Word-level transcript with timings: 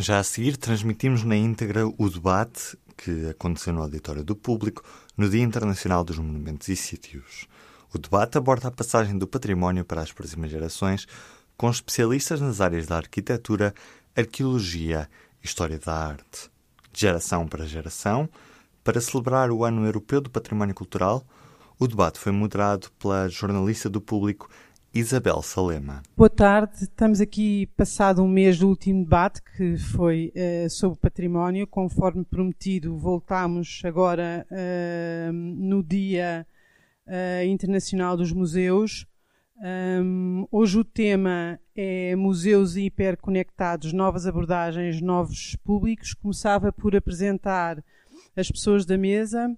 Já 0.00 0.18
a 0.18 0.24
seguir, 0.24 0.56
transmitimos 0.56 1.24
na 1.24 1.36
íntegra 1.36 1.86
o 1.86 2.08
debate 2.08 2.74
que 2.96 3.28
aconteceu 3.28 3.70
no 3.70 3.82
Auditório 3.82 4.24
do 4.24 4.34
Público 4.34 4.82
no 5.14 5.28
Dia 5.28 5.42
Internacional 5.42 6.02
dos 6.02 6.18
Monumentos 6.18 6.68
e 6.68 6.74
Sítios. 6.74 7.46
O 7.92 7.98
debate 7.98 8.38
aborda 8.38 8.68
a 8.68 8.70
passagem 8.70 9.18
do 9.18 9.26
património 9.26 9.84
para 9.84 10.00
as 10.00 10.10
próximas 10.10 10.50
gerações, 10.50 11.06
com 11.54 11.68
especialistas 11.68 12.40
nas 12.40 12.62
áreas 12.62 12.86
da 12.86 12.96
arquitetura, 12.96 13.74
arqueologia 14.16 15.06
e 15.42 15.46
história 15.46 15.78
da 15.78 15.94
arte. 15.94 16.50
De 16.90 17.00
geração 17.02 17.46
para 17.46 17.66
geração, 17.66 18.26
para 18.82 19.02
celebrar 19.02 19.50
o 19.50 19.66
Ano 19.66 19.84
Europeu 19.84 20.22
do 20.22 20.30
Património 20.30 20.74
Cultural, 20.74 21.22
o 21.78 21.86
debate 21.86 22.18
foi 22.18 22.32
moderado 22.32 22.90
pela 22.98 23.28
jornalista 23.28 23.90
do 23.90 24.00
Público 24.00 24.48
Isabel 24.92 25.40
Salema. 25.40 26.02
Boa 26.16 26.28
tarde, 26.28 26.82
estamos 26.82 27.20
aqui 27.20 27.66
passado 27.76 28.22
um 28.22 28.28
mês 28.28 28.58
do 28.58 28.68
último 28.68 29.04
debate 29.04 29.40
que 29.40 29.76
foi 29.76 30.32
uh, 30.34 30.68
sobre 30.68 30.98
património. 30.98 31.64
Conforme 31.64 32.24
prometido, 32.24 32.96
voltamos 32.98 33.82
agora 33.84 34.44
uh, 34.50 35.32
no 35.32 35.80
Dia 35.80 36.44
uh, 37.06 37.44
Internacional 37.46 38.16
dos 38.16 38.32
Museus. 38.32 39.06
Um, 39.62 40.48
hoje 40.50 40.80
o 40.80 40.84
tema 40.84 41.60
é 41.76 42.16
Museus 42.16 42.76
Hiperconectados, 42.76 43.92
Novas 43.92 44.26
Abordagens, 44.26 45.00
Novos 45.00 45.54
Públicos. 45.62 46.14
Começava 46.14 46.72
por 46.72 46.96
apresentar 46.96 47.80
as 48.34 48.50
pessoas 48.50 48.84
da 48.84 48.98
mesa. 48.98 49.56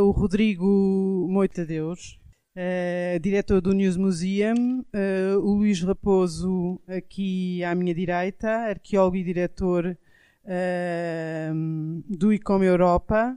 o 0.00 0.10
Rodrigo 0.10 1.26
Moita 1.28 1.64
Deus, 1.64 2.20
Uh, 2.56 3.18
diretor 3.18 3.60
do 3.60 3.72
News 3.72 3.96
Museum, 3.96 4.78
uh, 4.94 5.38
o 5.40 5.54
Luís 5.54 5.82
Raposo 5.82 6.80
aqui 6.86 7.64
à 7.64 7.74
minha 7.74 7.92
direita, 7.92 8.48
arqueólogo 8.48 9.16
e 9.16 9.24
diretor 9.24 9.98
uh, 10.44 12.04
do 12.08 12.32
ICOM 12.32 12.62
Europa, 12.62 13.36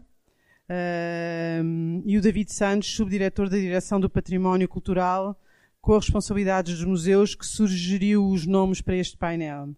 e 2.05 2.17
o 2.17 2.21
David 2.21 2.53
Santos, 2.53 2.93
subdiretor 2.93 3.49
da 3.49 3.57
Direção 3.57 3.99
do 3.99 4.09
Património 4.09 4.67
Cultural, 4.67 5.35
com 5.81 5.95
as 5.95 6.03
responsabilidades 6.03 6.75
dos 6.75 6.85
museus, 6.85 7.33
que 7.33 7.45
sugeriu 7.45 8.27
os 8.27 8.45
nomes 8.45 8.81
para 8.81 8.97
este 8.97 9.17
painel. 9.17 9.69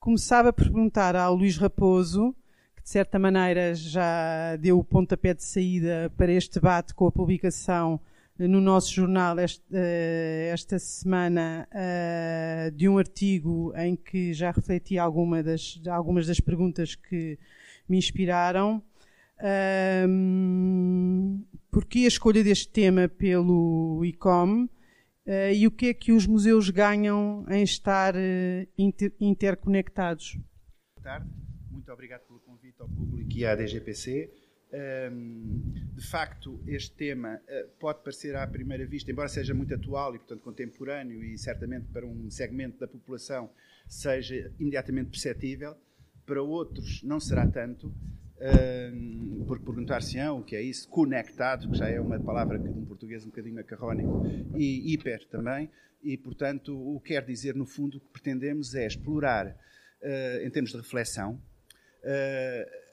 Começava 0.00 0.52
por 0.52 0.64
perguntar 0.64 1.14
ao 1.14 1.34
Luís 1.34 1.58
Raposo, 1.58 2.34
que 2.74 2.82
de 2.82 2.88
certa 2.88 3.20
maneira 3.20 3.72
já 3.74 4.56
deu 4.56 4.78
o 4.78 4.84
pontapé 4.84 5.34
de 5.34 5.44
saída 5.44 6.10
para 6.16 6.32
este 6.32 6.54
debate 6.54 6.94
com 6.94 7.06
a 7.06 7.12
publicação 7.12 8.00
no 8.46 8.60
nosso 8.60 8.92
jornal 8.92 9.38
esta, 9.38 9.64
eh, 9.72 10.50
esta 10.52 10.78
semana 10.78 11.68
uh, 11.72 12.70
de 12.70 12.88
um 12.88 12.96
artigo 12.96 13.72
em 13.76 13.96
que 13.96 14.32
já 14.32 14.52
refleti 14.52 14.96
alguma 14.96 15.42
das, 15.42 15.80
algumas 15.88 16.26
das 16.26 16.38
perguntas 16.38 16.94
que 16.94 17.36
me 17.88 17.98
inspiraram. 17.98 18.82
Um, 20.08 21.44
porquê 21.70 22.00
a 22.00 22.08
escolha 22.08 22.42
deste 22.42 22.68
tema 22.68 23.08
pelo 23.08 24.04
ICOM 24.04 24.64
uh, 24.64 24.68
e 25.54 25.66
o 25.66 25.70
que 25.70 25.86
é 25.86 25.94
que 25.94 26.12
os 26.12 26.26
museus 26.26 26.70
ganham 26.70 27.44
em 27.48 27.62
estar 27.62 28.14
uh, 28.14 28.68
inter, 28.76 29.12
interconectados? 29.20 30.36
Boa 30.96 31.02
tarde, 31.02 31.28
muito 31.70 31.90
obrigado 31.92 32.22
pelo 32.22 32.40
convite 32.40 32.80
ao 32.80 32.88
público 32.88 33.32
e 33.32 33.44
à 33.44 33.56
DGPC 33.56 34.47
de 34.70 36.06
facto, 36.06 36.60
este 36.66 36.94
tema 36.94 37.40
eh, 37.48 37.66
pode 37.80 38.02
parecer 38.02 38.36
à 38.36 38.46
primeira 38.46 38.86
vista, 38.86 39.10
embora 39.10 39.28
seja 39.28 39.54
muito 39.54 39.74
atual 39.74 40.14
e, 40.14 40.18
portanto, 40.18 40.42
contemporâneo 40.42 41.24
e 41.24 41.38
certamente 41.38 41.86
para 41.92 42.06
um 42.06 42.30
segmento 42.30 42.78
da 42.78 42.86
população 42.86 43.50
seja 43.86 44.52
imediatamente 44.58 45.10
perceptível, 45.10 45.74
para 46.26 46.42
outros 46.42 47.02
não 47.02 47.18
será 47.18 47.46
tanto, 47.46 47.92
porque 49.46 49.64
perguntar-se-ão 49.64 50.40
o 50.40 50.44
que 50.44 50.54
é 50.54 50.62
isso, 50.62 50.86
conectado, 50.88 51.70
que 51.70 51.76
já 51.76 51.88
é 51.88 51.98
uma 51.98 52.20
palavra 52.20 52.58
de 52.58 52.68
um 52.68 52.84
português 52.84 53.24
um 53.24 53.30
bocadinho 53.30 53.58
acarrónico, 53.58 54.26
e 54.54 54.92
hiper 54.92 55.26
também, 55.28 55.70
e, 56.02 56.16
portanto, 56.16 56.76
o 56.76 57.00
que 57.00 57.14
quer 57.14 57.24
dizer, 57.24 57.54
no 57.54 57.66
fundo, 57.66 57.98
o 57.98 58.00
que 58.00 58.08
pretendemos 58.12 58.74
é 58.74 58.86
explorar, 58.86 59.56
eh, 60.00 60.44
em 60.44 60.50
termos 60.50 60.70
de 60.70 60.76
reflexão, 60.76 61.40
eh, 62.02 62.87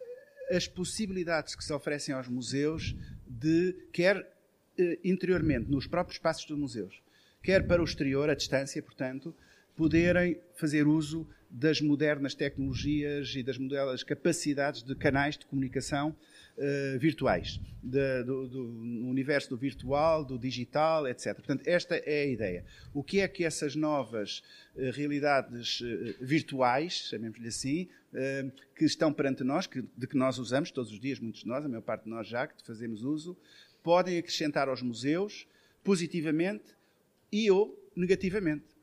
as 0.49 0.67
possibilidades 0.67 1.55
que 1.55 1.63
se 1.63 1.73
oferecem 1.73 2.13
aos 2.13 2.27
museus 2.27 2.95
de, 3.27 3.75
quer 3.91 4.31
eh, 4.77 4.99
interiormente, 5.03 5.69
nos 5.69 5.87
próprios 5.87 6.17
espaços 6.17 6.45
dos 6.45 6.57
museus, 6.57 7.01
quer 7.41 7.65
para 7.65 7.81
o 7.81 7.85
exterior, 7.85 8.29
à 8.29 8.35
distância, 8.35 8.81
portanto, 8.81 9.33
poderem 9.75 10.39
fazer 10.55 10.87
uso 10.87 11.27
das 11.57 11.79
modernas 11.79 12.35
tecnologias 12.35 13.33
e 13.33 13.41
das 13.41 13.57
modernas 13.57 14.03
capacidades 14.03 14.83
de 14.83 14.93
canais 14.93 15.37
de 15.37 15.45
comunicação 15.45 16.13
uh, 16.57 16.99
virtuais, 16.99 17.61
de, 17.81 18.23
do, 18.23 18.45
do, 18.45 18.63
universo 19.07 19.49
do 19.49 19.57
virtual, 19.57 20.25
do 20.25 20.37
digital, 20.37 21.07
etc. 21.07 21.33
Portanto, 21.35 21.65
esta 21.65 21.95
é 21.95 22.23
a 22.23 22.25
ideia. 22.25 22.65
O 22.93 23.01
que 23.01 23.21
é 23.21 23.27
que 23.29 23.45
essas 23.45 23.73
novas 23.73 24.43
uh, 24.75 24.91
realidades 24.91 25.79
uh, 25.79 25.85
virtuais, 26.19 27.07
chamemos-lhe 27.09 27.47
assim, 27.47 27.87
que 28.77 28.85
estão 28.85 29.11
perante 29.11 29.43
nós, 29.43 29.67
que, 29.67 29.81
de 29.81 30.07
que 30.07 30.15
nós 30.15 30.37
usamos 30.37 30.71
todos 30.71 30.89
os 30.89 31.01
dias, 31.01 31.19
muitos 31.19 31.41
de 31.41 31.47
nós, 31.47 31.65
a 31.65 31.67
maior 31.67 31.81
parte 31.81 32.05
de 32.05 32.09
nós 32.09 32.25
já, 32.25 32.47
que 32.47 32.65
fazemos 32.65 33.03
uso, 33.03 33.37
podem 33.83 34.17
acrescentar 34.17 34.69
aos 34.69 34.81
museus 34.81 35.45
positivamente 35.83 36.63
e 37.29 37.51
ou 37.51 37.77
negativamente. 37.93 38.74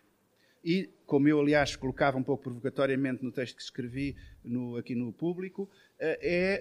E, 0.64 0.90
como 1.06 1.28
eu, 1.28 1.40
aliás, 1.40 1.76
colocava 1.76 2.16
um 2.16 2.22
pouco 2.22 2.44
provocatoriamente 2.44 3.24
no 3.24 3.32
texto 3.32 3.56
que 3.56 3.62
escrevi 3.62 4.16
no, 4.44 4.76
aqui 4.76 4.94
no 4.94 5.12
público, 5.12 5.68
eh, 5.98 6.18
é 6.22 6.60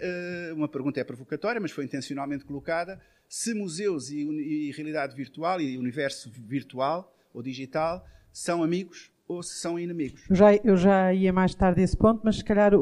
eh, 0.50 0.54
uma 0.54 0.68
pergunta 0.68 1.00
é 1.00 1.04
provocatória, 1.04 1.62
mas 1.62 1.72
foi 1.72 1.86
intencionalmente 1.86 2.44
colocada. 2.44 3.00
Se 3.30 3.54
museus 3.54 4.10
e, 4.10 4.22
e 4.24 4.72
realidade 4.72 5.16
virtual 5.16 5.62
e 5.62 5.78
universo 5.78 6.32
virtual 6.32 7.16
ou 7.34 7.42
digital 7.42 8.06
são 8.32 8.64
amigos 8.64 9.12
ou 9.28 9.42
se 9.42 9.56
são 9.60 9.80
inimigos. 9.80 10.22
Já, 10.30 10.54
eu 10.56 10.76
já 10.76 11.14
ia 11.14 11.32
mais 11.32 11.56
tarde 11.56 11.80
a 11.80 11.84
esse 11.84 11.96
ponto, 11.96 12.22
mas 12.24 12.38
se 12.38 12.44
calhar 12.44 12.74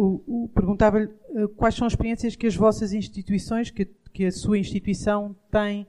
perguntava-lhe 0.54 1.06
uh, 1.06 1.48
quais 1.50 1.76
são 1.76 1.86
as 1.86 1.94
experiências 1.94 2.36
que 2.36 2.48
as 2.48 2.56
vossas 2.56 2.92
instituições, 2.92 3.70
que, 3.70 3.86
que 4.12 4.26
a 4.26 4.32
sua 4.32 4.58
instituição 4.58 5.36
tem, 5.52 5.86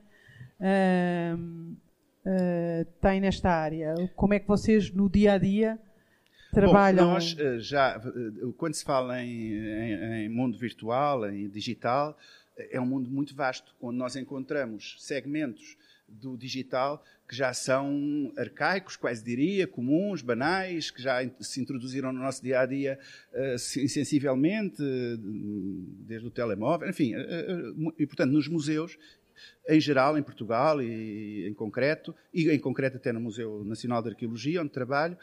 uh, 0.59 1.75
uh, 2.25 2.85
tem 3.01 3.19
nesta 3.21 3.49
área. 3.49 3.93
Como 4.15 4.33
é 4.33 4.39
que 4.39 4.47
vocês, 4.47 4.91
no 4.91 5.09
dia 5.09 5.33
a 5.33 5.37
dia, 5.37 5.79
trabalham? 6.53 7.07
Bom, 7.07 7.13
nós 7.13 7.35
já, 7.59 8.01
quando 8.57 8.73
se 8.73 8.83
fala 8.83 9.21
em, 9.21 9.53
em, 9.53 10.25
em 10.25 10.29
mundo 10.29 10.57
virtual, 10.57 11.29
em 11.29 11.49
digital, 11.49 12.17
é 12.69 12.79
um 12.79 12.85
mundo 12.85 13.09
muito 13.09 13.35
vasto, 13.35 13.73
onde 13.81 13.97
nós 13.97 14.15
encontramos 14.15 14.97
segmentos 14.99 15.77
do 16.07 16.35
digital 16.35 17.03
que 17.27 17.35
já 17.37 17.53
são 17.53 18.33
arcaicos, 18.37 18.97
quase 18.97 19.23
diria, 19.23 19.65
comuns, 19.65 20.21
banais, 20.21 20.91
que 20.91 21.01
já 21.01 21.19
se 21.39 21.61
introduziram 21.61 22.11
no 22.11 22.19
nosso 22.19 22.43
dia 22.43 22.59
a 22.59 22.65
dia 22.65 22.99
uh, 23.33 23.57
sensivelmente, 23.57 24.83
desde 26.05 26.27
o 26.27 26.29
telemóvel, 26.29 26.89
enfim, 26.89 27.13
e 27.97 28.05
portanto 28.05 28.31
nos 28.31 28.49
museus 28.49 28.97
em 29.67 29.79
geral, 29.79 30.17
em 30.17 30.23
Portugal 30.23 30.81
e 30.81 31.47
em 31.47 31.53
concreto, 31.53 32.15
e 32.33 32.49
em 32.49 32.59
concreto 32.59 32.97
até 32.97 33.11
no 33.11 33.19
Museu 33.19 33.63
Nacional 33.63 34.01
de 34.01 34.09
Arqueologia, 34.09 34.61
onde 34.61 34.71
trabalho, 34.71 35.17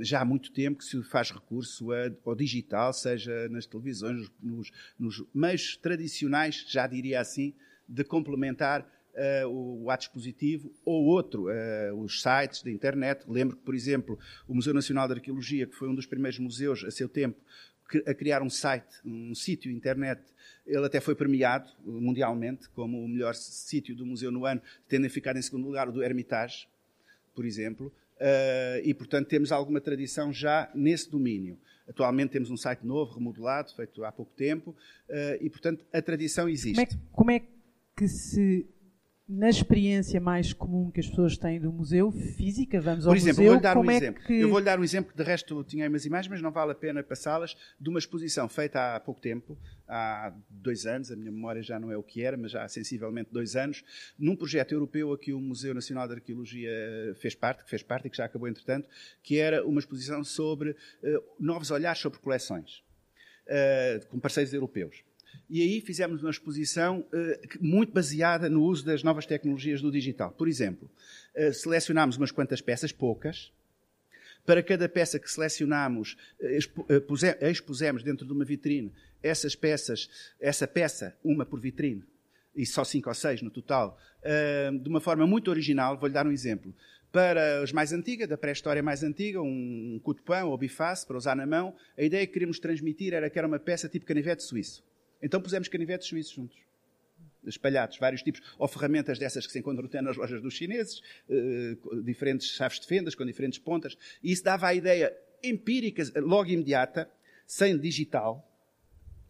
já 0.00 0.20
há 0.20 0.24
muito 0.24 0.52
tempo 0.52 0.78
que 0.78 0.84
se 0.84 1.02
faz 1.02 1.30
recurso 1.30 1.88
ao 2.24 2.34
digital, 2.34 2.92
seja 2.92 3.48
nas 3.48 3.66
televisões, 3.66 4.30
nos, 4.42 4.70
nos 4.98 5.24
meios 5.34 5.76
tradicionais, 5.76 6.64
já 6.68 6.86
diria 6.86 7.20
assim, 7.20 7.54
de 7.88 8.04
complementar 8.04 8.86
uh, 9.18 9.48
o, 9.48 9.90
ato 9.90 10.02
dispositivo 10.02 10.72
ou 10.84 11.06
outro, 11.06 11.46
uh, 11.46 12.00
os 12.02 12.22
sites 12.22 12.62
da 12.62 12.70
internet. 12.70 13.24
Lembro 13.28 13.56
que, 13.56 13.62
por 13.62 13.74
exemplo, 13.74 14.18
o 14.46 14.54
Museu 14.54 14.74
Nacional 14.74 15.08
de 15.08 15.14
Arqueologia, 15.14 15.66
que 15.66 15.74
foi 15.74 15.88
um 15.88 15.94
dos 15.94 16.06
primeiros 16.06 16.38
museus 16.38 16.84
a 16.84 16.90
seu 16.90 17.08
tempo 17.08 17.40
a 18.06 18.12
criar 18.12 18.42
um 18.42 18.50
site, 18.50 19.00
um 19.02 19.34
sítio 19.34 19.72
internet, 19.72 20.20
ele 20.68 20.84
até 20.84 21.00
foi 21.00 21.14
premiado 21.14 21.70
mundialmente 21.84 22.68
como 22.70 23.02
o 23.02 23.08
melhor 23.08 23.34
sítio 23.34 23.96
do 23.96 24.04
museu 24.04 24.30
no 24.30 24.44
ano, 24.44 24.60
tendo 24.86 25.08
ficado 25.08 25.38
em 25.38 25.42
segundo 25.42 25.66
lugar 25.66 25.88
o 25.88 25.92
do 25.92 26.02
Hermitage, 26.02 26.68
por 27.34 27.44
exemplo. 27.44 27.92
Uh, 28.16 28.82
e, 28.84 28.92
portanto, 28.92 29.28
temos 29.28 29.50
alguma 29.50 29.80
tradição 29.80 30.32
já 30.32 30.70
nesse 30.74 31.10
domínio. 31.10 31.58
Atualmente 31.88 32.30
temos 32.30 32.50
um 32.50 32.56
site 32.56 32.84
novo, 32.84 33.14
remodelado, 33.14 33.74
feito 33.74 34.04
há 34.04 34.12
pouco 34.12 34.32
tempo, 34.36 34.70
uh, 35.08 35.38
e, 35.40 35.48
portanto, 35.48 35.84
a 35.92 36.02
tradição 36.02 36.48
existe. 36.48 36.74
Como 36.74 36.86
é, 36.86 37.12
como 37.12 37.30
é 37.30 37.42
que 37.96 38.08
se 38.08 38.66
na 39.28 39.50
experiência 39.50 40.18
mais 40.18 40.54
comum 40.54 40.90
que 40.90 41.00
as 41.00 41.06
pessoas 41.06 41.36
têm 41.36 41.60
do 41.60 41.70
museu, 41.70 42.10
física, 42.10 42.80
vamos 42.80 43.06
ao 43.06 43.12
Por 43.12 43.16
exemplo, 43.18 43.42
museu, 43.42 43.50
vou-lhe 43.50 43.62
dar 43.62 43.76
um 43.76 43.80
como 43.80 43.90
é 43.90 43.96
exemplo. 43.96 44.22
que... 44.24 44.40
Eu 44.40 44.48
vou-lhe 44.48 44.64
dar 44.64 44.80
um 44.80 44.84
exemplo, 44.84 45.14
de 45.14 45.22
resto 45.22 45.62
tinha 45.64 45.86
umas 45.86 46.06
imagens, 46.06 46.30
mas 46.30 46.40
não 46.40 46.50
vale 46.50 46.72
a 46.72 46.74
pena 46.74 47.02
passá-las, 47.02 47.54
de 47.78 47.90
uma 47.90 47.98
exposição 47.98 48.48
feita 48.48 48.96
há 48.96 49.00
pouco 49.00 49.20
tempo, 49.20 49.58
há 49.86 50.32
dois 50.48 50.86
anos, 50.86 51.12
a 51.12 51.16
minha 51.16 51.30
memória 51.30 51.62
já 51.62 51.78
não 51.78 51.92
é 51.92 51.96
o 51.96 52.02
que 52.02 52.22
era, 52.22 52.38
mas 52.38 52.52
já 52.52 52.64
há 52.64 52.68
sensivelmente 52.68 53.28
dois 53.30 53.54
anos, 53.54 53.84
num 54.18 54.34
projeto 54.34 54.72
europeu 54.72 55.12
a 55.12 55.18
que 55.18 55.34
o 55.34 55.40
Museu 55.40 55.74
Nacional 55.74 56.08
de 56.08 56.14
Arqueologia 56.14 56.70
fez 57.20 57.34
parte, 57.34 57.64
que 57.64 57.70
fez 57.70 57.82
parte 57.82 58.06
e 58.06 58.10
que 58.10 58.16
já 58.16 58.24
acabou 58.24 58.48
entretanto, 58.48 58.88
que 59.22 59.36
era 59.36 59.62
uma 59.66 59.78
exposição 59.78 60.24
sobre 60.24 60.70
uh, 60.70 60.76
novos 61.38 61.70
olhares 61.70 62.00
sobre 62.00 62.18
coleções, 62.18 62.82
uh, 63.46 64.06
com 64.08 64.18
parceiros 64.18 64.54
europeus. 64.54 65.04
E 65.48 65.62
aí 65.62 65.80
fizemos 65.80 66.22
uma 66.22 66.30
exposição 66.30 67.00
uh, 67.00 67.48
muito 67.60 67.92
baseada 67.92 68.48
no 68.50 68.62
uso 68.62 68.84
das 68.84 69.02
novas 69.02 69.26
tecnologias 69.26 69.80
do 69.80 69.90
digital. 69.90 70.30
Por 70.32 70.48
exemplo, 70.48 70.90
uh, 71.36 71.52
selecionámos 71.52 72.16
umas 72.16 72.30
quantas 72.30 72.60
peças, 72.60 72.92
poucas. 72.92 73.52
Para 74.44 74.62
cada 74.62 74.88
peça 74.88 75.18
que 75.18 75.30
selecionámos, 75.30 76.16
uh, 76.40 77.48
expusemos 77.50 78.02
dentro 78.02 78.26
de 78.26 78.32
uma 78.32 78.44
vitrine 78.44 78.92
essas 79.22 79.54
peças, 79.56 80.08
essa 80.40 80.66
peça, 80.66 81.16
uma 81.24 81.44
por 81.44 81.60
vitrine, 81.60 82.04
e 82.54 82.64
só 82.64 82.84
cinco 82.84 83.08
ou 83.08 83.14
seis 83.14 83.42
no 83.42 83.50
total, 83.50 83.98
de 84.80 84.88
uma 84.88 85.00
forma 85.00 85.26
muito 85.26 85.50
original. 85.50 85.98
Vou-lhe 85.98 86.14
dar 86.14 86.24
um 86.24 86.30
exemplo. 86.30 86.72
Para 87.10 87.62
os 87.64 87.72
mais 87.72 87.92
antigas, 87.92 88.28
da 88.28 88.36
pré-história 88.36 88.82
mais 88.82 89.02
antiga, 89.02 89.40
um 89.40 89.98
cutupão 90.04 90.50
ou 90.50 90.58
biface 90.58 91.06
para 91.06 91.16
usar 91.16 91.34
na 91.34 91.46
mão, 91.46 91.74
a 91.96 92.02
ideia 92.02 92.26
que 92.26 92.32
queríamos 92.32 92.58
transmitir 92.58 93.14
era 93.14 93.30
que 93.30 93.38
era 93.38 93.48
uma 93.48 93.58
peça 93.58 93.88
tipo 93.88 94.04
canivete 94.04 94.42
suíço. 94.42 94.84
Então 95.22 95.40
pusemos 95.40 95.68
canivetes 95.68 96.08
suíços 96.08 96.32
juntos. 96.32 96.58
Espalhados, 97.46 97.98
vários 97.98 98.22
tipos, 98.22 98.42
ou 98.58 98.68
ferramentas 98.68 99.18
dessas 99.18 99.46
que 99.46 99.52
se 99.52 99.58
encontram 99.58 99.86
até 99.86 100.02
nas 100.02 100.16
lojas 100.16 100.42
dos 100.42 100.54
chineses, 100.54 101.00
uh, 101.28 102.02
diferentes 102.02 102.48
chaves 102.48 102.78
de 102.80 102.86
fendas 102.86 103.14
com 103.14 103.24
diferentes 103.24 103.58
pontas, 103.58 103.96
e 104.22 104.32
isso 104.32 104.44
dava 104.44 104.66
a 104.66 104.74
ideia 104.74 105.16
empírica, 105.42 106.02
logo 106.16 106.50
imediata, 106.50 107.08
sem 107.46 107.78
digital, 107.78 108.44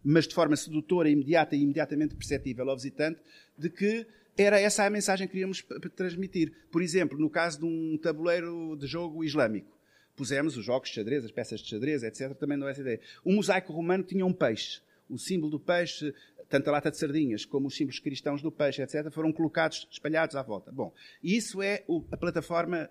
mas 0.02 0.26
de 0.26 0.35
forma 0.35 0.56
sedutora, 0.56 1.08
imediata 1.08 1.55
e 1.55 1.61
imediatamente 1.61 2.14
perceptível 2.14 2.69
ao 2.69 2.76
visitante, 2.76 3.20
de 3.56 3.69
que 3.70 4.06
era 4.37 4.58
essa 4.58 4.84
a 4.84 4.91
mensagem 4.91 5.26
que 5.26 5.32
queríamos 5.32 5.64
transmitir. 5.94 6.52
Por 6.70 6.81
exemplo, 6.81 7.19
no 7.19 7.29
caso 7.29 7.58
de 7.58 7.64
um 7.67 7.99
tabuleiro 7.99 8.76
de 8.76 8.87
jogo 8.87 9.23
islâmico, 9.23 9.76
pusemos 10.17 10.56
os 10.56 10.64
jogos 10.64 10.88
de 10.88 10.94
xadrez, 10.96 11.25
as 11.25 11.32
peças 11.32 11.61
de 11.61 11.69
xadrez, 11.69 12.02
etc. 12.02 12.34
Também 12.34 12.56
não 12.56 12.67
é 12.69 12.70
essa 12.70 12.81
ideia. 12.81 13.00
O 13.25 13.32
mosaico 13.32 13.73
romano 13.73 14.02
tinha 14.02 14.25
um 14.25 14.32
peixe 14.32 14.81
o 15.08 15.19
símbolo 15.19 15.50
do 15.50 15.60
peixe, 15.60 16.14
tanto 16.49 16.69
a 16.69 16.72
lata 16.72 16.90
de 16.90 16.96
sardinhas 16.96 17.44
como 17.44 17.69
os 17.69 17.76
símbolos 17.76 17.99
cristãos 17.99 18.43
do 18.43 18.50
peixe, 18.50 18.82
etc., 18.82 19.10
foram 19.10 19.32
colocados, 19.32 19.87
espalhados 19.90 20.37
à 20.37 20.43
volta. 20.43 20.72
Bom, 20.72 20.93
isso 21.22 21.62
é 21.62 21.84
a 22.10 22.16
plataforma 22.16 22.90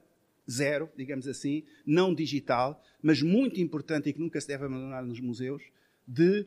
zero, 0.49 0.89
digamos 0.95 1.27
assim, 1.27 1.63
não 1.85 2.13
digital, 2.13 2.81
mas 3.01 3.21
muito 3.21 3.59
importante 3.59 4.09
e 4.09 4.13
que 4.13 4.19
nunca 4.19 4.39
se 4.39 4.47
deve 4.47 4.65
abandonar 4.65 5.03
nos 5.03 5.19
museus, 5.19 5.61
de 6.07 6.45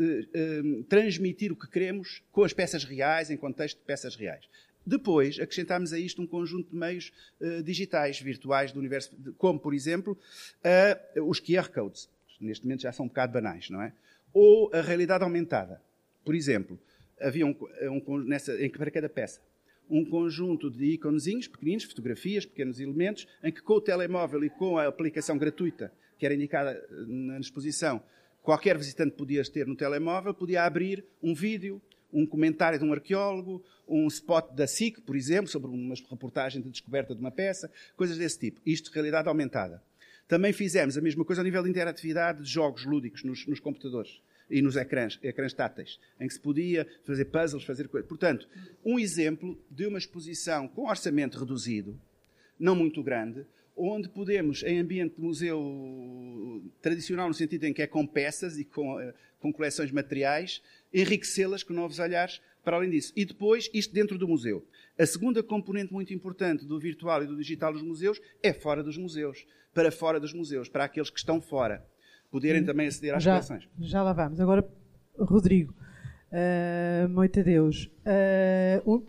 eh, 0.00 0.28
eh, 0.34 0.62
transmitir 0.88 1.52
o 1.52 1.56
que 1.56 1.68
queremos 1.68 2.22
com 2.32 2.42
as 2.42 2.52
peças 2.52 2.82
reais, 2.84 3.30
em 3.30 3.36
contexto 3.36 3.78
de 3.78 3.84
peças 3.84 4.16
reais. 4.16 4.44
Depois, 4.84 5.38
acrescentámos 5.38 5.92
a 5.92 5.98
isto 5.98 6.20
um 6.22 6.26
conjunto 6.26 6.70
de 6.70 6.76
meios 6.76 7.12
uh, 7.42 7.62
digitais, 7.62 8.18
virtuais 8.18 8.72
do 8.72 8.78
universo, 8.78 9.14
como, 9.36 9.60
por 9.60 9.74
exemplo, 9.74 10.16
os 11.26 11.40
QR 11.40 11.68
codes. 11.68 12.08
Neste 12.40 12.64
momento 12.64 12.80
já 12.80 12.90
são 12.90 13.04
um 13.04 13.08
bocado 13.08 13.34
banais, 13.34 13.68
não 13.68 13.82
é? 13.82 13.92
Ou 14.32 14.70
a 14.72 14.80
realidade 14.80 15.24
aumentada. 15.24 15.82
Por 16.24 16.34
exemplo, 16.34 16.78
havia 17.20 17.46
um, 17.46 17.56
um, 17.82 18.18
nessa, 18.18 18.60
em 18.62 18.70
para 18.70 18.90
cada 18.90 19.08
peça 19.08 19.40
um 19.90 20.04
conjunto 20.04 20.70
de 20.70 20.84
iconezinhos 20.92 21.48
pequeninos, 21.48 21.84
fotografias, 21.84 22.44
pequenos 22.44 22.78
elementos, 22.78 23.26
em 23.42 23.50
que 23.50 23.62
com 23.62 23.72
o 23.72 23.80
telemóvel 23.80 24.44
e 24.44 24.50
com 24.50 24.76
a 24.76 24.86
aplicação 24.86 25.38
gratuita 25.38 25.90
que 26.18 26.26
era 26.26 26.34
indicada 26.34 26.72
eh, 26.72 27.04
na 27.06 27.38
exposição, 27.38 28.02
qualquer 28.42 28.76
visitante 28.76 29.14
podia 29.14 29.42
ter 29.44 29.66
no 29.66 29.76
telemóvel, 29.76 30.34
podia 30.34 30.64
abrir 30.64 31.04
um 31.22 31.32
vídeo, 31.32 31.80
um 32.12 32.26
comentário 32.26 32.78
de 32.78 32.84
um 32.84 32.92
arqueólogo, 32.92 33.62
um 33.86 34.06
spot 34.08 34.52
da 34.52 34.66
SIC, 34.66 35.00
por 35.02 35.14
exemplo, 35.14 35.48
sobre 35.48 35.70
uma 35.70 35.94
reportagem 36.10 36.60
de 36.60 36.70
descoberta 36.70 37.14
de 37.14 37.20
uma 37.20 37.30
peça, 37.30 37.70
coisas 37.96 38.18
desse 38.18 38.38
tipo. 38.38 38.60
Isto, 38.66 38.90
realidade 38.90 39.28
aumentada. 39.28 39.82
Também 40.28 40.52
fizemos 40.52 40.98
a 40.98 41.00
mesma 41.00 41.24
coisa 41.24 41.40
a 41.40 41.44
nível 41.44 41.62
de 41.62 41.70
interatividade 41.70 42.42
de 42.42 42.50
jogos 42.50 42.84
lúdicos 42.84 43.24
nos, 43.24 43.46
nos 43.46 43.58
computadores 43.58 44.20
e 44.50 44.60
nos 44.60 44.76
ecrãs, 44.76 45.18
ecrãs 45.22 45.54
táteis, 45.54 45.98
em 46.20 46.28
que 46.28 46.34
se 46.34 46.40
podia 46.40 46.86
fazer 47.02 47.24
puzzles, 47.26 47.64
fazer 47.64 47.88
coisas. 47.88 48.06
Portanto, 48.06 48.46
um 48.84 48.98
exemplo 48.98 49.58
de 49.70 49.86
uma 49.86 49.98
exposição 49.98 50.68
com 50.68 50.86
orçamento 50.86 51.38
reduzido, 51.38 51.98
não 52.60 52.76
muito 52.76 53.02
grande, 53.02 53.46
onde 53.74 54.08
podemos, 54.08 54.62
em 54.64 54.78
ambiente 54.78 55.16
de 55.16 55.22
museu 55.22 56.62
tradicional, 56.82 57.28
no 57.28 57.34
sentido 57.34 57.64
em 57.64 57.72
que 57.72 57.80
é 57.80 57.86
com 57.86 58.06
peças 58.06 58.58
e 58.58 58.64
com, 58.64 59.00
eh, 59.00 59.14
com 59.38 59.52
coleções 59.52 59.92
materiais, 59.92 60.60
enriquecê-las 60.92 61.62
com 61.62 61.72
novos 61.72 61.98
olhares 61.98 62.40
para 62.68 62.76
além 62.76 62.90
disso. 62.90 63.14
E 63.16 63.24
depois, 63.24 63.70
isto 63.72 63.94
dentro 63.94 64.18
do 64.18 64.28
museu. 64.28 64.62
A 64.98 65.06
segunda 65.06 65.42
componente 65.42 65.90
muito 65.90 66.12
importante 66.12 66.66
do 66.66 66.78
virtual 66.78 67.22
e 67.22 67.26
do 67.26 67.34
digital 67.34 67.72
dos 67.72 67.80
museus 67.80 68.20
é 68.42 68.52
fora 68.52 68.82
dos 68.82 68.98
museus 68.98 69.46
para 69.72 69.90
fora 69.90 70.20
dos 70.20 70.34
museus, 70.34 70.68
para 70.68 70.84
aqueles 70.84 71.08
que 71.08 71.18
estão 71.18 71.40
fora, 71.40 71.82
poderem 72.30 72.60
hum, 72.60 72.66
também 72.66 72.86
aceder 72.88 73.14
às 73.14 73.22
já, 73.22 73.32
coleções. 73.32 73.66
Já 73.80 74.02
lá 74.02 74.12
vamos. 74.12 74.38
Agora, 74.38 74.68
Rodrigo, 75.18 75.72
uh, 76.30 77.08
muito 77.08 77.40
a 77.40 77.42
Deus. 77.42 77.90
Uh, 78.84 79.02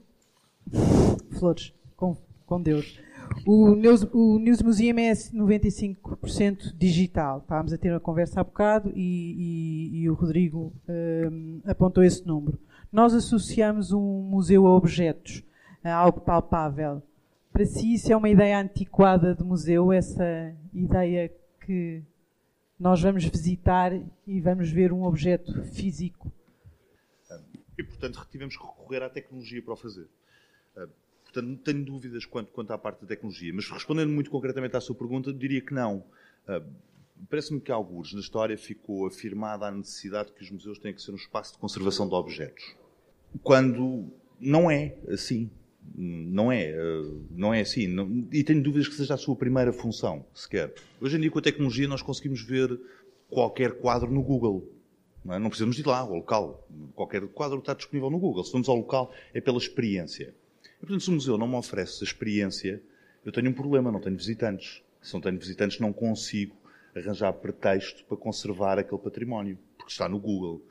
Flores, 1.38 1.74
com, 1.98 2.16
com 2.46 2.62
Deus. 2.62 2.98
O 3.46 3.76
News, 3.76 4.08
o 4.14 4.40
News 4.40 4.62
Museum 4.62 5.00
é 5.00 5.12
95% 5.12 6.78
digital. 6.78 7.40
Estávamos 7.40 7.74
a 7.74 7.78
ter 7.78 7.92
uma 7.92 8.00
conversa 8.00 8.40
há 8.40 8.44
bocado 8.44 8.94
e, 8.96 9.92
e, 9.92 10.02
e 10.02 10.10
o 10.10 10.14
Rodrigo 10.14 10.74
uh, 10.88 11.62
apontou 11.70 12.06
esse 12.06 12.26
número. 12.26 12.58
Nós 12.92 13.14
associamos 13.14 13.92
um 13.92 14.22
museu 14.24 14.66
a 14.66 14.76
objetos, 14.76 15.44
a 15.84 15.94
algo 15.94 16.22
palpável. 16.22 17.04
Para 17.52 17.66
si, 17.66 17.94
isso 17.94 18.12
é 18.12 18.16
uma 18.16 18.30
ideia 18.30 18.60
antiquada 18.60 19.36
de 19.36 19.44
museu, 19.44 19.92
essa 19.92 20.56
ideia 20.74 21.32
que 21.62 22.04
nós 22.80 23.02
vamos 23.02 23.26
visitar 23.26 23.92
e 24.26 24.42
vamos 24.42 24.72
ver 24.72 24.92
um 24.92 25.04
objeto 25.04 25.64
físico. 25.66 26.32
E, 27.78 27.84
portanto, 27.84 28.28
tivemos 28.32 28.58
que 28.58 28.66
recorrer 28.66 29.04
à 29.04 29.10
tecnologia 29.10 29.62
para 29.62 29.74
o 29.74 29.78
fazer. 29.78 30.08
Ah, 30.76 30.88
portanto, 31.24 31.48
não 31.48 31.56
tenho 31.58 31.86
dúvidas 31.86 32.26
quanto, 32.26 32.52
quanto 32.52 32.72
à 32.72 32.78
parte 32.78 33.02
da 33.02 33.08
tecnologia. 33.08 33.54
Mas, 33.54 33.70
respondendo 33.70 34.12
muito 34.12 34.32
concretamente 34.32 34.76
à 34.76 34.82
sua 34.82 34.96
pergunta, 34.96 35.32
diria 35.32 35.62
que 35.62 35.74
não. 35.74 36.04
Parece-me 37.30 37.60
que, 37.60 37.72
alguns 37.72 38.14
na 38.14 38.20
história, 38.20 38.58
ficou 38.58 39.08
afirmada 39.08 39.66
a 39.66 39.72
necessidade 39.72 40.30
de 40.30 40.36
que 40.36 40.44
os 40.44 40.52
museus 40.52 40.80
têm 40.80 40.94
que 40.94 41.02
ser 41.02 41.12
um 41.12 41.16
espaço 41.16 41.54
de 41.54 41.60
conservação 41.60 42.08
de 42.08 42.14
objetos. 42.14 42.76
Quando 43.44 44.12
não 44.40 44.70
é 44.70 44.96
assim. 45.10 45.50
Não 45.96 46.52
é, 46.52 46.70
eh, 46.70 47.12
não 47.32 47.54
é 47.54 47.62
assim. 47.62 47.88
E 48.32 48.44
tenho 48.44 48.62
dúvidas 48.62 48.88
que 48.88 48.96
seja 48.96 49.16
a 49.16 49.18
sua 49.18 49.36
primeira 49.36 49.74
função, 49.74 50.26
sequer. 50.34 50.74
Hoje 51.02 51.18
em 51.18 51.20
dia, 51.20 51.32
com 51.32 51.40
a 51.40 51.42
tecnologia, 51.42 51.88
nós 51.88 52.02
conseguimos 52.02 52.42
ver 52.42 52.80
qualquer 53.30 53.80
quadro 53.80 54.12
no 54.12 54.22
Google. 54.22 54.72
Não, 55.26 55.34
é? 55.34 55.40
não 55.40 55.50
precisamos 55.50 55.78
ir 55.80 55.86
lá, 55.86 56.00
ao 56.00 56.16
local. 56.16 56.68
Qualquer 56.96 57.28
quadro 57.30 57.60
está 57.60 57.74
disponível 57.74 58.10
no 58.10 58.20
Google. 58.20 58.44
Se 58.44 58.52
vamos 58.52 58.70
ao 58.70 58.76
local, 58.76 59.12
é 59.34 59.42
pela 59.42 59.58
experiência. 59.58 60.34
E, 60.78 60.80
portanto, 60.80 61.02
se 61.02 61.10
o 61.10 61.14
museu 61.14 61.38
não 61.38 61.48
me 61.48 61.56
oferece 61.56 62.04
a 62.04 62.06
experiência, 62.06 62.82
eu 63.26 63.32
tenho 63.32 63.50
um 63.50 63.54
problema, 63.54 63.92
não 63.92 64.00
tenho 64.00 64.16
visitantes. 64.16 64.82
Se 65.02 65.14
não 65.14 65.22
tenho 65.22 65.40
visitantes, 65.40 65.80
não 65.80 65.92
consigo 65.92 66.56
arranjar 67.00 67.34
pretexto 67.34 68.04
para 68.06 68.18
conservar 68.18 68.78
aquele 68.80 69.02
património, 69.02 69.58
porque 69.78 69.92
está 69.92 70.08
no 70.08 70.20
Google. 70.20 70.62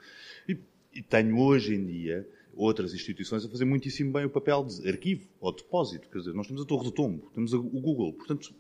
E, 0.49 0.59
e 0.95 1.03
tenho 1.03 1.39
hoje 1.39 1.75
em 1.75 1.85
dia 1.85 2.29
outras 2.55 2.93
instituições 2.93 3.45
a 3.45 3.49
fazer 3.49 3.65
muitíssimo 3.65 4.13
bem 4.13 4.25
o 4.25 4.31
papel 4.31 4.65
de 4.65 4.89
arquivo 4.89 5.29
ou 5.41 5.55
depósito. 5.55 6.09
Quer 6.11 6.19
dizer, 6.19 6.35
nós 6.35 6.47
temos 6.47 6.63
a 6.63 6.65
Torre 6.65 6.85
do 6.85 6.91
Tombo, 6.91 7.31
temos 7.33 7.53
o 7.53 7.63
Google. 7.63 8.13
Portanto, 8.15 8.53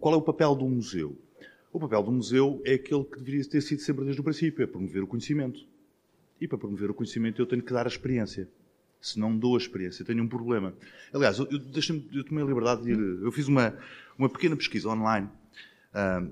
qual 0.00 0.14
é 0.14 0.16
o 0.16 0.22
papel 0.22 0.54
do 0.54 0.66
museu? 0.66 1.16
O 1.70 1.78
papel 1.78 2.02
do 2.02 2.10
museu 2.10 2.62
é 2.64 2.74
aquele 2.74 3.04
que 3.04 3.18
deveria 3.18 3.44
ter 3.44 3.60
sido 3.60 3.80
sempre 3.80 4.04
desde 4.04 4.20
o 4.20 4.24
princípio, 4.24 4.62
é 4.62 4.66
promover 4.66 5.02
o 5.02 5.06
conhecimento. 5.06 5.66
E 6.40 6.48
para 6.48 6.56
promover 6.56 6.90
o 6.90 6.94
conhecimento 6.94 7.42
eu 7.42 7.46
tenho 7.46 7.62
que 7.62 7.72
dar 7.72 7.84
a 7.84 7.88
experiência. 7.88 8.48
Se 9.00 9.18
não 9.18 9.36
dou 9.36 9.54
a 9.54 9.58
experiência, 9.58 10.04
tenho 10.04 10.22
um 10.22 10.28
problema. 10.28 10.74
Aliás, 11.12 11.38
eu, 11.38 11.46
eu, 11.50 11.60
eu 12.12 12.24
tomei 12.24 12.42
a 12.42 12.46
liberdade 12.46 12.82
de 12.82 12.92
ir... 12.92 12.98
Eu 13.22 13.30
fiz 13.30 13.46
uma, 13.46 13.76
uma 14.16 14.28
pequena 14.28 14.56
pesquisa 14.56 14.88
online 14.88 15.28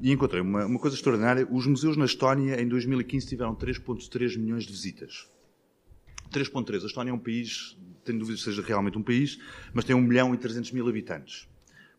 e 0.02 0.12
encontrei 0.12 0.40
uma, 0.40 0.66
uma 0.66 0.78
coisa 0.78 0.96
extraordinária. 0.96 1.46
Os 1.50 1.66
museus 1.66 1.96
na 1.96 2.04
Estónia, 2.04 2.60
em 2.60 2.68
2015, 2.68 3.26
tiveram 3.26 3.54
3,3 3.54 4.38
milhões 4.38 4.64
de 4.64 4.72
visitas. 4.72 5.28
3.3. 6.30 6.82
A 6.82 6.86
Estónia 6.86 7.10
é 7.10 7.14
um 7.14 7.18
país, 7.18 7.76
tenho 8.04 8.18
dúvidas 8.18 8.40
que 8.40 8.50
seja 8.50 8.62
realmente 8.62 8.98
um 8.98 9.02
país, 9.02 9.38
mas 9.72 9.84
tem 9.84 9.96
1 9.96 10.00
milhão 10.00 10.34
e 10.34 10.38
300 10.38 10.72
mil 10.72 10.88
habitantes. 10.88 11.48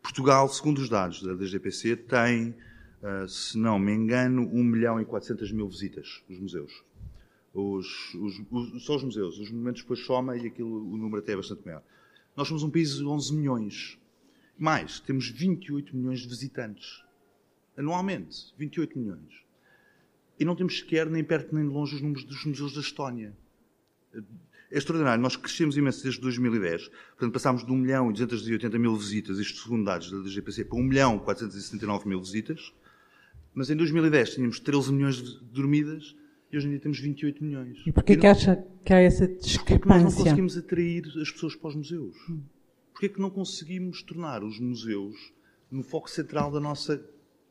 Portugal, 0.01 0.47
segundo 0.49 0.79
os 0.79 0.89
dados 0.89 1.21
da 1.21 1.33
DGPC, 1.33 1.95
tem, 1.95 2.55
uh, 3.01 3.27
se 3.27 3.57
não 3.57 3.79
me 3.79 3.93
engano, 3.93 4.43
1 4.53 4.63
milhão 4.63 5.01
e 5.01 5.05
400 5.05 5.51
mil 5.51 5.67
visitas, 5.67 6.23
os 6.29 6.39
museus. 6.39 6.83
Os, 7.53 8.13
os, 8.13 8.41
os, 8.51 8.85
só 8.85 8.95
os 8.97 9.03
museus. 9.03 9.39
Os 9.39 9.49
monumentos 9.49 9.81
depois 9.81 9.99
soma 10.01 10.37
e 10.37 10.45
aquilo, 10.45 10.93
o 10.93 10.97
número 10.97 11.21
até 11.21 11.33
é 11.33 11.35
bastante 11.35 11.65
maior. 11.65 11.81
Nós 12.35 12.47
somos 12.47 12.63
um 12.63 12.69
país 12.69 12.95
de 12.95 13.03
11 13.03 13.35
milhões. 13.35 13.97
Mais, 14.57 14.99
temos 14.99 15.29
28 15.29 15.95
milhões 15.95 16.19
de 16.19 16.27
visitantes. 16.27 17.03
Anualmente, 17.77 18.53
28 18.57 18.97
milhões. 18.97 19.45
E 20.39 20.45
não 20.45 20.55
temos 20.55 20.79
sequer, 20.79 21.09
nem 21.09 21.23
perto 21.23 21.53
nem 21.53 21.67
de 21.67 21.73
longe, 21.73 21.95
os 21.95 22.01
números 22.01 22.23
dos 22.23 22.43
museus 22.45 22.73
da 22.73 22.81
Estónia. 22.81 23.35
É 24.71 24.77
extraordinário. 24.77 25.21
Nós 25.21 25.35
crescemos 25.35 25.77
imenso 25.77 26.03
desde 26.03 26.19
2010. 26.21 26.89
Portanto, 26.89 27.33
passámos 27.33 27.65
de 27.65 27.71
1 27.71 27.75
milhão 27.75 28.09
e 28.09 28.13
280 28.13 28.77
mil 28.77 28.95
visitas, 28.95 29.39
isto 29.39 29.61
segundo 29.61 29.85
dados 29.85 30.11
da 30.11 30.27
GPC, 30.29 30.65
para 30.65 30.77
1 30.77 30.83
milhão 30.83 31.17
e 31.17 31.19
479 31.19 32.07
mil 32.07 32.19
visitas. 32.19 32.73
Mas 33.53 33.69
em 33.69 33.75
2010 33.75 34.35
tínhamos 34.35 34.59
13 34.59 34.93
milhões 34.93 35.15
de 35.15 35.39
dormidas 35.45 36.15
e 36.51 36.57
hoje 36.57 36.67
em 36.67 36.71
dia 36.71 36.79
temos 36.79 36.99
28 36.99 37.43
milhões. 37.43 37.81
E 37.85 37.91
porquê 37.91 38.13
e 38.13 38.17
que 38.17 38.27
acha 38.27 38.63
que 38.83 38.93
há 38.93 38.99
essa 38.99 39.27
discrepância? 39.27 39.59
Porquê 39.59 39.79
que 39.79 39.87
nós 39.87 40.03
não 40.03 40.11
conseguimos 40.11 40.57
atrair 40.57 41.03
as 41.21 41.31
pessoas 41.31 41.55
para 41.55 41.69
os 41.69 41.75
museus? 41.75 42.15
Porquê 42.91 43.09
que 43.09 43.19
não 43.19 43.29
conseguimos 43.29 44.03
tornar 44.03 44.43
os 44.43 44.59
museus 44.59 45.33
no 45.71 45.83
foco 45.83 46.09
central 46.09 46.51
da 46.51 46.59
nossa 46.59 47.03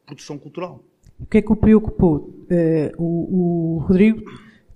produção 0.07 0.39
cultural? 0.39 0.83
O 1.21 1.27
que 1.27 1.39
é 1.39 1.43
que 1.43 1.53
o 1.53 1.57
preocupou? 1.57 2.31
Uh, 2.51 3.03
o, 3.03 3.77
o, 3.77 3.79
Rodrigo 3.81 4.23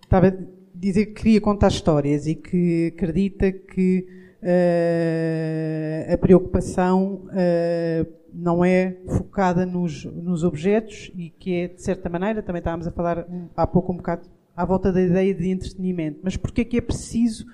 estava 0.03 0.29
a 0.29 0.33
dizer 0.75 1.07
que 1.07 1.13
queria 1.13 1.41
contar 1.41 1.69
histórias 1.69 2.27
e 2.27 2.35
que 2.35 2.93
acredita 2.95 3.53
que 3.53 4.07
uh, 4.43 6.13
a 6.13 6.19
preocupação 6.19 7.27
uh, 7.27 8.21
não 8.33 8.65
é 8.65 8.97
focada 9.07 9.67
nos, 9.67 10.05
nos 10.05 10.43
objetos 10.43 11.13
e 11.15 11.31
que 11.31 11.55
é, 11.55 11.69
de 11.69 11.83
certa 11.83 12.09
maneira, 12.09 12.43
também 12.43 12.61
estávamos 12.61 12.87
a 12.87 12.91
falar 12.91 13.27
há 13.57 13.67
pouco 13.67 13.93
um 13.93 13.97
bocado 13.97 14.29
à 14.57 14.65
volta 14.65 14.93
da 14.93 15.01
ideia 15.01 15.35
de 15.35 15.49
entretenimento, 15.49 16.21
mas 16.23 16.37
porquê 16.37 16.63
é 16.63 16.65
que 16.65 16.77
é 16.79 16.81
preciso, 16.81 17.47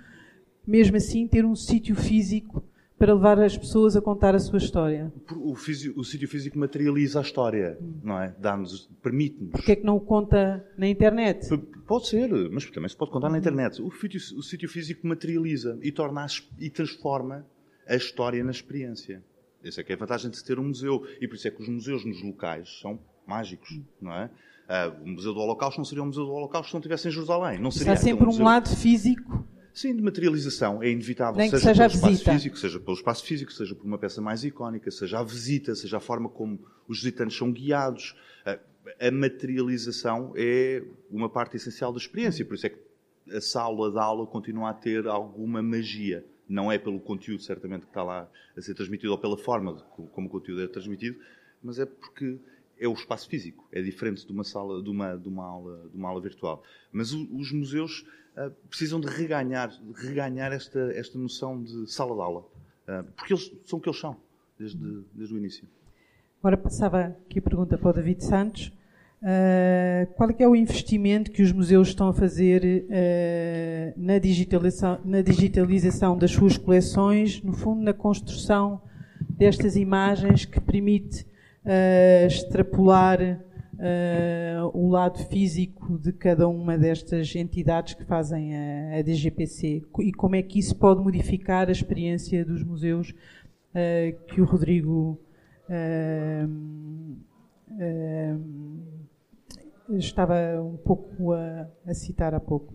mesmo 0.66 0.96
assim, 0.96 1.26
ter 1.26 1.44
um 1.44 1.54
sítio 1.54 1.94
físico 1.94 2.62
para 2.98 3.14
levar 3.14 3.38
as 3.40 3.56
pessoas 3.56 3.96
a 3.96 4.00
contar 4.00 4.34
a 4.34 4.38
sua 4.38 4.58
história? 4.58 5.12
O, 5.30 5.52
o 5.52 6.04
sítio 6.04 6.28
físico 6.28 6.58
materializa 6.58 7.18
a 7.18 7.22
história, 7.22 7.78
não 8.02 8.20
é? 8.20 8.34
Dá-nos, 8.38 8.88
permite-nos. 9.02 9.52
Porquê 9.52 9.72
é 9.72 9.76
que 9.76 9.84
não 9.84 9.96
o 9.96 10.00
conta 10.00 10.64
na 10.78 10.88
internet? 10.88 11.46
Pode 11.86 12.08
ser, 12.08 12.30
mas 12.50 12.68
também 12.70 12.88
se 12.88 12.96
pode 12.96 13.10
contar 13.10 13.28
na 13.28 13.38
internet. 13.38 13.80
O 13.82 13.90
sítio, 13.90 14.20
o 14.38 14.42
sítio 14.42 14.68
físico 14.68 15.06
materializa 15.06 15.78
e 15.82 15.92
torna 15.92 16.26
e 16.58 16.70
transforma 16.70 17.46
a 17.86 17.94
história 17.94 18.42
na 18.42 18.50
experiência. 18.50 19.22
Essa 19.62 19.80
é 19.80 19.84
que 19.84 19.92
é 19.92 19.94
a 19.94 19.98
vantagem 19.98 20.30
de 20.30 20.42
ter 20.42 20.58
um 20.58 20.64
museu. 20.64 21.06
E 21.20 21.28
por 21.28 21.34
isso 21.36 21.48
é 21.48 21.50
que 21.50 21.62
os 21.62 21.68
museus 21.68 22.04
nos 22.04 22.22
locais 22.22 22.80
são 22.80 22.98
mágicos, 23.26 23.80
não 24.00 24.12
é? 24.12 24.30
Uh, 24.66 25.04
o 25.04 25.08
Museu 25.08 25.32
do 25.32 25.38
Holocausto 25.38 25.78
não 25.78 25.84
seria 25.84 26.02
um 26.02 26.06
Museu 26.06 26.24
do 26.24 26.32
Holocausto 26.32 26.68
se 26.68 26.74
não 26.74 26.80
estivesse 26.80 27.06
em 27.06 27.10
Jerusalém. 27.12 27.58
Não 27.60 27.70
seria 27.70 27.92
Há 27.92 27.96
sempre 27.96 28.26
um, 28.26 28.42
lado 28.42 28.68
físico. 28.68 29.46
Sim, 29.76 29.94
de 29.94 30.02
materialização. 30.02 30.82
É 30.82 30.88
inevitável. 30.88 31.36
Nem 31.36 31.50
seja, 31.50 31.66
seja 31.66 31.82
pelo 31.82 31.92
espaço 31.92 32.10
visita. 32.10 32.32
físico, 32.32 32.58
seja 32.58 32.80
pelo 32.80 32.96
espaço 32.96 33.24
físico, 33.24 33.52
seja 33.52 33.74
por 33.74 33.84
uma 33.84 33.98
peça 33.98 34.22
mais 34.22 34.42
icónica, 34.42 34.90
seja 34.90 35.18
a 35.18 35.22
visita, 35.22 35.74
seja 35.74 35.98
a 35.98 36.00
forma 36.00 36.30
como 36.30 36.58
os 36.88 36.96
visitantes 36.96 37.36
são 37.36 37.52
guiados. 37.52 38.16
A 38.98 39.10
materialização 39.10 40.32
é 40.34 40.82
uma 41.10 41.28
parte 41.28 41.56
essencial 41.56 41.92
da 41.92 41.98
experiência. 41.98 42.42
Por 42.42 42.54
isso 42.54 42.66
é 42.66 42.70
que 42.70 42.78
a 43.36 43.40
sala 43.42 43.92
de 43.92 43.98
aula 43.98 44.26
continua 44.26 44.70
a 44.70 44.72
ter 44.72 45.06
alguma 45.06 45.62
magia 45.62 46.24
não 46.48 46.72
é 46.72 46.78
pelo 46.78 46.98
conteúdo, 46.98 47.42
certamente, 47.42 47.82
que 47.82 47.90
está 47.90 48.02
lá 48.02 48.30
a 48.56 48.60
ser 48.62 48.72
transmitido 48.72 49.12
ou 49.12 49.18
pela 49.18 49.36
forma 49.36 49.74
como 49.74 50.28
o 50.28 50.30
conteúdo 50.30 50.62
é 50.62 50.68
transmitido, 50.68 51.18
mas 51.62 51.78
é 51.78 51.84
porque 51.84 52.38
é 52.78 52.88
o 52.88 52.92
espaço 52.92 53.28
físico. 53.28 53.68
É 53.72 53.82
diferente 53.82 54.24
de 54.26 54.32
uma 54.32 54.44
sala, 54.44 54.82
de 54.82 54.88
uma, 54.88 55.16
de 55.16 55.28
uma, 55.28 55.44
aula, 55.44 55.88
de 55.90 55.96
uma 55.96 56.08
aula 56.08 56.20
virtual. 56.20 56.62
Mas 56.92 57.12
o, 57.12 57.28
os 57.36 57.52
museus 57.52 58.06
precisam 58.68 59.00
de 59.00 59.06
reganhar, 59.06 59.70
de 59.70 60.06
reganhar 60.06 60.52
esta, 60.52 60.78
esta 60.92 61.18
noção 61.18 61.62
de 61.62 61.90
sala 61.90 62.14
de 62.14 62.20
aula. 62.20 62.40
Uh, 62.88 63.04
porque 63.16 63.32
eles 63.32 63.50
são 63.64 63.78
o 63.78 63.82
que 63.82 63.88
eles 63.88 64.00
são, 64.00 64.16
desde, 64.58 64.78
desde 65.14 65.34
o 65.34 65.38
início. 65.38 65.66
Agora 66.40 66.56
passava 66.56 67.00
aqui 67.00 67.38
a 67.38 67.42
pergunta 67.42 67.76
para 67.76 67.90
o 67.90 67.92
David 67.92 68.22
Santos. 68.24 68.72
Uh, 69.22 70.06
qual 70.14 70.30
é, 70.30 70.42
é, 70.42 70.48
o 70.48 70.54
investimento 70.54 71.30
que 71.30 71.42
os 71.42 71.50
museus 71.50 71.88
estão 71.88 72.08
a 72.08 72.12
fazer 72.12 72.84
uh, 72.84 74.00
na, 74.00 74.18
digitalização, 74.18 75.00
na, 75.04 75.22
digitalização, 75.22 76.16
das 76.18 76.30
suas 76.30 76.56
coleções, 76.56 77.42
no 77.42 77.52
fundo, 77.54 77.82
na 77.82 77.94
construção 77.94 78.80
destas 79.30 79.74
imagens 79.74 80.44
que 80.44 80.60
permite 80.60 81.22
uh, 81.64 82.26
extrapolar 82.26 83.40
o 84.72 84.88
lado 84.88 85.18
físico 85.28 85.98
de 85.98 86.12
cada 86.12 86.48
uma 86.48 86.78
destas 86.78 87.34
entidades 87.34 87.94
que 87.94 88.04
fazem 88.04 88.56
a, 88.56 88.98
a, 88.98 89.02
DGPC 89.02 89.82
e 90.00 90.12
como 90.12 90.36
é 90.36 90.42
que 90.42 90.58
isso 90.58 90.76
pode 90.76 91.02
modificar 91.02 91.68
a 91.68 91.72
experiência 91.72 92.44
dos 92.44 92.62
museus 92.62 93.14
que 94.28 94.40
o 94.40 94.44
Rodrigo 94.44 95.20
estava 99.90 100.62
um 100.62 100.76
pouco 100.76 101.32
a, 101.32 101.70
a 101.86 101.94
citar 101.94 102.34
há 102.34 102.40
pouco? 102.40 102.74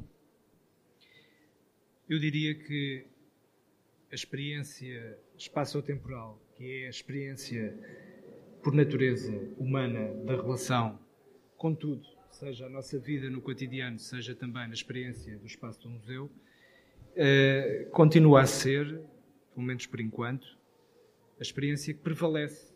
Eu 2.08 2.20
diria 2.20 2.54
que 2.54 3.06
a 4.12 4.16
experiência 4.16 5.18
espaço-temporal, 5.38 6.40
que 6.58 6.84
é 6.84 6.88
a 6.88 6.90
experiência 6.90 7.74
por 8.62 8.74
natureza 8.74 9.34
humana 9.58 10.14
da 10.26 10.36
relação 10.36 11.00
com 11.58 11.74
tudo, 11.74 12.08
seja 12.30 12.66
a 12.66 12.70
nossa 12.70 12.98
vida 12.98 13.30
no 13.30 13.42
cotidiano, 13.42 14.00
seja 14.00 14.34
também 14.34 14.68
na 14.68 14.74
experiência 14.74 15.38
do 15.38 15.46
espaço 15.46 15.82
do 15.82 15.90
museu, 15.90 16.30
eh, 17.16 17.88
continua 17.92 18.42
a 18.42 18.46
ser, 18.46 19.02
pelo 19.54 19.66
menos 19.66 19.86
por 19.86 20.00
enquanto, 20.00 20.58
a 21.40 21.42
experiência 21.42 21.94
que 21.94 22.00
prevalece 22.00 22.72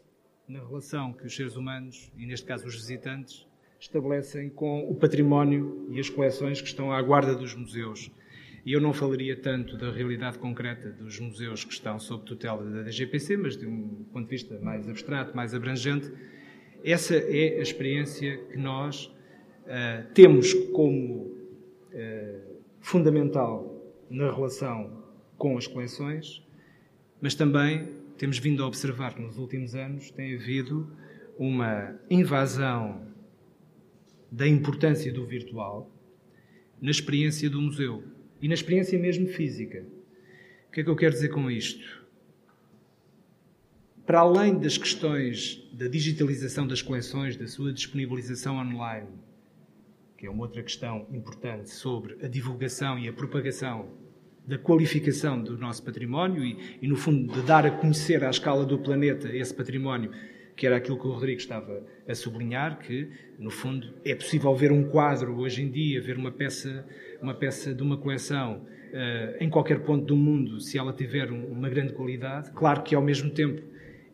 na 0.47 0.59
relação 0.59 1.13
que 1.13 1.25
os 1.25 1.35
seres 1.35 1.55
humanos, 1.55 2.11
e 2.17 2.25
neste 2.25 2.45
caso 2.45 2.67
os 2.67 2.75
visitantes, 2.75 3.47
estabelecem 3.79 4.49
com 4.49 4.89
o 4.89 4.95
património 4.95 5.87
e 5.91 5.99
as 5.99 6.09
coleções 6.09 6.61
que 6.61 6.67
estão 6.67 6.91
à 6.91 7.01
guarda 7.01 7.35
dos 7.35 7.55
museus. 7.55 8.11
E 8.65 8.73
eu 8.73 8.81
não 8.81 8.93
falaria 8.93 9.35
tanto 9.35 9.77
da 9.77 9.91
realidade 9.91 10.39
concreta 10.39 10.89
dos 10.89 11.19
museus 11.19 11.63
que 11.63 11.71
estão 11.71 11.99
sob 11.99 12.25
tutela 12.25 12.63
da 12.63 12.81
DGPC, 12.81 13.37
mas 13.37 13.55
de 13.55 13.67
um 13.67 14.03
ponto 14.11 14.23
de 14.23 14.31
vista 14.31 14.59
mais 14.59 14.89
abstrato, 14.89 15.35
mais 15.35 15.53
abrangente. 15.53 16.11
Essa 16.83 17.15
é 17.15 17.59
a 17.59 17.61
experiência 17.61 18.37
que 18.51 18.57
nós 18.57 19.05
uh, 19.05 20.11
temos 20.15 20.51
como 20.71 21.25
uh, 21.25 22.55
fundamental 22.79 23.71
na 24.09 24.33
relação 24.33 25.03
com 25.37 25.55
as 25.59 25.67
coleções, 25.67 26.43
mas 27.21 27.35
também 27.35 27.87
temos 28.17 28.39
vindo 28.39 28.63
a 28.63 28.67
observar 28.67 29.13
que 29.13 29.21
nos 29.21 29.37
últimos 29.37 29.75
anos 29.75 30.09
tem 30.09 30.33
havido 30.33 30.91
uma 31.37 31.99
invasão 32.09 33.13
da 34.31 34.47
importância 34.47 35.13
do 35.13 35.23
virtual 35.23 35.91
na 36.81 36.89
experiência 36.89 37.47
do 37.47 37.61
museu 37.61 38.14
e 38.45 38.47
na 38.47 38.53
experiência 38.53 38.99
mesmo 38.99 39.25
física. 39.25 39.83
O 40.67 40.71
que 40.71 40.81
é 40.81 40.83
que 40.83 40.89
eu 40.91 40.95
quero 40.95 41.13
dizer 41.13 41.29
com 41.29 41.49
isto? 41.49 42.05
Para 44.05 44.19
além 44.19 44.59
das 44.59 44.77
questões 44.77 45.67
da 45.73 45.87
digitalização 45.87 46.67
das 46.67 46.79
coleções, 46.79 47.35
da 47.35 47.47
sua 47.47 47.73
disponibilização 47.73 48.57
online, 48.57 49.09
que 50.15 50.27
é 50.27 50.29
uma 50.29 50.43
outra 50.43 50.61
questão 50.61 51.07
importante 51.11 51.71
sobre 51.71 52.23
a 52.23 52.27
divulgação 52.27 52.99
e 52.99 53.09
a 53.09 53.13
propagação 53.13 53.89
da 54.45 54.59
qualificação 54.59 55.41
do 55.41 55.57
nosso 55.57 55.81
património 55.81 56.45
e, 56.45 56.77
e, 56.83 56.87
no 56.87 56.95
fundo, 56.95 57.33
de 57.33 57.41
dar 57.41 57.65
a 57.65 57.71
conhecer 57.71 58.23
à 58.23 58.29
escala 58.29 58.63
do 58.63 58.77
planeta 58.77 59.35
esse 59.35 59.55
património 59.55 60.11
que 60.55 60.65
era 60.65 60.77
aquilo 60.77 60.97
que 60.97 61.05
o 61.05 61.11
Rodrigo 61.11 61.39
estava 61.39 61.83
a 62.07 62.15
sublinhar, 62.15 62.79
que, 62.79 63.09
no 63.37 63.49
fundo, 63.49 63.93
é 64.03 64.15
possível 64.15 64.55
ver 64.55 64.71
um 64.71 64.83
quadro 64.83 65.37
hoje 65.37 65.61
em 65.61 65.69
dia, 65.69 66.01
ver 66.01 66.17
uma 66.17 66.31
peça, 66.31 66.85
uma 67.21 67.33
peça 67.33 67.73
de 67.73 67.83
uma 67.83 67.97
coleção 67.97 68.65
uh, 68.91 69.43
em 69.43 69.49
qualquer 69.49 69.81
ponto 69.81 70.05
do 70.05 70.15
mundo, 70.15 70.61
se 70.61 70.77
ela 70.77 70.93
tiver 70.93 71.31
um, 71.31 71.45
uma 71.45 71.69
grande 71.69 71.93
qualidade. 71.93 72.51
Claro 72.51 72.83
que, 72.83 72.95
ao 72.95 73.01
mesmo 73.01 73.29
tempo, 73.29 73.61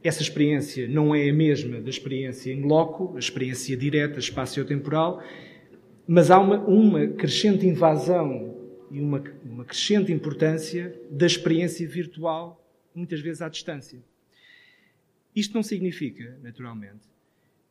essa 0.03 0.21
experiência 0.21 0.87
não 0.87 1.13
é 1.13 1.29
a 1.29 1.33
mesma 1.33 1.79
da 1.79 1.89
experiência 1.89 2.51
em 2.51 2.61
loco, 2.63 3.15
a 3.15 3.19
experiência 3.19 3.77
direta, 3.77 4.17
espaço-temporal, 4.17 5.21
mas 6.07 6.31
há 6.31 6.39
uma, 6.39 6.57
uma 6.57 7.07
crescente 7.07 7.67
invasão 7.67 8.57
e 8.89 8.99
uma, 8.99 9.23
uma 9.45 9.63
crescente 9.63 10.11
importância 10.11 10.99
da 11.09 11.27
experiência 11.27 11.87
virtual, 11.87 12.59
muitas 12.95 13.21
vezes 13.21 13.43
à 13.43 13.47
distância. 13.47 13.99
Isto 15.35 15.53
não 15.53 15.63
significa, 15.63 16.37
naturalmente, 16.41 17.07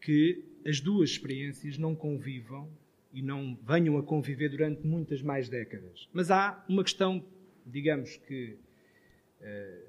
que 0.01 0.43
as 0.67 0.81
duas 0.81 1.11
experiências 1.11 1.77
não 1.77 1.95
convivam 1.95 2.69
e 3.13 3.23
não 3.23 3.59
venham 3.67 3.99
a 3.99 4.03
conviver 4.03 4.49
durante 4.49 4.87
muitas 4.87 5.23
mais 5.23 5.49
décadas. 5.49 6.09
Mas 6.13 6.31
há 6.31 6.65
uma 6.69 6.83
questão, 6.83 7.25
digamos 7.67 8.17
que, 8.17 8.57
uh, 9.41 9.87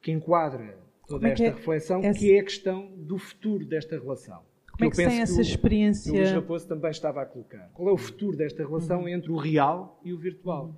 que 0.00 0.10
enquadra 0.10 0.78
toda 1.06 1.28
é 1.28 1.32
esta 1.32 1.44
é 1.44 1.50
reflexão, 1.50 2.00
essa... 2.02 2.18
que 2.18 2.32
é 2.32 2.40
a 2.40 2.44
questão 2.44 2.92
do 2.96 3.18
futuro 3.18 3.64
desta 3.64 3.98
relação. 3.98 4.42
Como 4.72 4.88
é 4.88 4.90
que 4.90 4.96
tem 4.96 5.20
essa 5.20 5.40
experiência? 5.40 6.12
Que 6.12 6.18
o 6.18 6.20
Luís 6.20 6.32
Raposo 6.32 6.68
também 6.68 6.90
estava 6.90 7.22
a 7.22 7.26
colocar. 7.26 7.70
Qual 7.72 7.88
é 7.88 7.92
o 7.92 7.96
futuro 7.96 8.36
desta 8.36 8.62
relação 8.62 9.02
uhum. 9.02 9.08
entre 9.08 9.30
o 9.30 9.36
real 9.36 9.98
e 10.04 10.12
o 10.12 10.18
virtual? 10.18 10.66
Uhum. 10.66 10.74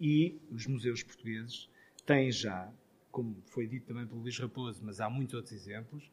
E 0.00 0.40
os 0.50 0.66
museus 0.66 1.02
portugueses 1.02 1.68
têm 2.06 2.30
já 2.30 2.70
como 3.16 3.34
foi 3.46 3.66
dito 3.66 3.86
também 3.86 4.06
pelo 4.06 4.20
Luís 4.20 4.38
Raposo, 4.38 4.82
mas 4.84 5.00
há 5.00 5.08
muitos 5.08 5.32
outros 5.32 5.54
exemplos, 5.54 6.04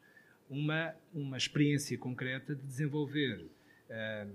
uma, 0.48 0.94
uma 1.12 1.36
experiência 1.36 1.98
concreta 1.98 2.54
de 2.54 2.62
desenvolver 2.62 3.42
uh, 3.44 4.32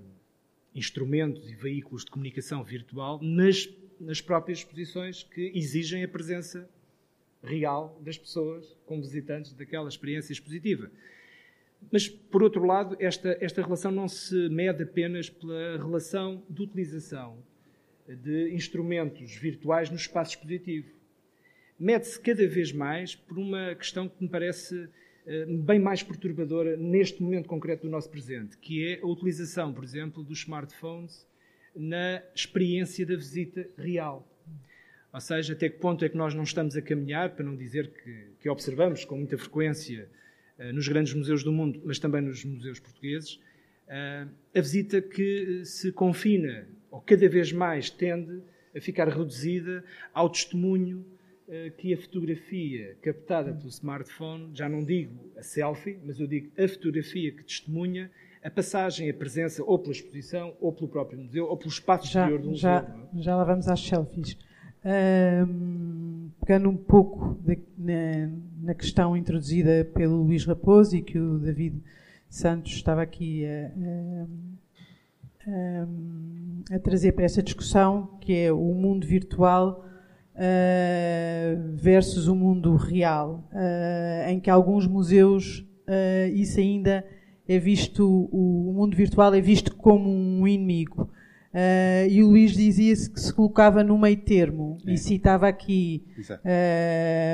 instrumentos 0.75 1.49
e 1.49 1.55
veículos 1.55 2.05
de 2.05 2.11
comunicação 2.11 2.63
virtual 2.63 3.19
nas, 3.23 3.67
nas 3.99 4.21
próprias 4.21 4.59
exposições 4.59 5.23
que 5.23 5.51
exigem 5.55 6.03
a 6.03 6.07
presença 6.07 6.69
real 7.41 7.99
das 8.05 8.19
pessoas 8.19 8.77
como 8.85 9.01
visitantes 9.01 9.51
daquela 9.53 9.89
experiência 9.89 10.31
expositiva. 10.31 10.91
Mas, 11.91 12.07
por 12.07 12.43
outro 12.43 12.63
lado, 12.63 12.95
esta, 12.99 13.35
esta 13.41 13.63
relação 13.63 13.89
não 13.89 14.07
se 14.07 14.47
mede 14.49 14.83
apenas 14.83 15.27
pela 15.27 15.75
relação 15.77 16.43
de 16.47 16.61
utilização 16.61 17.41
de 18.07 18.53
instrumentos 18.53 19.33
virtuais 19.33 19.89
no 19.89 19.95
espaço 19.95 20.35
expositivo. 20.35 20.98
Mede-se 21.79 22.19
cada 22.19 22.45
vez 22.47 22.73
mais 22.73 23.15
por 23.15 23.37
uma 23.37 23.73
questão 23.75 24.09
que 24.09 24.21
me 24.21 24.29
parece 24.29 24.89
eh, 25.25 25.45
bem 25.45 25.79
mais 25.79 26.03
perturbadora 26.03 26.75
neste 26.75 27.21
momento 27.23 27.47
concreto 27.47 27.83
do 27.83 27.89
nosso 27.89 28.09
presente, 28.09 28.57
que 28.57 28.85
é 28.85 28.99
a 29.01 29.05
utilização, 29.05 29.73
por 29.73 29.83
exemplo, 29.83 30.23
dos 30.23 30.39
smartphones 30.39 31.25
na 31.75 32.21
experiência 32.35 33.05
da 33.05 33.15
visita 33.15 33.69
real. 33.77 34.27
Ou 35.13 35.19
seja, 35.19 35.53
até 35.53 35.69
que 35.69 35.77
ponto 35.79 36.03
é 36.03 36.09
que 36.09 36.17
nós 36.17 36.33
não 36.33 36.43
estamos 36.43 36.75
a 36.75 36.81
caminhar, 36.81 37.29
para 37.31 37.45
não 37.45 37.55
dizer 37.55 37.91
que, 37.91 38.27
que 38.41 38.49
observamos 38.49 39.05
com 39.05 39.17
muita 39.17 39.37
frequência 39.37 40.09
uh, 40.57 40.73
nos 40.73 40.87
grandes 40.87 41.13
museus 41.13 41.43
do 41.43 41.51
mundo, 41.51 41.81
mas 41.85 41.97
também 41.97 42.21
nos 42.21 42.43
museus 42.43 42.79
portugueses, 42.79 43.35
uh, 43.87 44.29
a 44.53 44.61
visita 44.61 45.01
que 45.01 45.63
se 45.63 45.91
confina, 45.91 46.67
ou 46.91 47.01
cada 47.01 47.27
vez 47.29 47.51
mais 47.51 47.89
tende 47.89 48.41
a 48.75 48.81
ficar 48.81 49.07
reduzida 49.07 49.83
ao 50.13 50.29
testemunho 50.29 51.03
eh, 51.03 51.18
que 51.77 51.93
a 51.93 51.97
fotografia 51.97 52.95
captada 53.01 53.51
pelo 53.51 53.69
smartphone, 53.69 54.51
já 54.53 54.69
não 54.69 54.83
digo 54.83 55.31
a 55.37 55.41
selfie, 55.41 55.99
mas 56.05 56.19
eu 56.19 56.27
digo 56.27 56.51
a 56.57 56.67
fotografia 56.67 57.31
que 57.31 57.43
testemunha 57.43 58.11
a 58.43 58.49
passagem, 58.49 59.09
a 59.09 59.13
presença, 59.13 59.63
ou 59.63 59.77
pela 59.79 59.91
exposição, 59.91 60.55
ou 60.61 60.71
pelo 60.71 60.87
próprio 60.87 61.19
museu, 61.19 61.45
ou 61.45 61.57
pelo 61.57 61.69
espaço 61.69 62.05
exterior 62.05 62.39
do 62.39 62.49
museu. 62.49 62.61
Já, 62.61 62.79
é? 62.79 63.21
já 63.21 63.35
lá 63.35 63.43
vamos 63.43 63.67
às 63.67 63.81
selfies. 63.81 64.37
Um, 64.85 66.29
pegando 66.39 66.69
um 66.69 66.77
pouco 66.77 67.37
de, 67.43 67.59
na, 67.77 68.29
na, 68.61 68.73
questão 68.73 69.17
introduzida 69.17 69.83
pelo 69.93 70.23
Luís 70.23 70.45
Raposo 70.45 70.95
e 70.95 71.01
que 71.01 71.19
o 71.19 71.37
David 71.37 71.83
Santos 72.29 72.71
estava 72.71 73.01
aqui 73.01 73.45
a, 73.45 73.71
a, 76.71 76.75
a 76.75 76.79
trazer 76.79 77.11
para 77.11 77.25
essa 77.25 77.43
discussão, 77.43 78.17
que 78.21 78.33
é 78.33 78.53
o 78.53 78.73
mundo 78.73 79.05
virtual 79.05 79.85
uh, 80.39 81.75
versus 81.75 82.27
o 82.27 82.35
mundo 82.35 82.75
real, 82.75 83.43
uh, 83.51 84.29
em 84.29 84.39
que 84.39 84.49
alguns 84.49 84.87
museus 84.87 85.59
uh, 85.87 86.27
isso 86.33 86.59
ainda 86.59 87.05
é 87.47 87.59
visto, 87.59 88.07
o, 88.07 88.69
o, 88.69 88.73
mundo 88.73 88.95
virtual 88.95 89.33
é 89.33 89.41
visto 89.41 89.75
como 89.75 90.09
um 90.09 90.47
inimigo. 90.47 91.09
e 92.09 92.21
o 92.21 92.27
Luís 92.27 92.51
dizia-se 92.51 93.11
que 93.11 93.19
se 93.19 93.33
colocava 93.33 93.83
no 93.83 93.97
meio 93.97 94.17
termo 94.17 94.77
é. 94.85 94.93
e 94.93 94.97
citava 94.97 95.47
aqui 95.47 96.05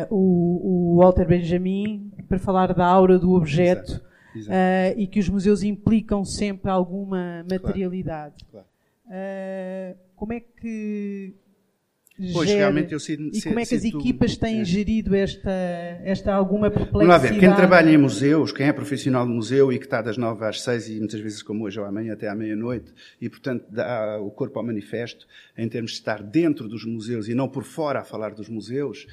o, 0.10 0.94
o, 0.94 0.98
Walter 0.98 1.28
Benjamin 1.28 2.12
para 2.30 2.40
falar 2.40 2.74
da 2.74 2.86
aura 2.86 3.20
do 3.20 3.34
objeto. 3.34 3.92
Exato. 3.92 4.06
Exato. 4.38 5.00
E 5.00 5.08
que 5.08 5.20
os 5.20 5.28
museus 5.28 5.64
implicam 5.64 6.24
sempre 6.24 6.72
alguma 6.72 7.46
materialidade. 7.50 8.46
Claro. 8.50 8.66
Claro. 9.06 9.98
Como 10.16 10.32
é 10.32 10.40
que 10.40 11.36
Pois, 12.32 12.48
gere, 12.48 12.60
realmente 12.60 12.94
eu 12.94 13.00
sinto, 13.00 13.36
E 13.36 13.42
como 13.42 13.60
é 13.60 13.66
que 13.66 13.76
as 13.76 13.84
equipas 13.84 14.38
têm 14.38 14.62
é. 14.62 14.66
gerido 14.66 15.14
esta, 15.14 15.52
esta 15.52 16.34
alguma 16.34 16.72
perplexidade? 16.72 17.08
Vamos 17.08 17.10
lá 17.10 17.18
ver, 17.18 17.40
quem 17.40 17.54
trabalha 17.54 17.90
em 17.90 17.98
museus, 17.98 18.54
quem 18.54 18.68
é 18.68 18.72
profissional 18.72 19.28
de 19.28 19.34
museu 19.34 19.72
e 19.72 19.78
que 19.78 19.84
está 19.84 20.02
das 20.02 20.18
nove 20.18 20.46
às 20.46 20.62
seis 20.62 20.88
e 20.88 20.98
muitas 20.98 21.20
vezes 21.20 21.44
como 21.44 21.66
hoje 21.66 21.78
ou 21.78 21.86
amanhã 21.86 22.14
até 22.14 22.30
à 22.30 22.36
meia-noite 22.36 22.94
e 23.20 23.30
portanto 23.30 23.66
dá 23.70 24.18
o 24.22 24.32
corpo 24.32 24.58
ao 24.58 24.66
manifesto 24.66 25.28
em 25.58 25.68
termos 25.68 25.92
de 25.92 25.98
estar 25.98 26.24
dentro 26.24 26.70
dos 26.70 26.86
museus 26.86 27.28
e 27.28 27.36
não 27.36 27.50
por 27.50 27.66
fora 27.66 28.00
a 28.00 28.04
falar 28.06 28.34
dos 28.34 28.48
museus, 28.48 29.06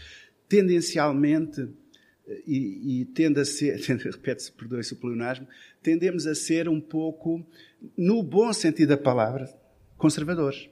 tendencialmente 0.49 1.69
e, 2.47 3.01
e 3.01 3.05
tende 3.07 3.41
a 3.41 3.45
ser, 3.45 3.81
repete-se, 3.83 4.53
perdoe-se 4.53 4.93
o 4.93 4.97
pleonasmo, 4.97 5.49
tendemos 5.83 6.25
a 6.25 6.37
ser 6.37 6.69
um 6.69 6.81
pouco, 6.81 7.45
no 7.97 8.23
bom 8.23 8.53
sentido 8.53 8.91
da 8.91 8.97
palavra, 8.97 9.53
conservadores. 9.97 10.69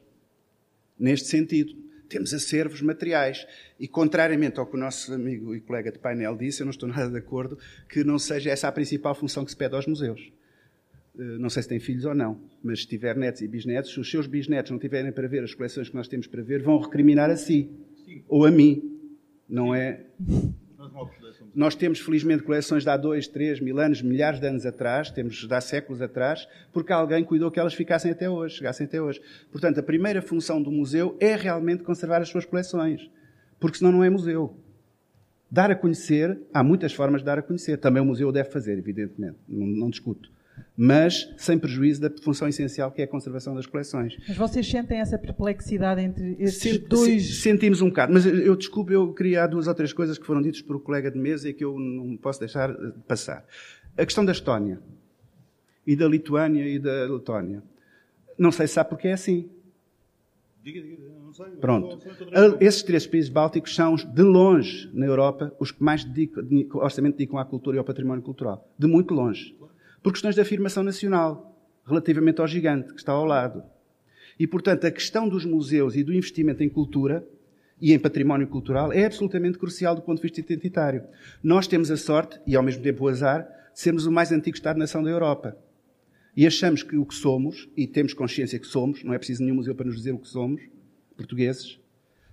Neste 0.97 1.27
sentido 1.27 1.90
temos 2.11 2.35
acervos 2.35 2.83
materiais. 2.83 3.47
E, 3.79 3.89
contrariamente 3.89 4.59
ao 4.59 4.67
que 4.67 4.77
o 4.77 4.79
nosso 4.79 5.13
amigo 5.15 5.55
e 5.55 5.61
colega 5.61 5.91
de 5.91 5.99
painel 5.99 6.37
disse, 6.37 6.61
eu 6.61 6.67
não 6.67 6.71
estou 6.71 6.89
nada 6.89 7.09
de 7.09 7.17
acordo 7.17 7.59
que 7.89 8.05
não 8.05 8.19
seja 8.19 8.51
essa 8.51 8.69
a 8.69 8.73
principal 8.73 9.15
função 9.15 9.45
que 9.45 9.51
se 9.51 9.57
pede 9.57 9.75
aos 9.75 9.87
museus. 9.87 10.33
Eh, 11.19 11.39
não 11.39 11.49
sei 11.49 11.63
se 11.63 11.69
tem 11.69 11.81
filhos 11.81 12.05
ou 12.05 12.15
não, 12.15 12.41
mas 12.63 12.83
se 12.83 12.89
tiver 12.89 13.17
netos 13.17 13.43
e 13.43 13.49
bisnetos, 13.49 13.93
se 13.93 14.01
os 14.01 14.11
seus 14.11 14.27
bisnetos 14.27 14.71
não 14.71 14.79
tiverem 14.79 15.13
para 15.13 15.27
ver 15.29 15.43
as 15.45 15.55
coleções 15.55 15.89
que 15.89 15.97
nós 15.97 16.09
temos 16.09 16.27
para 16.27 16.43
ver, 16.43 16.63
vão 16.63 16.79
recriminar 16.79 17.31
a 17.31 17.37
si 17.37 17.71
Sim. 18.05 18.23
ou 18.29 18.45
a 18.45 18.51
mim. 18.51 18.99
Não 19.49 19.75
é? 19.75 20.05
Nós 21.55 21.75
temos, 21.75 22.01
felizmente, 22.01 22.43
coleções 22.43 22.83
de 22.83 22.91
há 22.91 22.97
dois, 22.97 23.27
três 23.27 23.61
mil 23.61 23.79
anos, 23.79 24.03
milhares 24.03 24.41
de 24.41 24.47
anos 24.47 24.67
atrás, 24.67 25.11
temos 25.11 25.37
de 25.37 25.55
há 25.55 25.61
séculos 25.61 26.03
atrás, 26.03 26.49
porque 26.73 26.93
alguém 26.93 27.25
cuidou 27.25 27.51
que 27.51 27.61
elas 27.61 27.75
ficassem 27.75 28.11
até 28.11 28.29
hoje, 28.29 28.57
chegassem 28.57 28.87
até 28.87 29.01
hoje. 29.01 29.21
Portanto, 29.51 29.79
a 29.79 29.83
primeira 29.83 30.21
função 30.21 30.63
do 30.63 30.71
museu 30.71 31.17
é 31.21 31.35
realmente 31.37 31.83
conservar 31.83 32.21
as 32.21 32.29
suas 32.29 32.45
coleções, 32.45 33.11
porque 33.59 33.79
senão 33.79 33.93
não 33.93 34.05
é 34.05 34.11
museu. 34.11 34.57
Dar 35.51 35.71
a 35.71 35.75
conhecer, 35.75 36.39
há 36.55 36.63
muitas 36.63 36.93
formas 36.93 37.23
de 37.23 37.27
dar 37.27 37.39
a 37.39 37.43
conhecer. 37.43 37.77
Também 37.79 38.01
o 38.01 38.07
museu 38.07 38.31
deve 38.31 38.51
fazer, 38.51 38.79
evidentemente, 38.79 39.37
não, 39.49 39.67
não 39.67 39.91
discuto 39.91 40.31
mas 40.77 41.33
sem 41.37 41.59
prejuízo 41.59 42.01
da 42.01 42.11
função 42.23 42.49
essencial 42.49 42.91
que 42.91 43.01
é 43.01 43.05
a 43.05 43.09
conservação 43.09 43.55
das 43.55 43.67
coleções. 43.67 44.17
Mas 44.27 44.37
vocês 44.37 44.69
sentem 44.69 44.99
essa 44.99 45.19
perplexidade 45.19 46.01
entre 46.01 46.37
esses 46.39 46.59
Sent, 46.59 46.89
dois... 46.89 47.41
Sentimos 47.41 47.81
um 47.81 47.89
bocado, 47.89 48.13
mas 48.13 48.27
eu 48.27 48.57
desculpe, 48.57 48.93
eu 48.93 49.13
queria 49.13 49.47
duas 49.47 49.67
ou 49.67 49.75
três 49.75 49.93
coisas 49.93 50.19
que 50.19 50.27
foram 50.27 50.43
ditas 50.43 50.63
por 50.63 50.77
o 50.77 50.79
um 50.79 50.83
colega 50.83 51.11
de 51.11 51.19
mesa 51.19 51.49
e 51.49 51.55
que 51.55 51.65
eu 51.65 51.79
não 51.79 52.17
posso 52.17 52.41
deixar 52.41 52.75
passar. 53.07 53.45
A 53.97 54.05
questão 54.05 54.25
da 54.25 54.33
Estónia, 54.33 54.81
e 55.87 55.97
da 55.97 56.07
Lituânia 56.07 56.69
e 56.69 56.79
da 56.79 57.05
Letónia. 57.05 57.63
Não 58.39 58.53
sei 58.53 58.67
se 58.67 58.75
sabe 58.75 58.91
porque 58.91 59.09
é 59.09 59.13
assim. 59.13 59.51
Diga, 60.63 60.81
diga, 60.81 61.03
não 61.25 61.33
sei. 61.33 61.47
Pronto. 61.61 61.99
Esses 62.61 62.83
três 62.83 63.07
países 63.07 63.29
bálticos 63.29 63.75
são, 63.75 63.97
de 63.97 64.23
longe, 64.23 64.91
na 64.93 65.07
Europa, 65.07 65.55
os 65.59 65.73
que 65.73 65.83
mais 65.83 66.05
dedicam, 66.05 66.45
orçamento 66.75 67.17
dedicam 67.17 67.39
à 67.39 67.45
cultura 67.45 67.77
e 67.77 67.79
ao 67.79 67.85
património 67.85 68.23
cultural. 68.23 68.71
De 68.79 68.87
muito 68.87 69.13
longe 69.15 69.57
por 70.03 70.13
questões 70.13 70.35
de 70.35 70.41
afirmação 70.41 70.83
nacional, 70.83 71.59
relativamente 71.87 72.41
ao 72.41 72.47
gigante 72.47 72.93
que 72.93 73.01
está 73.01 73.13
ao 73.13 73.25
lado. 73.25 73.63
E, 74.39 74.47
portanto, 74.47 74.87
a 74.87 74.91
questão 74.91 75.29
dos 75.29 75.45
museus 75.45 75.95
e 75.95 76.03
do 76.03 76.15
investimento 76.15 76.63
em 76.63 76.69
cultura 76.69 77.27
e 77.81 77.93
em 77.93 77.99
património 77.99 78.47
cultural 78.47 78.93
é 78.93 79.05
absolutamente 79.05 79.59
crucial 79.59 79.95
do 79.95 80.03
ponto 80.03 80.17
de 80.17 80.23
vista 80.23 80.41
identitário. 80.41 81.05
Nós 81.43 81.67
temos 81.67 81.91
a 81.91 81.97
sorte, 81.97 82.41
e 82.47 82.57
ao 82.57 82.63
mesmo 82.63 82.83
tempo 82.83 83.05
o 83.05 83.09
azar, 83.09 83.43
de 83.73 83.81
sermos 83.81 84.07
o 84.07 84.13
mais 84.13 84.33
antigo 84.33 84.57
Estado-nação 84.57 85.03
da 85.03 85.11
Europa. 85.11 85.57
E 86.37 86.47
achamos 86.47 86.83
que 86.83 86.97
o 86.97 87.05
que 87.05 87.15
somos, 87.15 87.69
e 87.77 87.87
temos 87.87 88.15
consciência 88.15 88.59
que 88.59 88.67
somos, 88.67 89.03
não 89.03 89.13
é 89.13 89.19
preciso 89.19 89.43
nenhum 89.43 89.57
museu 89.57 89.75
para 89.75 89.87
nos 89.87 89.97
dizer 89.97 90.13
o 90.13 90.19
que 90.19 90.29
somos, 90.29 90.63
portugueses, 91.17 91.79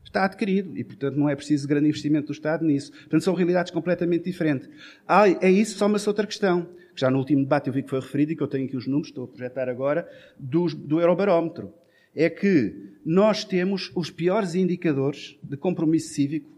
está 0.03 0.23
adquirido 0.23 0.77
e, 0.77 0.83
portanto, 0.83 1.17
não 1.17 1.27
é 1.27 1.35
preciso 1.35 1.67
grande 1.67 1.89
investimento 1.89 2.27
do 2.27 2.33
Estado 2.33 2.63
nisso. 2.63 2.91
Portanto, 2.91 3.23
são 3.23 3.33
realidades 3.33 3.71
completamente 3.71 4.23
diferentes. 4.23 4.69
Ah, 5.05 5.27
é 5.27 5.51
isso, 5.51 5.77
soma-se 5.77 6.07
outra 6.07 6.25
questão 6.25 6.69
que 6.97 7.01
já 7.01 7.11
no 7.11 7.19
último 7.19 7.43
debate 7.43 7.67
eu 7.67 7.73
vi 7.73 7.83
que 7.83 7.91
foi 7.91 7.99
referido 7.99 8.31
e 8.31 8.35
que 8.35 8.41
eu 8.41 8.47
tenho 8.47 8.65
aqui 8.65 8.75
os 8.75 8.87
números, 8.87 9.09
estou 9.09 9.25
a 9.25 9.27
projetar 9.27 9.69
agora, 9.69 10.09
do, 10.39 10.65
do 10.65 10.99
Eurobarómetro. 10.99 11.71
É 12.15 12.27
que 12.27 12.73
nós 13.05 13.45
temos 13.45 13.91
os 13.95 14.09
piores 14.09 14.55
indicadores 14.55 15.37
de 15.43 15.55
compromisso 15.55 16.15
cívico 16.15 16.49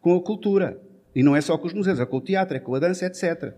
com 0.00 0.16
a 0.16 0.22
cultura. 0.22 0.80
E 1.14 1.22
não 1.22 1.36
é 1.36 1.40
só 1.42 1.58
com 1.58 1.66
os 1.66 1.74
museus, 1.74 2.00
é 2.00 2.06
com 2.06 2.16
o 2.16 2.20
teatro, 2.22 2.56
é 2.56 2.60
com 2.60 2.74
a 2.74 2.78
dança, 2.78 3.04
etc. 3.04 3.52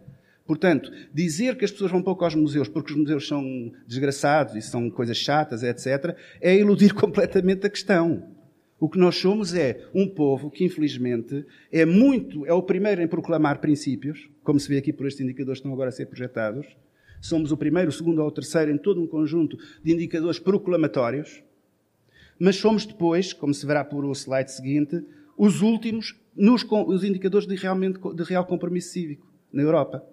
Portanto, 0.44 0.90
dizer 1.14 1.56
que 1.56 1.64
as 1.64 1.70
pessoas 1.70 1.92
vão 1.92 2.02
pouco 2.02 2.24
aos 2.24 2.34
museus 2.34 2.68
porque 2.68 2.92
os 2.92 2.98
museus 2.98 3.28
são 3.28 3.72
desgraçados 3.86 4.56
e 4.56 4.62
são 4.62 4.90
coisas 4.90 5.16
chatas, 5.16 5.62
etc., 5.62 6.16
é 6.40 6.56
iludir 6.56 6.92
completamente 6.94 7.64
a 7.68 7.70
questão. 7.70 8.35
O 8.78 8.88
que 8.88 8.98
nós 8.98 9.16
somos 9.16 9.54
é 9.54 9.88
um 9.94 10.06
povo 10.06 10.50
que, 10.50 10.64
infelizmente, 10.64 11.46
é 11.72 11.86
muito, 11.86 12.44
é 12.44 12.52
o 12.52 12.62
primeiro 12.62 13.00
em 13.00 13.08
proclamar 13.08 13.60
princípios, 13.60 14.28
como 14.44 14.60
se 14.60 14.68
vê 14.68 14.78
aqui 14.78 14.92
por 14.92 15.06
estes 15.06 15.24
indicadores 15.24 15.60
que 15.60 15.62
estão 15.62 15.72
agora 15.72 15.88
a 15.88 15.92
ser 15.92 16.06
projetados. 16.06 16.66
Somos 17.20 17.50
o 17.52 17.56
primeiro, 17.56 17.88
o 17.88 17.92
segundo 17.92 18.20
ou 18.20 18.28
o 18.28 18.30
terceiro 18.30 18.70
em 18.70 18.76
todo 18.76 19.00
um 19.00 19.06
conjunto 19.06 19.56
de 19.82 19.92
indicadores 19.92 20.38
proclamatórios. 20.38 21.42
Mas 22.38 22.56
somos 22.56 22.84
depois, 22.84 23.32
como 23.32 23.54
se 23.54 23.64
verá 23.64 23.82
por 23.82 24.04
o 24.04 24.12
slide 24.12 24.52
seguinte, 24.52 25.02
os 25.38 25.62
últimos 25.62 26.14
nos 26.36 26.62
os 26.70 27.02
indicadores 27.02 27.46
de, 27.46 27.56
realmente, 27.56 27.98
de 28.14 28.22
real 28.24 28.44
compromisso 28.44 28.90
cívico 28.90 29.26
na 29.50 29.62
Europa. 29.62 30.04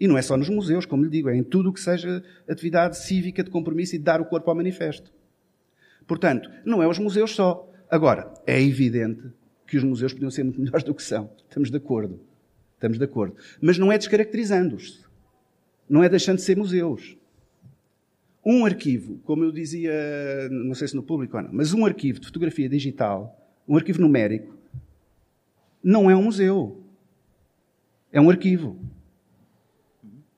E 0.00 0.08
não 0.08 0.18
é 0.18 0.22
só 0.22 0.36
nos 0.36 0.48
museus, 0.48 0.84
como 0.84 1.04
lhe 1.04 1.10
digo, 1.10 1.28
é 1.28 1.36
em 1.36 1.44
tudo 1.44 1.70
o 1.70 1.72
que 1.72 1.80
seja 1.80 2.24
atividade 2.48 2.98
cívica 2.98 3.44
de 3.44 3.50
compromisso 3.50 3.94
e 3.94 3.98
de 3.98 4.04
dar 4.04 4.20
o 4.20 4.24
corpo 4.24 4.50
ao 4.50 4.56
manifesto. 4.56 5.12
Portanto, 6.04 6.50
não 6.64 6.82
é 6.82 6.88
os 6.88 6.98
museus 6.98 7.32
só. 7.32 7.71
Agora, 7.92 8.32
é 8.46 8.58
evidente 8.58 9.22
que 9.66 9.76
os 9.76 9.84
museus 9.84 10.14
podiam 10.14 10.30
ser 10.30 10.44
muito 10.44 10.58
melhores 10.64 10.82
do 10.82 10.94
que 10.94 11.02
são. 11.02 11.30
Estamos 11.46 11.70
de 11.70 11.76
acordo. 11.76 12.18
Estamos 12.72 12.96
de 12.96 13.04
acordo. 13.04 13.36
Mas 13.60 13.76
não 13.76 13.92
é 13.92 13.98
descaracterizando-os. 13.98 15.06
Não 15.86 16.02
é 16.02 16.08
deixando 16.08 16.36
de 16.36 16.42
ser 16.42 16.56
museus. 16.56 17.18
Um 18.42 18.64
arquivo, 18.64 19.18
como 19.24 19.44
eu 19.44 19.52
dizia, 19.52 19.92
não 20.50 20.74
sei 20.74 20.88
se 20.88 20.96
no 20.96 21.02
público 21.02 21.36
ou 21.36 21.42
não, 21.42 21.52
mas 21.52 21.74
um 21.74 21.84
arquivo 21.84 22.18
de 22.18 22.26
fotografia 22.26 22.66
digital, 22.66 23.38
um 23.68 23.76
arquivo 23.76 24.00
numérico, 24.00 24.56
não 25.84 26.10
é 26.10 26.16
um 26.16 26.22
museu. 26.22 26.82
É 28.10 28.18
um 28.18 28.30
arquivo. 28.30 28.80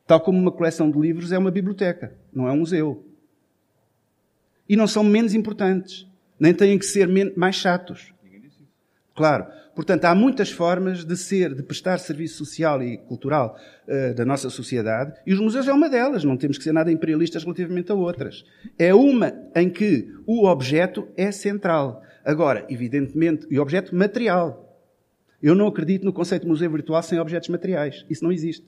Tal 0.08 0.20
como 0.20 0.40
uma 0.40 0.50
coleção 0.50 0.90
de 0.90 0.98
livros 0.98 1.30
é 1.30 1.38
uma 1.38 1.52
biblioteca, 1.52 2.18
não 2.32 2.48
é 2.48 2.52
um 2.52 2.58
museu. 2.58 3.06
E 4.68 4.74
não 4.74 4.88
são 4.88 5.04
menos 5.04 5.34
importantes, 5.34 6.06
nem 6.38 6.52
têm 6.52 6.78
que 6.78 6.86
ser 6.86 7.08
mais 7.36 7.56
chatos. 7.56 8.12
Claro. 9.14 9.46
Portanto, 9.74 10.04
há 10.04 10.14
muitas 10.14 10.50
formas 10.50 11.04
de 11.04 11.16
ser, 11.16 11.52
de 11.52 11.62
prestar 11.62 11.98
serviço 11.98 12.38
social 12.38 12.80
e 12.82 12.96
cultural 12.96 13.56
uh, 13.88 14.14
da 14.14 14.24
nossa 14.24 14.48
sociedade, 14.48 15.14
e 15.26 15.34
os 15.34 15.40
museus 15.40 15.66
é 15.66 15.72
uma 15.72 15.88
delas. 15.88 16.22
Não 16.22 16.36
temos 16.36 16.56
que 16.56 16.64
ser 16.64 16.72
nada 16.72 16.92
imperialistas 16.92 17.42
relativamente 17.42 17.90
a 17.90 17.94
outras. 17.94 18.44
É 18.78 18.94
uma 18.94 19.34
em 19.54 19.68
que 19.68 20.12
o 20.26 20.46
objeto 20.46 21.08
é 21.16 21.32
central. 21.32 22.02
Agora, 22.24 22.64
evidentemente, 22.68 23.46
e 23.50 23.58
objeto 23.58 23.94
material. 23.94 24.60
Eu 25.42 25.54
não 25.54 25.66
acredito 25.66 26.04
no 26.04 26.12
conceito 26.12 26.42
de 26.42 26.48
museu 26.48 26.70
virtual 26.70 27.02
sem 27.02 27.18
objetos 27.18 27.48
materiais. 27.48 28.06
Isso 28.08 28.22
não 28.22 28.32
existe. 28.32 28.64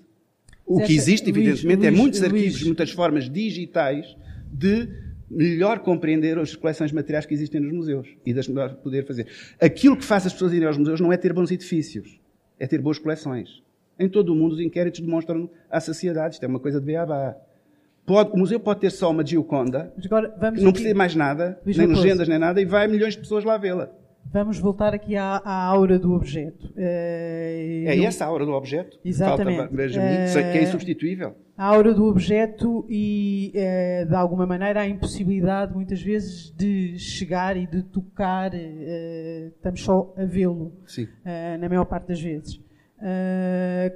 O 0.66 0.80
que 0.80 0.94
existe, 0.94 1.30
evidentemente, 1.30 1.86
é 1.86 1.90
muitos 1.90 2.22
arquivos, 2.22 2.62
muitas 2.64 2.90
formas 2.90 3.30
digitais 3.30 4.16
de 4.52 4.88
melhor 5.30 5.80
compreender 5.80 6.38
as 6.38 6.54
coleções 6.54 6.92
materiais 6.92 7.26
que 7.26 7.34
existem 7.34 7.60
nos 7.60 7.72
museus 7.72 8.08
e 8.24 8.32
das 8.32 8.48
melhor 8.48 8.74
poder 8.76 9.04
fazer. 9.06 9.26
Aquilo 9.60 9.96
que 9.96 10.04
faz 10.04 10.26
as 10.26 10.32
pessoas 10.32 10.52
irem 10.52 10.66
aos 10.66 10.78
museus 10.78 11.00
não 11.00 11.12
é 11.12 11.16
ter 11.16 11.32
bons 11.32 11.50
edifícios, 11.50 12.20
é 12.58 12.66
ter 12.66 12.80
boas 12.80 12.98
coleções. 12.98 13.62
Em 13.98 14.08
todo 14.08 14.32
o 14.32 14.36
mundo 14.36 14.52
os 14.52 14.60
inquéritos 14.60 15.00
demonstram 15.00 15.50
a 15.70 15.80
saciedade. 15.80 16.34
Isto 16.34 16.44
é 16.44 16.48
uma 16.48 16.60
coisa 16.60 16.80
de 16.80 16.86
beabá. 16.86 17.34
Pode, 18.04 18.30
o 18.30 18.36
museu 18.36 18.60
pode 18.60 18.80
ter 18.80 18.90
só 18.90 19.10
uma 19.10 19.26
Gioconda, 19.26 19.92
não 20.62 20.70
precisa 20.72 20.94
mais 20.94 21.16
nada, 21.16 21.60
nem 21.64 21.86
legendas, 21.88 22.28
nem 22.28 22.38
nada, 22.38 22.60
e 22.60 22.64
vai 22.64 22.86
milhões 22.86 23.14
de 23.14 23.20
pessoas 23.20 23.42
lá 23.42 23.56
vê-la. 23.56 23.90
Vamos 24.32 24.58
voltar 24.58 24.94
aqui 24.94 25.16
à, 25.16 25.40
à 25.44 25.64
aura 25.64 25.98
do 25.98 26.12
objeto. 26.12 26.72
É, 26.76 27.84
é 27.86 28.04
essa 28.04 28.24
a 28.24 28.28
aura 28.28 28.44
do 28.44 28.52
objeto? 28.52 28.98
Exatamente. 29.04 29.56
Falta, 29.58 29.74
uh, 29.74 30.52
que 30.52 30.58
é 30.58 30.62
insubstituível. 30.62 31.34
A 31.56 31.66
aura 31.66 31.94
do 31.94 32.04
objeto 32.04 32.86
e, 32.88 33.52
uh, 33.54 34.06
de 34.06 34.14
alguma 34.14 34.46
maneira, 34.46 34.80
a 34.80 34.88
impossibilidade, 34.88 35.74
muitas 35.74 36.02
vezes, 36.02 36.52
de 36.56 36.98
chegar 36.98 37.56
e 37.56 37.66
de 37.66 37.82
tocar, 37.82 38.52
estamos 38.54 39.80
só 39.82 40.12
a 40.16 40.24
vê-lo, 40.24 40.72
na 41.58 41.68
maior 41.68 41.84
parte 41.86 42.08
das 42.08 42.20
vezes. 42.20 42.60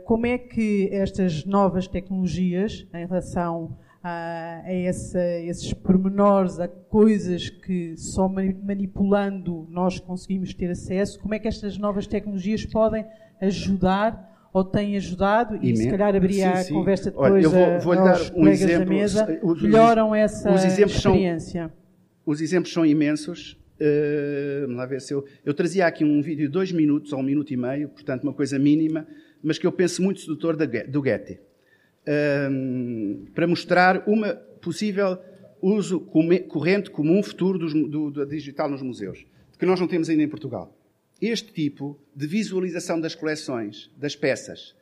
como 0.05 0.27
é 0.27 0.39
que 0.39 0.89
estas 0.93 1.45
novas 1.45 1.87
tecnologias, 1.87 2.87
em 2.95 3.07
relação 3.07 3.77
a, 4.03 4.63
a, 4.65 4.73
essa, 4.73 5.19
a 5.19 5.41
esses 5.45 5.73
pormenores, 5.73 6.59
a 6.59 6.67
coisas 6.67 7.51
que 7.51 7.97
só 7.97 8.29
manipulando 8.29 9.67
nós 9.71 10.01
conseguimos 10.01 10.55
ter 10.55 10.71
acesso, 10.71 11.21
como 11.21 11.35
é 11.35 11.39
que 11.39 11.47
estas 11.47 11.77
novas 11.77 12.07
tecnologias 12.07 12.65
podem 12.65 13.05
ajudar 13.41 14.51
ou 14.53 14.65
têm 14.65 14.97
ajudado? 14.97 15.59
E, 15.63 15.77
se 15.77 15.91
calhar 15.91 16.15
abrir 16.15 16.43
a 16.43 16.65
conversa 16.67 17.11
depois 17.11 17.33
Olha, 17.33 17.43
eu 17.43 17.51
vou, 17.51 17.81
vou 17.81 17.93
aos 17.93 18.31
dar 18.31 18.37
um 18.37 18.49
exemplo, 18.49 18.87
da 18.87 18.91
mesa, 18.91 19.41
os, 19.43 19.63
melhoram 19.63 20.15
essa 20.15 20.53
os 20.53 20.65
experiência. 20.65 21.63
São, 21.69 21.73
os 22.25 22.41
exemplos 22.41 22.73
são 22.73 22.85
imensos. 22.85 23.59
Uh, 23.81 24.63
vamos 24.63 24.77
lá 24.77 24.87
ver 24.87 25.01
se 25.01 25.15
eu... 25.15 25.25
Eu 25.45 25.55
trazia 25.55 25.87
aqui 25.87 26.05
um 26.05 26.21
vídeo 26.21 26.47
de 26.47 26.53
dois 26.53 26.71
minutos 26.71 27.13
ou 27.13 27.21
um 27.21 27.23
minuto 27.23 27.51
e 27.53 27.57
meio, 27.57 27.89
portanto 27.89 28.25
uma 28.25 28.33
coisa 28.33 28.59
mínima, 28.59 29.07
mas 29.43 29.59
que 29.59 29.67
eu 29.67 29.73
penso 29.73 30.03
muito 30.03 30.21
sedutor 30.21 30.55
do 30.55 31.05
Getty 31.05 31.39
um, 32.07 33.27
para 33.35 33.47
mostrar 33.47 34.03
uma 34.09 34.35
possível 34.35 35.19
uso 35.61 36.01
corrente 36.01 36.91
comum 36.91 37.23
futuro 37.23 37.59
do, 37.59 38.11
do 38.11 38.27
digital 38.27 38.69
nos 38.69 38.83
museus, 38.83 39.27
que 39.59 39.67
nós 39.67 39.79
não 39.79 39.87
temos 39.87 40.09
ainda 40.09 40.23
em 40.23 40.29
Portugal. 40.29 40.77
Este 41.21 41.53
tipo 41.53 42.01
de 42.17 42.27
visualização 42.27 42.99
das 42.99 43.15
coleções, 43.15 43.91
das 43.97 44.17
peças, 44.17 44.75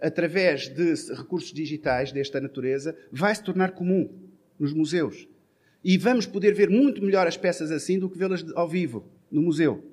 através 0.00 0.68
de 0.68 0.94
recursos 1.14 1.52
digitais 1.52 2.10
desta 2.10 2.40
natureza, 2.40 2.96
vai 3.12 3.34
se 3.34 3.44
tornar 3.44 3.72
comum 3.72 4.10
nos 4.58 4.72
museus. 4.72 5.28
E 5.84 5.96
vamos 5.96 6.26
poder 6.26 6.52
ver 6.52 6.68
muito 6.68 7.02
melhor 7.02 7.26
as 7.26 7.36
peças 7.36 7.70
assim 7.70 7.98
do 7.98 8.10
que 8.10 8.18
vê-las 8.18 8.44
ao 8.54 8.68
vivo, 8.68 9.08
no 9.30 9.40
museu. 9.40 9.84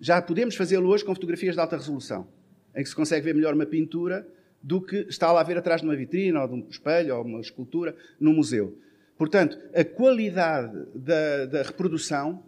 Já 0.00 0.22
podemos 0.22 0.56
fazê-lo 0.56 0.88
hoje 0.88 1.04
com 1.04 1.14
fotografias 1.14 1.54
de 1.54 1.60
alta 1.60 1.76
resolução, 1.76 2.26
em 2.74 2.82
que 2.82 2.88
se 2.88 2.96
consegue 2.96 3.24
ver 3.24 3.34
melhor 3.34 3.54
uma 3.54 3.66
pintura 3.66 4.26
do 4.64 4.80
que 4.80 4.96
está 5.10 5.30
lá 5.30 5.42
a 5.42 5.44
ver 5.44 5.58
atrás 5.58 5.82
de 5.82 5.86
uma 5.86 5.94
vitrine, 5.94 6.38
ou 6.38 6.48
de 6.48 6.54
um 6.54 6.66
espelho, 6.70 7.16
ou 7.16 7.22
uma 7.22 7.40
escultura, 7.40 7.94
no 8.18 8.32
museu. 8.32 8.78
Portanto, 9.18 9.58
a 9.74 9.84
qualidade 9.84 10.86
da, 10.94 11.44
da 11.44 11.62
reprodução 11.62 12.42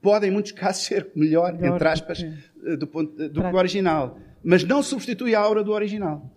pode, 0.00 0.28
em 0.28 0.30
muitos 0.30 0.52
casos, 0.62 0.84
ser 0.84 1.10
melhor, 1.16 1.52
melhor 1.54 1.74
entre 1.74 1.88
aspas, 1.88 2.22
eh, 2.22 2.76
do, 2.76 2.86
ponto, 2.86 3.28
do 3.28 3.40
que 3.40 3.46
o 3.48 3.56
original. 3.56 4.16
Mas 4.44 4.62
não 4.62 4.80
substitui 4.80 5.34
a 5.34 5.40
aura 5.40 5.64
do 5.64 5.72
original. 5.72 6.32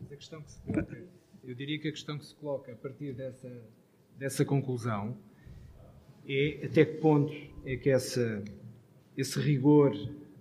Coloca, 0.66 0.98
eu 1.44 1.54
diria 1.54 1.80
que 1.80 1.90
a 1.90 1.92
questão 1.92 2.18
que 2.18 2.26
se 2.26 2.34
coloca 2.34 2.72
a 2.72 2.76
partir 2.76 3.14
dessa, 3.14 3.52
dessa 4.18 4.44
conclusão 4.44 5.16
é 6.28 6.66
até 6.66 6.86
que 6.86 6.98
ponto 6.98 7.32
é 7.64 7.78
que 7.78 7.92
essa, 7.92 8.44
esse 9.16 9.40
rigor 9.40 9.96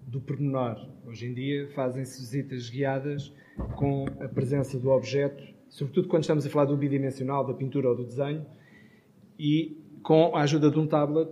do 0.06 0.18
pormenor. 0.18 0.88
Hoje 1.06 1.26
em 1.26 1.34
dia 1.34 1.68
fazem-se 1.74 2.18
visitas 2.18 2.70
guiadas 2.70 3.30
com 3.76 4.06
a 4.20 4.28
presença 4.28 4.78
do 4.78 4.90
objeto, 4.90 5.42
sobretudo 5.68 6.08
quando 6.08 6.22
estamos 6.22 6.46
a 6.46 6.50
falar 6.50 6.66
do 6.66 6.76
bidimensional, 6.76 7.46
da 7.46 7.54
pintura 7.54 7.88
ou 7.88 7.96
do 7.96 8.04
desenho, 8.04 8.44
e 9.38 9.76
com 10.02 10.34
a 10.34 10.42
ajuda 10.42 10.70
de 10.70 10.78
um 10.78 10.86
tablet, 10.86 11.30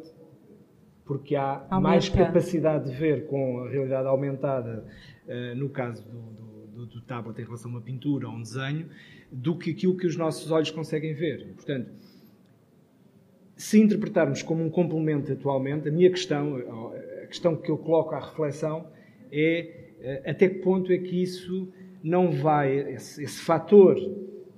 porque 1.04 1.36
há 1.36 1.66
Aumenta. 1.70 1.80
mais 1.80 2.08
capacidade 2.08 2.90
de 2.90 2.96
ver 2.96 3.26
com 3.26 3.60
a 3.60 3.68
realidade 3.68 4.08
aumentada, 4.08 4.84
uh, 5.26 5.54
no 5.56 5.68
caso 5.68 6.04
do, 6.04 6.80
do, 6.80 6.86
do, 6.86 7.00
tablet 7.02 7.38
em 7.40 7.44
relação 7.44 7.70
a 7.70 7.74
uma 7.74 7.80
pintura 7.80 8.28
ou 8.28 8.34
um 8.34 8.42
desenho, 8.42 8.88
do 9.30 9.56
que 9.56 9.70
aquilo 9.70 9.96
que 9.96 10.06
os 10.06 10.16
nossos 10.16 10.50
olhos 10.50 10.70
conseguem 10.70 11.14
ver. 11.14 11.54
Portanto, 11.54 11.90
se 13.56 13.80
interpretarmos 13.80 14.42
como 14.42 14.62
um 14.62 14.70
complemento 14.70 15.32
atualmente, 15.32 15.88
a 15.88 15.92
minha 15.92 16.10
questão, 16.10 16.56
a 17.22 17.26
questão 17.26 17.56
que 17.56 17.70
eu 17.70 17.78
coloco 17.78 18.14
à 18.14 18.20
reflexão 18.20 18.86
é 19.32 19.86
eh, 20.00 20.22
até 20.30 20.48
que 20.48 20.58
ponto 20.58 20.92
é 20.92 20.98
que 20.98 21.22
isso 21.22 21.72
não 22.02 22.30
vai, 22.30 22.94
esse, 22.94 23.22
esse 23.22 23.40
fator 23.40 23.96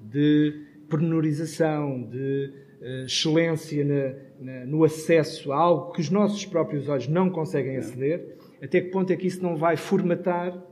de 0.00 0.66
pormenorização, 0.88 2.02
de 2.02 2.52
uh, 2.80 3.04
excelência 3.04 3.84
na, 3.84 4.14
na, 4.40 4.66
no 4.66 4.84
acesso 4.84 5.52
a 5.52 5.56
algo 5.56 5.92
que 5.92 6.00
os 6.00 6.10
nossos 6.10 6.44
próprios 6.46 6.88
olhos 6.88 7.08
não 7.08 7.30
conseguem 7.30 7.76
aceder, 7.76 8.36
até 8.62 8.80
que 8.80 8.90
ponto 8.90 9.12
é 9.12 9.16
que 9.16 9.26
isso 9.26 9.42
não 9.42 9.56
vai 9.56 9.76
formatar 9.76 10.64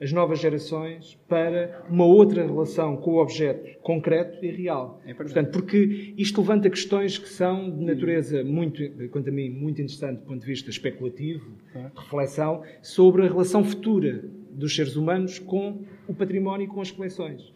as 0.00 0.12
novas 0.12 0.40
gerações 0.40 1.18
para 1.26 1.84
uma 1.88 2.04
outra 2.04 2.44
relação 2.44 2.96
com 2.96 3.12
o 3.12 3.22
objeto 3.22 3.78
concreto 3.80 4.44
e 4.44 4.50
real. 4.50 5.00
É 5.06 5.14
Portanto, 5.14 5.50
porque 5.50 6.14
isto 6.18 6.40
levanta 6.40 6.68
questões 6.68 7.16
que 7.16 7.28
são 7.28 7.70
de 7.70 7.84
natureza 7.84 8.44
muito, 8.44 8.82
quanto 9.10 9.30
a 9.30 9.32
mim, 9.32 9.48
muito 9.48 9.80
interessante 9.80 10.18
do 10.18 10.26
ponto 10.26 10.40
de 10.40 10.46
vista 10.46 10.68
especulativo, 10.68 11.50
reflexão 11.94 12.62
sobre 12.82 13.22
a 13.22 13.28
relação 13.28 13.64
futura 13.64 14.22
dos 14.56 14.74
seres 14.74 14.96
humanos 14.96 15.38
com 15.38 15.84
o 16.08 16.14
património 16.14 16.64
e 16.64 16.68
com 16.68 16.80
as 16.80 16.90
coleções. 16.90 17.54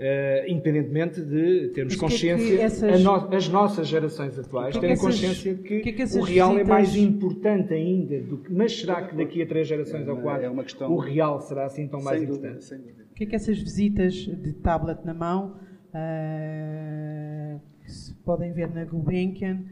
Uh, 0.00 0.48
independentemente 0.48 1.20
de 1.20 1.68
termos 1.74 1.94
Mas 1.94 2.00
consciência, 2.00 2.46
que 2.46 2.54
é 2.54 2.56
que 2.56 2.62
essas... 2.62 3.02
no, 3.02 3.12
as 3.12 3.48
nossas 3.48 3.86
gerações 3.86 4.38
atuais 4.38 4.74
que 4.74 4.80
terem 4.80 4.94
essas... 4.94 5.04
consciência 5.04 5.54
de 5.54 5.62
que, 5.62 5.92
que 5.92 6.02
o 6.16 6.22
real 6.22 6.52
visitas... 6.52 6.68
é 6.68 6.72
mais 6.72 6.96
importante 6.96 7.74
ainda 7.74 8.18
do 8.20 8.38
que. 8.38 8.50
Mas 8.50 8.80
será 8.80 9.02
que 9.02 9.14
daqui 9.14 9.42
a 9.42 9.46
três 9.46 9.68
gerações 9.68 10.08
é 10.08 10.10
uma, 10.10 10.14
ou 10.14 10.22
quatro 10.22 10.46
é 10.46 10.62
questão... 10.62 10.90
o 10.90 10.96
real 10.98 11.38
será 11.42 11.66
assim 11.66 11.86
tão 11.86 12.02
mais 12.02 12.26
dúvida, 12.26 12.48
importante? 12.48 12.74
O 13.10 13.14
que 13.14 13.24
é 13.24 13.26
que 13.26 13.36
essas 13.36 13.58
visitas 13.58 14.14
de 14.14 14.54
tablet 14.54 15.04
na 15.04 15.12
mão, 15.12 15.58
uh, 15.88 17.60
que 17.84 17.92
se 17.92 18.14
podem 18.24 18.54
ver 18.54 18.72
na 18.72 18.86
Gulbenkian, 18.86 19.62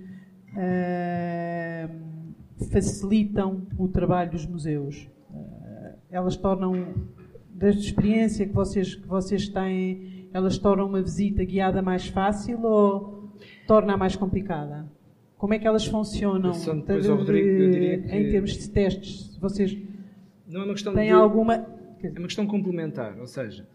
uh, 0.52 1.88
facilitam 2.70 3.66
o 3.78 3.88
trabalho 3.88 4.32
dos 4.32 4.44
museus? 4.44 5.08
Elas 6.10 6.36
tornam, 6.36 6.94
da 7.50 7.68
experiência 7.70 8.46
que 8.46 8.52
vocês, 8.52 8.94
que 8.94 9.06
vocês 9.06 9.48
têm, 9.48 10.28
elas 10.32 10.58
tornam 10.58 10.86
uma 10.86 11.02
visita 11.02 11.44
guiada 11.44 11.82
mais 11.82 12.06
fácil 12.08 12.62
ou 12.62 13.32
torna 13.66 13.96
mais 13.96 14.16
complicada? 14.16 14.86
Como 15.36 15.54
é 15.54 15.58
que 15.58 15.66
elas 15.66 15.86
funcionam 15.86 16.50
depois, 16.50 17.04
de, 17.04 17.10
Rodrigo, 17.10 17.72
que... 17.72 18.16
em 18.16 18.30
termos 18.30 18.52
de 18.52 18.70
testes? 18.70 19.36
Vocês 19.38 19.76
não 20.46 20.62
é 20.62 20.64
uma 20.64 20.74
questão 20.74 20.94
têm 20.94 21.06
de... 21.06 21.12
alguma... 21.12 21.54
É 22.02 22.08
uma 22.10 22.26
questão 22.26 22.46
complementar, 22.46 23.18
ou 23.18 23.26
seja, 23.26 23.66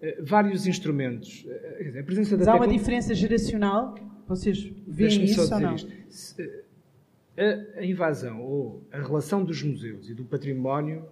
eh, 0.00 0.20
vários 0.22 0.66
instrumentos. 0.66 1.44
Eh, 1.48 1.98
a 2.00 2.02
presença 2.04 2.36
da 2.36 2.38
Mas 2.38 2.48
há 2.48 2.54
uma 2.54 2.68
diferença 2.68 3.14
geracional? 3.14 3.96
Vocês 4.28 4.72
veem 4.86 5.24
isso 5.24 5.52
ou 5.52 5.60
não? 5.60 5.74
Isto. 5.74 6.42
a, 7.36 7.80
a 7.80 7.84
invasão 7.84 8.42
ou 8.42 8.86
a 8.92 8.98
relação 8.98 9.44
dos 9.44 9.62
museus 9.62 10.08
e 10.08 10.14
do 10.14 10.24
património 10.24 11.04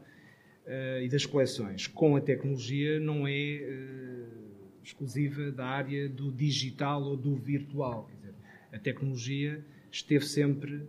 uh, 0.66 1.02
e 1.02 1.08
das 1.08 1.24
coleções 1.24 1.86
com 1.86 2.16
a 2.16 2.20
tecnologia 2.20 2.98
não 3.00 3.26
é 3.26 3.32
uh, 3.32 4.46
exclusiva 4.82 5.50
da 5.50 5.66
área 5.66 6.08
do 6.08 6.30
digital 6.30 7.02
ou 7.02 7.16
do 7.16 7.34
virtual. 7.34 8.08
Dizer, 8.14 8.34
a 8.72 8.78
tecnologia 8.78 9.64
esteve 9.90 10.24
sempre, 10.24 10.74
uh, 10.74 10.86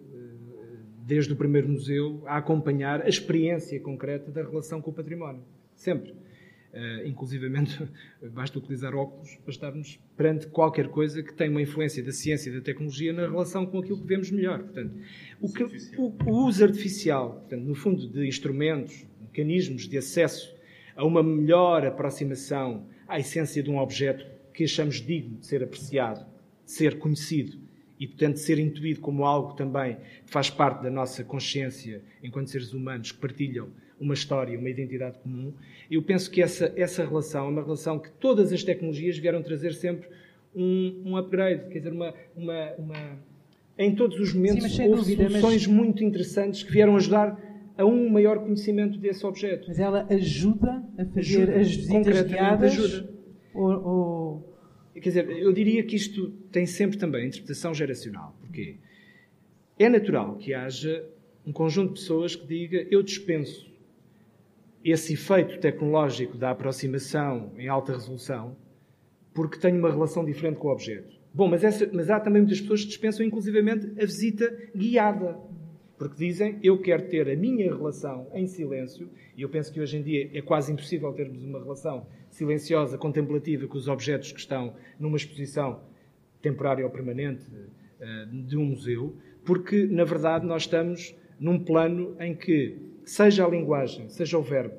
desde 1.06 1.34
o 1.34 1.36
primeiro 1.36 1.68
museu, 1.70 2.22
a 2.26 2.38
acompanhar 2.38 3.02
a 3.02 3.10
experiência 3.10 3.80
concreta 3.80 4.32
da 4.32 4.42
relação 4.42 4.82
com 4.82 4.92
o 4.92 4.94
património. 4.94 5.44
Sempre. 5.76 6.12
Uh, 6.74 7.08
inclusivamente, 7.08 7.82
basta 8.34 8.60
utilizar 8.60 8.94
óculos 8.94 9.36
para 9.38 9.52
estarmos 9.52 10.00
perante 10.16 10.48
qualquer 10.48 10.90
coisa 10.90 11.24
que 11.24 11.34
tem 11.34 11.50
uma 11.50 11.62
influência 11.62 12.04
da 12.04 12.12
ciência 12.12 12.50
e 12.50 12.54
da 12.54 12.62
tecnologia 12.62 13.14
na 13.14 13.28
relação 13.28 13.66
com 13.66 13.80
aquilo 13.80 14.00
que 14.00 14.06
vemos 14.06 14.30
melhor. 14.30 14.60
Portanto, 14.60 14.94
o, 15.42 15.52
que, 15.52 15.64
o, 15.98 16.14
o 16.26 16.46
uso 16.46 16.64
artificial, 16.64 17.40
portanto, 17.40 17.64
no 17.64 17.74
fundo, 17.74 18.08
de 18.08 18.28
instrumentos, 18.28 19.08
mecanismos 19.38 19.88
de 19.88 19.98
acesso 19.98 20.56
a 20.96 21.06
uma 21.06 21.22
melhor 21.22 21.86
aproximação 21.86 22.88
à 23.08 23.20
essência 23.20 23.62
de 23.62 23.70
um 23.70 23.78
objeto 23.78 24.26
que 24.52 24.64
achamos 24.64 24.96
digno 24.96 25.38
de 25.38 25.46
ser 25.46 25.64
apreciado, 25.64 26.26
de 26.66 26.72
ser 26.72 26.98
conhecido 26.98 27.58
e, 28.00 28.08
portanto, 28.08 28.34
de 28.34 28.40
ser 28.40 28.58
intuído 28.58 29.00
como 29.00 29.24
algo 29.24 29.54
também 29.54 29.98
que 30.26 30.32
faz 30.32 30.50
parte 30.50 30.82
da 30.82 30.90
nossa 30.90 31.24
consciência 31.24 32.02
enquanto 32.24 32.50
seres 32.50 32.74
humanos 32.74 33.12
que 33.12 33.20
partilham 33.20 33.70
uma 34.00 34.16
história, 34.16 34.58
uma 34.58 34.70
identidade 34.70 35.20
comum. 35.20 35.54
Eu 35.90 36.02
penso 36.02 36.30
que 36.30 36.42
essa, 36.42 36.74
essa 36.76 37.06
relação 37.06 37.46
é 37.46 37.50
uma 37.50 37.62
relação 37.62 38.00
que 38.00 38.10
todas 38.12 38.52
as 38.52 38.64
tecnologias 38.64 39.18
vieram 39.18 39.42
trazer 39.42 39.74
sempre 39.74 40.08
um, 40.56 41.04
um 41.06 41.18
upgrade, 41.18 41.70
quer 41.72 41.80
dizer, 41.80 41.94
uma, 41.94 42.14
uma, 42.36 42.72
uma... 42.78 43.20
em 43.78 43.96
todos 43.96 44.20
os 44.20 44.34
momentos 44.34 44.76
Sim, 44.76 44.90
houve 44.90 45.16
dúvida, 45.16 45.30
soluções 45.30 45.68
mas... 45.68 45.76
muito 45.76 46.04
interessantes 46.04 46.64
que 46.64 46.72
vieram 46.72 46.96
ajudar 46.96 47.47
a 47.78 47.86
um 47.86 48.10
maior 48.10 48.40
conhecimento 48.40 48.98
desse 48.98 49.26
objeto. 49.26 49.68
Mas 49.68 49.80
ela 49.80 50.06
ajuda 50.10 50.84
a 50.98 51.06
fazer 51.06 51.44
ajuda, 51.44 51.60
as 51.60 51.76
visitas 51.76 52.22
guiadas? 52.24 52.74
Ajuda. 52.74 53.10
Ou, 53.54 53.72
ou... 53.72 54.58
Quer 54.94 55.10
dizer, 55.10 55.30
eu 55.30 55.54
diria 55.54 55.84
que 55.84 55.96
isto 55.96 56.32
tem 56.52 56.66
sempre 56.66 56.98
também 56.98 57.28
interpretação 57.28 57.74
geracional. 57.74 58.36
Porquê? 58.42 58.78
É 59.78 59.88
natural 59.88 60.36
que 60.38 60.54
haja 60.54 61.08
um 61.46 61.54
conjunto 61.54 61.94
de 61.94 62.00
pessoas 62.00 62.36
que 62.36 62.48
diga 62.48 62.88
eu 62.90 63.04
dispenso 63.04 63.72
esse 64.84 65.14
efeito 65.14 65.60
tecnológico 65.60 66.38
da 66.38 66.52
aproximação 66.52 67.52
em 67.58 67.68
alta 67.68 67.94
resolução 67.94 68.56
porque 69.34 69.60
tenho 69.60 69.78
uma 69.78 69.92
relação 69.92 70.26
diferente 70.26 70.58
com 70.58 70.68
o 70.68 70.72
objeto. 70.72 71.16
Bom, 71.32 71.48
mas, 71.48 71.64
essa, 71.64 71.88
mas 71.94 72.10
há 72.10 72.20
também 72.20 72.42
muitas 72.42 72.60
pessoas 72.60 72.82
que 72.82 72.88
dispensam 72.88 73.24
inclusivamente 73.24 73.86
a 74.02 74.06
visita 74.06 74.52
guiada. 74.76 75.38
Porque 75.98 76.16
dizem, 76.16 76.60
eu 76.62 76.80
quero 76.80 77.08
ter 77.08 77.28
a 77.28 77.36
minha 77.36 77.74
relação 77.74 78.28
em 78.34 78.46
silêncio, 78.46 79.10
e 79.36 79.42
eu 79.42 79.50
penso 79.50 79.74
que 79.74 79.80
hoje 79.82 79.98
em 79.98 80.04
dia 80.04 80.30
é 80.32 80.42
quase 80.42 80.72
impossível 80.72 81.12
termos 81.14 81.44
uma 81.44 81.60
relação 81.60 82.06
silenciosa, 82.30 82.98
contemplativa 82.98 83.68
com 83.68 83.78
os 83.78 83.88
objetos 83.88 84.32
que 84.32 84.40
estão 84.40 84.76
numa 85.00 85.18
exposição 85.18 85.82
temporária 86.42 86.86
ou 86.86 86.92
permanente 86.92 87.46
eh, 88.00 88.28
de 88.32 88.56
um 88.56 88.66
museu, 88.66 89.16
porque, 89.44 89.88
na 89.88 90.04
verdade, 90.04 90.46
nós 90.46 90.64
estamos 90.64 91.16
num 91.40 91.58
plano 91.58 92.16
em 92.20 92.36
que, 92.36 92.78
seja 93.04 93.46
a 93.46 93.50
linguagem, 93.50 94.08
seja 94.10 94.38
o 94.38 94.44
verbo, 94.44 94.76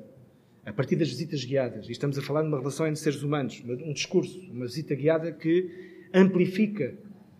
a 0.65 0.71
partir 0.71 0.95
das 0.95 1.09
visitas 1.09 1.43
guiadas, 1.43 1.89
e 1.89 1.91
estamos 1.91 2.17
a 2.17 2.21
falar 2.21 2.43
de 2.43 2.47
uma 2.47 2.59
relação 2.59 2.87
entre 2.87 3.01
seres 3.01 3.23
humanos, 3.23 3.61
um 3.67 3.91
discurso, 3.91 4.39
uma 4.51 4.65
visita 4.65 4.95
guiada 4.95 5.33
que 5.33 5.69
amplifica 6.13 6.95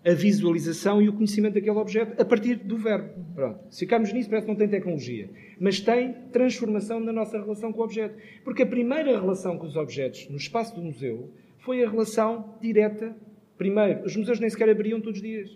a 0.09 0.13
visualização 0.15 0.99
e 0.99 1.07
o 1.07 1.13
conhecimento 1.13 1.53
daquele 1.53 1.77
objeto 1.77 2.19
a 2.19 2.25
partir 2.25 2.55
do 2.55 2.77
verbo. 2.77 3.23
Pronto. 3.35 3.59
Se 3.69 3.81
ficarmos 3.81 4.11
nisso, 4.11 4.27
parece 4.27 4.47
que 4.47 4.51
não 4.51 4.57
tem 4.57 4.67
tecnologia. 4.67 5.29
Mas 5.59 5.79
tem 5.79 6.13
transformação 6.31 6.99
na 6.99 7.13
nossa 7.13 7.37
relação 7.37 7.71
com 7.71 7.81
o 7.81 7.83
objeto. 7.83 8.15
Porque 8.43 8.63
a 8.63 8.65
primeira 8.65 9.19
relação 9.19 9.55
com 9.57 9.67
os 9.67 9.75
objetos 9.75 10.27
no 10.27 10.37
espaço 10.37 10.75
do 10.75 10.81
museu 10.81 11.29
foi 11.59 11.83
a 11.83 11.89
relação 11.89 12.55
direta. 12.59 13.15
Primeiro, 13.55 14.03
os 14.03 14.15
museus 14.15 14.39
nem 14.39 14.49
sequer 14.49 14.69
abriam 14.69 14.99
todos 14.99 15.19
os 15.19 15.21
dias. 15.21 15.55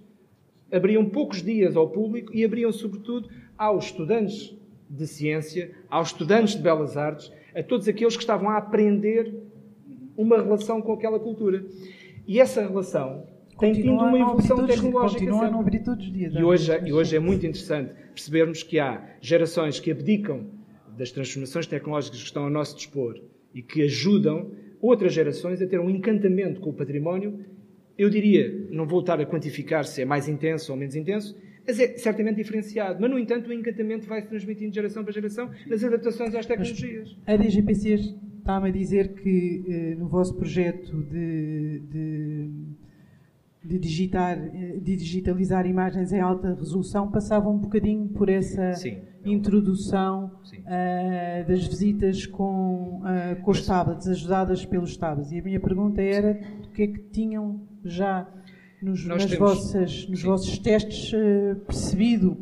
Abriam 0.71 1.09
poucos 1.09 1.41
dias 1.41 1.75
ao 1.75 1.89
público 1.89 2.35
e 2.35 2.45
abriam, 2.45 2.71
sobretudo, 2.71 3.29
aos 3.57 3.85
estudantes 3.85 4.55
de 4.87 5.07
ciência, 5.07 5.71
aos 5.89 6.09
estudantes 6.09 6.55
de 6.55 6.61
belas 6.61 6.95
artes, 6.95 7.31
a 7.55 7.63
todos 7.63 7.87
aqueles 7.87 8.15
que 8.15 8.21
estavam 8.21 8.49
a 8.49 8.57
aprender 8.57 9.33
uma 10.15 10.39
relação 10.39 10.79
com 10.79 10.93
aquela 10.93 11.19
cultura. 11.19 11.65
E 12.27 12.39
essa 12.39 12.61
relação 12.61 13.32
tem 13.59 13.73
tido 13.73 13.91
uma 13.91 14.17
evolução 14.17 14.65
tecnológica. 14.65 15.19
Continua 15.19 15.45
a 15.45 15.59
abrir 15.59 15.79
todos 15.79 16.05
os 16.05 16.11
dias. 16.11 16.33
E 16.33 16.43
hoje, 16.43 16.71
e 16.85 16.93
hoje 16.93 17.15
é 17.15 17.19
muito 17.19 17.45
interessante 17.45 17.93
percebermos 18.13 18.63
que 18.63 18.79
há 18.79 19.03
gerações 19.21 19.79
que 19.79 19.91
abdicam 19.91 20.47
das 20.97 21.11
transformações 21.11 21.67
tecnológicas 21.67 22.19
que 22.19 22.25
estão 22.25 22.43
ao 22.43 22.49
nosso 22.49 22.75
dispor 22.75 23.19
e 23.53 23.61
que 23.61 23.83
ajudam 23.83 24.51
outras 24.81 25.13
gerações 25.13 25.61
a 25.61 25.67
ter 25.67 25.79
um 25.79 25.89
encantamento 25.89 26.59
com 26.59 26.69
o 26.69 26.73
património. 26.73 27.39
Eu 27.97 28.09
diria, 28.09 28.67
não 28.69 28.85
vou 28.85 28.99
estar 28.99 29.19
a 29.19 29.25
quantificar 29.25 29.85
se 29.85 30.01
é 30.01 30.05
mais 30.05 30.27
intenso 30.27 30.71
ou 30.71 30.77
menos 30.77 30.95
intenso, 30.95 31.35
mas 31.65 31.79
é 31.79 31.97
certamente 31.97 32.35
diferenciado. 32.35 32.99
Mas, 32.99 33.09
no 33.09 33.17
entanto, 33.17 33.49
o 33.49 33.53
encantamento 33.53 34.07
vai 34.07 34.21
se 34.21 34.27
transmitindo 34.27 34.69
de 34.69 34.75
geração 34.75 35.03
para 35.03 35.13
geração 35.13 35.49
nas 35.67 35.83
adaptações 35.83 36.35
às 36.35 36.45
tecnologias. 36.45 37.15
Mas 37.25 37.39
a 37.39 37.43
DGPC 37.43 38.15
está-me 38.39 38.69
a 38.69 38.71
dizer 38.71 39.13
que 39.13 39.63
eh, 39.67 39.95
no 39.95 40.07
vosso 40.09 40.35
projeto 40.35 41.01
de, 41.03 41.79
de 41.79 42.49
de, 43.63 43.79
digitar, 43.79 44.37
de 44.39 44.95
digitalizar 44.95 45.65
imagens 45.65 46.11
em 46.11 46.19
alta 46.19 46.53
resolução 46.53 47.09
passava 47.09 47.49
um 47.49 47.57
bocadinho 47.57 48.09
por 48.09 48.27
essa 48.27 48.73
Sim. 48.73 49.01
introdução 49.23 50.25
uh, 50.25 51.47
das 51.47 51.65
visitas 51.65 52.25
com, 52.25 53.01
uh, 53.01 53.41
com 53.41 53.51
os 53.51 53.65
tablets, 53.65 54.07
ajudadas 54.07 54.65
pelos 54.65 54.97
tablets. 54.97 55.31
E 55.31 55.39
a 55.39 55.43
minha 55.43 55.59
pergunta 55.59 56.01
era 56.01 56.39
o 56.65 56.71
que 56.71 56.83
é 56.83 56.87
que 56.87 56.99
tinham 57.11 57.65
já 57.85 58.29
nos, 58.81 59.05
nas 59.05 59.25
temos, 59.25 59.39
vossas, 59.39 60.07
nos 60.09 60.21
vossos 60.21 60.57
testes 60.59 61.13
uh, 61.13 61.55
percebido. 61.61 62.37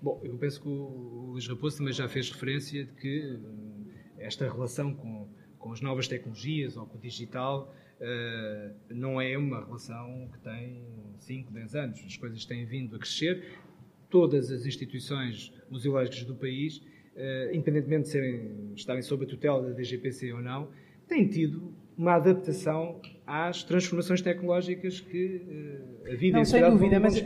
Bom, 0.00 0.20
eu 0.22 0.38
penso 0.38 0.62
que 0.62 0.68
o 0.68 1.30
Luís 1.32 1.46
Raposo 1.46 1.78
também 1.78 1.92
já 1.92 2.08
fez 2.08 2.30
referência 2.30 2.84
de 2.84 2.92
que 2.92 3.38
esta 4.16 4.50
relação 4.50 4.94
com, 4.94 5.28
com 5.58 5.72
as 5.72 5.80
novas 5.80 6.08
tecnologias 6.08 6.76
ou 6.76 6.86
com 6.86 6.96
o 6.96 7.00
digital 7.00 7.74
Uh, 8.00 8.74
não 8.90 9.20
é 9.20 9.36
uma 9.36 9.64
relação 9.64 10.28
que 10.32 10.38
tem 10.38 10.82
5, 11.18 11.52
10 11.52 11.74
anos. 11.74 12.04
As 12.06 12.16
coisas 12.16 12.44
têm 12.44 12.64
vindo 12.64 12.94
a 12.94 12.98
crescer. 12.98 13.44
Todas 14.08 14.50
as 14.50 14.64
instituições 14.64 15.52
museológicas 15.68 16.24
do 16.24 16.34
país, 16.34 16.78
uh, 16.78 17.52
independentemente 17.52 18.04
de 18.04 18.08
serem, 18.08 18.72
estarem 18.76 19.02
sob 19.02 19.24
a 19.24 19.28
tutela 19.28 19.62
da 19.62 19.70
DGPC 19.70 20.32
ou 20.32 20.40
não, 20.40 20.70
têm 21.08 21.26
tido 21.26 21.74
uma 21.96 22.14
adaptação 22.14 23.00
às 23.26 23.64
transformações 23.64 24.22
tecnológicas 24.22 25.00
que 25.00 25.42
uh, 26.06 26.12
a 26.12 26.14
vida 26.14 26.32
não, 26.34 26.38
e 26.38 26.42
a 26.42 26.44
sem 26.44 26.70
dúvida, 26.70 27.00
mas 27.00 27.20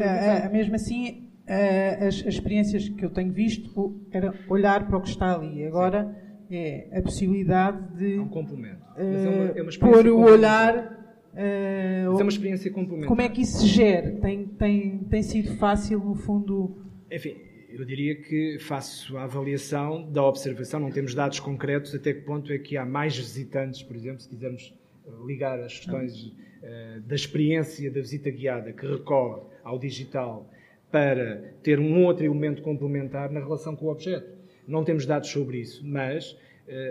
mesmo 0.51 0.75
assim 0.75 1.29
as, 1.47 2.25
as, 2.27 2.35
experiências 2.35 2.89
que 2.89 3.05
eu 3.05 3.11
tenho 3.11 3.33
visto 3.33 4.01
era 4.11 4.33
olhar 4.49 4.87
para 4.87 4.97
o 4.97 5.03
que 5.03 5.09
está 5.09 5.35
ali. 5.35 5.65
Agora 5.67 6.22
é 6.57 6.99
a 6.99 7.03
possibilidade 7.03 7.97
de. 7.97 8.17
É 8.17 8.21
um 8.21 8.29
complemento. 8.29 8.83
Uh, 8.97 9.01
é 9.01 9.29
uma, 9.29 9.59
é 9.59 9.63
uma 9.63 9.73
pôr 9.79 10.07
o 10.07 10.21
olhar. 10.21 11.01
Uh, 11.33 12.11
Mas 12.11 12.21
é 12.21 12.23
uma 12.23 12.31
experiência 12.31 12.71
complementar. 12.71 13.09
Como 13.09 13.23
é 13.23 13.29
que 13.29 13.41
isso 13.41 13.61
se 13.61 13.67
gera? 13.67 14.13
Tem, 14.21 14.47
tem, 14.47 14.99
tem 14.99 15.23
sido 15.23 15.57
fácil, 15.57 15.99
no 15.99 16.15
fundo? 16.15 16.77
Enfim, 17.11 17.37
eu 17.71 17.85
diria 17.87 18.15
que 18.17 18.59
faço 18.61 19.17
a 19.17 19.25
avaliação 19.25 20.11
da 20.11 20.23
observação, 20.23 20.79
não 20.79 20.91
temos 20.91 21.15
dados 21.15 21.41
concretos 21.41 21.95
até 21.95 22.13
que 22.13 22.21
ponto 22.21 22.53
é 22.53 22.59
que 22.59 22.77
há 22.77 22.85
mais 22.85 23.17
visitantes, 23.17 23.83
por 23.83 23.97
exemplo, 23.97 24.21
se 24.21 24.29
quisermos 24.29 24.75
ligar 25.27 25.59
as 25.61 25.79
questões 25.79 26.27
uh, 26.27 27.01
da 27.07 27.15
experiência 27.15 27.91
da 27.91 28.01
visita 28.01 28.31
guiada 28.31 28.73
que 28.73 28.87
recorre 28.87 29.43
ao 29.65 29.79
digital 29.79 30.51
para 30.91 31.55
ter 31.63 31.81
um 31.81 32.05
outro 32.05 32.25
elemento 32.25 32.61
complementar 32.61 33.31
na 33.31 33.41
relação 33.41 33.75
com 33.75 33.87
o 33.87 33.91
objeto. 33.91 34.42
Não 34.67 34.85
temos 34.85 35.07
dados 35.07 35.29
sobre 35.29 35.59
isso, 35.59 35.85
mas 35.85 36.33
uh, 36.33 36.39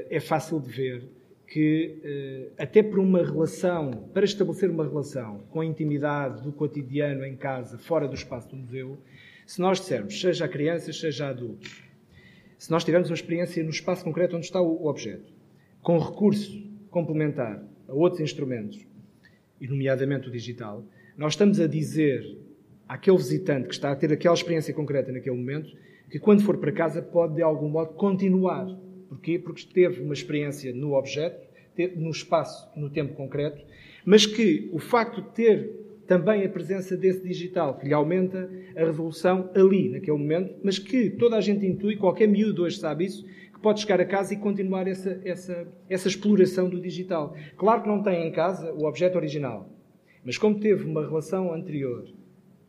é 0.10 0.20
fácil 0.20 0.60
de 0.60 0.70
ver 0.70 1.04
que, 1.48 1.98
uh, 2.04 2.54
até 2.58 2.82
por 2.82 3.00
uma 3.00 3.24
relação, 3.26 3.92
para 4.14 4.26
estabelecer 4.26 4.70
uma 4.70 4.88
relação 4.88 5.40
com 5.50 5.62
a 5.62 5.66
intimidade 5.66 6.42
do 6.44 6.52
cotidiano 6.52 7.26
em 7.26 7.36
casa, 7.36 7.78
fora 7.78 8.08
do 8.08 8.16
espaço 8.16 8.50
do 8.50 8.56
museu, 8.56 8.98
se 9.46 9.60
nós 9.60 9.80
dissermos, 9.80 10.20
seja 10.20 10.46
a 10.46 10.48
crianças, 10.48 11.00
seja 11.00 11.28
a 11.28 11.30
adultos, 11.30 11.84
se 12.58 12.70
nós 12.72 12.84
tivermos 12.84 13.10
uma 13.10 13.16
experiência 13.16 13.64
no 13.64 13.70
espaço 13.70 14.04
concreto 14.04 14.36
onde 14.36 14.46
está 14.46 14.62
o 14.62 14.86
objeto, 14.88 15.34
com 15.82 15.98
recurso 15.98 16.62
complementar 16.90 17.64
a 17.88 17.94
outros 17.94 18.22
instrumentos, 18.22 18.86
e 19.60 19.68
nomeadamente 19.68 20.28
o 20.28 20.32
digital, 20.32 20.84
nós 21.16 21.34
estamos 21.34 21.60
a 21.60 21.68
dizer 21.68 22.38
àquele 22.88 23.18
visitante 23.18 23.68
que 23.68 23.74
está 23.74 23.92
a 23.92 23.96
ter 23.96 24.12
aquela 24.12 24.34
experiência 24.34 24.74
concreta 24.74 25.12
naquele 25.12 25.36
momento 25.36 25.78
que 26.12 26.20
quando 26.20 26.44
for 26.44 26.58
para 26.58 26.74
casa 26.74 27.02
pode 27.02 27.36
de 27.36 27.42
algum 27.42 27.70
modo 27.70 27.94
continuar. 27.94 28.68
Porquê? 29.08 29.40
Porque 29.40 29.66
teve 29.66 30.02
uma 30.02 30.14
experiência 30.14 30.74
no 30.74 30.94
objeto, 30.94 31.50
no 31.96 32.10
espaço, 32.10 32.70
no 32.76 32.90
tempo 32.90 33.14
concreto, 33.14 33.66
mas 34.06 34.26
que 34.26 34.70
o 34.74 34.80
facto 34.80 35.22
de 35.22 35.30
ter 35.30 35.82
também 36.06 36.44
a 36.44 36.50
presença 36.50 36.98
desse 36.98 37.26
digital, 37.26 37.78
que 37.78 37.88
lhe 37.88 37.94
aumenta 37.94 38.50
a 38.76 38.84
resolução 38.84 39.50
ali, 39.56 39.88
naquele 39.88 40.18
momento, 40.18 40.56
mas 40.62 40.78
que 40.78 41.10
toda 41.12 41.38
a 41.38 41.42
gente 41.42 41.66
intui, 41.66 41.96
qualquer 41.96 42.28
miúdo 42.28 42.64
hoje 42.64 42.78
sabe 42.78 43.06
isso, 43.06 43.26
que 43.26 43.60
pode 43.62 43.80
chegar 43.80 44.02
a 44.02 44.06
casa 44.06 44.34
e 44.34 44.38
continuar 44.38 44.88
essa, 44.90 45.22
essa, 45.24 45.66
essa 45.90 46.10
exploração 46.10 46.68
do 46.70 46.82
digital. 46.82 47.34
Claro 47.56 47.84
que 47.84 47.88
não 47.88 48.04
tem 48.04 48.28
em 48.28 48.32
casa 48.32 48.74
o 48.74 48.84
objeto 48.84 49.18
original, 49.18 49.70
mas 50.26 50.38
como 50.38 50.60
teve 50.60 50.84
uma 50.84 51.08
relação 51.08 51.54
anterior 51.54 52.06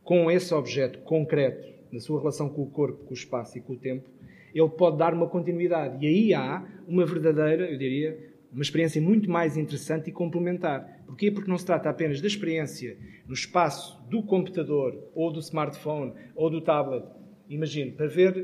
com 0.03 0.31
esse 0.31 0.53
objeto 0.53 0.99
concreto, 0.99 1.72
na 1.93 1.99
sua 1.99 2.19
relação 2.19 2.49
com 2.49 2.63
o 2.63 2.69
corpo, 2.69 3.05
com 3.05 3.11
o 3.11 3.13
espaço 3.13 3.57
e 3.57 3.61
com 3.61 3.73
o 3.73 3.77
tempo, 3.77 4.09
ele 4.53 4.69
pode 4.69 4.97
dar 4.97 5.13
uma 5.13 5.27
continuidade. 5.27 6.03
E 6.03 6.07
aí 6.07 6.33
há 6.33 6.65
uma 6.87 7.05
verdadeira, 7.05 7.69
eu 7.69 7.77
diria, 7.77 8.33
uma 8.51 8.61
experiência 8.61 9.01
muito 9.01 9.29
mais 9.29 9.57
interessante 9.57 10.09
e 10.09 10.11
complementar. 10.11 11.03
Porquê? 11.05 11.31
Porque 11.31 11.49
não 11.49 11.57
se 11.57 11.65
trata 11.65 11.89
apenas 11.89 12.19
da 12.19 12.27
experiência 12.27 12.97
no 13.27 13.33
espaço 13.33 14.01
do 14.09 14.23
computador 14.23 15.11
ou 15.15 15.31
do 15.31 15.39
smartphone 15.39 16.13
ou 16.35 16.49
do 16.49 16.61
tablet. 16.61 17.05
Imagine, 17.49 17.91
para 17.91 18.07
ver 18.07 18.35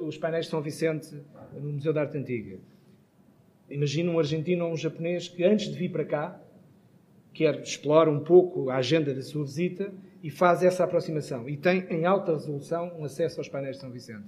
uh, 0.00 0.04
os 0.04 0.16
painéis 0.16 0.46
de 0.46 0.50
São 0.50 0.60
Vicente 0.60 1.16
no 1.54 1.72
Museu 1.72 1.92
da 1.92 2.02
Arte 2.02 2.18
Antiga. 2.18 2.58
Imagine 3.70 4.08
um 4.08 4.18
argentino 4.18 4.64
ou 4.64 4.72
um 4.72 4.76
japonês 4.76 5.28
que 5.28 5.44
antes 5.44 5.70
de 5.70 5.78
vir 5.78 5.90
para 5.90 6.04
cá 6.04 6.40
quer 7.32 7.60
explora 7.60 8.10
um 8.10 8.20
pouco 8.20 8.70
a 8.70 8.76
agenda 8.76 9.14
da 9.14 9.22
sua 9.22 9.44
visita 9.44 9.92
e 10.22 10.30
faz 10.30 10.62
essa 10.62 10.84
aproximação 10.84 11.48
e 11.48 11.56
tem 11.56 11.86
em 11.90 12.04
alta 12.04 12.32
resolução 12.32 12.92
um 12.98 13.04
acesso 13.04 13.40
aos 13.40 13.48
painéis 13.48 13.76
de 13.76 13.82
São 13.82 13.90
Vicente. 13.90 14.24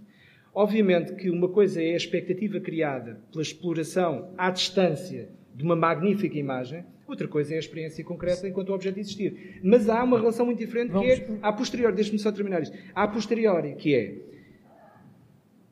Obviamente 0.55 1.15
que 1.15 1.31
uma 1.31 1.49
coisa 1.49 1.83
é 1.83 1.93
a 1.93 1.97
expectativa 1.97 2.61
criada 2.61 3.21
pela 3.31 3.43
exploração 3.43 4.33
à 4.37 4.51
distância 4.51 5.29
de 5.55 5.65
uma 5.65 5.77
magnífica 5.77 6.37
imagem, 6.39 6.85
outra 7.07 7.29
coisa 7.29 7.55
é 7.55 7.57
a 7.57 7.61
experiência 7.61 8.05
concreta 8.05 8.49
enquanto 8.49 8.71
o 8.71 8.75
objeto 8.75 8.99
existir. 8.99 9.61
Mas 9.63 9.89
há 9.89 10.03
uma 10.03 10.19
relação 10.19 10.47
muito 10.47 10.59
diferente 10.59 10.93
que 10.93 11.05
é 11.05 11.39
a 11.43 11.53
posteriori. 11.53 11.95
Deixe-me 11.95 12.19
só 12.19 12.33
terminar 12.33 12.63
isto. 12.63 12.77
A 12.95 13.07
posteriori, 13.07 13.75
que 13.75 13.95
é 13.95 14.15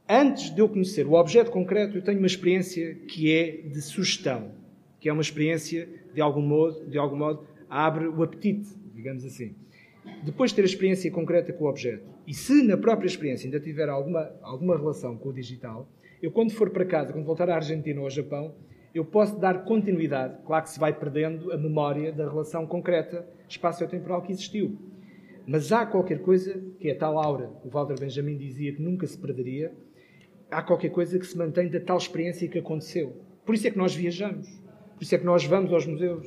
antes 0.09 0.55
de 0.55 0.61
eu 0.61 0.69
conhecer 0.69 1.07
o 1.07 1.13
objeto 1.13 1.51
concreto, 1.51 1.99
eu 1.99 2.03
tenho 2.03 2.19
uma 2.19 2.27
experiência 2.27 2.95
que 2.95 3.33
é 3.33 3.53
de 3.53 3.83
sugestão, 3.83 4.53
que 5.01 5.09
é 5.09 5.13
uma 5.13 5.23
experiência 5.23 5.89
de 6.15 6.21
algum 6.21 6.43
modo, 6.43 6.87
de 6.87 6.99
algum 6.99 7.17
modo 7.17 7.47
abre 7.69 8.07
o 8.07 8.23
apetite, 8.23 8.69
digamos 8.95 9.25
assim. 9.25 9.55
Depois 10.23 10.51
de 10.51 10.57
ter 10.57 10.63
a 10.63 10.67
experiência 10.67 11.11
concreta 11.11 11.53
com 11.53 11.65
o 11.65 11.69
objeto, 11.69 12.05
e 12.27 12.35
se 12.35 12.63
na 12.63 12.77
própria 12.77 13.07
experiência 13.07 13.47
ainda 13.47 13.61
tiver 13.61 13.89
alguma, 13.89 14.31
alguma 14.43 14.77
relação 14.77 15.17
com 15.17 15.29
o 15.29 15.33
digital, 15.33 15.89
eu 16.23 16.31
quando 16.31 16.53
for 16.53 16.71
para 16.71 16.85
casa, 16.85 17.13
quando 17.13 17.25
voltar 17.25 17.49
à 17.49 17.55
Argentina 17.55 18.01
ou 18.01 18.07
ao 18.07 18.11
Japão, 18.11 18.55
eu 18.95 19.05
posso 19.05 19.39
dar 19.39 19.65
continuidade. 19.65 20.39
Claro 20.45 20.65
que 20.65 20.71
se 20.71 20.81
vai 20.81 20.93
perdendo 20.93 21.53
a 21.53 21.57
memória 21.57 22.13
da 22.13 22.29
relação 22.29 22.67
concreta 22.67 23.29
espaço-temporal 23.49 24.23
que 24.23 24.33
existiu. 24.33 24.77
Mas 25.47 25.73
há 25.73 25.87
qualquer 25.87 26.21
coisa, 26.21 26.61
que 26.79 26.89
é 26.89 26.93
a 26.93 26.99
tal 26.99 27.19
aura, 27.19 27.51
o 27.65 27.69
Walter 27.71 27.99
Benjamin 27.99 28.37
dizia 28.37 28.75
que 28.75 28.83
nunca 28.83 29.07
se 29.07 29.17
perderia, 29.17 29.73
há 30.51 30.63
qualquer 30.63 30.91
coisa 30.91 31.19
que 31.19 31.27
se 31.27 31.39
mantém 31.39 31.69
da 31.69 31.81
tal 31.81 31.97
experiência 31.97 32.49
que 32.49 32.59
aconteceu. 32.59 33.17
Por 33.47 33.55
isso 33.55 33.67
é 33.67 33.71
que 33.71 33.79
nós 33.79 33.95
viajamos. 33.95 34.47
Por 34.95 35.03
isso 35.03 35.15
é 35.15 35.19
que 35.19 35.25
nós 35.25 35.45
vamos 35.45 35.73
aos 35.73 35.87
museus. 35.87 36.27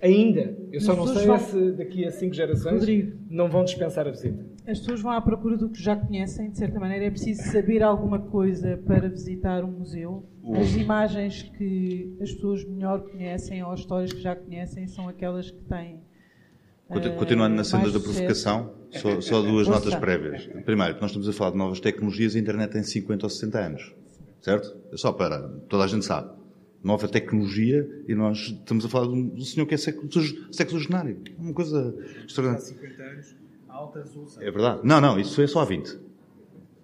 Ainda. 0.00 0.56
Eu 0.72 0.80
só 0.80 0.94
não 0.94 1.06
sei 1.06 1.26
vão... 1.26 1.38
se 1.38 1.72
daqui 1.72 2.04
a 2.04 2.10
cinco 2.10 2.34
gerações 2.34 2.74
Rodrigo, 2.74 3.18
não 3.28 3.48
vão 3.48 3.64
dispensar 3.64 4.06
a 4.06 4.10
visita. 4.10 4.44
As 4.66 4.78
pessoas 4.78 5.00
vão 5.00 5.12
à 5.12 5.20
procura 5.20 5.56
do 5.56 5.68
que 5.68 5.82
já 5.82 5.96
conhecem, 5.96 6.50
de 6.50 6.58
certa 6.58 6.78
maneira. 6.78 7.06
É 7.06 7.10
preciso 7.10 7.42
saber 7.50 7.82
alguma 7.82 8.18
coisa 8.18 8.80
para 8.86 9.08
visitar 9.08 9.64
um 9.64 9.70
museu. 9.70 10.24
As 10.54 10.74
imagens 10.76 11.42
que 11.56 12.16
as 12.20 12.32
pessoas 12.32 12.64
melhor 12.64 13.00
conhecem 13.00 13.62
ou 13.62 13.72
as 13.72 13.80
histórias 13.80 14.12
que 14.12 14.20
já 14.20 14.36
conhecem 14.36 14.86
são 14.86 15.08
aquelas 15.08 15.50
que 15.50 15.62
têm. 15.64 16.00
Continuando 17.18 17.54
na 17.54 17.64
senda 17.64 17.90
da 17.90 18.00
provocação, 18.00 18.72
só, 18.90 19.20
só 19.20 19.42
duas 19.42 19.68
notas 19.68 19.94
prévias. 19.96 20.46
Primeiro, 20.64 20.94
nós 21.00 21.10
estamos 21.10 21.28
a 21.28 21.32
falar 21.32 21.50
de 21.50 21.58
novas 21.58 21.80
tecnologias 21.80 22.34
e 22.34 22.38
a 22.38 22.40
internet 22.40 22.70
tem 22.70 22.82
50 22.82 23.26
ou 23.26 23.30
60 23.30 23.58
anos. 23.58 23.94
Certo? 24.40 24.74
É 24.92 24.96
só 24.96 25.12
para. 25.12 25.48
Toda 25.68 25.84
a 25.84 25.86
gente 25.86 26.04
sabe 26.04 26.37
nova 26.88 27.06
tecnologia 27.06 27.86
e 28.08 28.14
nós 28.14 28.38
estamos 28.38 28.84
a 28.84 28.88
falar 28.88 29.06
de 29.08 29.12
um 29.12 29.40
senhor 29.42 29.66
que 29.66 29.74
é 29.74 29.76
sexogenário. 29.76 31.18
Uma 31.38 31.52
coisa 31.52 31.94
extraordinária. 32.26 32.64
Há 32.64 32.66
50 32.66 33.02
anos, 33.02 33.36
alta 33.68 34.00
resolução. 34.00 34.42
É 34.42 34.50
verdade. 34.50 34.80
Não, 34.82 35.00
não, 35.00 35.20
isso 35.20 35.40
é 35.42 35.46
só 35.46 35.60
há 35.60 35.64
20. 35.66 36.08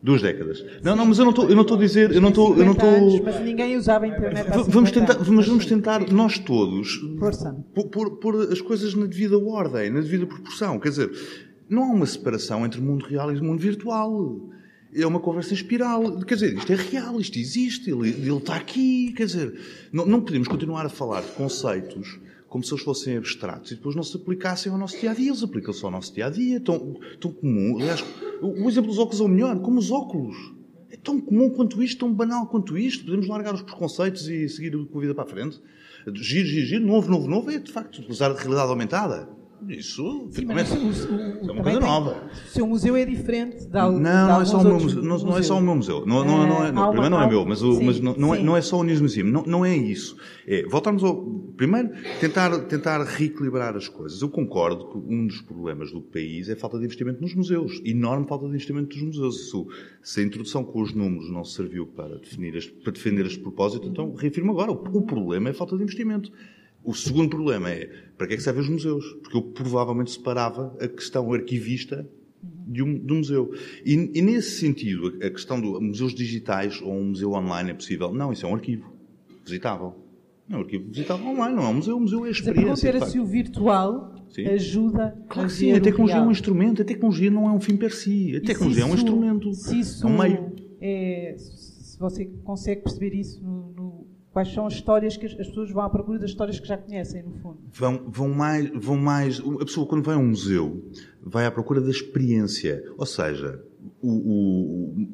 Duas 0.03 0.21
décadas. 0.21 0.62
Não, 0.83 0.95
não, 0.95 1.07
mas 1.07 1.19
eu 1.19 1.25
não 1.25 1.31
estou, 1.31 1.49
eu 1.49 1.57
não 1.57 1.62
estou 1.62 1.79
a 1.79 1.81
dizer, 1.81 2.12
eu 2.12 2.21
não 2.21 2.29
estou, 2.29 2.55
eu 2.59 2.64
não 2.67 2.73
estou. 2.73 3.25
Mas 3.25 3.40
ninguém 3.40 3.75
usava 3.79 4.05
a 4.05 4.09
internet. 4.09 4.51
Vamos 4.69 4.90
tentar, 4.90 5.17
mas 5.19 5.49
vamos 5.49 5.64
tentar 5.64 6.12
nós 6.12 6.38
todos 6.38 7.01
pôr, 7.90 8.19
pôr 8.19 8.53
as 8.53 8.61
coisas 8.61 8.95
na 8.95 9.07
devida 9.07 9.38
ordem, 9.38 9.88
na 9.90 10.01
devida 10.01 10.27
proporção. 10.27 10.79
Quer 10.79 10.90
dizer, 10.90 11.11
não 11.67 11.85
há 11.85 11.95
uma 11.95 12.05
separação 12.05 12.67
entre 12.67 12.79
o 12.79 12.83
mundo 12.83 13.07
real 13.07 13.33
e 13.33 13.40
o 13.40 13.43
mundo 13.43 13.61
virtual 13.61 14.51
é 14.94 15.07
uma 15.07 15.20
conversa 15.20 15.54
espiral. 15.54 16.20
Quer 16.20 16.35
dizer, 16.35 16.54
isto 16.54 16.72
é 16.72 16.76
real, 16.76 17.20
isto 17.20 17.38
existe, 17.38 17.90
ele, 17.90 18.11
ele 18.11 18.37
está 18.37 18.57
aqui. 18.57 19.12
Quer 19.16 19.26
dizer, 19.26 19.61
não, 19.92 20.07
não 20.07 20.20
podemos 20.20 20.46
continuar 20.46 20.87
a 20.87 20.88
falar 20.88 21.22
de 21.22 21.33
conceitos 21.33 22.20
como 22.48 22.62
se 22.62 22.72
eles 22.72 22.85
fossem 22.85 23.16
abstratos 23.16 23.72
e 23.72 23.74
depois 23.74 23.96
não 23.96 24.04
se 24.04 24.16
aplicassem 24.16 24.70
ao 24.70 24.78
nosso 24.78 24.98
dia 25.00 25.11
a 25.11 25.14
dia. 25.14 25.30
Eles 25.30 25.42
aplicam-se 25.42 25.85
ao 25.85 25.90
nosso 25.90 26.14
dia 26.14 26.26
a 26.26 26.30
dia, 26.30 26.61
tão, 26.61 27.00
tão 27.20 27.33
comum. 27.33 27.78
Aliás, 27.80 28.04
o 28.40 28.68
exemplo 28.68 28.90
dos 28.90 28.98
óculos 28.98 29.20
é 29.20 29.24
o 29.24 29.28
melhor, 29.28 29.59
como 29.61 29.80
os 29.80 29.90
óculos. 29.90 30.37
É 30.88 30.96
tão 30.96 31.20
comum 31.20 31.50
quanto 31.50 31.83
isto, 31.83 31.98
tão 31.98 32.14
banal 32.14 32.46
quanto 32.46 32.78
isto. 32.78 33.04
Podemos 33.04 33.26
largar 33.26 33.54
os 33.54 33.62
preconceitos 33.62 34.28
e 34.28 34.48
seguir 34.48 34.70
com 34.87 34.98
a 34.98 35.00
vida 35.00 35.14
para 35.14 35.24
a 35.24 35.26
frente. 35.26 35.61
Giro, 36.14 36.46
giro, 36.46 36.66
giro, 36.66 36.87
novo, 36.87 37.11
novo, 37.11 37.26
novo, 37.26 37.50
é 37.50 37.59
de 37.59 37.72
facto 37.72 38.04
usar 38.09 38.30
a 38.30 38.35
realidade 38.35 38.68
aumentada. 38.68 39.28
Isso, 39.68 40.29
Sim, 40.31 40.46
mas 40.46 40.70
o, 40.70 40.77
o, 40.77 41.48
é 41.48 41.53
uma 41.53 41.62
coisa 41.62 41.81
nova. 41.81 42.31
o 42.33 42.48
seu 42.48 42.66
museu 42.66 42.96
é 42.96 43.05
diferente 43.05 43.66
da 43.66 43.90
Não, 43.90 44.00
não 44.00 44.42
é 44.42 44.44
só 44.44 44.59
o 44.59 44.64
meu 44.64 44.81
museu. 44.81 45.03
Não, 45.03 45.18
não, 45.18 45.38
é 45.38 45.42
só 45.42 45.59
o 45.59 45.61
meu 45.61 45.74
museu. 45.74 46.07
Não, 46.07 46.24
não, 46.24 46.46
não 46.46 46.64
é, 46.64 46.72
não, 46.72 46.88
primeiro 46.90 47.11
não 47.11 47.22
é 47.22 47.29
meu, 47.29 47.44
mas, 47.44 47.62
o, 47.62 47.74
sim, 47.74 47.85
mas 47.85 48.00
não, 48.00 48.14
não, 48.16 48.35
é, 48.35 48.42
não 48.42 48.57
é 48.57 48.62
só 48.62 48.79
o 48.79 48.85
News 48.85 49.00
Museum. 49.00 49.27
Não, 49.27 49.42
não 49.44 49.64
é 49.64 49.77
isso. 49.77 50.16
É, 50.46 50.66
voltarmos 50.66 51.03
ao. 51.03 51.24
Primeiro, 51.57 51.90
tentar, 52.20 52.59
tentar 52.66 53.03
reequilibrar 53.03 53.77
as 53.77 53.88
coisas. 53.88 54.20
Eu 54.20 54.29
concordo 54.29 54.88
que 54.88 54.98
um 54.98 55.27
dos 55.27 55.40
problemas 55.40 55.92
do 55.92 56.00
país 56.00 56.48
é 56.48 56.53
a 56.53 56.57
falta 56.57 56.79
de 56.79 56.85
investimento 56.85 57.20
nos 57.20 57.35
museus. 57.35 57.81
Enorme 57.85 58.27
falta 58.27 58.44
de 58.44 58.50
investimento 58.50 58.96
nos 58.96 59.16
museus. 59.16 59.50
Se, 59.50 59.66
se 60.03 60.20
a 60.20 60.22
introdução 60.24 60.64
com 60.64 60.83
os 60.83 60.92
números 60.92 61.31
não 61.31 61.44
serviu 61.44 61.87
para, 61.87 62.18
definir 62.18 62.57
este, 62.57 62.72
para 62.72 62.92
defender 62.92 63.27
este 63.27 63.38
propósito, 63.38 63.87
então 63.88 64.14
reafirmo 64.14 64.53
agora. 64.53 64.72
O, 64.72 64.74
o 64.74 65.03
problema 65.03 65.48
é 65.48 65.53
a 65.53 65.55
falta 65.55 65.77
de 65.77 65.83
investimento. 65.83 66.31
O 66.85 66.94
segundo 66.94 67.31
problema 67.31 67.70
é 67.70 67.90
para 68.16 68.27
que 68.27 68.35
é 68.35 68.37
que 68.37 68.42
servem 68.42 68.62
os 68.62 68.68
museus? 68.68 69.05
Porque 69.23 69.37
eu 69.37 69.42
provavelmente 69.42 70.11
separava 70.11 70.77
a 70.79 70.87
questão 70.87 71.33
arquivista 71.33 72.07
de 72.42 72.83
um, 72.83 73.03
um 73.11 73.16
museu. 73.16 73.53
E, 73.85 74.11
e, 74.14 74.23
nesse 74.23 74.59
sentido, 74.59 75.16
a 75.23 75.31
questão 75.31 75.61
dos 75.61 75.81
museus 75.81 76.14
digitais 76.14 76.81
ou 76.83 76.92
um 76.92 77.05
museu 77.07 77.33
online 77.33 77.70
é 77.70 77.75
possível? 77.75 78.12
Não, 78.12 78.33
isso 78.33 78.44
é 78.44 78.49
um 78.49 78.55
arquivo 78.55 78.92
visitável. 79.44 79.94
É 80.49 80.57
um 80.57 80.61
arquivo 80.61 80.85
visitável 80.88 81.27
online, 81.27 81.57
não 81.57 81.64
é 81.64 81.68
um 81.68 81.75
museu. 81.75 81.97
O 81.97 82.01
museu 82.01 82.27
é 82.27 82.31
experiência. 82.31 82.70
Mas 82.70 82.79
a 82.79 82.83
pergunta 82.83 83.05
era 83.05 83.11
se 83.11 83.18
o 83.18 83.25
virtual 83.25 84.14
sim. 84.29 84.47
ajuda 84.47 85.18
claro 85.29 85.47
a 85.47 85.51
sim, 85.51 85.73
a 85.73 85.81
tecnologia 85.81 86.18
é 86.18 86.23
um 86.23 86.31
instrumento. 86.31 86.83
A 86.83 86.85
tecnologia 86.85 87.31
não 87.31 87.49
é 87.49 87.53
um 87.53 87.61
fim 87.61 87.77
per 87.77 87.92
si. 87.92 88.37
A 88.37 88.40
tecnologia 88.42 88.83
é 88.83 88.87
um 88.87 88.94
instrumento. 88.94 89.55
Se 89.55 89.81
isso 89.81 90.07
é 90.07 90.11
um 90.11 90.18
meio. 90.18 90.53
É, 90.81 91.35
se 91.38 91.99
você 91.99 92.27
consegue 92.44 92.83
perceber 92.83 93.14
isso 93.14 93.42
no, 93.42 93.73
no 93.73 93.93
Quais 94.35 94.53
são 94.53 94.66
as 94.66 94.75
histórias 94.75 95.16
que 95.16 95.27
as, 95.27 95.33
pessoas 95.33 95.70
vão 95.70 95.85
à 95.85 95.88
procura 95.88 96.18
das 96.18 96.31
histórias 96.31 96.59
que 96.59 96.66
já 96.66 96.77
conhecem, 96.77 97.23
no 97.23 97.35
fundo? 97.35 97.59
Vão, 97.73 98.11
vão, 98.11 98.29
mais, 98.29 98.68
vão 98.75 98.97
mais. 98.97 99.38
A 99.38 99.64
pessoa, 99.64 99.87
quando 99.87 100.03
vai 100.03 100.16
a 100.16 100.18
um 100.18 100.27
museu, 100.27 100.90
vai 101.23 101.47
à 101.47 101.53
procura 101.53 101.81
da 101.81 101.88
experiência. 101.88 102.83
Ou 102.99 103.07
seja, 103.07 103.62
o, 104.03 104.11
o, 104.11 105.09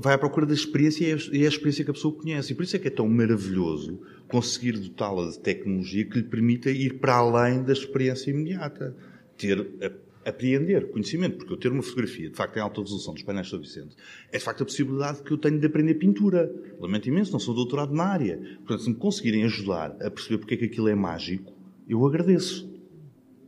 vai 0.00 0.14
à 0.14 0.18
procura 0.18 0.46
da 0.46 0.54
experiência 0.54 1.04
e 1.04 1.42
é 1.42 1.44
a 1.44 1.48
experiência 1.48 1.84
que 1.84 1.90
a 1.90 1.92
pessoa 1.92 2.14
conhece. 2.14 2.52
E 2.52 2.56
por 2.56 2.62
isso 2.62 2.74
é 2.74 2.78
que 2.78 2.88
é 2.88 2.90
tão 2.90 3.06
maravilhoso 3.06 4.00
conseguir 4.26 4.78
dotá-la 4.78 5.28
de 5.28 5.38
tecnologia 5.38 6.06
que 6.06 6.16
lhe 6.16 6.24
permita 6.24 6.70
ir 6.70 6.98
para 6.98 7.16
além 7.16 7.62
da 7.62 7.74
experiência 7.74 8.30
imediata. 8.30 8.96
Ter 9.36 9.60
a 9.82 9.90
apreender 10.24 10.90
conhecimento, 10.90 11.38
porque 11.38 11.52
eu 11.52 11.56
ter 11.56 11.72
uma 11.72 11.82
fotografia, 11.82 12.30
de 12.30 12.36
facto, 12.36 12.56
em 12.56 12.60
alta 12.60 12.80
resolução 12.80 13.14
dos 13.14 13.22
painéis 13.22 13.46
de 13.46 13.50
São 13.50 13.60
Vicente, 13.60 13.96
é 14.30 14.38
de 14.38 14.44
facto 14.44 14.62
a 14.62 14.66
possibilidade 14.66 15.22
que 15.22 15.32
eu 15.32 15.38
tenho 15.38 15.58
de 15.58 15.66
aprender 15.66 15.94
pintura. 15.94 16.52
Lamento 16.78 17.08
imenso, 17.08 17.32
não 17.32 17.40
sou 17.40 17.54
doutorado 17.54 17.92
na 17.92 18.04
área. 18.04 18.38
Portanto, 18.58 18.82
se 18.82 18.90
me 18.90 18.96
conseguirem 18.96 19.44
ajudar 19.44 19.96
a 20.00 20.10
perceber 20.10 20.38
porque 20.38 20.54
é 20.54 20.56
que 20.56 20.64
aquilo 20.66 20.88
é 20.88 20.94
mágico, 20.94 21.52
eu 21.88 22.06
agradeço. 22.06 22.70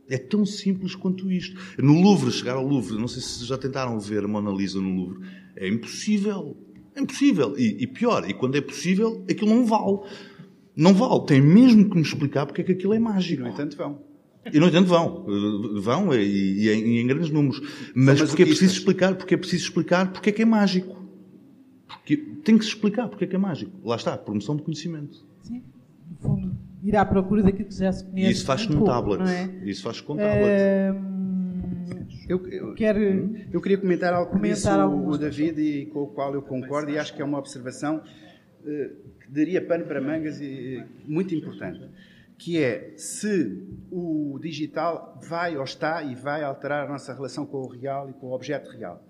É 0.07 0.17
tão 0.17 0.45
simples 0.45 0.93
quanto 0.93 1.31
isto. 1.31 1.59
No 1.79 1.99
Louvre, 1.99 2.31
chegar 2.31 2.53
ao 2.53 2.65
Louvre, 2.65 2.97
não 2.97 3.07
sei 3.07 3.21
se 3.21 3.43
já 3.45 3.57
tentaram 3.57 3.99
ver 3.99 4.23
a 4.23 4.27
Mona 4.27 4.51
Lisa 4.51 4.79
no 4.79 4.93
Louvre, 4.93 5.27
é 5.55 5.67
impossível. 5.67 6.55
É 6.95 7.01
impossível. 7.01 7.55
E, 7.57 7.83
e 7.83 7.87
pior, 7.87 8.29
e 8.29 8.33
quando 8.33 8.55
é 8.55 8.61
possível, 8.61 9.25
aquilo 9.29 9.49
não 9.49 9.65
vale. 9.65 9.99
Não 10.75 10.93
vale. 10.93 11.25
Tem 11.25 11.41
mesmo 11.41 11.89
que 11.89 11.95
me 11.95 12.01
explicar 12.01 12.45
porque 12.45 12.61
é 12.61 12.63
que 12.63 12.71
aquilo 12.73 12.93
é 12.93 12.99
mágico. 12.99 13.41
No 13.41 13.49
entanto, 13.49 13.75
vão. 13.75 14.14
E, 14.53 14.59
no 14.59 14.67
entanto, 14.67 14.87
vão. 14.87 15.25
Vão 15.81 16.13
e, 16.13 16.65
e, 16.65 16.69
em, 16.69 16.99
em, 16.99 17.07
grandes 17.07 17.29
números. 17.29 17.59
Mas, 17.95 18.19
mas 18.19 18.29
porque 18.29 18.43
é 18.43 18.45
preciso 18.45 18.73
explicar, 18.73 19.15
porque 19.15 19.33
é 19.33 19.37
preciso 19.37 19.63
explicar 19.63 20.11
porque 20.11 20.29
é 20.29 20.33
que 20.33 20.41
é 20.41 20.45
mágico. 20.45 21.03
Porque 21.87 22.17
tem 22.43 22.57
que 22.57 22.63
se 22.63 22.71
explicar 22.71 23.07
porque 23.07 23.25
é 23.25 23.27
que 23.27 23.35
é 23.35 23.39
mágico. 23.39 23.71
Lá 23.83 23.95
está, 23.95 24.17
promoção 24.17 24.55
de 24.55 24.63
conhecimento. 24.63 25.25
Sim, 25.41 25.63
no 26.09 26.17
fundo, 26.17 26.57
ir 26.83 26.95
à 26.95 27.05
procura 27.05 27.41
daquilo 27.43 27.69
que 27.69 27.75
já 27.75 27.91
se 27.91 28.05
conhece. 28.05 28.31
Isso 28.31 28.45
faz-se 28.45 28.71
num 28.71 28.83
tablet. 28.83 29.21
É? 29.27 29.69
Isso 29.69 29.81
faz-se 29.81 30.03
com 30.03 30.15
tablet. 30.15 30.93
Uh, 30.93 31.15
Eu, 32.27 32.43
eu, 32.47 32.73
Quer, 32.73 32.97
eu 32.97 33.61
queria 33.61 33.77
comentar 33.77 34.13
algo 34.13 34.33
que 34.33 34.47
disse 34.47 34.67
o, 34.67 35.17
David 35.17 35.61
e 35.61 35.85
com 35.87 36.03
o 36.03 36.07
qual 36.07 36.33
eu 36.33 36.41
concordo 36.41 36.89
e 36.91 36.97
acho 36.97 37.15
que 37.15 37.21
é 37.21 37.25
uma 37.25 37.37
observação 37.37 37.97
uh, 37.97 38.63
que 39.19 39.29
daria 39.29 39.61
pano 39.63 39.85
para 39.85 40.01
mangas 40.01 40.41
e 40.41 40.83
muito 41.05 41.35
importante, 41.35 41.87
que 42.37 42.61
é 42.61 42.93
se 42.97 43.63
o 43.91 44.37
digital 44.41 45.19
vai 45.27 45.57
ou 45.57 45.63
está 45.63 46.03
e 46.03 46.15
vai 46.15 46.43
alterar 46.43 46.85
a 46.85 46.89
nossa 46.89 47.13
relação 47.13 47.45
com 47.45 47.57
o 47.57 47.67
real 47.67 48.09
e 48.09 48.13
com 48.13 48.27
o 48.27 48.33
objeto 48.33 48.69
real. 48.69 49.03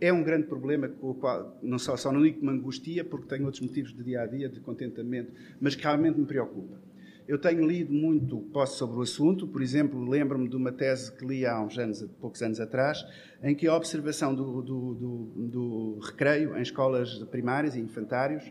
É 0.00 0.12
um 0.12 0.22
grande 0.22 0.46
problema 0.46 0.88
com 0.88 1.10
o 1.10 1.14
qual 1.14 1.58
não 1.62 1.78
só, 1.78 1.96
só 1.96 2.12
não 2.12 2.22
digo 2.22 2.38
que 2.38 2.44
me 2.44 2.52
angustia, 2.52 3.04
porque 3.04 3.26
tenho 3.28 3.44
outros 3.44 3.62
motivos 3.62 3.94
de 3.94 4.02
dia 4.02 4.22
a 4.22 4.26
dia, 4.26 4.48
de 4.48 4.60
contentamento, 4.60 5.32
mas 5.60 5.74
que 5.74 5.82
realmente 5.82 6.18
me 6.18 6.26
preocupa. 6.26 6.78
Eu 7.26 7.38
tenho 7.38 7.66
lido 7.66 7.92
muito 7.92 8.38
posso 8.52 8.78
sobre 8.78 8.98
o 8.98 9.00
assunto, 9.00 9.48
por 9.48 9.60
exemplo, 9.60 10.08
lembro-me 10.08 10.48
de 10.48 10.54
uma 10.54 10.70
tese 10.70 11.10
que 11.16 11.26
li 11.26 11.44
há 11.44 11.60
uns 11.60 11.76
anos, 11.76 12.02
poucos 12.20 12.40
anos 12.42 12.60
atrás, 12.60 13.04
em 13.42 13.54
que 13.54 13.66
a 13.66 13.74
observação 13.74 14.34
do, 14.34 14.62
do, 14.62 14.94
do, 14.94 15.48
do 15.48 15.98
recreio 16.00 16.56
em 16.56 16.62
escolas 16.62 17.18
primárias 17.24 17.74
e 17.74 17.80
infantários 17.80 18.44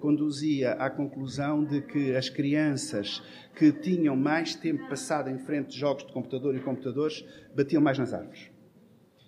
conduzia 0.00 0.72
à 0.72 0.88
conclusão 0.88 1.64
de 1.64 1.82
que 1.82 2.14
as 2.14 2.28
crianças 2.28 3.22
que 3.54 3.72
tinham 3.72 4.16
mais 4.16 4.54
tempo 4.54 4.88
passado 4.88 5.28
em 5.30 5.38
frente 5.38 5.70
de 5.70 5.78
jogos 5.78 6.06
de 6.06 6.12
computador 6.12 6.54
e 6.54 6.60
computadores 6.60 7.24
batiam 7.54 7.82
mais 7.82 7.98
nas 7.98 8.12
árvores. 8.12 8.50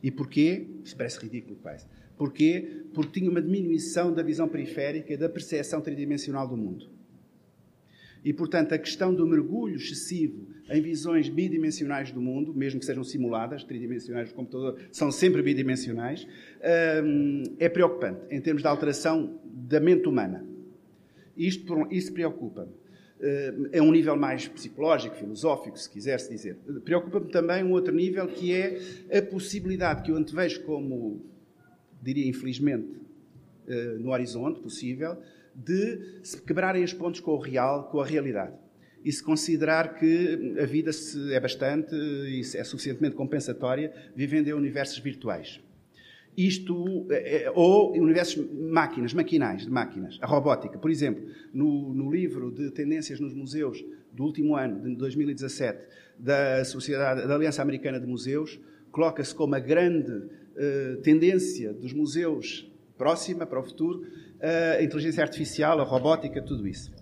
E 0.03 0.11
porquê? 0.11 0.67
Isso 0.85 0.97
parece 0.97 1.19
ridículo, 1.21 1.57
pai. 1.57 1.79
Porquê? 2.17 2.85
Porque 2.95 3.21
tinha 3.21 3.31
uma 3.31 3.43
diminuição 3.43 4.13
da 4.13 4.23
visão 4.23 4.49
periférica 4.49 5.17
da 5.17 5.29
percepção 5.29 5.81
tridimensional 5.81 6.49
do 6.49 6.57
mundo. 6.57 6.91
E, 8.25 8.33
portanto, 8.33 8.73
a 8.73 8.79
questão 8.79 9.15
do 9.15 9.27
mergulho 9.27 9.77
excessivo 9.77 10.49
em 10.71 10.81
visões 10.81 11.29
bidimensionais 11.29 12.11
do 12.13 12.21
mundo, 12.21 12.55
mesmo 12.55 12.79
que 12.79 12.87
sejam 12.87 13.03
simuladas, 13.03 13.65
tridimensionais 13.65 14.29
do 14.29 14.35
computador 14.35 14.79
são 14.93 15.11
sempre 15.11 15.43
bidimensionais, 15.43 16.27
hum, 17.05 17.43
é 17.59 17.69
preocupante 17.69 18.21
em 18.31 18.41
termos 18.41 18.63
de 18.63 18.69
alteração 18.69 19.41
da 19.45 19.81
mente 19.81 20.09
humana. 20.09 20.45
Isto, 21.37 21.87
isso 21.91 22.13
preocupa-me. 22.13 22.73
Hum, 23.21 23.69
é 23.73 23.81
um 23.81 23.91
nível 23.91 24.17
mais 24.17 24.47
psicológico, 24.47 25.17
filosófico, 25.17 25.79
se 25.79 25.89
quiser-se 25.89 26.31
dizer. 26.31 26.57
Preocupa-me 26.85 27.31
também 27.31 27.65
um 27.65 27.73
outro 27.73 27.95
nível 27.95 28.27
que 28.27 28.53
é 28.53 28.79
a 29.17 29.23
possibilidade 29.23 30.03
que 30.03 30.11
eu 30.11 30.17
antevejo 30.17 30.63
como, 30.65 31.25
diria 32.03 32.29
infelizmente, 32.29 32.89
hum, 33.67 33.99
no 34.01 34.11
horizonte 34.11 34.61
possível, 34.61 35.17
de 35.55 36.21
se 36.23 36.41
quebrarem 36.43 36.85
os 36.85 36.93
pontos 36.93 37.21
com 37.21 37.33
o 37.33 37.39
real, 37.39 37.85
com 37.85 38.01
a 38.01 38.05
realidade. 38.05 38.68
E 39.05 39.13
se 39.13 39.23
considerar 39.23 39.95
que 39.95 40.57
a 40.61 40.67
vida 40.67 40.91
é 41.33 41.41
bastante 41.41 41.95
e 41.95 42.41
é 42.55 42.65
suficientemente 42.65 43.15
compensatória 43.15 43.93
vivendo 44.15 44.49
em 44.49 44.53
universos 44.53 44.99
virtuais. 44.99 45.61
Isto, 46.37 47.07
é, 47.11 47.45
é, 47.45 47.53
ou 47.53 47.93
universos 47.97 48.47
máquinas, 48.53 49.13
maquinais, 49.13 49.63
de 49.63 49.71
máquinas. 49.71 50.19
A 50.21 50.27
robótica, 50.27 50.79
por 50.79 50.91
exemplo, 50.91 51.25
no, 51.53 51.93
no 51.93 52.11
livro 52.13 52.51
de 52.53 52.71
tendências 52.71 53.19
nos 53.19 53.35
museus 53.35 53.85
do 54.13 54.25
último 54.25 54.57
ano, 54.57 54.81
de 54.81 54.95
2017, 54.97 55.87
da 56.19 56.65
Sociedade, 56.65 57.27
da 57.27 57.35
Aliança 57.35 57.61
Americana 57.61 57.99
de 57.99 58.07
Museus, 58.07 58.61
coloca-se 58.93 59.35
como 59.35 59.55
a 59.55 59.59
grande 59.59 60.13
uh, 60.13 60.97
tendência 61.03 61.73
dos 61.73 61.93
museus 61.93 62.71
próxima 62.97 63.47
para 63.47 63.61
o 63.61 63.63
futuro 63.63 64.05
a 64.41 64.83
inteligência 64.83 65.23
artificial, 65.23 65.81
a 65.81 65.85
robótica, 65.85 66.41
tudo 66.41 66.67
isso. 66.67 66.93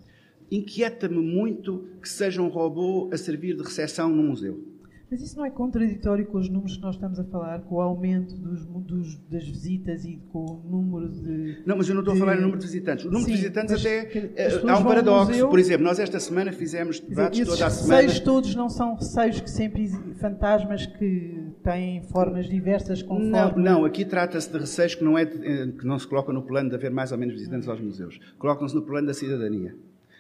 Inquieta-me 0.51 1.19
muito 1.19 1.89
que 2.01 2.09
seja 2.09 2.41
um 2.41 2.49
robô 2.49 3.11
a 3.13 3.17
servir 3.17 3.57
de 3.57 3.63
recepção 3.63 4.09
num 4.09 4.29
museu. 4.29 4.77
Mas 5.09 5.23
isso 5.23 5.37
não 5.37 5.45
é 5.45 5.51
contraditório 5.51 6.27
com 6.27 6.37
os 6.37 6.49
números 6.49 6.77
que 6.77 6.83
nós 6.83 6.97
estamos 6.97 7.21
a 7.21 7.25
falar, 7.25 7.61
com 7.61 7.77
o 7.77 7.81
aumento 7.81 8.35
dos, 8.35 8.65
dos, 8.67 9.17
das 9.31 9.47
visitas 9.47 10.05
e 10.05 10.21
com 10.33 10.45
o 10.45 10.63
número 10.69 11.09
de. 11.09 11.63
Não, 11.65 11.77
mas 11.77 11.89
eu 11.89 11.95
não 11.95 12.03
estou 12.03 12.15
de... 12.15 12.21
a 12.21 12.25
falar 12.25 12.37
em 12.37 12.41
número 12.41 12.59
de 12.59 12.67
visitantes. 12.67 13.05
O 13.05 13.09
número 13.09 13.27
Sim, 13.27 13.31
de 13.31 13.37
visitantes 13.37 13.81
até. 13.81 14.33
Eh, 14.35 14.63
há 14.67 14.79
um 14.79 14.85
paradoxo. 14.85 15.31
Museu... 15.31 15.49
Por 15.49 15.61
exemplo, 15.61 15.85
nós 15.85 16.01
esta 16.01 16.19
semana 16.19 16.51
fizemos 16.51 16.99
debates 16.99 17.39
dizer, 17.39 17.51
toda 17.51 17.67
a 17.67 17.71
semana. 17.71 18.01
Os 18.01 18.05
receios 18.07 18.25
todos 18.25 18.55
não 18.57 18.69
são 18.69 18.97
receios 18.97 19.41
que 19.41 19.51
sempre. 19.51 19.89
fantasmas 20.19 20.87
que 20.87 21.53
têm 21.63 22.03
formas 22.03 22.49
diversas 22.49 23.01
conforme. 23.01 23.31
Não, 23.31 23.57
não 23.57 23.85
aqui 23.85 24.05
trata-se 24.05 24.51
de 24.51 24.59
receios 24.59 24.97
que 24.97 25.05
não, 25.05 25.17
é, 25.17 25.23
eh, 25.23 25.69
que 25.79 25.87
não 25.87 26.01
se 26.01 26.07
colocam 26.09 26.35
no 26.35 26.43
plano 26.43 26.69
de 26.69 26.75
haver 26.75 26.91
mais 26.91 27.13
ou 27.13 27.19
menos 27.19 27.35
visitantes 27.37 27.69
aos 27.69 27.81
museus. 27.81 28.19
Colocam-se 28.39 28.75
no 28.75 28.83
plano 28.83 29.07
da 29.07 29.15
cidadania. 29.15 29.73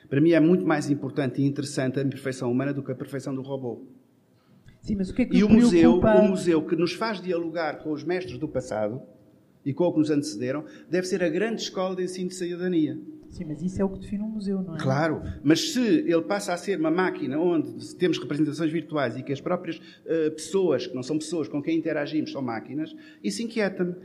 Para 0.09 0.21
mim 0.21 0.33
é 0.33 0.41
muito 0.41 0.67
mais 0.67 0.91
importante 0.91 1.43
e 1.43 1.45
interessante 1.45 1.99
a 1.99 2.05
perfeição 2.05 2.51
humana 2.51 2.73
do 2.73 2.83
que 2.83 2.93
a 2.93 2.95
perfeição 2.95 3.35
do 3.35 3.43
robô. 3.43 3.85
Sim, 4.81 4.95
mas 4.97 5.11
o 5.11 5.15
que 5.15 5.23
é 5.23 5.25
que 5.25 5.37
e 5.37 5.43
o 5.43 5.49
museu, 5.49 5.99
o 5.99 6.29
museu 6.29 6.65
que 6.65 6.77
nos 6.77 6.93
faz 6.93 7.21
dialogar 7.21 7.79
com 7.79 7.93
os 7.93 8.05
mestres 8.05 8.39
do 8.39 8.47
passado 8.47 9.03
e 9.65 9.75
com 9.75 9.85
o 9.85 9.93
que 9.93 9.99
nos 9.99 10.11
antecederam, 10.11 10.65
deve 10.89 11.09
ser 11.09 11.25
a 11.25 11.29
grande 11.29 11.63
escola 11.63 11.97
de 11.97 12.05
ensino 12.05 12.29
de 12.29 12.37
cidadania. 12.37 12.97
Sim, 13.37 13.45
mas 13.45 13.61
isso 13.61 13.83
é 13.83 13.85
o 13.85 13.89
que 13.91 13.99
define 13.99 14.23
um 14.23 14.29
museu, 14.29 14.63
não 14.63 14.77
é? 14.77 14.79
Claro, 14.79 15.23
mas 15.45 15.73
se 15.73 15.79
ele 15.79 16.23
passa 16.23 16.55
a 16.55 16.57
ser 16.57 16.79
uma 16.81 16.91
máquina 16.91 17.39
onde 17.39 17.95
temos 17.97 18.19
representações 18.19 18.73
virtuais 18.73 19.15
e 19.15 19.23
que 19.23 19.31
as 19.31 19.43
próprias 19.43 19.77
uh, 19.77 20.31
pessoas, 20.31 20.87
que 20.87 20.95
não 20.95 21.03
são 21.03 21.19
pessoas 21.19 21.47
com 21.47 21.63
quem 21.63 21.77
interagimos, 21.77 22.33
são 22.33 22.41
máquinas, 22.41 22.97
isso 23.23 23.43
inquieta-me. 23.43 23.91
Uh, 23.91 23.97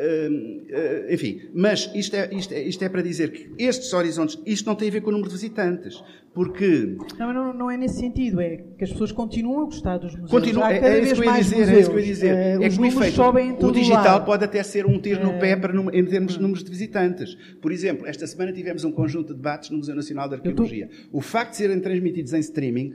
uh, 0.00 1.14
enfim, 1.14 1.42
mas 1.54 1.88
isto 1.94 2.16
é, 2.16 2.34
isto, 2.34 2.52
é, 2.52 2.62
isto 2.62 2.82
é 2.84 2.88
para 2.88 3.00
dizer 3.00 3.30
que 3.30 3.48
estes 3.62 3.92
horizontes, 3.92 4.36
isto 4.44 4.66
não 4.66 4.74
tem 4.74 4.88
a 4.88 4.90
ver 4.90 5.02
com 5.02 5.10
o 5.10 5.12
número 5.12 5.28
de 5.30 5.36
visitantes, 5.36 6.02
porque... 6.36 6.98
Não, 7.18 7.32
não, 7.32 7.54
não 7.54 7.70
é 7.70 7.78
nesse 7.78 7.98
sentido, 7.98 8.42
é 8.42 8.58
que 8.58 8.84
as 8.84 8.92
pessoas 8.92 9.10
continuam 9.10 9.62
a 9.62 9.64
gostar 9.64 9.96
dos 9.96 10.12
museus. 10.12 10.30
Continua, 10.30 10.70
é, 10.70 10.98
é, 10.98 11.02
isso 11.02 11.14
que 11.14 11.26
eu 11.26 11.32
ia 11.32 11.40
dizer, 11.40 11.56
é 11.56 11.80
isso 11.80 11.88
que 11.88 11.96
eu 11.96 12.00
ia 12.00 12.06
dizer. 12.06 12.36
é 12.36 12.68
que 12.68 12.78
o 12.78 12.84
efeito, 12.84 13.66
o 13.66 13.72
digital 13.72 14.04
lado. 14.04 14.26
pode 14.26 14.44
até 14.44 14.62
ser 14.62 14.84
um 14.84 15.00
tiro 15.00 15.24
no 15.24 15.38
pé 15.38 15.56
para, 15.56 15.72
em 15.96 16.04
termos 16.04 16.34
de 16.34 16.42
números 16.42 16.62
de 16.62 16.68
visitantes. 16.68 17.34
Por 17.62 17.72
exemplo, 17.72 18.06
esta 18.06 18.26
semana 18.26 18.52
tivemos 18.52 18.84
um 18.84 18.92
conjunto 18.92 19.28
de 19.28 19.36
debates 19.36 19.70
no 19.70 19.78
Museu 19.78 19.96
Nacional 19.96 20.28
de 20.28 20.34
Arqueologia. 20.34 20.90
Tô... 21.10 21.16
O 21.16 21.20
facto 21.22 21.52
de 21.52 21.56
serem 21.56 21.80
transmitidos 21.80 22.34
em 22.34 22.40
streaming 22.40 22.92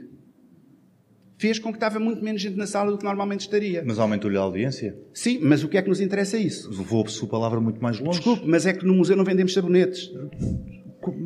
fez 1.36 1.58
com 1.58 1.70
que 1.72 1.78
estava 1.78 1.98
muito 1.98 2.22
menos 2.22 2.40
gente 2.40 2.56
na 2.56 2.68
sala 2.68 2.92
do 2.92 2.98
que 2.98 3.04
normalmente 3.04 3.40
estaria. 3.40 3.82
Mas 3.84 3.98
aumentou-lhe 3.98 4.36
a 4.36 4.40
audiência? 4.40 4.96
Sim, 5.12 5.40
mas 5.42 5.64
o 5.64 5.68
que 5.68 5.76
é 5.76 5.82
que 5.82 5.88
nos 5.88 6.00
interessa 6.00 6.36
é 6.36 6.40
isso? 6.40 6.70
Vou 6.70 7.04
a 7.04 7.08
sua 7.08 7.28
palavra 7.28 7.60
muito 7.60 7.82
mais 7.82 7.98
longe. 7.98 8.20
Desculpe, 8.20 8.44
mas 8.46 8.66
é 8.66 8.72
que 8.72 8.86
no 8.86 8.94
museu 8.94 9.16
não 9.16 9.24
vendemos 9.24 9.52
sabonetes. 9.52 10.08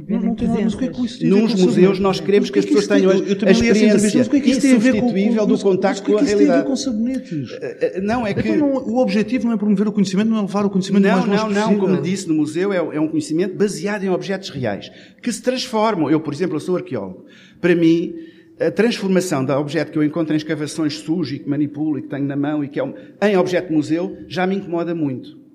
Não, 0.09 0.21
não 0.21 0.35
tem 0.35 0.49
nada, 0.49 0.77
que 0.77 1.05
isso 1.05 1.27
Nos 1.27 1.55
museus 1.55 1.99
nós 1.99 2.19
queremos 2.19 2.49
que, 2.49 2.59
as 2.59 2.65
pessoas 2.65 2.87
tenham 2.87 3.11
a 3.11 3.15
experiência 3.51 4.23
o 4.23 4.31
que 4.31 4.37
é 4.37 4.41
que 4.41 4.51
isso 4.51 4.61
tem 4.63 4.75
a 4.75 4.79
ver 4.79 5.01
com, 5.01 5.47
do 5.47 5.59
contacto 5.59 6.03
com 6.03 6.17
a 6.17 6.23
realidade. 6.23 6.33
Isso 6.33 6.39
tem 6.39 6.51
a 6.51 6.57
ver 6.57 6.65
com 6.65 6.77
sabonetes? 6.77 7.53
Eh, 7.61 7.93
eh, 7.97 8.01
não, 8.01 8.27
é 8.27 8.33
que... 8.33 8.49
Então, 8.49 8.57
não, 8.57 8.77
o 8.77 8.99
objetivo 8.99 9.47
não 9.47 9.53
é 9.53 9.57
promover 9.59 9.87
o 9.89 9.93
conhecimento, 9.93 10.31
não 10.31 10.39
é 10.39 10.41
levar 10.41 10.65
o 10.65 10.71
conhecimento 10.71 11.03
não, 11.03 11.11
mais 11.11 11.27
longe 11.27 11.43
Não, 11.43 11.51
não, 11.51 11.73
não. 11.73 11.79
Como 11.79 12.01
disse, 12.01 12.27
no 12.27 12.35
museu 12.35 12.73
é, 12.73 12.77
é 12.77 13.01
um 13.01 13.09
conhecimento 13.09 13.55
baseado 13.55 14.05
em 14.05 14.09
objetos 14.09 14.49
reais, 14.49 14.91
que 15.23 15.31
se 15.31 15.43
transformam. 15.43 16.11
Eu, 16.11 16.21
por 16.21 16.33
exemplo, 16.33 16.57
eu 16.57 16.61
sou 16.61 16.77
arqueólogo. 16.77 17.27
Para 17.61 17.75
mim, 17.75 18.15
a 18.59 18.71
transformação 18.71 19.45
de 19.45 19.53
objeto 19.53 19.93
que 19.93 19.99
eu 19.99 20.03
encontro 20.03 20.33
em 20.33 20.39
escavações 20.39 20.95
sujo 20.95 21.35
e 21.35 21.39
que 21.39 21.49
manipulo 21.49 21.99
e 21.99 22.03
que 22.03 22.09
tenho 22.09 22.25
na 22.25 22.37
mão 22.37 22.65
e 22.65 22.69
que 22.69 22.81
é 22.81 22.85
um, 22.85 22.95
em 23.21 23.37
objeto 23.37 23.69
de 23.69 23.75
museu 23.75 24.17
já 24.27 24.47
me 24.47 24.57
incomoda 24.57 24.95
muito 24.95 25.46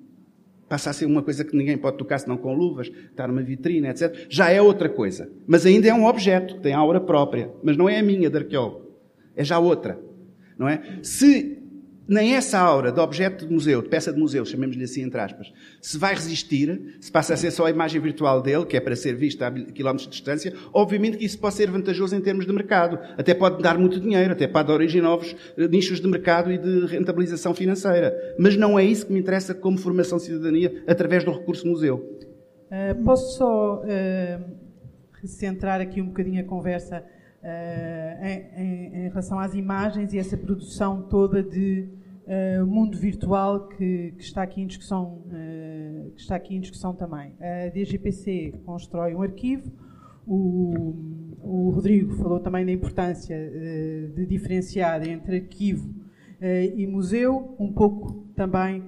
passa 0.72 0.90
a 0.90 0.94
ser 0.94 1.06
uma 1.06 1.22
coisa 1.22 1.44
que 1.44 1.54
ninguém 1.54 1.78
pode 1.78 1.98
tocar 1.98 2.18
senão 2.18 2.38
com 2.38 2.54
luvas, 2.54 2.88
estar 2.88 3.28
numa 3.28 3.44
vitrine, 3.44 3.90
etc. 3.90 4.26
Já 4.30 4.50
é 4.50 4.62
outra 4.62 4.88
coisa. 4.88 5.30
Mas 5.46 5.66
ainda 5.66 5.90
é 5.90 5.94
um 5.94 6.06
objeto, 6.06 6.56
que 6.56 6.62
tem 6.62 6.72
aura 6.72 7.02
própria. 7.02 7.52
Mas 7.62 7.76
não 7.76 7.90
é 7.90 8.00
a 8.00 8.02
minha 8.02 8.30
de 8.30 8.38
arqueólogo. 8.38 8.90
É 9.36 9.44
já 9.44 9.60
outra. 9.60 10.00
Não 10.58 10.70
é? 10.70 10.82
Se 11.04 11.61
nem 12.08 12.36
essa 12.36 12.60
aura 12.60 12.92
de 12.92 13.00
objeto 13.00 13.46
de 13.46 13.54
museu, 13.54 13.82
de 13.82 13.90
peça 13.90 14.12
de 14.12 14.20
museu, 14.20 14.46
chamemos-lhe 14.46 14.84
assim 14.84 15.04
entre 15.04 15.20
aspas, 15.20 15.54
se 15.82 15.98
vai 15.98 16.14
resistir, 16.14 16.98
se 17.00 17.12
passa 17.12 17.34
a 17.34 17.38
ser 17.38 17.52
só 17.52 17.66
a 17.66 17.70
imagem 17.70 18.02
virtual 18.02 18.42
dele, 18.42 18.66
que 18.66 18.76
é 18.76 18.80
para 18.80 18.96
ser 18.96 19.16
vista 19.16 19.48
a 19.48 19.52
quilómetros 19.52 20.08
de 20.08 20.12
distância, 20.12 20.54
obviamente 20.74 21.18
que 21.18 21.26
isso 21.26 21.40
pode 21.40 21.56
ser 21.56 21.70
vantajoso 21.70 22.16
em 22.16 22.22
termos 22.22 22.46
de 22.46 22.54
mercado. 22.54 23.00
Até 23.18 23.34
pode 23.34 23.62
dar 23.62 23.78
muito 23.78 24.00
dinheiro, 24.00 24.34
até 24.34 24.48
pode 24.48 24.72
originar 24.72 25.12
novos 25.12 25.36
eh, 25.58 25.68
nichos 25.68 26.00
de 26.00 26.08
mercado 26.08 26.52
e 26.52 26.58
de 26.58 26.86
rentabilização 26.86 27.54
financeira. 27.54 28.36
Mas 28.38 28.56
não 28.56 28.80
é 28.80 28.84
isso 28.84 29.06
que 29.06 29.14
me 29.14 29.20
interessa 29.20 29.54
como 29.54 29.78
formação 29.78 30.18
de 30.18 30.26
cidadania 30.26 30.84
através 30.88 31.24
do 31.24 31.32
recurso 31.32 31.68
museu. 31.68 31.98
Uh, 32.72 33.04
posso 33.04 33.38
só 33.38 33.82
uh, 33.84 34.44
recentrar 35.22 35.82
aqui 35.82 36.02
um 36.02 36.08
bocadinho 36.08 36.42
a 36.42 36.46
conversa 36.46 37.04
em, 37.44 38.62
em, 38.62 39.06
em 39.06 39.10
relação 39.10 39.40
às 39.40 39.54
imagens 39.54 40.14
e 40.14 40.18
essa 40.18 40.38
produção 40.38 41.02
toda 41.04 41.42
de 41.42 41.90
uh, 42.32 42.66
mundo 42.66 42.98
virtual 42.98 43.68
que, 43.68 44.14
que, 44.18 44.24
está 44.24 44.44
aqui 44.44 44.62
em 44.62 44.68
discussão, 44.68 45.24
uh, 45.26 46.12
que 46.12 46.22
está 46.22 46.36
aqui 46.36 46.56
em 46.56 46.60
discussão 46.60 46.94
também. 46.94 47.34
A 47.40 47.70
DGPC 47.70 48.54
constrói 48.66 49.14
um 49.16 49.22
arquivo. 49.22 49.72
O, 50.26 50.94
o 51.42 51.70
Rodrigo 51.72 52.14
falou 52.16 52.40
também 52.40 52.66
da 52.66 52.72
importância 52.72 53.36
uh, 53.36 54.16
de 54.16 54.26
diferenciar 54.26 55.08
entre 55.08 55.38
arquivo 55.38 56.02
e 56.76 56.88
museu, 56.88 57.56
um 57.60 57.72
pouco 57.72 58.26
também 58.36 58.84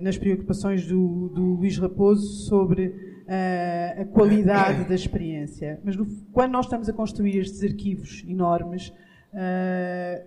nas 0.00 0.18
preocupações 0.18 0.84
do, 0.84 1.28
do 1.28 1.54
Luís 1.54 1.78
Raposo 1.78 2.26
sobre 2.48 3.05
a 3.28 4.04
qualidade 4.04 4.88
da 4.88 4.94
experiência. 4.94 5.80
Mas 5.84 5.96
no, 5.96 6.06
quando 6.32 6.52
nós 6.52 6.66
estamos 6.66 6.88
a 6.88 6.92
construir 6.92 7.38
estes 7.38 7.62
arquivos 7.62 8.24
enormes, 8.26 8.92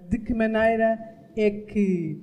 de 0.10 0.20
que 0.20 0.34
maneira 0.34 1.00
é 1.36 1.50
que 1.50 2.20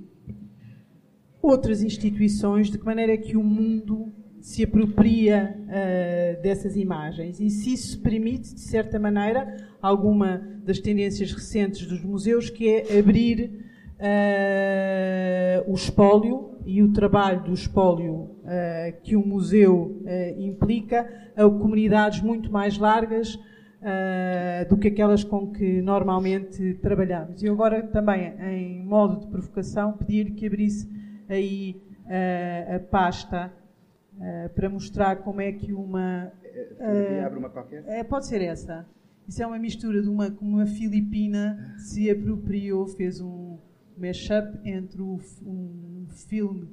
outras 1.41 1.81
instituições, 1.81 2.69
de 2.69 2.77
que 2.77 2.85
maneira 2.85 3.13
é 3.13 3.17
que 3.17 3.35
o 3.37 3.43
mundo 3.43 4.11
se 4.39 4.63
apropria 4.63 5.57
uh, 5.59 6.41
dessas 6.41 6.75
imagens 6.75 7.39
e 7.39 7.49
se 7.49 7.73
isso 7.73 7.99
permite, 8.01 8.53
de 8.53 8.61
certa 8.61 8.99
maneira, 8.99 9.57
alguma 9.81 10.37
das 10.63 10.79
tendências 10.79 11.31
recentes 11.31 11.85
dos 11.87 12.03
museus, 12.03 12.49
que 12.49 12.69
é 12.69 12.99
abrir 12.99 13.51
uh, 13.99 15.71
o 15.71 15.75
espólio 15.75 16.56
e 16.67 16.83
o 16.83 16.91
trabalho 16.91 17.43
do 17.43 17.53
espólio 17.53 18.13
uh, 18.13 19.01
que 19.01 19.15
o 19.15 19.25
museu 19.25 20.03
implica 20.37 21.09
a 21.35 21.43
comunidades 21.43 22.21
muito 22.21 22.51
mais 22.51 22.77
largas 22.77 23.39
do 24.69 24.75
que 24.75 24.87
aquelas 24.87 25.23
com 25.23 25.51
que 25.51 25.81
normalmente 25.81 26.73
trabalhamos. 26.81 27.41
E 27.43 27.47
agora 27.47 27.83
também, 27.83 28.33
em 28.39 28.83
modo 28.83 29.19
de 29.19 29.27
provocação, 29.27 29.93
pedir 29.93 30.31
que 30.31 30.47
abrisse 30.47 30.89
aí 31.29 31.79
a 32.75 32.79
pasta 32.79 33.53
uh, 34.17 34.49
para 34.53 34.69
mostrar 34.69 35.17
como 35.17 35.41
é 35.41 35.51
que 35.51 35.73
uma. 35.73 36.31
Uh, 36.79 37.25
abre 37.25 37.39
uma 37.39 37.49
qualquer? 37.49 37.83
Uh, 37.83 38.05
pode 38.05 38.25
ser 38.27 38.41
essa. 38.41 38.85
Isso 39.27 39.43
é 39.43 39.47
uma 39.47 39.59
mistura 39.59 40.01
de 40.01 40.09
uma 40.09 40.31
como 40.31 40.57
uma 40.57 40.65
filipina 40.65 41.75
se 41.77 42.09
apropriou, 42.09 42.87
fez 42.87 43.19
um 43.19 43.57
mashup 43.99 44.59
entre 44.63 45.01
o, 45.01 45.19
um 45.45 46.05
filme 46.27 46.63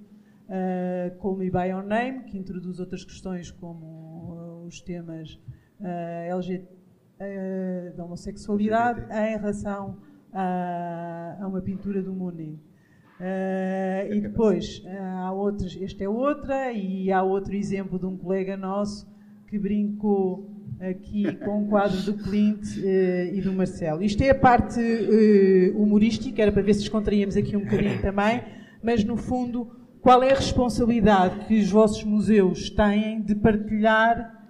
uh, 0.49 1.16
Call 1.18 1.37
Me 1.37 1.51
By 1.51 1.68
Your 1.68 1.83
Name, 1.83 2.25
que 2.25 2.39
introduz 2.39 2.79
outras 2.79 3.05
questões 3.05 3.51
como 3.51 4.64
os 4.66 4.81
temas 4.81 5.39
LGBT, 6.31 6.75
da 7.97 8.05
homossexualidade, 8.05 9.03
em 9.12 9.37
relação 9.37 9.99
a, 10.33 11.37
a 11.41 11.47
uma 11.47 11.61
pintura 11.61 12.03
do 12.03 12.12
Monet. 12.12 12.59
Uh, 13.20 14.12
e 14.12 14.20
depois 14.20 14.83
uh, 14.85 14.89
há 15.18 15.33
outros, 15.33 15.77
este 15.77 16.03
é 16.03 16.09
outra, 16.09 16.72
e 16.72 17.12
há 17.12 17.22
outro 17.22 17.55
exemplo 17.55 17.99
de 17.99 18.07
um 18.07 18.16
colega 18.16 18.57
nosso 18.57 19.09
que 19.47 19.57
brincou 19.57 20.51
aqui 20.81 21.35
com 21.37 21.62
o 21.62 21.68
quadro 21.68 22.01
do 22.03 22.14
Clint 22.14 22.77
uh, 22.77 23.35
e 23.35 23.41
do 23.41 23.53
Marcelo. 23.53 24.03
Isto 24.03 24.22
é 24.22 24.31
a 24.31 24.35
parte 24.35 24.81
humorística, 25.75 26.41
era 26.41 26.53
para 26.53 26.62
ver 26.62 26.75
se 26.75 26.81
descontraíamos 26.81 27.37
aqui 27.37 27.57
um 27.57 27.61
bocadinho 27.61 28.01
também, 28.03 28.43
mas 28.83 29.05
no 29.05 29.16
fundo, 29.16 29.70
qual 30.01 30.22
é 30.22 30.33
a 30.33 30.37
responsabilidade 30.37 31.47
que 31.47 31.59
os 31.59 31.70
vossos 31.70 32.05
museus 32.05 32.70
têm 32.70 33.22
de 33.22 33.35
partilhar 33.35 34.44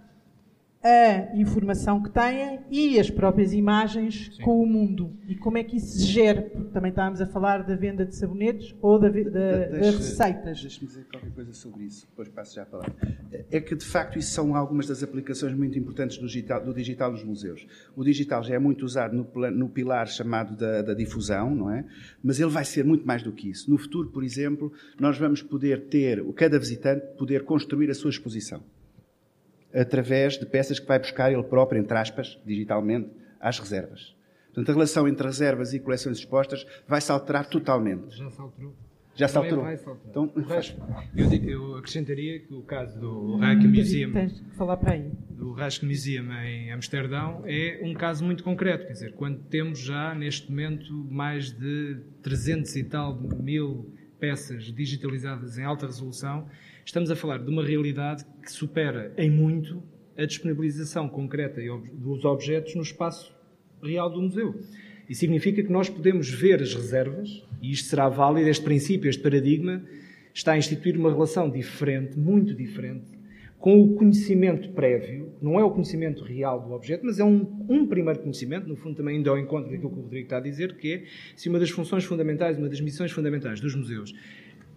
a 0.84 1.34
informação 1.34 2.02
que 2.02 2.10
têm 2.10 2.60
e 2.70 3.00
as 3.00 3.08
próprias 3.08 3.54
imagens 3.54 4.30
Sim. 4.36 4.42
com 4.42 4.62
o 4.62 4.66
mundo. 4.66 5.16
E 5.26 5.34
como 5.34 5.56
é 5.56 5.64
que 5.64 5.78
isso 5.78 5.98
se 5.98 6.04
gera? 6.04 6.42
Porque 6.42 6.68
também 6.68 6.90
estávamos 6.90 7.22
a 7.22 7.26
falar 7.26 7.62
da 7.62 7.74
venda 7.74 8.04
de 8.04 8.14
sabonetes 8.14 8.74
ou 8.82 8.98
da, 8.98 9.08
da, 9.08 9.20
de, 9.22 9.30
das 9.30 9.94
receitas. 9.94 10.60
Deixe-me 10.60 10.86
dizer 10.86 11.06
qualquer 11.10 11.30
coisa 11.30 11.54
sobre 11.54 11.84
isso, 11.84 12.06
depois 12.10 12.28
passo 12.28 12.56
já 12.56 12.64
a 12.64 12.66
palavra. 12.66 12.94
É 13.50 13.60
que, 13.60 13.74
de 13.74 13.84
facto, 13.84 14.18
isso 14.18 14.32
são 14.32 14.54
algumas 14.54 14.86
das 14.86 15.02
aplicações 15.02 15.54
muito 15.54 15.78
importantes 15.78 16.18
do 16.18 16.26
digital, 16.26 16.62
do 16.62 16.74
digital 16.74 17.10
nos 17.10 17.24
museus. 17.24 17.66
O 17.96 18.04
digital 18.04 18.42
já 18.42 18.54
é 18.54 18.58
muito 18.58 18.84
usado 18.84 19.16
no, 19.16 19.50
no 19.50 19.70
pilar 19.70 20.06
chamado 20.06 20.54
da, 20.54 20.82
da 20.82 20.92
difusão, 20.92 21.54
não 21.54 21.70
é? 21.70 21.86
Mas 22.22 22.38
ele 22.38 22.50
vai 22.50 22.64
ser 22.66 22.84
muito 22.84 23.06
mais 23.06 23.22
do 23.22 23.32
que 23.32 23.48
isso. 23.48 23.70
No 23.70 23.78
futuro, 23.78 24.10
por 24.10 24.22
exemplo, 24.22 24.70
nós 25.00 25.16
vamos 25.16 25.40
poder 25.40 25.86
ter, 25.86 26.22
cada 26.34 26.58
visitante, 26.58 27.06
poder 27.16 27.44
construir 27.44 27.90
a 27.90 27.94
sua 27.94 28.10
exposição 28.10 28.62
através 29.74 30.38
de 30.38 30.46
peças 30.46 30.78
que 30.78 30.86
vai 30.86 30.98
buscar 30.98 31.32
ele 31.32 31.42
próprio, 31.42 31.80
entre 31.80 31.96
aspas, 31.96 32.38
digitalmente, 32.46 33.10
às 33.40 33.58
reservas. 33.58 34.14
Portanto, 34.46 34.70
a 34.70 34.72
relação 34.72 35.08
entre 35.08 35.26
reservas 35.26 35.74
e 35.74 35.80
coleções 35.80 36.18
expostas 36.18 36.64
vai 36.86 37.00
se 37.00 37.10
alterar 37.10 37.46
totalmente. 37.46 38.16
Já 38.16 38.30
se 38.30 38.40
alterou. 38.40 38.74
Já 39.16 39.28
se 39.28 39.36
alterou. 39.36 39.64
Então, 40.10 40.32
eu, 41.16 41.48
eu, 41.48 41.76
acrescentaria 41.76 42.40
que 42.40 42.52
o 42.52 42.62
caso 42.62 42.98
do 42.98 43.38
Museum, 43.38 44.12
falar 44.56 44.76
para 44.76 44.94
aí. 44.94 45.10
do 45.30 45.52
Reich 45.52 45.84
Museum 45.84 46.32
em 46.32 46.72
Amsterdão 46.72 47.42
é 47.46 47.80
um 47.82 47.94
caso 47.94 48.24
muito 48.24 48.42
concreto. 48.42 48.86
Quer 48.86 48.92
dizer, 48.92 49.12
quando 49.12 49.38
temos 49.44 49.78
já 49.78 50.14
neste 50.14 50.50
momento 50.50 50.92
mais 50.92 51.52
de 51.52 51.98
300 52.22 52.76
e 52.76 52.84
tal 52.84 53.16
mil 53.16 53.92
peças 54.18 54.64
digitalizadas 54.64 55.58
em 55.58 55.64
alta 55.64 55.86
resolução, 55.86 56.48
estamos 56.84 57.10
a 57.10 57.16
falar 57.16 57.38
de 57.38 57.50
uma 57.50 57.64
realidade 57.64 58.24
que 58.42 58.52
supera 58.52 59.12
em 59.16 59.30
muito 59.30 59.82
a 60.16 60.24
disponibilização 60.24 61.08
concreta 61.08 61.60
dos 61.92 62.24
objetos 62.24 62.74
no 62.74 62.82
espaço 62.82 63.34
real 63.82 64.10
do 64.10 64.20
museu. 64.20 64.54
E 65.08 65.14
significa 65.14 65.62
que 65.62 65.70
nós 65.70 65.88
podemos 65.88 66.30
ver 66.30 66.62
as 66.62 66.74
reservas, 66.74 67.42
e 67.60 67.70
isto 67.72 67.88
será 67.88 68.08
válido, 68.08 68.48
este 68.48 68.64
princípio, 68.64 69.08
este 69.08 69.22
paradigma, 69.22 69.82
está 70.32 70.52
a 70.52 70.58
instituir 70.58 70.96
uma 70.98 71.10
relação 71.10 71.50
diferente, 71.50 72.18
muito 72.18 72.54
diferente, 72.54 73.14
com 73.58 73.80
o 73.80 73.94
conhecimento 73.94 74.70
prévio, 74.72 75.32
não 75.40 75.58
é 75.58 75.64
o 75.64 75.70
conhecimento 75.70 76.22
real 76.22 76.60
do 76.60 76.72
objeto, 76.72 77.04
mas 77.04 77.18
é 77.18 77.24
um, 77.24 77.64
um 77.66 77.86
primeiro 77.86 78.20
conhecimento, 78.20 78.68
no 78.68 78.76
fundo 78.76 78.96
também 78.96 79.16
ainda 79.16 79.30
ao 79.30 79.38
encontro 79.38 79.70
daquilo 79.70 79.90
que 79.90 79.98
o 79.98 80.02
Rodrigo 80.02 80.26
está 80.26 80.36
a 80.36 80.40
dizer, 80.40 80.76
que 80.76 80.92
é 80.92 81.04
se 81.34 81.48
uma 81.48 81.58
das 81.58 81.70
funções 81.70 82.04
fundamentais, 82.04 82.58
uma 82.58 82.68
das 82.68 82.80
missões 82.80 83.10
fundamentais 83.10 83.60
dos 83.60 83.74
museus 83.74 84.14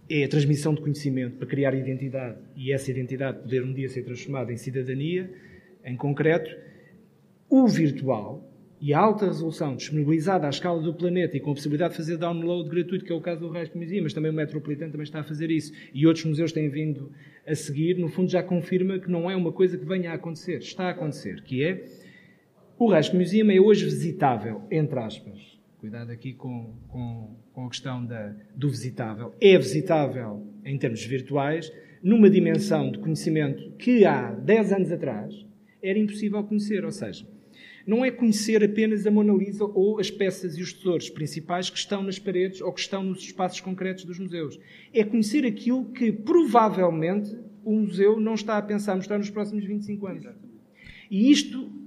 é 0.08 0.24
a 0.24 0.28
transmissão 0.28 0.74
de 0.74 0.80
conhecimento 0.80 1.36
para 1.36 1.46
criar 1.46 1.74
identidade 1.74 2.38
e 2.56 2.72
essa 2.72 2.90
identidade 2.90 3.40
poder 3.40 3.62
um 3.62 3.72
dia 3.72 3.88
ser 3.88 4.02
transformada 4.02 4.52
em 4.52 4.56
cidadania, 4.56 5.30
em 5.84 5.96
concreto, 5.96 6.50
o 7.48 7.66
virtual 7.66 8.48
e 8.80 8.94
a 8.94 8.98
alta 8.98 9.26
resolução 9.26 9.74
disponibilizada 9.74 10.46
à 10.46 10.50
escala 10.50 10.80
do 10.80 10.94
planeta 10.94 11.36
e 11.36 11.40
com 11.40 11.50
a 11.50 11.54
possibilidade 11.54 11.92
de 11.92 11.96
fazer 11.96 12.16
download 12.16 12.68
gratuito, 12.68 13.04
que 13.04 13.12
é 13.12 13.14
o 13.14 13.20
caso 13.20 13.40
do 13.40 13.50
Resto 13.50 13.76
Museu, 13.76 14.02
mas 14.02 14.12
também 14.12 14.30
o 14.30 14.34
Metropolitano 14.34 14.92
também 14.92 15.04
está 15.04 15.20
a 15.20 15.24
fazer 15.24 15.50
isso, 15.50 15.72
e 15.92 16.06
outros 16.06 16.24
museus 16.24 16.52
têm 16.52 16.68
vindo 16.68 17.10
a 17.46 17.54
seguir, 17.54 17.98
no 17.98 18.08
fundo 18.08 18.30
já 18.30 18.42
confirma 18.42 18.98
que 18.98 19.10
não 19.10 19.30
é 19.30 19.34
uma 19.34 19.52
coisa 19.52 19.76
que 19.76 19.84
venha 19.84 20.12
a 20.12 20.14
acontecer, 20.14 20.58
está 20.58 20.84
a 20.84 20.90
acontecer, 20.90 21.42
que 21.42 21.64
é 21.64 21.84
o 22.78 22.88
Resto 22.88 23.16
Museu 23.16 23.50
é 23.50 23.60
hoje 23.60 23.84
visitável, 23.84 24.62
entre 24.70 24.98
aspas, 25.00 25.57
Cuidado 25.78 26.10
aqui 26.10 26.32
com, 26.32 26.74
com, 26.88 27.36
com 27.52 27.66
a 27.66 27.68
questão 27.68 28.04
da, 28.04 28.34
do 28.52 28.68
visitável. 28.68 29.32
É 29.40 29.56
visitável 29.56 30.44
em 30.64 30.76
termos 30.76 31.04
virtuais, 31.04 31.72
numa 32.02 32.28
dimensão 32.28 32.90
de 32.90 32.98
conhecimento 32.98 33.70
que 33.78 34.04
há 34.04 34.32
10 34.32 34.72
anos 34.72 34.90
atrás 34.90 35.46
era 35.80 35.96
impossível 35.96 36.42
conhecer. 36.42 36.84
Ou 36.84 36.90
seja, 36.90 37.24
não 37.86 38.04
é 38.04 38.10
conhecer 38.10 38.64
apenas 38.64 39.06
a 39.06 39.10
Mona 39.12 39.32
Lisa 39.32 39.64
ou 39.64 40.00
as 40.00 40.10
peças 40.10 40.58
e 40.58 40.62
os 40.62 40.72
tesouros 40.72 41.08
principais 41.10 41.70
que 41.70 41.78
estão 41.78 42.02
nas 42.02 42.18
paredes 42.18 42.60
ou 42.60 42.72
que 42.72 42.80
estão 42.80 43.04
nos 43.04 43.20
espaços 43.20 43.60
concretos 43.60 44.04
dos 44.04 44.18
museus. 44.18 44.58
É 44.92 45.04
conhecer 45.04 45.46
aquilo 45.46 45.84
que 45.92 46.10
provavelmente 46.10 47.38
o 47.64 47.72
museu 47.72 48.18
não 48.18 48.34
está 48.34 48.58
a 48.58 48.62
pensar 48.62 48.96
mostrar 48.96 49.18
nos 49.18 49.30
próximos 49.30 49.64
25 49.64 50.06
anos. 50.08 50.26
E 51.08 51.30
isto 51.30 51.77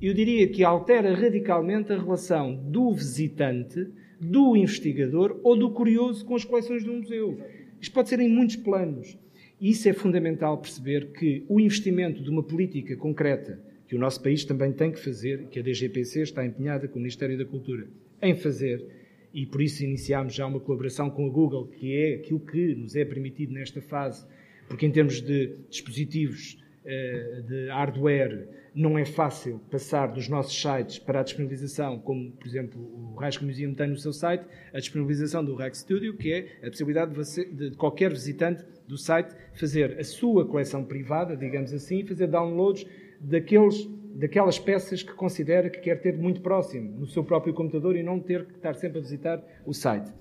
eu 0.00 0.14
diria 0.14 0.46
que 0.48 0.62
altera 0.62 1.14
radicalmente 1.14 1.92
a 1.92 1.98
relação 1.98 2.54
do 2.54 2.92
visitante, 2.92 3.86
do 4.20 4.56
investigador 4.56 5.40
ou 5.42 5.56
do 5.56 5.70
curioso 5.70 6.24
com 6.24 6.34
as 6.34 6.44
coleções 6.44 6.84
de 6.84 6.90
um 6.90 6.98
museu. 6.98 7.38
Isto 7.80 7.92
pode 7.92 8.08
ser 8.08 8.20
em 8.20 8.28
muitos 8.28 8.56
planos. 8.56 9.18
E 9.60 9.70
isso 9.70 9.88
é 9.88 9.92
fundamental 9.92 10.56
perceber 10.58 11.08
que 11.12 11.44
o 11.48 11.58
investimento 11.58 12.22
de 12.22 12.30
uma 12.30 12.42
política 12.42 12.96
concreta 12.96 13.60
que 13.88 13.96
o 13.96 13.98
nosso 13.98 14.22
país 14.22 14.44
também 14.44 14.70
tem 14.70 14.92
que 14.92 15.00
fazer, 15.00 15.46
que 15.50 15.58
a 15.58 15.62
DGPC 15.62 16.20
está 16.20 16.44
empenhada 16.44 16.86
com 16.86 16.96
o 16.96 17.02
Ministério 17.02 17.38
da 17.38 17.44
Cultura 17.44 17.88
em 18.20 18.36
fazer, 18.36 18.84
e 19.32 19.46
por 19.46 19.62
isso 19.62 19.82
iniciámos 19.82 20.34
já 20.34 20.46
uma 20.46 20.60
colaboração 20.60 21.08
com 21.10 21.26
a 21.26 21.30
Google, 21.30 21.66
que 21.66 21.94
é 21.94 22.14
aquilo 22.16 22.40
que 22.40 22.74
nos 22.74 22.94
é 22.94 23.04
permitido 23.04 23.52
nesta 23.52 23.80
fase, 23.80 24.26
porque 24.68 24.84
em 24.84 24.90
termos 24.90 25.22
de 25.22 25.54
dispositivos, 25.70 26.58
eh, 26.84 27.42
de 27.48 27.68
hardware, 27.68 28.46
não 28.78 28.96
é 28.96 29.04
fácil 29.04 29.60
passar 29.68 30.06
dos 30.06 30.28
nossos 30.28 30.56
sites 30.56 31.00
para 31.00 31.18
a 31.18 31.22
disponibilização, 31.24 31.98
como, 31.98 32.30
por 32.30 32.46
exemplo, 32.46 32.80
o 32.80 33.16
Rasco 33.16 33.44
Museum 33.44 33.74
tem 33.74 33.88
no 33.88 33.96
seu 33.96 34.12
site, 34.12 34.46
a 34.72 34.78
disponibilização 34.78 35.44
do 35.44 35.56
Rack 35.56 35.76
Studio, 35.76 36.16
que 36.16 36.32
é 36.32 36.58
a 36.64 36.70
possibilidade 36.70 37.10
de, 37.10 37.16
você, 37.16 37.44
de 37.44 37.72
qualquer 37.72 38.12
visitante 38.12 38.64
do 38.86 38.96
site 38.96 39.34
fazer 39.54 39.98
a 39.98 40.04
sua 40.04 40.46
coleção 40.46 40.84
privada, 40.84 41.36
digamos 41.36 41.72
assim, 41.72 42.06
fazer 42.06 42.28
downloads 42.28 42.86
daqueles, 43.20 43.90
daquelas 44.14 44.60
peças 44.60 45.02
que 45.02 45.12
considera 45.12 45.68
que 45.68 45.80
quer 45.80 46.00
ter 46.00 46.16
muito 46.16 46.40
próximo, 46.40 47.00
no 47.00 47.06
seu 47.08 47.24
próprio 47.24 47.52
computador 47.52 47.96
e 47.96 48.02
não 48.04 48.20
ter 48.20 48.46
que 48.46 48.54
estar 48.54 48.74
sempre 48.74 48.98
a 48.98 49.02
visitar 49.02 49.42
o 49.66 49.74
site. 49.74 50.14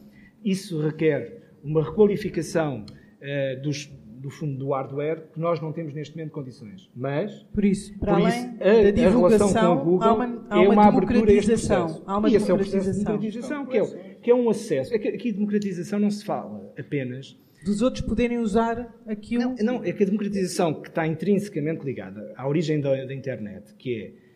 Isso 0.43 0.81
requer 0.81 1.43
uma 1.63 1.83
requalificação 1.83 2.83
uh, 2.87 3.61
dos, 3.61 3.85
do 4.17 4.29
fundo 4.29 4.57
do 4.57 4.69
hardware 4.71 5.27
que 5.33 5.39
nós 5.39 5.59
não 5.61 5.71
temos 5.71 5.93
neste 5.93 6.15
momento 6.15 6.31
condições. 6.31 6.89
Mas, 6.95 7.43
por 7.53 7.63
isso, 7.63 7.97
para 7.99 8.13
por 8.13 8.21
além 8.21 8.39
isso, 8.39 8.63
a, 8.63 8.83
da 8.83 8.91
divulgação, 8.91 9.77
Google 9.77 10.03
há 10.03 10.13
uma, 10.13 10.25
há 10.49 10.59
uma, 10.59 10.65
é 10.65 10.67
uma 10.69 10.91
democratização. 10.91 12.03
Há 12.05 12.17
uma 12.17 12.29
e 12.29 12.35
esse 12.35 12.49
é 12.49 12.53
o 12.53 12.57
processo 12.57 12.91
de 12.91 13.03
democratização, 13.03 13.65
que 13.65 13.77
é, 13.77 13.85
que 14.21 14.31
é 14.31 14.35
um 14.35 14.49
acesso. 14.49 14.93
É 14.93 14.97
aqui 14.97 15.31
democratização 15.31 15.99
não 15.99 16.09
se 16.09 16.25
fala 16.25 16.73
apenas 16.77 17.37
dos 17.63 17.81
outros 17.81 18.05
poderem 18.05 18.39
usar 18.39 18.95
aquilo. 19.05 19.55
Não, 19.59 19.79
não, 19.79 19.83
é 19.83 19.91
que 19.91 20.03
a 20.03 20.05
democratização 20.05 20.81
que 20.81 20.89
está 20.89 21.05
intrinsecamente 21.05 21.83
ligada 21.83 22.33
à 22.35 22.47
origem 22.47 22.79
da, 22.79 23.05
da 23.05 23.13
internet, 23.13 23.73
que 23.75 23.95
é 23.95 24.27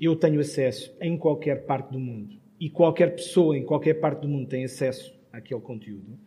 eu 0.00 0.14
tenho 0.14 0.40
acesso 0.40 0.94
em 1.00 1.16
qualquer 1.18 1.66
parte 1.66 1.92
do 1.92 1.98
mundo 1.98 2.36
e 2.58 2.70
qualquer 2.70 3.14
pessoa 3.14 3.56
em 3.56 3.64
qualquer 3.64 3.94
parte 3.94 4.22
do 4.22 4.28
mundo 4.28 4.48
tem 4.48 4.64
acesso 4.64 5.12
àquele 5.32 5.60
conteúdo, 5.60 6.18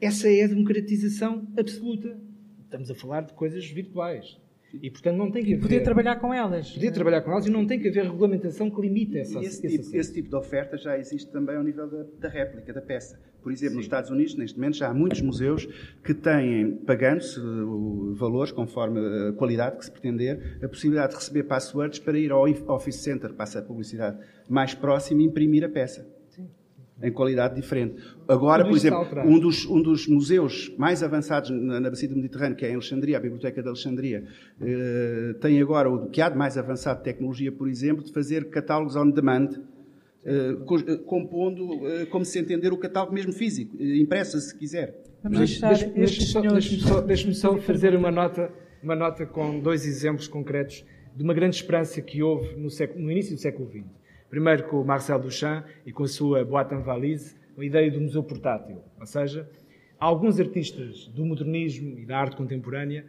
essa 0.00 0.28
é 0.28 0.44
a 0.44 0.46
democratização 0.46 1.46
absoluta. 1.56 2.18
Estamos 2.74 2.90
a 2.90 2.94
falar 2.96 3.20
de 3.20 3.32
coisas 3.34 3.64
virtuais. 3.70 4.36
E, 4.82 4.90
portanto, 4.90 5.16
não 5.16 5.30
tem 5.30 5.44
que 5.44 5.54
haver... 5.54 5.62
Poder 5.62 5.80
trabalhar 5.84 6.16
com 6.16 6.34
elas. 6.34 6.72
Poder 6.72 6.90
trabalhar 6.90 7.22
com 7.22 7.30
elas 7.30 7.46
e 7.46 7.50
não 7.50 7.64
tem 7.64 7.78
que 7.78 7.86
haver 7.86 8.02
regulamentação 8.02 8.68
que 8.68 8.80
limite 8.80 9.16
essa, 9.16 9.38
esse, 9.38 9.64
esse, 9.64 9.78
tipo, 9.78 9.96
esse 9.96 10.12
tipo 10.12 10.28
de 10.28 10.34
oferta 10.34 10.76
já 10.76 10.98
existe 10.98 11.30
também 11.30 11.54
ao 11.54 11.62
nível 11.62 11.88
da, 11.88 12.04
da 12.18 12.28
réplica, 12.28 12.72
da 12.72 12.82
peça. 12.82 13.16
Por 13.40 13.52
exemplo, 13.52 13.74
Sim. 13.74 13.76
nos 13.76 13.84
Estados 13.84 14.10
Unidos, 14.10 14.34
neste 14.34 14.58
momento, 14.58 14.76
já 14.76 14.88
há 14.88 14.94
muitos 14.94 15.20
museus 15.20 15.68
que 16.02 16.12
têm, 16.12 16.78
pagando-se 16.78 17.38
valores 18.14 18.50
conforme 18.50 18.98
a 19.28 19.32
qualidade 19.34 19.76
que 19.76 19.84
se 19.84 19.92
pretender, 19.92 20.58
a 20.60 20.68
possibilidade 20.68 21.12
de 21.12 21.18
receber 21.18 21.44
passwords 21.44 22.00
para 22.00 22.18
ir 22.18 22.32
ao 22.32 22.42
Office 22.74 22.96
Center, 22.96 23.32
passa 23.34 23.60
a 23.60 23.62
publicidade, 23.62 24.18
mais 24.48 24.74
próximo 24.74 25.20
e 25.20 25.24
imprimir 25.24 25.62
a 25.62 25.68
peça 25.68 26.12
em 27.02 27.12
qualidade 27.12 27.54
diferente. 27.54 27.96
Agora, 28.28 28.64
por 28.64 28.76
exemplo, 28.76 29.06
um 29.24 29.38
dos, 29.38 29.66
um 29.66 29.82
dos, 29.82 30.06
museus 30.06 30.72
mais 30.78 31.02
avançados 31.02 31.50
na, 31.50 31.80
na 31.80 31.90
Bacia 31.90 32.08
do 32.08 32.16
Mediterrâneo, 32.16 32.56
que 32.56 32.64
é 32.64 32.70
em 32.70 32.74
Alexandria, 32.74 33.16
a 33.16 33.20
Biblioteca 33.20 33.62
de 33.62 33.68
Alexandria, 33.68 34.24
eh, 34.60 35.34
tem 35.40 35.60
agora 35.60 35.90
o 35.90 36.08
que 36.08 36.20
há 36.22 36.28
de 36.28 36.36
mais 36.36 36.56
avançado 36.56 36.98
de 36.98 37.04
tecnologia, 37.04 37.50
por 37.50 37.68
exemplo, 37.68 38.04
de 38.04 38.12
fazer 38.12 38.48
catálogos 38.48 38.96
on 38.96 39.10
demand, 39.10 39.50
eh, 40.24 40.56
eh 40.86 40.96
compondo, 41.04 41.86
eh, 41.86 42.06
como 42.06 42.24
se 42.24 42.38
entender, 42.38 42.72
o 42.72 42.78
catálogo 42.78 43.12
mesmo 43.12 43.32
físico, 43.32 43.76
eh, 43.78 43.98
impresso, 43.98 44.40
se 44.40 44.56
quiser. 44.56 45.02
Vamos 45.22 45.38
deixar 45.38 45.74
Deixe-me 45.74 46.26
só, 46.26 46.40
deixe 46.40 46.80
só, 46.80 47.00
deixe 47.00 47.34
só 47.34 47.58
fazer 47.58 47.94
uma 47.94 48.10
nota, 48.10 48.50
uma 48.82 48.94
nota 48.94 49.26
com 49.26 49.58
dois 49.60 49.86
exemplos 49.86 50.28
concretos 50.28 50.84
de 51.14 51.22
uma 51.22 51.34
grande 51.34 51.56
esperança 51.56 52.00
que 52.00 52.22
houve 52.22 52.56
no, 52.56 52.70
século, 52.70 53.02
no 53.04 53.10
início 53.10 53.34
do 53.34 53.40
século 53.40 53.68
XX. 53.70 53.84
Primeiro 54.34 54.64
com 54.64 54.80
o 54.80 54.84
Marcel 54.84 55.20
Duchamp 55.20 55.64
e 55.86 55.92
com 55.92 56.02
a 56.02 56.08
sua 56.08 56.44
boîte 56.44 56.74
en 56.74 56.80
valise, 56.80 57.36
a 57.56 57.64
ideia 57.64 57.88
do 57.88 58.00
museu 58.00 58.20
portátil. 58.20 58.82
Ou 58.98 59.06
seja, 59.06 59.48
alguns 59.96 60.40
artistas 60.40 61.06
do 61.06 61.24
modernismo 61.24 61.96
e 62.00 62.04
da 62.04 62.18
arte 62.18 62.34
contemporânea 62.34 63.06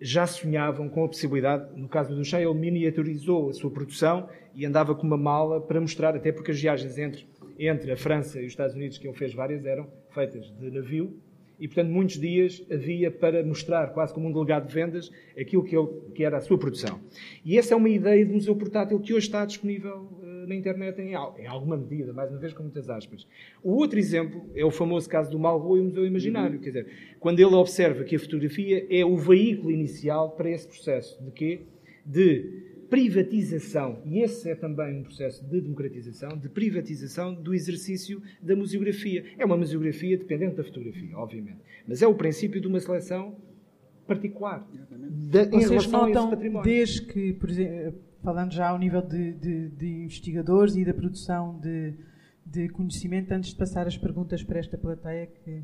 já 0.00 0.24
sonhavam 0.24 0.88
com 0.88 1.02
a 1.02 1.08
possibilidade, 1.08 1.76
no 1.76 1.88
caso 1.88 2.10
do 2.10 2.18
Duchamp, 2.18 2.44
ele 2.44 2.54
miniaturizou 2.54 3.50
a 3.50 3.54
sua 3.54 3.72
produção 3.72 4.28
e 4.54 4.64
andava 4.64 4.94
com 4.94 5.04
uma 5.04 5.16
mala 5.16 5.60
para 5.60 5.80
mostrar, 5.80 6.14
até 6.14 6.30
porque 6.30 6.52
as 6.52 6.60
viagens 6.60 6.96
entre, 6.96 7.26
entre 7.58 7.90
a 7.90 7.96
França 7.96 8.40
e 8.40 8.46
os 8.46 8.52
Estados 8.52 8.76
Unidos, 8.76 8.98
que 8.98 9.08
ele 9.08 9.16
fez 9.16 9.34
várias, 9.34 9.66
eram 9.66 9.88
feitas 10.14 10.48
de 10.60 10.70
navio, 10.70 11.12
e, 11.58 11.66
portanto, 11.66 11.90
muitos 11.90 12.20
dias 12.20 12.62
havia 12.70 13.10
para 13.10 13.42
mostrar, 13.42 13.88
quase 13.88 14.12
como 14.12 14.28
um 14.28 14.32
delegado 14.32 14.68
de 14.68 14.74
vendas, 14.74 15.10
aquilo 15.38 15.64
que, 15.64 15.76
ele, 15.76 15.88
que 16.14 16.22
era 16.22 16.36
a 16.36 16.40
sua 16.40 16.58
produção. 16.58 17.00
E 17.44 17.58
essa 17.58 17.74
é 17.74 17.76
uma 17.76 17.88
ideia 17.88 18.24
de 18.24 18.32
museu 18.32 18.54
portátil 18.54 19.00
que 19.00 19.14
hoje 19.14 19.26
está 19.26 19.44
disponível 19.44 20.06
na 20.46 20.54
internet 20.54 21.00
em, 21.00 21.10
em, 21.10 21.46
alguma 21.46 21.76
medida, 21.76 22.12
mais 22.12 22.30
uma 22.30 22.38
vez 22.38 22.52
com 22.52 22.62
muitas 22.62 22.88
aspas. 22.88 23.26
O 23.62 23.72
outro 23.72 23.98
exemplo 23.98 24.48
é 24.54 24.64
o 24.64 24.70
famoso 24.70 25.08
caso 25.08 25.30
do 25.30 25.38
Malraux 25.38 25.78
e 25.78 25.80
o 25.80 25.84
Museu 25.84 26.06
Imaginário. 26.06 26.56
Uhum. 26.56 26.62
Quer 26.62 26.70
dizer, 26.70 26.86
quando 27.20 27.40
ele 27.40 27.54
observa 27.54 28.04
que 28.04 28.16
a 28.16 28.18
fotografia 28.18 28.86
é 28.90 29.04
o 29.04 29.16
veículo 29.16 29.70
inicial 29.70 30.30
para 30.30 30.50
esse 30.50 30.66
processo 30.66 31.22
de 31.22 31.30
quê? 31.30 31.60
De 32.04 32.66
privatização, 32.88 34.00
e 34.04 34.20
esse 34.20 34.48
é 34.48 34.54
também 34.54 35.00
um 35.00 35.02
processo 35.02 35.44
de 35.44 35.60
democratização, 35.60 36.36
de 36.36 36.48
privatização 36.48 37.34
do 37.34 37.52
exercício 37.52 38.22
da 38.40 38.54
museografia. 38.54 39.24
É 39.36 39.44
uma 39.44 39.56
museografia 39.56 40.16
dependente 40.16 40.56
da 40.56 40.64
fotografia, 40.64 41.16
obviamente, 41.18 41.58
mas 41.86 42.00
é 42.00 42.06
o 42.06 42.14
princípio 42.14 42.60
de 42.60 42.66
uma 42.68 42.78
seleção 42.78 43.36
particular 44.06 44.66
de, 44.70 45.38
em 45.40 45.50
Vocês 45.50 45.68
relação 45.68 46.06
notam, 46.06 46.06
a 46.06 46.10
esse 46.10 46.30
património. 46.30 46.62
Desde 46.64 47.02
que, 47.02 47.32
por 47.32 47.50
exemplo, 47.50 48.00
falando 48.22 48.52
já 48.52 48.68
ao 48.68 48.78
nível 48.78 49.02
de, 49.02 49.32
de, 49.32 49.68
de 49.70 49.86
investigadores 50.04 50.76
e 50.76 50.84
da 50.84 50.94
produção 50.94 51.58
de, 51.60 51.94
de 52.44 52.68
conhecimento, 52.68 53.32
antes 53.32 53.50
de 53.50 53.56
passar 53.56 53.86
as 53.86 53.96
perguntas 53.96 54.42
para 54.42 54.58
esta 54.58 54.78
plateia 54.78 55.26
que 55.26 55.62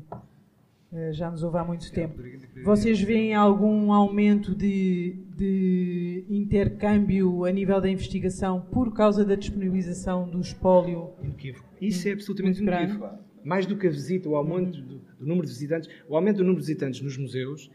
eh, 0.93 1.11
já 1.11 1.31
nos 1.31 1.41
ouve 1.41 1.57
há 1.57 1.63
muito 1.63 1.91
tempo. 1.91 2.21
Vocês 2.63 3.01
veem 3.01 3.33
algum 3.33 3.91
aumento 3.91 4.53
de, 4.53 6.25
intercâmbio 6.29 7.45
a 7.45 7.51
nível 7.51 7.81
da 7.81 7.89
investigação 7.89 8.61
por 8.61 8.93
causa 8.93 9.25
da 9.25 9.33
disponibilização 9.33 10.29
do 10.29 10.39
espólio? 10.39 11.09
Isso 11.81 12.07
é 12.07 12.11
absolutamente 12.11 12.61
inequívoco. 12.61 13.09
Mais 13.43 13.65
do 13.65 13.75
que 13.75 13.87
a 13.87 13.89
visita, 13.89 14.29
o 14.29 14.35
aumento 14.35 14.81
do, 14.81 14.99
do, 14.99 15.25
número 15.25 15.47
de 15.47 15.51
visitantes, 15.51 15.89
o 16.07 16.15
aumento 16.15 16.37
do 16.37 16.43
número 16.43 16.61
de 16.61 16.67
visitantes 16.67 17.01
nos 17.01 17.17
museus 17.17 17.65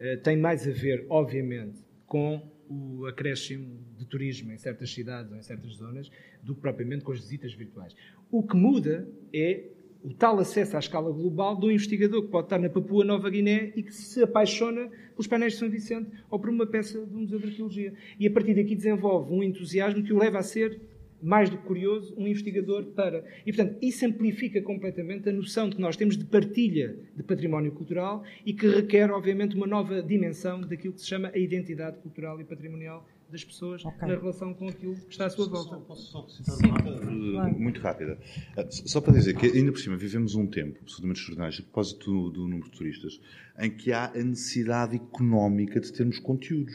uh, 0.00 0.22
tem 0.22 0.38
mais 0.38 0.66
a 0.66 0.70
ver, 0.70 1.04
obviamente, 1.10 1.84
com 2.06 2.40
o 2.68 3.06
acréscimo 3.06 3.78
de 3.96 4.04
turismo 4.04 4.52
em 4.52 4.58
certas 4.58 4.92
cidades 4.92 5.32
ou 5.32 5.38
em 5.38 5.42
certas 5.42 5.72
zonas 5.72 6.10
do 6.42 6.54
que 6.54 6.60
propriamente 6.60 7.04
com 7.04 7.12
as 7.12 7.20
visitas 7.20 7.52
virtuais. 7.54 7.94
O 8.30 8.42
que 8.42 8.56
muda 8.56 9.08
é 9.32 9.64
o 10.02 10.14
tal 10.14 10.38
acesso 10.38 10.76
à 10.76 10.78
escala 10.78 11.10
global 11.10 11.56
do 11.56 11.70
investigador 11.70 12.22
que 12.22 12.28
pode 12.28 12.46
estar 12.46 12.58
na 12.58 12.68
Papua 12.68 13.04
Nova 13.04 13.28
Guiné 13.28 13.72
e 13.74 13.82
que 13.82 13.92
se 13.92 14.22
apaixona 14.22 14.88
pelos 15.10 15.26
painéis 15.26 15.54
de 15.54 15.58
São 15.58 15.68
Vicente 15.68 16.10
ou 16.30 16.38
por 16.38 16.50
uma 16.50 16.66
peça 16.66 17.04
do 17.04 17.18
Museu 17.18 17.38
de 17.38 17.46
Arqueologia. 17.46 17.92
E 18.18 18.26
a 18.26 18.30
partir 18.30 18.54
daqui 18.54 18.76
desenvolve 18.76 19.32
um 19.32 19.42
entusiasmo 19.42 20.02
que 20.02 20.12
o 20.12 20.18
leva 20.18 20.38
a 20.38 20.42
ser, 20.42 20.80
mais 21.22 21.50
do 21.50 21.58
que 21.58 21.64
curioso, 21.64 22.14
um 22.16 22.26
investigador 22.26 22.84
para. 22.86 23.24
E, 23.44 23.52
portanto, 23.52 23.78
isso 23.82 24.06
amplifica 24.06 24.62
completamente 24.62 25.28
a 25.28 25.32
noção 25.32 25.68
de 25.68 25.76
que 25.76 25.82
nós 25.82 25.96
temos 25.96 26.16
de 26.16 26.24
partilha 26.24 26.96
de 27.16 27.22
património 27.22 27.72
cultural 27.72 28.22
e 28.44 28.52
que 28.52 28.66
requer, 28.68 29.10
obviamente, 29.10 29.56
uma 29.56 29.66
nova 29.66 30.02
dimensão 30.02 30.60
daquilo 30.60 30.94
que 30.94 31.00
se 31.00 31.06
chama 31.06 31.30
a 31.34 31.38
identidade 31.38 31.98
cultural 31.98 32.40
e 32.40 32.44
patrimonial 32.44 33.06
das 33.30 33.44
pessoas 33.44 33.84
okay. 33.84 34.08
na 34.08 34.14
relação 34.14 34.54
com 34.54 34.68
aquilo 34.68 34.94
que 34.94 35.10
está 35.10 35.26
à 35.26 35.30
sua 35.30 35.48
volta. 35.48 35.76
Só, 35.76 35.80
posso 35.80 36.02
só 36.10 36.28
citar 36.28 36.56
uma 36.56 36.90
nota 36.90 37.06
claro. 37.06 37.60
muito 37.60 37.80
rápida? 37.80 38.18
Ah, 38.56 38.66
só 38.70 39.00
para 39.00 39.12
dizer 39.12 39.36
que, 39.36 39.46
ainda 39.46 39.70
por 39.70 39.78
cima, 39.78 39.96
vivemos 39.96 40.34
um 40.34 40.46
tempo 40.46 40.78
absolutamente 40.80 41.20
extraordinário, 41.20 41.58
a 41.58 41.62
propósito 41.62 42.10
do, 42.10 42.30
do 42.30 42.40
número 42.48 42.70
de 42.70 42.76
turistas, 42.76 43.20
em 43.58 43.70
que 43.70 43.92
há 43.92 44.06
a 44.06 44.24
necessidade 44.24 44.96
económica 44.96 45.78
de 45.78 45.92
termos 45.92 46.18
conteúdos. 46.18 46.74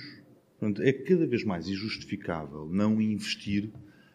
Portanto, 0.60 0.82
é 0.84 0.94
cada 0.94 1.26
vez 1.26 1.44
mais 1.44 1.68
injustificável 1.68 2.70
não 2.72 3.02
investir 3.02 3.72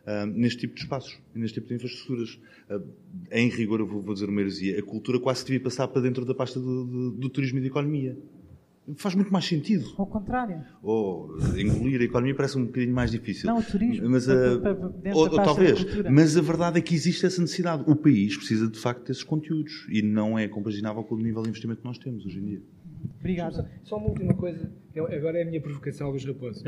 uh, 0.08 0.26
neste 0.26 0.60
tipo 0.60 0.74
de 0.74 0.80
espaços, 0.80 1.18
neste 1.34 1.54
tipo 1.54 1.68
de 1.68 1.74
infraestruturas. 1.74 2.40
Uh, 2.70 2.82
em 3.30 3.48
rigor, 3.48 3.80
eu 3.80 3.86
vou, 3.86 4.00
vou 4.00 4.14
dizer 4.14 4.28
uma 4.28 4.40
heresia, 4.40 4.78
a 4.78 4.82
cultura 4.82 5.20
quase 5.20 5.44
devia 5.44 5.60
passar 5.60 5.86
para 5.88 6.00
dentro 6.00 6.24
da 6.24 6.34
pasta 6.34 6.58
do, 6.58 6.84
do, 6.84 7.10
do 7.12 7.28
turismo 7.28 7.58
e 7.58 7.62
da 7.62 7.66
economia 7.68 8.16
faz 8.96 9.14
muito 9.14 9.32
mais 9.32 9.44
sentido. 9.44 9.92
Ao 9.96 10.06
contrário. 10.06 10.64
Ou 10.82 11.36
engolir 11.56 12.00
a 12.00 12.04
economia 12.04 12.34
parece 12.34 12.58
um 12.58 12.64
bocadinho 12.66 12.94
mais 12.94 13.10
difícil. 13.10 13.46
Não, 13.46 13.58
o 13.58 13.62
turismo. 13.62 14.08
Mas, 14.08 14.26
uh, 14.26 14.32
ou, 15.14 15.22
ou 15.22 15.30
talvez. 15.30 15.84
Mas 16.10 16.36
a 16.36 16.40
verdade 16.40 16.78
é 16.78 16.80
que 16.80 16.94
existe 16.94 17.26
essa 17.26 17.40
necessidade. 17.40 17.84
O 17.86 17.94
país 17.94 18.36
precisa 18.36 18.68
de 18.68 18.78
facto 18.78 19.06
desses 19.06 19.22
conteúdos 19.22 19.86
e 19.90 20.00
não 20.02 20.38
é 20.38 20.48
compaginável 20.48 21.02
com 21.04 21.14
o 21.14 21.18
nível 21.18 21.42
de 21.42 21.50
investimento 21.50 21.80
que 21.80 21.86
nós 21.86 21.98
temos 21.98 22.24
hoje 22.24 22.38
em 22.38 22.44
dia. 22.44 22.62
Obrigado. 23.20 23.68
Só 23.84 23.96
uma 23.96 24.08
última 24.08 24.34
coisa, 24.34 24.72
agora 24.96 25.38
é 25.38 25.42
a 25.42 25.46
minha 25.46 25.60
provocação, 25.60 26.10
Luís 26.10 26.24
Raposo. 26.24 26.64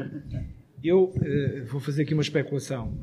Eu 0.82 1.04
uh, 1.04 1.66
vou 1.66 1.80
fazer 1.80 2.02
aqui 2.02 2.14
uma 2.14 2.22
especulação. 2.22 2.96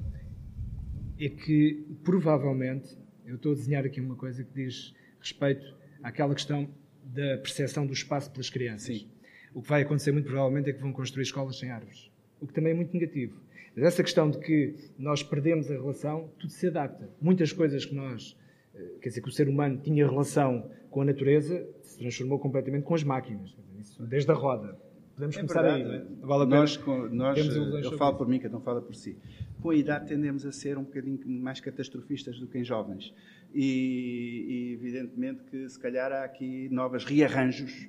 É 1.20 1.30
que 1.30 1.86
provavelmente, 2.04 2.98
eu 3.26 3.36
estou 3.36 3.52
a 3.52 3.56
desenhar 3.56 3.86
aqui 3.86 4.00
uma 4.00 4.16
coisa 4.16 4.44
que 4.44 4.54
diz 4.54 4.94
respeito 5.20 5.76
àquela 6.04 6.34
questão 6.34 6.70
da 7.04 7.38
percepção 7.38 7.86
do 7.86 7.94
espaço 7.94 8.32
pelas 8.32 8.50
crianças. 8.50 9.00
Sim. 9.00 9.08
O 9.54 9.62
que 9.62 9.70
vai 9.70 9.82
acontecer 9.82 10.12
muito 10.12 10.26
provavelmente 10.26 10.70
é 10.70 10.74
que 10.74 10.82
vão 10.82 10.94
construir 10.94 11.24
escolas 11.24 11.58
sem 11.58 11.72
árvores, 11.72 12.12
o 12.40 12.46
que 12.46 12.54
também 12.54 12.72
é 12.74 12.76
muito 12.76 12.94
negativo. 12.94 13.42
Mas 13.76 13.86
essa 13.86 14.04
questão 14.04 14.30
de 14.30 14.40
que 14.40 14.76
nós 14.98 15.22
perdemos 15.22 15.70
a 15.70 15.76
relação, 15.76 16.30
tudo 16.40 16.52
se 16.52 16.68
adapta. 16.68 17.10
Muitas 17.22 17.52
coisas 17.52 17.86
que 17.86 17.94
nós, 17.94 18.36
eh, 18.74 18.80
quer 19.02 19.10
dizer, 19.10 19.22
que 19.22 19.30
o 19.30 19.32
ser 19.32 19.48
humano 19.48 19.78
tinha 19.78 20.08
relação 20.08 20.70
com 20.90 21.02
a 21.02 21.06
natureza, 21.06 21.68
se 21.84 21.98
transformou 22.00 22.40
completamente 22.40 22.84
com 22.84 22.96
as 22.96 23.04
máquinas. 23.04 23.56
Desde 24.00 24.32
a 24.32 24.34
roda. 24.34 24.78
Podemos 25.14 25.36
é 25.36 25.40
começar 25.40 25.62
verdade. 25.62 25.84
aí. 25.84 25.98
É? 25.98 26.26
vale 26.26 26.46
nós, 26.46 26.80
nós 27.12 27.56
eu 27.84 27.98
falo 27.98 28.18
por 28.18 28.28
mim, 28.28 28.40
que 28.40 28.50
não 28.50 28.62
fala 28.62 28.82
por 28.82 28.96
si. 28.96 29.18
Com 29.62 29.72
a 29.72 29.76
idade 29.76 30.08
tendemos 30.08 30.46
a 30.46 30.52
ser 30.52 30.78
um 30.78 30.84
bocadinho 30.84 31.20
mais 31.28 31.60
catastrofistas 31.60 32.40
do 32.40 32.48
que 32.48 32.60
em 32.60 32.64
jovens 32.64 33.14
e, 33.54 34.46
e, 34.48 34.74
evidentemente 34.74 35.44
que 35.44 35.68
se 35.68 35.80
calhar 35.80 36.12
há 36.12 36.24
aqui 36.24 36.70
novas 36.70 37.04
rearranjos. 37.06 37.88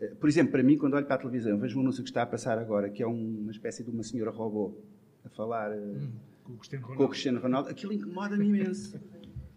Eh, 0.00 0.14
por 0.18 0.28
exemplo, 0.28 0.52
para 0.52 0.62
mim, 0.62 0.78
quando 0.78 0.94
olho 0.94 1.06
para 1.06 1.16
a 1.16 1.18
televisão, 1.18 1.58
vejo 1.58 1.78
um 1.78 1.82
anúncio 1.82 2.02
que 2.02 2.10
está 2.10 2.22
a 2.22 2.26
passar 2.26 2.58
agora, 2.58 2.88
que 2.88 3.02
é 3.02 3.06
uma 3.06 3.50
espécie 3.50 3.84
de 3.84 3.90
uma 3.90 4.02
senhora 4.02 4.30
robô 4.30 4.74
a 5.24 5.28
falar 5.28 5.72
eh, 5.72 5.76
hum, 5.76 6.10
com, 6.44 6.52
o 6.54 6.58
Cristiano 6.58 6.82
Ronaldo. 6.82 6.98
com 6.98 7.04
o 7.04 7.08
Cristiano 7.08 7.40
Ronaldo, 7.40 7.68
aquilo 7.68 7.92
incomoda-me 7.92 8.46
imenso. 8.46 8.98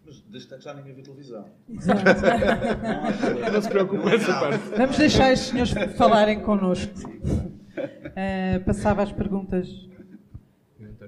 Mas 0.05 0.19
desde 0.24 0.55
que 0.55 0.61
já 0.61 0.74
ninguém 0.74 0.93
vê 0.93 1.01
televisão. 1.01 1.49
Exato. 1.69 2.01
não 3.53 3.61
se 3.61 3.69
preocupe 3.69 4.03
com 4.03 4.09
essa 4.09 4.38
parte. 4.38 4.57
Vamos 4.78 4.97
deixar 4.97 5.32
estes 5.32 5.49
senhores 5.49 5.95
falarem 5.95 6.41
connosco. 6.41 6.93
Uh, 7.09 8.63
passava 8.65 9.01
as 9.01 9.13
perguntas. 9.13 9.89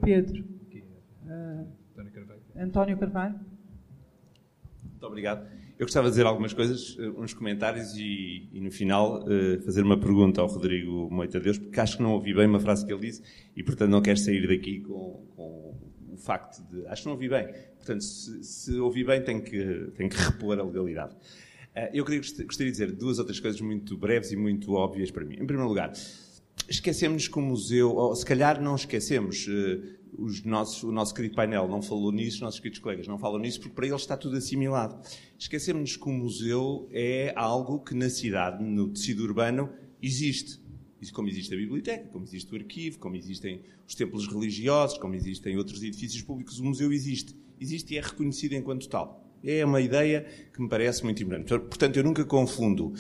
Pedro. 0.05 0.45
Uh, 1.25 1.67
António 2.55 2.97
Carvalho. 2.97 3.39
Muito 4.83 5.05
obrigado. 5.05 5.49
Eu 5.77 5.85
gostava 5.85 6.07
de 6.07 6.11
dizer 6.11 6.25
algumas 6.25 6.53
coisas, 6.53 6.95
eh, 6.97 7.09
uns 7.09 7.33
comentários 7.33 7.97
e, 7.97 8.47
e 8.53 8.61
no 8.61 8.71
final 8.71 9.23
uh, 9.23 9.61
fazer 9.65 9.83
uma 9.83 9.99
pergunta 9.99 10.39
ao 10.39 10.47
Rodrigo 10.47 11.09
Moita 11.11 11.37
Deus, 11.37 11.57
porque 11.57 11.77
acho 11.79 11.97
que 11.97 12.03
não 12.03 12.13
ouvi 12.13 12.33
bem 12.33 12.47
uma 12.47 12.59
frase 12.59 12.85
que 12.85 12.93
ele 12.93 13.01
disse 13.01 13.21
e, 13.55 13.63
portanto, 13.63 13.89
não 13.89 14.01
quero 14.01 14.17
sair 14.17 14.47
daqui 14.47 14.79
com, 14.81 15.25
com 15.35 15.75
o 16.13 16.17
facto 16.17 16.63
de. 16.69 16.85
Acho 16.87 17.01
que 17.01 17.07
não 17.07 17.13
ouvi 17.15 17.27
bem. 17.27 17.47
Portanto, 17.77 18.01
se, 18.01 18.43
se 18.43 18.79
ouvi 18.79 19.03
bem, 19.03 19.21
tenho 19.21 19.41
que, 19.41 19.91
tenho 19.97 20.09
que 20.09 20.17
repor 20.17 20.57
a 20.57 20.63
legalidade. 20.63 21.13
Uh, 21.15 21.89
eu 21.93 22.05
queria, 22.05 22.21
gostaria 22.21 22.71
de 22.71 22.71
dizer 22.71 22.91
duas 22.91 23.19
outras 23.19 23.39
coisas 23.39 23.59
muito 23.59 23.97
breves 23.97 24.31
e 24.31 24.37
muito 24.37 24.71
óbvias 24.73 25.11
para 25.11 25.25
mim. 25.25 25.33
Em 25.33 25.45
primeiro 25.45 25.67
lugar, 25.67 25.91
esquecemos 26.67 27.27
que 27.27 27.37
o 27.37 27.41
museu, 27.41 27.95
ou 27.95 28.15
se 28.15 28.25
calhar 28.25 28.61
não 28.61 28.75
esquecemos, 28.75 29.47
uh, 29.47 29.95
os 30.17 30.43
nossos, 30.43 30.83
o 30.83 30.91
nosso 30.91 31.13
querido 31.13 31.35
painel 31.35 31.67
não 31.67 31.81
falou 31.81 32.11
nisso, 32.11 32.37
os 32.37 32.41
nossos 32.41 32.59
queridos 32.59 32.79
colegas 32.79 33.07
não 33.07 33.17
falam 33.17 33.39
nisso, 33.39 33.59
porque 33.59 33.75
para 33.75 33.87
eles 33.87 34.01
está 34.01 34.15
tudo 34.15 34.37
assimilado. 34.37 34.97
Esquecemos 35.37 35.97
que 35.97 36.07
o 36.07 36.11
museu 36.11 36.87
é 36.91 37.33
algo 37.35 37.79
que 37.79 37.93
na 37.93 38.09
cidade, 38.09 38.63
no 38.63 38.87
tecido 38.89 39.23
urbano, 39.23 39.69
existe. 40.01 40.63
Como 41.13 41.27
existe 41.27 41.53
a 41.53 41.57
biblioteca, 41.57 42.07
como 42.07 42.25
existe 42.25 42.51
o 42.51 42.55
arquivo, 42.55 42.97
como 42.97 43.15
existem 43.15 43.61
os 43.87 43.93
templos 43.93 44.27
religiosos, 44.27 44.97
como 44.97 45.13
existem 45.13 45.55
outros 45.55 45.83
edifícios 45.83 46.23
públicos, 46.23 46.59
o 46.59 46.63
museu 46.63 46.91
existe. 46.91 47.35
Existe 47.59 47.93
e 47.93 47.97
é 47.97 48.01
reconhecido 48.01 48.53
enquanto 48.53 48.89
tal. 48.89 49.23
É 49.43 49.63
uma 49.63 49.79
ideia 49.79 50.25
que 50.51 50.59
me 50.59 50.67
parece 50.67 51.03
muito 51.03 51.21
importante. 51.21 51.59
Portanto, 51.59 51.97
eu 51.97 52.03
nunca 52.03 52.25
confundo. 52.25 52.93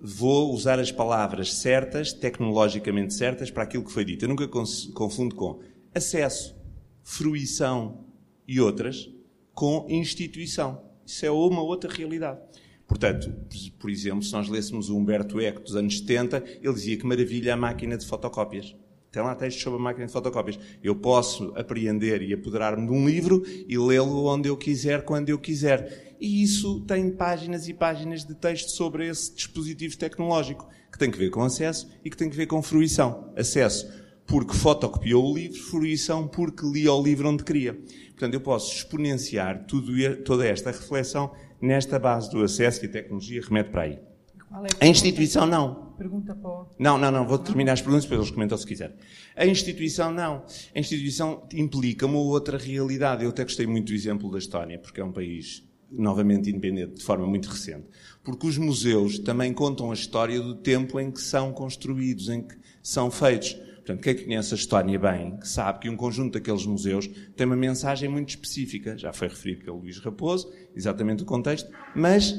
Vou 0.00 0.52
usar 0.52 0.78
as 0.78 0.92
palavras 0.92 1.54
certas, 1.54 2.12
tecnologicamente 2.12 3.14
certas, 3.14 3.50
para 3.50 3.62
aquilo 3.62 3.84
que 3.84 3.92
foi 3.92 4.04
dito. 4.04 4.24
Eu 4.24 4.28
nunca 4.28 4.46
confundo 4.48 5.34
com 5.34 5.60
acesso, 5.94 6.54
fruição 7.02 8.04
e 8.46 8.60
outras 8.60 9.10
com 9.54 9.86
instituição. 9.88 10.82
Isso 11.06 11.24
é 11.24 11.30
uma 11.30 11.62
outra 11.62 11.92
realidade. 11.92 12.40
Portanto, 12.86 13.32
por 13.78 13.88
exemplo, 13.88 14.22
se 14.22 14.32
nós 14.32 14.48
lêssemos 14.48 14.90
o 14.90 14.96
Humberto 14.96 15.40
Eco 15.40 15.62
dos 15.62 15.76
anos 15.76 15.98
70, 15.98 16.42
ele 16.62 16.74
dizia 16.74 16.96
que 16.96 17.06
maravilha 17.06 17.54
a 17.54 17.56
máquina 17.56 17.96
de 17.96 18.06
fotocópias. 18.06 18.74
Tem 19.10 19.22
lá 19.22 19.34
textos 19.34 19.62
sobre 19.62 19.78
a 19.78 19.82
máquina 19.82 20.06
de 20.06 20.12
fotocópias. 20.12 20.58
Eu 20.82 20.96
posso 20.96 21.52
apreender 21.56 22.20
e 22.20 22.34
apoderar-me 22.34 22.84
de 22.84 22.92
um 22.92 23.06
livro 23.06 23.44
e 23.46 23.78
lê-lo 23.78 24.26
onde 24.26 24.48
eu 24.48 24.56
quiser, 24.56 25.02
quando 25.04 25.28
eu 25.28 25.38
quiser. 25.38 26.13
E 26.24 26.42
isso 26.42 26.80
tem 26.86 27.10
páginas 27.10 27.68
e 27.68 27.74
páginas 27.74 28.24
de 28.24 28.34
texto 28.34 28.70
sobre 28.70 29.06
esse 29.06 29.34
dispositivo 29.34 29.94
tecnológico, 29.98 30.66
que 30.90 30.98
tem 30.98 31.10
que 31.10 31.18
ver 31.18 31.28
com 31.28 31.42
acesso 31.42 31.86
e 32.02 32.08
que 32.08 32.16
tem 32.16 32.30
que 32.30 32.36
ver 32.36 32.46
com 32.46 32.62
fruição. 32.62 33.30
Acesso 33.36 33.92
porque 34.26 34.54
fotocopiou 34.54 35.30
o 35.30 35.34
livro, 35.36 35.60
fruição 35.60 36.26
porque 36.26 36.64
li 36.64 36.88
o 36.88 37.02
livro 37.02 37.28
onde 37.28 37.44
queria. 37.44 37.74
Portanto, 38.12 38.32
eu 38.32 38.40
posso 38.40 38.74
exponenciar 38.74 39.66
tudo, 39.66 39.92
toda 40.24 40.46
esta 40.46 40.70
reflexão 40.70 41.30
nesta 41.60 41.98
base 41.98 42.30
do 42.30 42.42
acesso 42.42 42.80
que 42.80 42.86
a 42.86 42.92
tecnologia 42.92 43.42
remete 43.42 43.68
para 43.68 43.82
aí. 43.82 43.92
É 43.92 44.84
a, 44.84 44.86
a 44.86 44.86
instituição 44.86 45.46
não. 45.46 45.92
Pergunta 45.98 46.34
para 46.34 46.64
Não, 46.78 46.96
não, 46.96 47.10
não. 47.10 47.28
Vou 47.28 47.36
terminar 47.36 47.74
as 47.74 47.82
perguntas, 47.82 48.04
depois 48.04 48.20
eles 48.20 48.30
comentam 48.30 48.56
se 48.56 48.66
quiser. 48.66 48.96
A 49.36 49.44
instituição 49.44 50.10
não. 50.10 50.42
A 50.74 50.78
instituição 50.78 51.46
implica 51.52 52.06
uma 52.06 52.18
outra 52.18 52.56
realidade. 52.56 53.24
Eu 53.24 53.28
até 53.28 53.42
gostei 53.42 53.66
muito 53.66 53.88
do 53.88 53.92
exemplo 53.92 54.32
da 54.32 54.38
Estónia, 54.38 54.78
porque 54.78 55.02
é 55.02 55.04
um 55.04 55.12
país 55.12 55.62
novamente 55.90 56.50
independente, 56.50 56.94
de 56.94 57.04
forma 57.04 57.26
muito 57.26 57.48
recente. 57.48 57.86
Porque 58.22 58.46
os 58.46 58.58
museus 58.58 59.18
também 59.18 59.52
contam 59.52 59.90
a 59.90 59.94
história 59.94 60.40
do 60.40 60.54
tempo 60.54 60.98
em 60.98 61.10
que 61.10 61.20
são 61.20 61.52
construídos, 61.52 62.28
em 62.28 62.42
que 62.42 62.56
são 62.82 63.10
feitos. 63.10 63.54
Portanto, 63.76 64.00
quem 64.00 64.16
conhece 64.16 64.54
a 64.54 64.56
Estónia 64.56 64.98
bem, 64.98 65.38
sabe 65.42 65.80
que 65.80 65.90
um 65.90 65.96
conjunto 65.96 66.32
daqueles 66.32 66.64
museus 66.64 67.06
tem 67.36 67.46
uma 67.46 67.56
mensagem 67.56 68.08
muito 68.08 68.30
específica. 68.30 68.96
Já 68.96 69.12
foi 69.12 69.28
referido 69.28 69.64
pelo 69.64 69.78
Luís 69.78 69.98
Raposo, 69.98 70.50
exatamente 70.74 71.22
o 71.22 71.26
contexto, 71.26 71.70
mas 71.94 72.34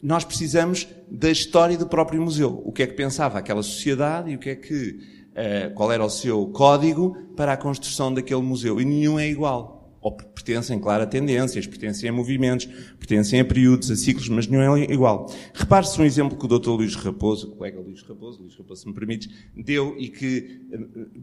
nós 0.00 0.24
precisamos 0.24 0.86
da 1.10 1.30
história 1.30 1.76
do 1.76 1.88
próprio 1.88 2.22
museu. 2.22 2.62
O 2.64 2.70
que 2.70 2.84
é 2.84 2.86
que 2.86 2.94
pensava 2.94 3.38
aquela 3.38 3.62
sociedade 3.62 4.30
e 4.30 4.36
o 4.36 4.38
que 4.38 4.50
é 4.50 4.54
que, 4.54 5.00
uh, 5.32 5.74
qual 5.74 5.90
era 5.90 6.04
o 6.04 6.10
seu 6.10 6.46
código 6.46 7.16
para 7.36 7.52
a 7.52 7.56
construção 7.56 8.14
daquele 8.14 8.42
museu. 8.42 8.80
E 8.80 8.84
nenhum 8.84 9.18
é 9.18 9.28
igual 9.28 9.77
ou 10.08 10.12
pertencem, 10.16 10.78
claro, 10.78 11.02
a 11.02 11.06
tendências, 11.06 11.66
pertencem 11.66 12.08
a 12.08 12.12
movimentos, 12.12 12.66
pertencem 12.98 13.40
a 13.40 13.44
períodos, 13.44 13.90
a 13.90 13.96
ciclos, 13.96 14.28
mas 14.28 14.46
nenhum 14.46 14.76
é 14.76 14.84
igual. 14.84 15.30
Repare-se 15.52 16.00
um 16.00 16.04
exemplo 16.04 16.38
que 16.38 16.46
o 16.46 16.58
Dr. 16.58 16.70
Luís 16.70 16.94
Raposo, 16.94 17.48
o 17.48 17.56
colega 17.56 17.78
Luís 17.78 18.02
Raposo, 18.02 18.40
Luís 18.40 18.56
Raposo, 18.56 18.82
se 18.82 18.88
me 18.88 18.94
permites, 18.94 19.28
deu 19.54 19.94
e 19.98 20.08
que 20.08 20.62
eh, 20.72 20.78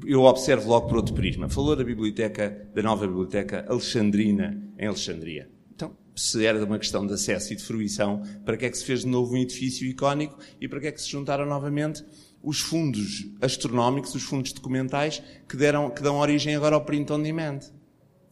eu 0.06 0.22
observo 0.22 0.70
logo 0.70 0.88
por 0.88 0.98
outro 0.98 1.16
prisma. 1.16 1.50
Falou 1.50 1.76
da 1.76 1.84
biblioteca, 1.84 2.70
da 2.76 2.84
nova 2.84 3.08
biblioteca 3.08 3.66
Alexandrina, 3.68 4.62
em 4.78 4.86
Alexandria. 4.86 5.50
Então, 5.74 5.98
se 6.16 6.46
era 6.46 6.64
uma 6.64 6.78
questão 6.78 7.08
de 7.08 7.14
acesso 7.14 7.54
e 7.54 7.56
de 7.56 7.64
fruição, 7.64 8.22
para 8.46 8.56
que 8.56 8.66
é 8.66 8.70
que 8.70 8.78
se 8.78 8.86
fez 8.86 9.02
de 9.02 9.08
novo 9.08 9.34
um 9.34 9.38
edifício 9.38 9.88
icónico 9.88 10.38
e 10.62 10.68
para 10.68 10.80
que 10.80 10.88
é 10.88 10.92
que 10.92 11.02
se 11.02 11.10
juntaram 11.10 11.48
novamente 11.48 12.04
os 12.44 12.60
fundos 12.60 13.26
astronómicos, 13.42 14.14
os 14.14 14.22
fundos 14.22 14.54
documentais 14.54 15.24
que, 15.50 15.58
deram, 15.58 15.90
que 15.90 16.04
dão 16.04 16.18
origem 16.18 16.56
agora 16.56 16.76
ao 16.76 16.86
print 16.86 17.12
on 17.12 17.24
demand? 17.24 17.62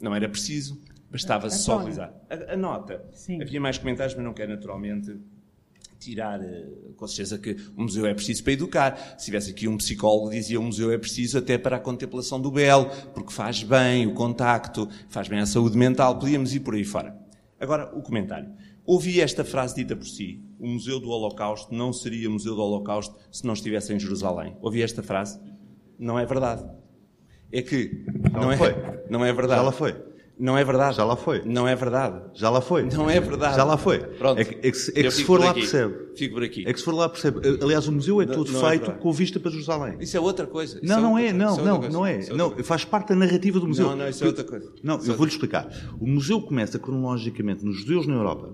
Não 0.04 0.14
era 0.14 0.28
preciso, 0.28 0.82
bastava 1.10 1.50
só 1.50 1.78
utilizar. 1.78 2.14
A, 2.30 2.56
a 2.56 2.58
nota. 2.58 3.06
Sim. 3.14 3.42
Havia 3.42 3.62
mais 3.62 3.78
comentários, 3.78 4.14
mas 4.14 4.26
não 4.26 4.34
quero 4.34 4.52
naturalmente 4.52 5.18
tirar, 5.98 6.44
eh, 6.44 6.68
com 6.98 7.08
certeza 7.08 7.38
que 7.38 7.56
o 7.78 7.84
museu 7.84 8.06
é 8.06 8.14
preciso 8.14 8.44
para 8.44 8.52
educar. 8.52 9.16
Se 9.18 9.24
tivesse 9.24 9.52
aqui 9.52 9.66
um 9.66 9.78
psicólogo 9.78 10.30
dizia 10.30 10.60
o 10.60 10.64
museu 10.64 10.92
é 10.92 10.98
preciso 10.98 11.38
até 11.38 11.58
para 11.58 11.78
a 11.78 11.80
contemplação 11.80 12.42
do 12.42 12.52
belo, 12.52 12.90
porque 13.14 13.32
faz 13.32 13.64
bem 13.64 14.06
o 14.06 14.14
contacto, 14.14 14.90
faz 15.08 15.30
bem 15.30 15.40
a 15.40 15.46
saúde 15.46 15.78
mental, 15.78 16.20
podíamos 16.20 16.54
ir 16.54 16.60
por 16.60 16.76
aí 16.76 16.84
fora. 16.84 17.18
Agora, 17.58 17.90
o 17.98 18.02
comentário. 18.02 18.52
Ouvi 18.86 19.22
esta 19.22 19.46
frase 19.46 19.76
dita 19.76 19.96
por 19.96 20.06
si. 20.06 20.44
O 20.60 20.68
Museu 20.68 21.00
do 21.00 21.08
Holocausto 21.08 21.74
não 21.74 21.94
seria 21.94 22.30
Museu 22.30 22.56
do 22.56 22.62
Holocausto 22.62 23.16
se 23.32 23.48
não 23.48 23.54
estivesse 23.54 23.94
em 23.94 24.00
Jerusalém. 24.00 24.58
Ouvi 24.62 24.82
esta 24.82 25.02
frase? 25.02 25.40
Não 25.98 26.20
é 26.20 26.26
verdade 26.26 26.83
é 27.54 27.62
que 27.62 28.04
não, 28.34 28.42
não 28.42 28.52
é, 28.52 28.58
foi. 28.58 28.76
não 29.10 29.24
é 29.24 29.32
verdade. 29.32 29.60
Já 29.60 29.62
lá 29.62 29.72
foi. 29.72 29.96
Não 30.40 30.58
é 30.58 30.64
verdade. 30.64 30.98
Já 30.98 31.06
lá 31.06 31.16
foi. 31.16 31.44
Não 31.46 31.70
é 31.70 31.76
verdade. 31.76 32.22
Já 32.34 32.50
lá 32.50 32.60
foi. 32.60 32.84
Não 32.84 33.08
é 33.10 33.20
verdade. 33.20 33.56
Já 33.56 33.64
lá 33.64 33.78
foi. 33.78 34.00
Pronto. 34.00 34.42
É 34.42 34.44
que, 34.44 34.68
é 34.68 34.72
que, 34.72 34.78
se, 34.78 34.92
é 35.00 35.04
que 35.04 35.12
se 35.12 35.24
for 35.24 35.40
lá 35.40 35.52
aqui. 35.52 35.60
percebe. 35.60 35.94
Fico 36.16 36.34
por 36.34 36.44
aqui. 36.44 36.64
É 36.66 36.74
que 36.74 36.80
se 36.80 36.86
for 36.86 36.96
lá 36.96 37.08
percebe. 37.08 37.40
Aliás, 37.62 37.88
o 37.88 37.92
museu 37.92 38.20
é 38.20 38.26
todo 38.26 38.52
não, 38.52 38.68
é 38.68 38.72
feito 38.72 38.90
é 38.90 38.94
com 38.96 39.14
vista 39.14 39.40
para 39.40 39.52
Jerusalém. 39.52 39.98
Isso 40.00 40.18
é 40.18 40.20
outra 40.20 40.48
coisa. 40.48 40.80
Isso 40.82 40.88
não, 40.88 40.98
é 40.98 41.02
não 41.02 41.18
é. 41.20 41.34
Não, 41.34 41.58
não, 41.58 41.82
não 41.90 42.06
é. 42.06 42.26
Não, 42.32 42.52
faz 42.64 42.84
parte 42.84 43.10
da 43.10 43.16
narrativa 43.16 43.60
do 43.60 43.68
museu. 43.68 43.90
Não, 43.90 43.96
não, 43.96 44.10
isso 44.10 44.24
é 44.24 44.28
outra 44.28 44.44
coisa. 44.44 44.72
Não, 44.82 44.96
eu 45.06 45.16
vou-lhe 45.16 45.32
explicar. 45.32 45.70
O 46.00 46.08
museu 46.08 46.42
começa 46.42 46.80
cronologicamente 46.80 47.64
nos 47.64 47.78
judeus 47.78 48.08
na 48.08 48.16
Europa 48.16 48.52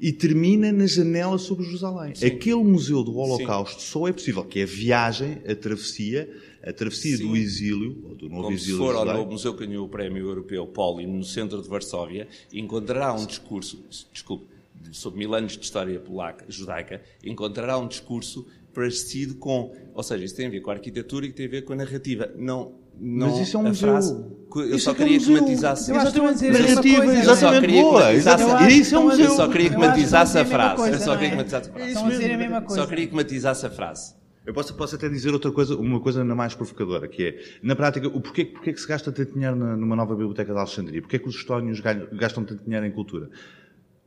e 0.00 0.12
termina 0.12 0.72
na 0.72 0.86
janela 0.86 1.38
sobre 1.38 1.64
Jerusalém. 1.64 2.16
Sim. 2.16 2.26
Aquele 2.26 2.64
museu 2.64 3.04
do 3.04 3.16
Holocausto 3.16 3.80
Sim. 3.80 3.88
só 3.88 4.08
é 4.08 4.12
possível, 4.12 4.42
que 4.42 4.58
é 4.58 4.62
a 4.64 4.66
viagem, 4.66 5.42
a 5.48 5.54
travessia, 5.54 6.28
a 6.62 6.72
travessia 6.72 7.16
Sim. 7.16 7.28
do 7.28 7.36
exílio, 7.36 8.04
ou 8.04 8.14
do 8.14 8.28
novo 8.28 8.42
Como 8.42 8.54
exílio. 8.54 8.76
Se 8.76 8.82
for 8.82 8.94
ao 8.94 9.04
novo 9.04 9.30
museu 9.32 9.54
que 9.54 9.66
ganhou 9.66 9.86
o 9.86 9.88
prémio 9.88 10.26
europeu 10.26 10.66
Poli 10.66 11.06
no 11.06 11.24
centro 11.24 11.60
de 11.62 11.68
Varsóvia, 11.68 12.28
encontrará 12.52 13.12
um 13.14 13.24
discurso, 13.24 13.84
desculpe, 14.12 14.46
sobre 14.92 15.18
mil 15.18 15.34
anos 15.34 15.56
de 15.56 15.64
história 15.64 15.98
polaca, 15.98 16.44
judaica, 16.48 17.02
encontrará 17.24 17.78
um 17.78 17.86
discurso 17.86 18.46
parecido 18.72 19.34
com, 19.34 19.72
ou 19.94 20.02
seja, 20.02 20.24
isso 20.24 20.36
tem 20.36 20.46
a 20.46 20.50
ver 20.50 20.60
com 20.60 20.70
a 20.70 20.74
arquitetura 20.74 21.26
e 21.26 21.32
tem 21.32 21.46
a 21.46 21.48
ver 21.48 21.62
com 21.62 21.72
a 21.72 21.76
narrativa. 21.76 22.30
Não, 22.36 22.72
não, 22.98 23.30
mas 23.30 23.48
isso 23.48 23.56
é 23.56 23.60
um 23.60 23.62
museu. 23.64 23.88
Frase, 23.88 24.24
eu 24.56 24.76
isso 24.76 24.84
só 24.84 24.90
é 24.90 24.94
queria 24.94 25.18
que, 25.18 25.24
é 25.24 25.32
um 25.32 25.34
que 25.34 25.40
matizasse. 25.40 25.90
Exatamente, 25.90 26.48
narrativa 26.48 27.06
exatamente 27.16 27.72
boa. 27.72 28.12
Exatamente. 28.12 28.78
Isso 28.78 28.94
é 28.94 28.98
um 28.98 29.02
museu. 29.04 29.24
Eu 29.24 29.36
só 29.36 29.48
queria 29.48 29.70
que 29.70 29.76
matizasse 29.76 30.38
a 30.38 30.44
frase. 30.44 30.90
Eu 30.90 30.98
só 31.00 31.16
queria 31.16 31.30
que 31.30 31.36
matizasse 31.36 31.70
a 31.70 31.72
frase. 31.72 31.96
A 31.96 32.58
a. 32.58 32.68
Só 32.68 32.86
queria 32.86 33.06
que 33.06 33.14
matizasse 33.14 33.66
a 33.66 33.70
frase. 33.70 34.19
Eu 34.44 34.54
posso, 34.54 34.74
posso 34.74 34.96
até 34.96 35.08
dizer 35.08 35.32
outra 35.32 35.52
coisa, 35.52 35.76
uma 35.76 36.00
coisa 36.00 36.22
ainda 36.22 36.34
mais 36.34 36.54
provocadora, 36.54 37.06
que 37.06 37.24
é, 37.24 37.58
na 37.62 37.76
prática, 37.76 38.08
o 38.08 38.20
porquê, 38.20 38.46
porquê 38.46 38.72
que 38.72 38.80
se 38.80 38.88
gasta 38.88 39.12
tanto 39.12 39.34
dinheiro 39.34 39.54
numa 39.54 39.94
nova 39.94 40.14
biblioteca 40.14 40.52
de 40.52 40.58
Alexandria? 40.58 41.00
Porquê 41.00 41.18
que 41.18 41.28
os 41.28 41.34
histórios 41.34 41.80
gastam 41.80 42.44
tanto 42.44 42.64
dinheiro 42.64 42.86
em 42.86 42.90
cultura? 42.90 43.28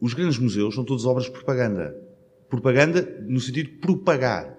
Os 0.01 0.13
grandes 0.13 0.39
museus 0.39 0.73
são 0.73 0.83
todos 0.83 1.05
obras 1.05 1.25
de 1.25 1.31
propaganda. 1.31 1.95
Propaganda 2.49 3.23
no 3.27 3.39
sentido 3.39 3.69
de 3.69 3.77
propagar. 3.77 4.57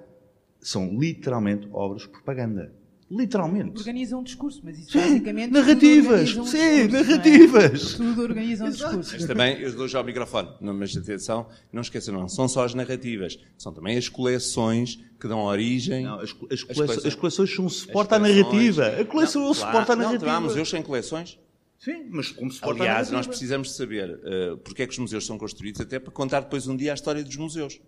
São 0.61 0.99
literalmente 0.99 1.68
obras 1.72 2.03
de 2.03 2.09
propaganda. 2.09 2.72
Literalmente. 3.15 3.79
Organizam 3.79 4.21
um 4.21 4.23
discurso, 4.25 4.61
mas 4.65 4.77
isso 4.77 4.91
sim, 4.91 4.99
basicamente. 4.99 5.53
Narrativas! 5.53 6.37
Um 6.37 6.45
sim, 6.45 6.89
discurso, 6.89 7.11
narrativas! 7.11 7.95
É? 7.95 7.97
Tudo 7.97 8.23
organiza 8.23 8.65
um 8.65 8.71
discurso. 8.71 9.12
Mas 9.12 9.25
também, 9.25 9.61
eu 9.61 9.73
dou 9.73 9.87
já 9.87 10.01
o 10.01 10.05
microfone, 10.05 10.49
mas 10.61 10.97
atenção, 10.97 11.47
não 11.73 11.83
esqueçam, 11.83 12.12
não 12.12 12.29
são 12.29 12.49
só 12.49 12.65
as 12.65 12.75
narrativas, 12.75 13.39
são 13.57 13.73
também 13.73 13.97
as 13.97 14.09
coleções 14.09 14.99
que 15.21 15.29
dão 15.29 15.45
origem. 15.45 16.05
Não, 16.05 16.19
as, 16.19 16.35
as, 16.51 16.53
as, 16.53 16.62
coleções, 16.62 17.07
as 17.07 17.15
coleções 17.15 17.55
são 17.55 17.65
um 17.67 17.69
suporte 17.69 18.15
à 18.15 18.19
narrativa. 18.19 18.87
A 18.89 19.05
coleção 19.05 19.47
é 19.47 19.51
um 19.51 19.55
suporte 19.55 19.93
à 19.93 19.97
narrativa. 19.97 20.27
Não, 20.27 20.35
há 20.35 20.41
museus 20.41 20.69
sem 20.69 20.83
coleções. 20.83 21.39
Sim, 21.79 22.09
mas 22.11 22.33
como 22.33 22.51
suporte 22.51 22.81
Aliás, 22.81 23.11
nós 23.11 23.27
precisamos 23.27 23.69
de 23.69 23.75
saber 23.75 24.11
uh, 24.11 24.57
porque 24.59 24.83
é 24.83 24.87
que 24.87 24.93
os 24.93 24.99
museus 24.99 25.25
são 25.25 25.39
construídos, 25.39 25.81
até 25.81 26.01
para 26.01 26.11
contar 26.11 26.41
depois 26.41 26.67
um 26.67 26.77
dia 26.77 26.93
a 26.93 26.95
história 26.95 27.23
dos 27.23 27.37
museus, 27.37 27.81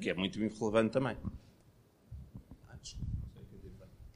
que 0.00 0.10
é 0.10 0.14
muito 0.14 0.38
relevante 0.38 0.92
também. 0.92 1.16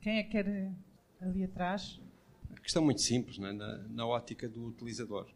Quem 0.05 0.19
é 0.19 0.23
que 0.23 0.31
quer 0.33 0.71
ali 1.19 1.45
atrás? 1.45 1.99
A 2.55 2.61
questão 2.61 2.85
muito 2.85 3.01
simples, 3.01 3.39
é? 3.39 3.53
na, 3.55 3.79
na, 3.89 4.07
ótica 4.07 4.47
do 4.47 4.67
utilizador. 4.67 5.27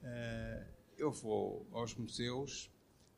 Uh, 0.00 0.64
eu 0.96 1.10
vou 1.10 1.66
aos 1.72 1.92
museus 1.96 2.70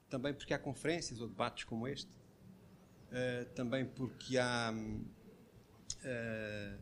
também 0.08 0.32
porque 0.32 0.54
há 0.54 0.58
conferências 0.58 1.20
ou 1.20 1.28
debates 1.28 1.64
como 1.64 1.86
este, 1.86 2.10
uh, 2.10 3.44
também 3.54 3.84
porque 3.84 4.38
há 4.38 4.72
uh, 4.72 6.78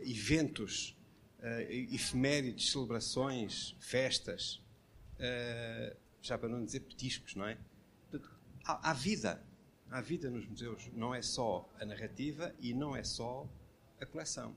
eventos 0.00 0.96
efemérides, 1.90 2.70
celebrações, 2.70 3.74
festas, 3.80 4.62
já 6.20 6.38
para 6.38 6.48
não 6.48 6.64
dizer 6.64 6.78
petiscos, 6.78 7.34
não 7.34 7.44
é? 7.44 7.58
Há, 8.64 8.90
há 8.90 8.92
vida, 8.92 9.44
há 9.92 10.00
vida 10.00 10.30
nos 10.30 10.46
museus. 10.46 10.90
Não 10.94 11.14
é 11.14 11.20
só 11.20 11.68
a 11.78 11.84
narrativa 11.84 12.54
e 12.58 12.72
não 12.72 12.96
é 12.96 13.04
só 13.04 13.46
a 14.00 14.06
coleção. 14.06 14.56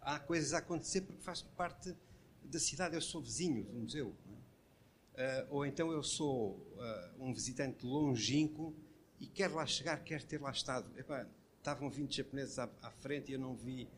Há 0.00 0.18
coisas 0.18 0.52
a 0.52 0.58
acontecer 0.58 1.02
porque 1.02 1.22
faz 1.22 1.40
parte 1.40 1.96
da 2.44 2.58
cidade. 2.58 2.94
Eu 2.96 3.00
sou 3.00 3.22
vizinho 3.22 3.64
do 3.64 3.78
museu. 3.78 4.08
Uh, 4.08 5.46
ou 5.48 5.64
então 5.64 5.90
eu 5.92 6.02
sou 6.02 6.50
uh, 6.50 7.24
um 7.24 7.32
visitante 7.32 7.86
longínquo 7.86 8.74
e 9.18 9.26
quero 9.26 9.54
lá 9.54 9.64
chegar, 9.64 10.02
quero 10.02 10.26
ter 10.26 10.40
lá 10.40 10.50
estado. 10.50 10.86
Epá, 10.98 11.26
estavam 11.56 11.88
20 11.88 12.16
japoneses 12.16 12.58
à, 12.58 12.68
à, 12.82 12.90
frente 12.90 13.30
e 13.30 13.34
eu 13.34 13.38
não 13.38 13.54
vi 13.54 13.88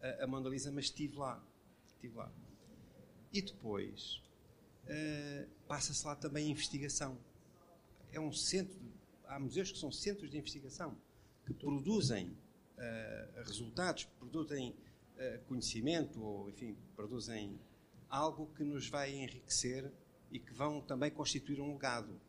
a, 0.00 0.24
a 0.24 0.26
Mona 0.26 0.48
Lisa, 0.48 0.70
mas 0.70 0.84
estive 0.84 1.16
lá. 1.16 1.42
Estive 1.86 2.16
lá. 2.16 2.30
E 3.32 3.42
depois 3.42 4.22
uh, 4.84 5.48
passa-se 5.66 6.06
lá 6.06 6.14
também 6.14 6.46
a 6.46 6.50
investigação. 6.50 7.18
É 8.12 8.20
um 8.20 8.32
centro, 8.32 8.78
há 9.28 9.38
museus 9.38 9.70
que 9.70 9.78
são 9.78 9.92
centros 9.92 10.30
de 10.30 10.38
investigação, 10.38 10.96
que 11.46 11.54
produzem 11.54 12.36
resultados, 13.44 14.04
produzem 14.18 14.76
conhecimento, 15.46 16.22
ou 16.22 16.48
enfim, 16.48 16.76
produzem 16.94 17.58
algo 18.08 18.46
que 18.54 18.64
nos 18.64 18.88
vai 18.88 19.12
enriquecer 19.12 19.92
e 20.30 20.38
que 20.38 20.52
vão 20.52 20.80
também 20.80 21.10
constituir 21.10 21.60
um 21.60 21.72
legado. 21.72 22.20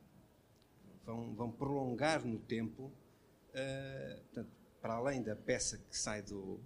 Vão, 1.05 1.33
vão 1.33 1.51
prolongar 1.51 2.25
no 2.25 2.39
tempo, 2.39 2.83
uh, 2.83 4.21
portanto, 4.25 4.51
para 4.81 4.93
além 4.93 5.23
da 5.23 5.35
peça 5.35 5.77
que 5.77 5.97
sai 5.97 6.21
do, 6.21 6.59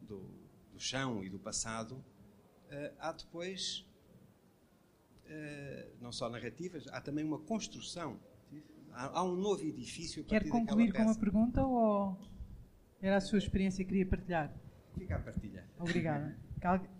do, 0.00 0.20
do 0.72 0.80
chão 0.80 1.22
e 1.22 1.28
do 1.28 1.38
passado, 1.38 1.92
uh, 1.92 2.94
há 2.98 3.12
depois 3.12 3.86
uh, 5.26 5.96
não 6.00 6.12
só 6.12 6.30
narrativas, 6.30 6.86
há 6.88 7.00
também 7.00 7.24
uma 7.24 7.38
construção. 7.40 8.18
Há, 8.92 9.18
há 9.18 9.24
um 9.24 9.36
novo 9.36 9.62
edifício. 9.64 10.24
Quer 10.24 10.48
concluir 10.48 10.92
com 10.92 11.02
uma 11.02 11.14
pergunta 11.14 11.64
ou 11.64 12.16
era 13.00 13.16
a 13.16 13.20
sua 13.20 13.38
experiência 13.38 13.84
que 13.84 13.88
queria 13.90 14.06
partilhar? 14.06 14.52
Fica 14.96 15.16
a 15.16 15.18
partilha. 15.18 15.64
Obrigada. 15.78 16.36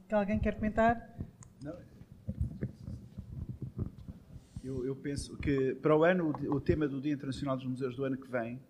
Que 0.08 0.14
alguém 0.14 0.38
quer 0.38 0.54
comentar? 0.54 1.16
Não, 1.62 1.76
eu, 4.62 4.84
eu, 4.84 4.94
penso 4.94 5.36
que 5.38 5.74
para 5.76 5.96
o 5.96 6.04
ano, 6.04 6.30
o 6.48 6.60
tema 6.60 6.86
do 6.86 7.00
Dia 7.00 7.12
Internacional 7.12 7.56
dos 7.56 7.66
Museus 7.66 7.96
do 7.96 8.04
ano 8.04 8.16
que 8.16 8.30
vem 8.30 8.60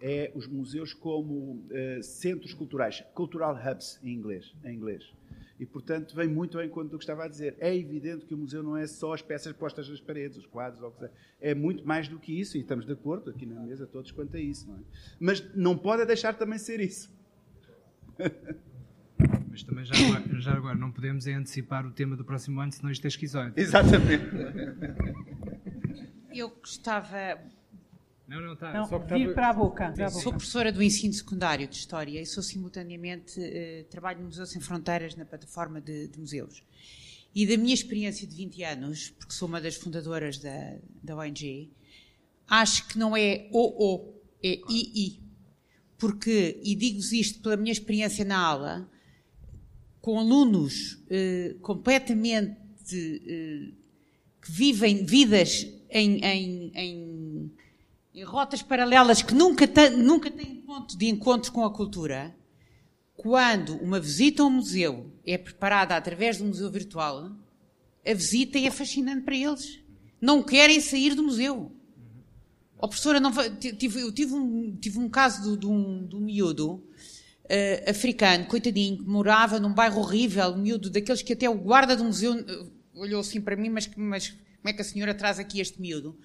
é 0.00 0.30
os 0.34 0.46
museus 0.46 0.94
como 0.94 1.66
uh, 1.70 2.02
centros 2.02 2.54
culturais, 2.54 3.02
cultural 3.14 3.54
hubs 3.54 3.98
em 4.02 4.12
inglês, 4.12 4.54
em 4.64 4.74
inglês. 4.74 5.12
E, 5.58 5.64
portanto, 5.64 6.14
vem 6.14 6.28
muito 6.28 6.58
bem 6.58 6.68
quanto 6.68 6.90
do 6.90 6.98
que 6.98 7.04
estava 7.04 7.24
a 7.24 7.28
dizer. 7.28 7.56
É 7.58 7.74
evidente 7.74 8.26
que 8.26 8.34
o 8.34 8.38
museu 8.38 8.62
não 8.62 8.76
é 8.76 8.86
só 8.86 9.14
as 9.14 9.22
peças 9.22 9.52
postas 9.54 9.88
nas 9.88 10.00
paredes, 10.00 10.36
os 10.36 10.46
quadros, 10.46 10.82
ou 10.82 10.88
o 10.88 10.92
que 10.92 11.00
seja. 11.00 11.12
É 11.40 11.54
muito 11.54 11.86
mais 11.86 12.08
do 12.08 12.18
que 12.18 12.38
isso, 12.38 12.56
e 12.56 12.60
estamos 12.60 12.84
de 12.84 12.92
acordo 12.92 13.30
aqui 13.30 13.46
na 13.46 13.60
mesa 13.60 13.86
todos 13.86 14.10
quanto 14.10 14.36
a 14.36 14.40
isso. 14.40 14.68
Não 14.68 14.76
é? 14.76 14.80
Mas 15.18 15.54
não 15.54 15.76
pode 15.76 16.04
deixar 16.04 16.34
também 16.34 16.58
ser 16.58 16.80
isso. 16.80 17.10
Mas 19.50 19.62
também 19.62 19.86
já 19.86 19.94
agora, 19.94 20.40
já 20.40 20.52
agora, 20.52 20.74
não 20.74 20.92
podemos 20.92 21.26
é 21.26 21.32
antecipar 21.32 21.86
o 21.86 21.90
tema 21.90 22.14
do 22.14 22.24
próximo 22.24 22.60
ano, 22.60 22.70
senão 22.72 22.90
isto 22.90 23.06
é 23.06 23.08
esquizoide. 23.08 23.52
Exatamente. 23.56 24.26
Eu 26.30 26.50
gostava. 26.50 27.40
Não, 28.28 28.40
não, 28.40 28.54
está. 28.54 28.72
Não, 28.72 28.88
só 28.88 28.98
que 28.98 29.14
vir 29.14 29.34
para 29.34 29.50
a 29.50 29.52
boca. 29.52 29.92
Para 29.92 30.06
a 30.06 30.10
boca. 30.10 30.22
Sou 30.22 30.32
professora 30.32 30.72
do 30.72 30.82
ensino 30.82 31.12
secundário 31.12 31.66
de 31.68 31.76
História 31.76 32.20
e 32.20 32.26
sou 32.26 32.42
simultaneamente 32.42 33.40
eh, 33.40 33.84
trabalho 33.88 34.20
no 34.20 34.26
Museu 34.26 34.44
Sem 34.46 34.60
Fronteiras 34.60 35.14
na 35.14 35.24
plataforma 35.24 35.80
de, 35.80 36.08
de, 36.08 36.18
museus. 36.18 36.62
E 37.34 37.46
da 37.46 37.56
minha 37.56 37.74
experiência 37.74 38.26
de 38.26 38.34
20 38.34 38.62
anos, 38.64 39.10
porque 39.10 39.32
sou 39.32 39.46
uma 39.46 39.60
das 39.60 39.76
fundadoras 39.76 40.38
da, 40.38 40.76
da 41.02 41.16
ONG, 41.16 41.70
acho 42.48 42.88
que 42.88 42.98
não 42.98 43.16
é 43.16 43.48
o-o, 43.52 44.12
é 44.42 44.60
i-i. 44.68 45.20
Porque, 45.96 46.60
e 46.62 46.74
digo-vos 46.74 47.12
isto 47.12 47.40
pela 47.40 47.56
minha 47.56 47.72
experiência 47.72 48.24
na 48.24 48.38
aula, 48.38 48.90
com 50.00 50.18
alunos 50.18 51.02
eh, 51.08 51.56
completamente 51.62 52.56
eh, 52.92 53.72
que 54.42 54.52
vivem 54.52 55.04
vidas 55.04 55.66
em, 55.90 56.24
em, 56.24 56.72
em, 56.74 57.15
em, 58.16 58.22
rotas 58.24 58.62
paralelas 58.62 59.20
que 59.20 59.34
nunca, 59.34 59.66
nunca 59.90 60.30
têm 60.30 60.56
ponto 60.56 60.96
de 60.96 61.06
encontro 61.06 61.52
com 61.52 61.64
a 61.64 61.72
cultura, 61.72 62.34
quando 63.14 63.76
uma 63.76 64.00
visita 64.00 64.42
a 64.42 64.46
um 64.46 64.50
museu 64.50 65.12
é 65.24 65.36
preparada 65.36 65.96
através 65.96 66.38
do 66.38 66.44
museu 66.44 66.70
virtual, 66.70 67.30
a 68.06 68.14
visita 68.14 68.58
é 68.58 68.70
fascinante 68.70 69.22
para 69.22 69.36
eles. 69.36 69.80
Não 70.20 70.42
querem 70.42 70.80
sair 70.80 71.14
do 71.14 71.22
museu. 71.22 71.72
Oh, 72.78 72.88
professora, 72.88 73.18
não, 73.18 73.32
tive, 73.58 74.00
eu 74.00 74.12
tive 74.12 74.34
um, 74.34 74.76
tive 74.76 74.98
um 74.98 75.08
caso 75.08 75.56
de, 75.56 75.66
um, 75.66 76.06
de 76.06 76.14
um 76.14 76.20
miúdo 76.20 76.74
uh, 76.74 77.90
africano, 77.90 78.46
coitadinho, 78.46 78.98
que 78.98 79.04
morava 79.04 79.58
num 79.58 79.72
bairro 79.72 80.00
horrível, 80.00 80.56
miúdo, 80.56 80.90
daqueles 80.90 81.22
que 81.22 81.32
até 81.32 81.48
o 81.48 81.54
guarda 81.54 81.96
do 81.96 82.04
museu 82.04 82.34
uh, 82.34 82.72
olhou 82.94 83.20
assim 83.20 83.40
para 83.40 83.56
mim, 83.56 83.70
mas, 83.70 83.90
mas 83.96 84.28
como 84.28 84.68
é 84.68 84.72
que 84.72 84.82
a 84.82 84.84
senhora 84.84 85.14
traz 85.14 85.38
aqui 85.38 85.60
este 85.60 85.80
miúdo? 85.80 86.18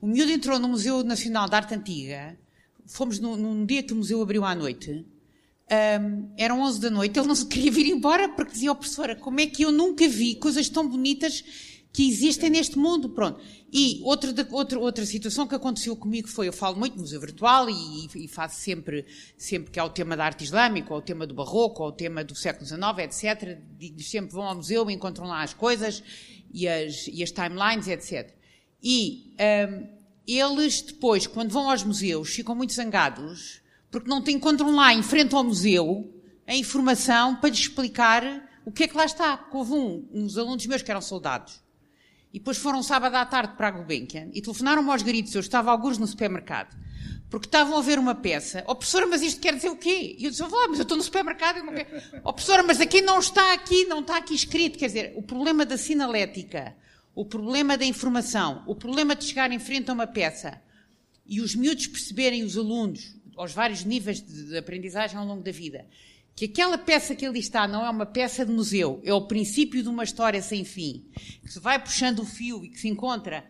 O 0.00 0.06
miúdo 0.06 0.30
entrou 0.30 0.58
no 0.58 0.68
Museu 0.68 1.02
Nacional 1.02 1.48
de 1.48 1.54
Arte 1.54 1.74
Antiga, 1.74 2.38
fomos 2.86 3.18
no, 3.18 3.36
num 3.36 3.64
dia 3.64 3.82
que 3.82 3.92
o 3.92 3.96
museu 3.96 4.20
abriu 4.20 4.44
à 4.44 4.54
noite, 4.54 5.06
um, 6.00 6.32
eram 6.36 6.60
11 6.60 6.80
da 6.80 6.90
noite, 6.90 7.18
ele 7.18 7.26
não 7.26 7.34
se 7.34 7.46
queria 7.46 7.72
vir 7.72 7.86
embora 7.86 8.28
porque 8.28 8.52
dizia, 8.52 8.70
oh, 8.70 8.74
professora, 8.76 9.16
como 9.16 9.40
é 9.40 9.46
que 9.46 9.62
eu 9.64 9.72
nunca 9.72 10.06
vi 10.08 10.36
coisas 10.36 10.68
tão 10.68 10.88
bonitas 10.88 11.42
que 11.92 12.06
existem 12.06 12.50
neste 12.50 12.78
mundo, 12.78 13.08
pronto. 13.08 13.40
E 13.72 14.02
outra, 14.04 14.30
outra, 14.50 14.78
outra 14.78 15.06
situação 15.06 15.46
que 15.46 15.54
aconteceu 15.54 15.96
comigo 15.96 16.28
foi, 16.28 16.46
eu 16.46 16.52
falo 16.52 16.76
muito 16.76 16.94
no 16.94 17.00
museu 17.00 17.18
virtual 17.18 17.70
e, 17.70 18.06
e 18.14 18.28
faço 18.28 18.60
sempre, 18.60 19.06
sempre 19.34 19.70
que 19.70 19.80
há 19.80 19.84
o 19.84 19.88
tema 19.88 20.14
da 20.14 20.26
arte 20.26 20.44
islâmica, 20.44 20.92
ou 20.92 20.98
o 21.00 21.02
tema 21.02 21.26
do 21.26 21.32
barroco, 21.32 21.82
ou 21.82 21.88
o 21.88 21.92
tema 21.92 22.22
do 22.22 22.34
século 22.34 22.66
XIX, 22.66 22.82
etc. 22.98 23.58
digo 23.78 24.02
sempre 24.02 24.32
vão 24.32 24.44
ao 24.44 24.56
museu, 24.56 24.90
encontram 24.90 25.26
lá 25.26 25.42
as 25.42 25.54
coisas 25.54 26.02
e 26.52 26.68
as, 26.68 27.08
e 27.08 27.22
as 27.22 27.30
timelines, 27.30 27.88
etc. 27.88 28.35
E 28.88 29.34
um, 29.68 29.88
eles 30.28 30.80
depois, 30.80 31.26
quando 31.26 31.50
vão 31.50 31.68
aos 31.68 31.82
museus, 31.82 32.28
ficam 32.28 32.54
muito 32.54 32.72
zangados 32.72 33.60
porque 33.90 34.08
não 34.08 34.22
te 34.22 34.30
encontram 34.30 34.76
lá, 34.76 34.94
em 34.94 35.02
frente 35.02 35.34
ao 35.34 35.42
museu, 35.42 36.08
a 36.46 36.54
informação 36.54 37.34
para 37.34 37.50
lhes 37.50 37.58
explicar 37.58 38.22
o 38.64 38.70
que 38.70 38.84
é 38.84 38.88
que 38.88 38.96
lá 38.96 39.04
está. 39.04 39.44
Houve 39.52 39.72
um, 39.72 40.08
uns 40.12 40.38
alunos 40.38 40.64
meus 40.66 40.82
que 40.82 40.90
eram 40.92 41.00
soldados 41.00 41.60
e 42.32 42.38
depois 42.38 42.58
foram 42.58 42.80
sábado 42.80 43.16
à 43.16 43.26
tarde 43.26 43.54
para 43.56 43.66
a 43.66 43.70
Gulbenkian 43.72 44.28
e 44.32 44.40
telefonaram-me 44.40 44.88
aos 44.88 45.02
gritos, 45.02 45.34
eu 45.34 45.40
estava 45.40 45.72
alguns 45.72 45.98
no 45.98 46.06
supermercado, 46.06 46.76
porque 47.28 47.48
estavam 47.48 47.76
a 47.76 47.80
ver 47.80 47.98
uma 47.98 48.14
peça. 48.14 48.62
Ó 48.68 48.72
oh, 48.72 48.76
professora, 48.76 49.08
mas 49.08 49.20
isto 49.20 49.40
quer 49.40 49.56
dizer 49.56 49.70
o 49.70 49.76
quê? 49.76 50.14
E 50.16 50.26
eu 50.26 50.30
disse, 50.30 50.44
oh, 50.44 50.68
mas 50.68 50.78
eu 50.78 50.82
estou 50.84 50.96
no 50.96 51.02
supermercado. 51.02 51.58
Ó 52.22 52.30
oh, 52.30 52.32
professora, 52.32 52.62
mas 52.62 52.80
aqui 52.80 53.00
não 53.00 53.18
está 53.18 53.52
aqui, 53.52 53.84
não 53.86 53.98
está 53.98 54.16
aqui 54.18 54.34
escrito. 54.34 54.78
Quer 54.78 54.86
dizer, 54.86 55.12
o 55.16 55.22
problema 55.22 55.66
da 55.66 55.76
sinalética, 55.76 56.76
o 57.16 57.24
problema 57.24 57.78
da 57.78 57.84
informação, 57.86 58.62
o 58.66 58.74
problema 58.74 59.16
de 59.16 59.24
chegar 59.24 59.50
em 59.50 59.58
frente 59.58 59.90
a 59.90 59.94
uma 59.94 60.06
peça 60.06 60.60
e 61.24 61.40
os 61.40 61.54
miúdos 61.54 61.86
perceberem, 61.86 62.44
os 62.44 62.58
alunos, 62.58 63.16
aos 63.34 63.52
vários 63.52 63.84
níveis 63.84 64.20
de 64.20 64.56
aprendizagem 64.56 65.16
ao 65.16 65.24
longo 65.24 65.42
da 65.42 65.50
vida, 65.50 65.86
que 66.34 66.44
aquela 66.44 66.76
peça 66.76 67.14
que 67.14 67.24
ali 67.24 67.40
está 67.40 67.66
não 67.66 67.84
é 67.86 67.88
uma 67.88 68.04
peça 68.04 68.44
de 68.44 68.52
museu, 68.52 69.00
é 69.02 69.14
o 69.14 69.26
princípio 69.26 69.82
de 69.82 69.88
uma 69.88 70.04
história 70.04 70.42
sem 70.42 70.62
fim, 70.62 71.06
que 71.42 71.50
se 71.50 71.58
vai 71.58 71.82
puxando 71.82 72.18
o 72.18 72.26
fio 72.26 72.62
e 72.62 72.68
que 72.68 72.78
se 72.78 72.86
encontra, 72.86 73.46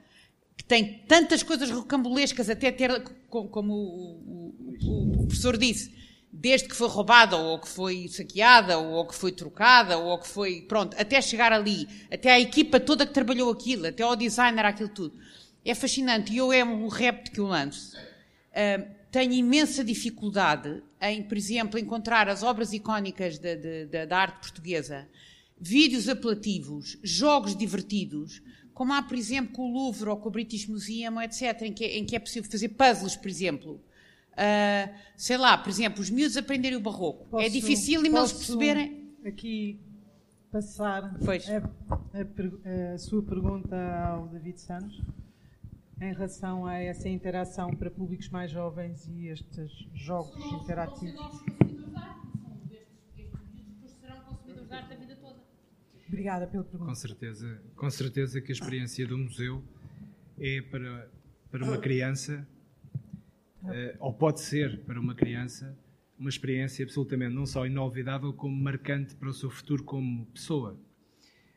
que 0.56 0.64
tem 0.64 1.02
tantas 1.08 1.42
coisas 1.42 1.68
rocambolescas, 1.68 2.48
até 2.48 2.70
ter, 2.70 3.02
como 3.28 3.74
o, 3.74 4.54
o, 4.80 5.22
o 5.22 5.26
professor 5.26 5.58
disse, 5.58 5.92
desde 6.38 6.68
que 6.68 6.76
foi 6.76 6.88
roubada, 6.88 7.36
ou 7.36 7.58
que 7.58 7.68
foi 7.68 8.08
saqueada, 8.08 8.78
ou 8.78 9.06
que 9.06 9.14
foi 9.14 9.32
trocada, 9.32 9.96
ou 9.96 10.18
que 10.18 10.28
foi, 10.28 10.60
pronto, 10.62 10.94
até 10.98 11.20
chegar 11.22 11.50
ali, 11.52 11.88
até 12.12 12.32
a 12.32 12.40
equipa 12.40 12.78
toda 12.78 13.06
que 13.06 13.12
trabalhou 13.14 13.50
aquilo, 13.50 13.86
até 13.86 14.02
ao 14.02 14.14
designer, 14.14 14.66
aquilo 14.66 14.90
tudo. 14.90 15.18
É 15.64 15.74
fascinante. 15.74 16.32
E 16.32 16.36
eu 16.36 16.52
é 16.52 16.62
um 16.62 16.88
repto 16.88 17.30
que 17.30 17.40
eu 17.40 17.46
lanço. 17.46 17.96
Uh, 17.96 18.86
tenho 19.10 19.32
imensa 19.32 19.82
dificuldade 19.82 20.82
em, 21.00 21.22
por 21.22 21.38
exemplo, 21.38 21.78
encontrar 21.78 22.28
as 22.28 22.42
obras 22.42 22.72
icónicas 22.72 23.38
da, 23.38 23.54
da, 23.90 24.04
da 24.04 24.18
arte 24.18 24.40
portuguesa, 24.40 25.08
vídeos 25.58 26.06
apelativos, 26.06 26.98
jogos 27.02 27.56
divertidos, 27.56 28.42
como 28.74 28.92
há, 28.92 29.02
por 29.02 29.16
exemplo, 29.16 29.54
com 29.54 29.70
o 29.70 29.72
Louvre 29.72 30.10
ou 30.10 30.18
com 30.18 30.28
o 30.28 30.32
British 30.32 30.66
Museum, 30.66 31.20
etc., 31.22 31.62
em 31.62 31.72
que, 31.72 31.82
é, 31.82 31.96
em 31.96 32.04
que 32.04 32.14
é 32.14 32.18
possível 32.18 32.50
fazer 32.50 32.68
puzzles, 32.68 33.16
por 33.16 33.28
exemplo. 33.28 33.80
Uh, 34.36 34.94
sei 35.16 35.38
lá, 35.38 35.56
por 35.56 35.70
exemplo, 35.70 36.00
os 36.00 36.10
miúdos 36.10 36.36
aprenderem 36.36 36.76
o 36.76 36.80
barroco. 36.80 37.24
É 37.24 37.30
posso, 37.30 37.44
é 37.44 37.48
difícil 37.48 38.04
e 38.04 38.06
eles 38.06 38.32
perceberem. 38.32 39.14
Aqui 39.24 39.80
passar 40.52 41.04
a, 41.04 41.10
a, 41.10 42.94
a, 42.94 42.98
sua 42.98 43.22
pergunta 43.22 43.76
ao 43.76 44.28
David 44.28 44.60
Santos 44.60 45.02
em 46.00 46.12
relação 46.12 46.66
a 46.66 46.74
essa 46.78 47.08
interação 47.08 47.74
para 47.74 47.90
públicos 47.90 48.28
mais 48.28 48.50
jovens 48.50 49.06
e 49.08 49.28
estes 49.28 49.72
jogos 49.94 50.36
interativos? 50.52 51.14
serão 54.00 54.20
consumidores 54.20 54.68
de 54.68 54.74
arte 54.74 54.92
a 54.92 54.96
vida 54.96 55.16
toda. 55.16 55.40
Obrigada 56.06 56.46
pela 56.46 56.64
pergunta. 56.64 56.90
Com 56.90 56.94
certeza, 56.94 57.62
com 57.74 57.90
certeza 57.90 58.40
que 58.40 58.52
a 58.52 58.54
experiência 58.54 59.06
do 59.06 59.16
museu 59.16 59.64
é 60.38 60.60
para, 60.62 61.10
para 61.50 61.64
uma 61.64 61.78
criança, 61.78 62.46
ou 63.98 64.12
pode 64.12 64.40
ser 64.40 64.80
para 64.80 65.00
uma 65.00 65.14
criança, 65.14 65.76
uma 66.18 66.28
experiência 66.28 66.82
absolutamente 66.82 67.34
não 67.34 67.46
só 67.46 67.66
inolvidável, 67.66 68.32
como 68.32 68.54
marcante 68.54 69.14
para 69.14 69.28
o 69.28 69.32
seu 69.32 69.50
futuro 69.50 69.84
como 69.84 70.26
pessoa. 70.26 70.78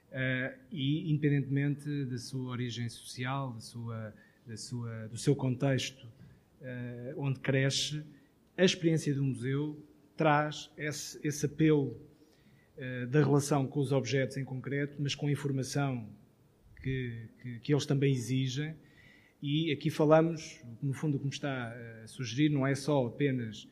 Uh, 0.09 0.57
e 0.71 1.11
independentemente 1.11 2.05
da 2.05 2.17
sua 2.17 2.49
origem 2.49 2.89
social, 2.89 3.53
da 3.53 3.59
sua, 3.59 4.13
da 4.45 4.57
sua, 4.57 5.07
do 5.07 5.17
seu 5.17 5.35
contexto 5.35 6.03
uh, 6.61 7.13
onde 7.15 7.39
cresce, 7.39 8.03
a 8.57 8.65
experiência 8.65 9.13
do 9.13 9.23
museu 9.23 9.79
traz 10.17 10.69
esse, 10.75 11.19
esse 11.23 11.45
apelo 11.45 11.97
da 13.09 13.19
relação 13.19 13.67
com 13.67 13.81
os 13.81 13.91
objetos 13.91 14.37
em 14.37 14.45
concreto, 14.45 14.95
mas 14.99 15.13
com 15.13 15.27
a 15.27 15.31
informação 15.31 16.07
que, 16.81 17.27
que, 17.41 17.59
que, 17.59 17.73
eles 17.73 17.85
também 17.85 18.13
exigem. 18.13 18.73
E 19.41 19.71
aqui 19.71 19.89
falamos, 19.89 20.61
no 20.81 20.93
fundo, 20.93 21.15
o 21.15 21.19
que 21.19 21.25
me 21.25 21.31
está 21.31 21.73
a 22.03 22.07
sugerir 22.07 22.49
não 22.49 22.67
é 22.67 22.75
só 22.75 23.07
apenas 23.07 23.67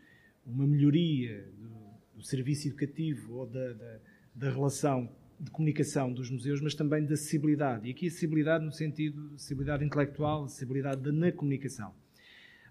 uma 0.45 0.65
melhoria 0.65 1.45
do, 1.57 2.19
do 2.19 2.23
serviço 2.23 2.67
educativo 2.67 3.33
ou 3.33 3.45
da, 3.45 3.73
da, 3.73 3.99
da 4.33 4.49
relação 4.49 5.09
de 5.39 5.51
comunicação 5.51 6.11
dos 6.11 6.31
museus, 6.31 6.61
mas 6.61 6.73
também 6.73 7.05
de 7.05 7.13
acessibilidade. 7.13 7.87
E 7.87 7.91
aqui 7.91 8.07
acessibilidade 8.07 8.63
no 8.63 8.71
sentido 8.71 9.27
de 9.29 9.35
acessibilidade 9.35 9.83
intelectual, 9.83 10.45
acessibilidade 10.45 11.11
na 11.11 11.31
comunicação. 11.31 11.93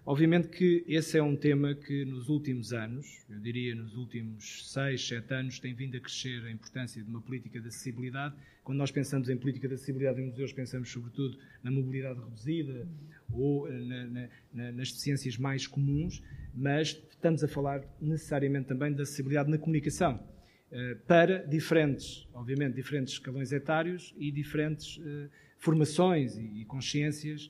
Obviamente 0.09 0.47
que 0.47 0.85
esse 0.87 1.17
é 1.17 1.21
um 1.21 1.35
tema 1.35 1.75
que 1.75 2.05
nos 2.05 2.29
últimos 2.29 2.71
anos, 2.71 3.25
eu 3.29 3.37
diria 3.41 3.75
nos 3.75 3.93
últimos 3.93 4.71
seis, 4.71 5.05
sete 5.05 5.33
anos, 5.33 5.59
tem 5.59 5.73
vindo 5.73 5.97
a 5.97 5.99
crescer 5.99 6.45
a 6.45 6.49
importância 6.49 7.03
de 7.03 7.09
uma 7.09 7.19
política 7.19 7.59
de 7.59 7.67
acessibilidade. 7.67 8.33
Quando 8.63 8.77
nós 8.77 8.89
pensamos 8.89 9.27
em 9.27 9.35
política 9.35 9.67
de 9.67 9.73
acessibilidade 9.73 10.21
em 10.21 10.27
museus, 10.27 10.53
pensamos 10.53 10.89
sobretudo 10.89 11.37
na 11.61 11.69
mobilidade 11.69 12.21
reduzida 12.21 12.87
ou 13.33 13.69
na, 13.69 14.05
na, 14.05 14.29
na, 14.53 14.71
nas 14.71 14.91
deficiências 14.93 15.37
mais 15.37 15.67
comuns, 15.67 16.23
mas 16.55 16.97
estamos 17.09 17.43
a 17.43 17.47
falar 17.49 17.83
necessariamente 17.99 18.69
também 18.69 18.93
da 18.93 19.03
acessibilidade 19.03 19.51
na 19.51 19.57
comunicação 19.57 20.25
eh, 20.71 20.95
para 21.05 21.45
diferentes, 21.45 22.25
obviamente, 22.33 22.75
diferentes 22.75 23.15
escalões 23.15 23.51
etários 23.51 24.15
e 24.17 24.31
diferentes 24.31 24.99
uh, 24.99 25.29
formações 25.57 26.37
e, 26.37 26.63
consciências 26.63 27.49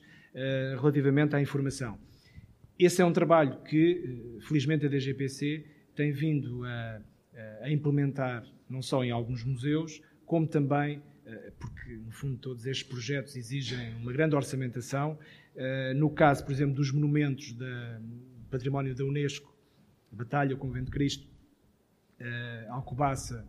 relativamente 0.80 1.34
à 1.34 1.40
informação. 1.40 1.98
Esse 2.78 3.02
é 3.02 3.04
um 3.04 3.12
trabalho 3.12 3.60
que, 3.62 4.38
felizmente, 4.46 4.86
a 4.86 4.88
DGPC 4.88 5.64
tem 5.96 6.12
vindo 6.12 6.64
a, 6.64 7.00
a 7.62 7.70
implementar, 7.70 8.46
não 8.70 8.80
só 8.80 9.02
em 9.02 9.10
alguns 9.10 9.42
museus, 9.44 10.00
como 10.24 10.46
também, 10.46 11.02
porque, 11.58 11.92
no 11.96 12.12
fundo, 12.12 12.36
todos 12.38 12.66
estes 12.66 12.86
projetos 12.86 13.34
exigem 13.34 13.94
uma 13.96 14.12
grande 14.12 14.36
orçamentação. 14.36 15.18
No 15.96 16.08
caso, 16.10 16.44
por 16.44 16.52
exemplo, 16.52 16.74
dos 16.74 16.92
monumentos 16.92 17.52
do 17.52 17.64
património 18.50 18.94
da 18.94 19.04
Unesco, 19.04 19.52
Batalha, 20.12 20.54
o 20.54 20.58
Convento 20.58 20.86
de 20.86 20.92
Cristo, 20.92 21.26
Alcobaça 22.68 23.44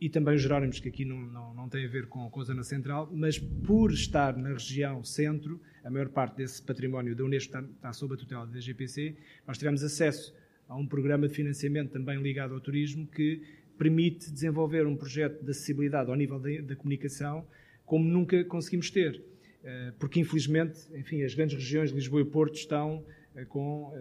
e 0.00 0.10
também 0.10 0.34
os 0.34 0.42
Jerónimos, 0.42 0.78
que 0.78 0.88
aqui 0.88 1.04
não, 1.04 1.18
não, 1.18 1.54
não 1.54 1.68
tem 1.68 1.84
a 1.84 1.88
ver 1.88 2.06
com 2.06 2.26
a 2.26 2.30
coisa 2.30 2.54
na 2.54 2.62
Central, 2.62 3.10
mas 3.12 3.38
por 3.38 3.90
estar 3.92 4.36
na 4.36 4.50
região 4.50 5.02
centro, 5.02 5.60
a 5.82 5.90
maior 5.90 6.08
parte 6.08 6.36
desse 6.36 6.62
património 6.62 7.16
da 7.16 7.24
Unesco 7.24 7.56
está, 7.56 7.66
está 7.66 7.92
sob 7.92 8.14
a 8.14 8.16
tutela 8.16 8.46
da 8.46 8.60
GPC, 8.60 9.16
nós 9.46 9.56
tivemos 9.56 9.82
acesso 9.82 10.34
a 10.68 10.76
um 10.76 10.86
programa 10.86 11.28
de 11.28 11.34
financiamento 11.34 11.92
também 11.92 12.20
ligado 12.20 12.52
ao 12.52 12.60
turismo 12.60 13.06
que 13.06 13.42
permite 13.78 14.30
desenvolver 14.30 14.86
um 14.86 14.96
projeto 14.96 15.42
de 15.42 15.50
acessibilidade 15.50 16.10
ao 16.10 16.16
nível 16.16 16.38
da, 16.38 16.50
da 16.60 16.76
comunicação 16.76 17.46
como 17.84 18.04
nunca 18.04 18.44
conseguimos 18.44 18.90
ter. 18.90 19.22
Eh, 19.62 19.92
porque, 19.98 20.20
infelizmente, 20.20 20.80
enfim, 20.94 21.22
as 21.22 21.34
grandes 21.34 21.56
regiões 21.56 21.90
de 21.90 21.96
Lisboa 21.96 22.20
e 22.20 22.24
Porto 22.24 22.56
estão 22.56 23.04
com 23.48 23.92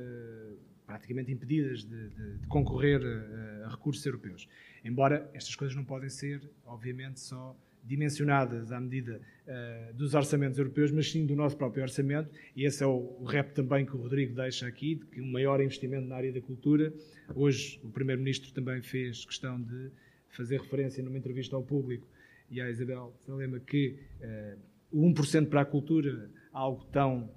praticamente 0.85 1.31
impedidas 1.31 1.83
de, 1.83 2.09
de, 2.09 2.37
de 2.37 2.47
concorrer 2.47 3.01
a, 3.01 3.65
a, 3.65 3.69
recursos 3.69 4.05
europeus. 4.05 4.47
Embora 4.83 5.29
estas 5.33 5.55
coisas 5.55 5.75
não 5.75 5.83
podem 5.83 6.09
ser, 6.09 6.41
obviamente, 6.65 7.19
só 7.19 7.55
dimensionadas 7.83 8.71
à 8.71 8.79
medida 8.79 9.21
uh, 9.47 9.93
dos 9.93 10.15
orçamentos 10.15 10.57
europeus, 10.57 10.91
mas 10.91 11.11
sim 11.11 11.25
do 11.25 11.35
nosso 11.35 11.55
próprio 11.55 11.83
orçamento, 11.83 12.29
e 12.55 12.65
esse 12.65 12.83
é 12.83 12.87
o, 12.87 13.15
o 13.19 13.23
rep 13.25 13.53
também 13.53 13.85
que 13.85 13.95
o 13.95 14.01
Rodrigo 14.01 14.33
deixa 14.35 14.65
aqui, 14.67 14.95
de 14.95 15.05
que 15.05 15.21
um 15.21 15.31
maior 15.31 15.61
investimento 15.61 16.07
na 16.07 16.15
área 16.15 16.31
da 16.31 16.41
cultura. 16.41 16.91
Hoje 17.35 17.79
o 17.83 17.89
Primeiro-Ministro 17.89 18.51
também 18.51 18.81
fez 18.81 19.23
questão 19.23 19.61
de 19.61 19.91
fazer 20.29 20.59
referência 20.59 21.03
numa 21.03 21.17
entrevista 21.17 21.55
ao 21.55 21.63
público 21.63 22.07
e 22.49 22.59
à 22.59 22.69
Isabel 22.69 23.13
Salema 23.25 23.59
que 23.59 23.99
uh, 24.19 24.59
o 24.91 25.07
1% 25.11 25.47
para 25.47 25.61
a 25.61 25.65
cultura, 25.65 26.29
algo 26.51 26.85
tão, 26.85 27.29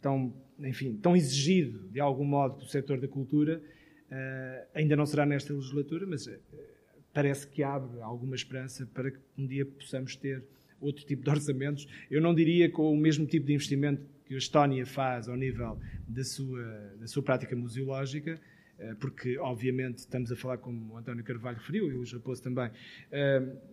tão 0.00 0.34
enfim, 0.60 0.96
tão 0.96 1.16
exigido 1.16 1.88
de 1.88 2.00
algum 2.00 2.24
modo 2.24 2.56
pelo 2.56 2.68
setor 2.68 3.00
da 3.00 3.08
cultura, 3.08 3.60
uh, 4.10 4.66
ainda 4.74 4.96
não 4.96 5.06
será 5.06 5.26
nesta 5.26 5.52
legislatura, 5.52 6.06
mas 6.06 6.26
uh, 6.26 6.38
parece 7.12 7.46
que 7.46 7.62
abre 7.62 8.00
alguma 8.00 8.34
esperança 8.34 8.86
para 8.86 9.10
que 9.10 9.18
um 9.36 9.46
dia 9.46 9.64
possamos 9.64 10.16
ter 10.16 10.44
outro 10.80 11.04
tipo 11.04 11.22
de 11.22 11.30
orçamentos. 11.30 11.86
Eu 12.10 12.20
não 12.20 12.34
diria 12.34 12.70
com 12.70 12.92
o 12.92 12.96
mesmo 12.96 13.26
tipo 13.26 13.46
de 13.46 13.54
investimento 13.54 14.02
que 14.26 14.34
a 14.34 14.38
Estónia 14.38 14.84
faz 14.86 15.28
ao 15.28 15.36
nível 15.36 15.78
da 16.06 16.24
sua, 16.24 16.62
da 16.98 17.06
sua 17.06 17.22
prática 17.22 17.54
museológica, 17.54 18.40
eh, 18.78 18.94
porque 18.94 19.38
obviamente 19.38 19.98
estamos 19.98 20.32
a 20.32 20.36
falar, 20.36 20.58
como 20.58 20.94
o 20.94 20.96
António 20.96 21.22
Carvalho 21.22 21.58
referiu 21.58 21.90
e 21.90 21.94
o 21.94 22.04
Raposo 22.04 22.42
também, 22.42 22.70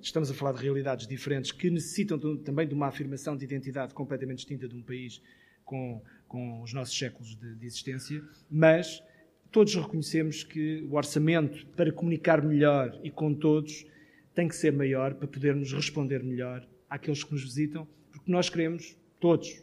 estamos 0.01 0.29
a 0.29 0.33
falar 0.33 0.53
de 0.53 0.61
realidades 0.61 1.07
diferentes 1.07 1.51
que 1.51 1.69
necessitam 1.69 2.19
também 2.37 2.67
de 2.67 2.73
uma 2.73 2.87
afirmação 2.87 3.35
de 3.35 3.45
identidade 3.45 3.93
completamente 3.93 4.39
distinta 4.39 4.67
de 4.67 4.75
um 4.75 4.81
país 4.81 5.21
com 5.63 6.01
com 6.31 6.61
os 6.61 6.71
nossos 6.71 6.97
séculos 6.97 7.35
de, 7.35 7.55
de 7.55 7.65
existência, 7.65 8.23
mas 8.49 9.03
todos 9.51 9.75
reconhecemos 9.75 10.45
que 10.45 10.81
o 10.89 10.95
orçamento 10.95 11.67
para 11.75 11.91
comunicar 11.91 12.41
melhor 12.41 12.97
e 13.03 13.11
com 13.11 13.33
todos 13.33 13.85
tem 14.33 14.47
que 14.47 14.55
ser 14.55 14.71
maior 14.71 15.13
para 15.13 15.27
podermos 15.27 15.73
responder 15.73 16.23
melhor 16.23 16.65
àqueles 16.89 17.21
que 17.21 17.33
nos 17.33 17.43
visitam, 17.43 17.85
porque 18.09 18.31
nós 18.31 18.49
queremos, 18.49 18.97
todos, 19.19 19.61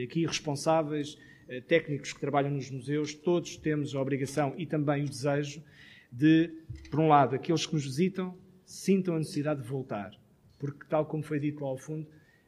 aqui 0.00 0.24
responsáveis, 0.24 1.18
eh, 1.48 1.60
técnicos 1.60 2.12
que 2.12 2.20
trabalham 2.20 2.52
nos 2.52 2.70
museus, 2.70 3.12
todos 3.12 3.56
temos 3.56 3.92
a 3.92 4.00
obrigação 4.00 4.54
e 4.56 4.64
também 4.64 5.02
o 5.02 5.08
desejo 5.08 5.60
de, 6.12 6.52
por 6.88 7.00
um 7.00 7.08
lado, 7.08 7.34
aqueles 7.34 7.66
que 7.66 7.74
nos 7.74 7.84
visitam 7.84 8.38
sintam 8.64 9.16
a 9.16 9.18
necessidade 9.18 9.60
de 9.60 9.66
voltar, 9.66 10.12
porque, 10.56 10.86
tal 10.88 11.04
como 11.04 11.24
foi 11.24 11.40
dito 11.40 11.64
lá 11.64 11.70
ao 11.70 11.76
fundo, 11.76 12.06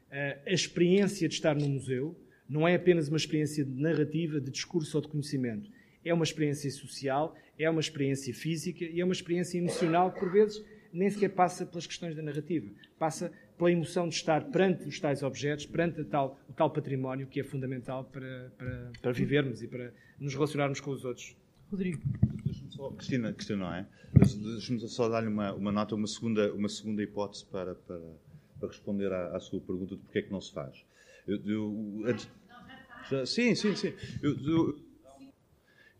eh, 0.09 0.39
a 0.47 0.53
experiência 0.53 1.27
de 1.27 1.35
estar 1.35 1.57
no 1.57 1.67
museu 1.67 2.15
não 2.49 2.67
é 2.67 2.75
apenas 2.75 3.07
uma 3.07 3.17
experiência 3.17 3.63
de 3.63 3.79
narrativa, 3.79 4.41
de 4.41 4.49
discurso 4.49 4.97
ou 4.97 5.01
de 5.01 5.07
conhecimento. 5.07 5.69
É 6.03 6.13
uma 6.13 6.23
experiência 6.23 6.69
social, 6.71 7.35
é 7.57 7.69
uma 7.69 7.79
experiência 7.79 8.33
física 8.33 8.83
e 8.83 8.99
é 8.99 9.03
uma 9.03 9.13
experiência 9.13 9.57
emocional 9.57 10.11
que, 10.11 10.19
por 10.19 10.31
vezes, 10.31 10.63
nem 10.91 11.09
sequer 11.09 11.29
passa 11.29 11.65
pelas 11.65 11.85
questões 11.85 12.15
da 12.15 12.21
narrativa. 12.21 12.67
Passa 12.97 13.31
pela 13.57 13.71
emoção 13.71 14.07
de 14.07 14.15
estar 14.15 14.45
perante 14.45 14.87
os 14.87 14.99
tais 14.99 15.21
objetos, 15.21 15.65
perante 15.65 16.03
tal, 16.05 16.39
o 16.49 16.53
tal 16.53 16.71
património 16.71 17.27
que 17.27 17.39
é 17.39 17.43
fundamental 17.43 18.05
para, 18.05 18.51
para, 18.57 18.91
para 19.01 19.11
vivermos 19.11 19.61
e 19.61 19.67
para 19.67 19.93
nos 20.19 20.33
relacionarmos 20.33 20.79
com 20.79 20.91
os 20.91 21.03
outros. 21.03 21.35
Rodrigo. 21.69 22.01
Só, 22.69 22.89
Cristina, 22.91 23.33
Cristina, 23.33 23.59
não 23.59 23.73
é? 23.73 23.85
Deixa-me 24.13 24.79
só 24.79 25.09
dar-lhe 25.09 25.27
uma, 25.27 25.53
uma 25.53 25.71
nota, 25.71 25.93
uma 25.93 26.07
segunda, 26.07 26.53
uma 26.53 26.69
segunda 26.69 27.03
hipótese 27.03 27.45
para, 27.45 27.75
para, 27.75 27.99
para 28.59 28.67
responder 28.69 29.11
à, 29.11 29.35
à, 29.35 29.39
sua 29.39 29.59
pergunta 29.59 29.95
de 29.95 30.01
porque 30.01 30.19
é 30.19 30.21
que 30.21 30.31
não 30.31 30.41
se 30.41 30.53
faz. 30.53 30.83
Eu, 31.27 31.39
eu, 31.45 32.03
já, 33.09 33.25
sim, 33.25 33.55
sim, 33.55 33.75
sim. 33.75 33.93
Eu, 34.21 34.37
eu, 34.45 34.89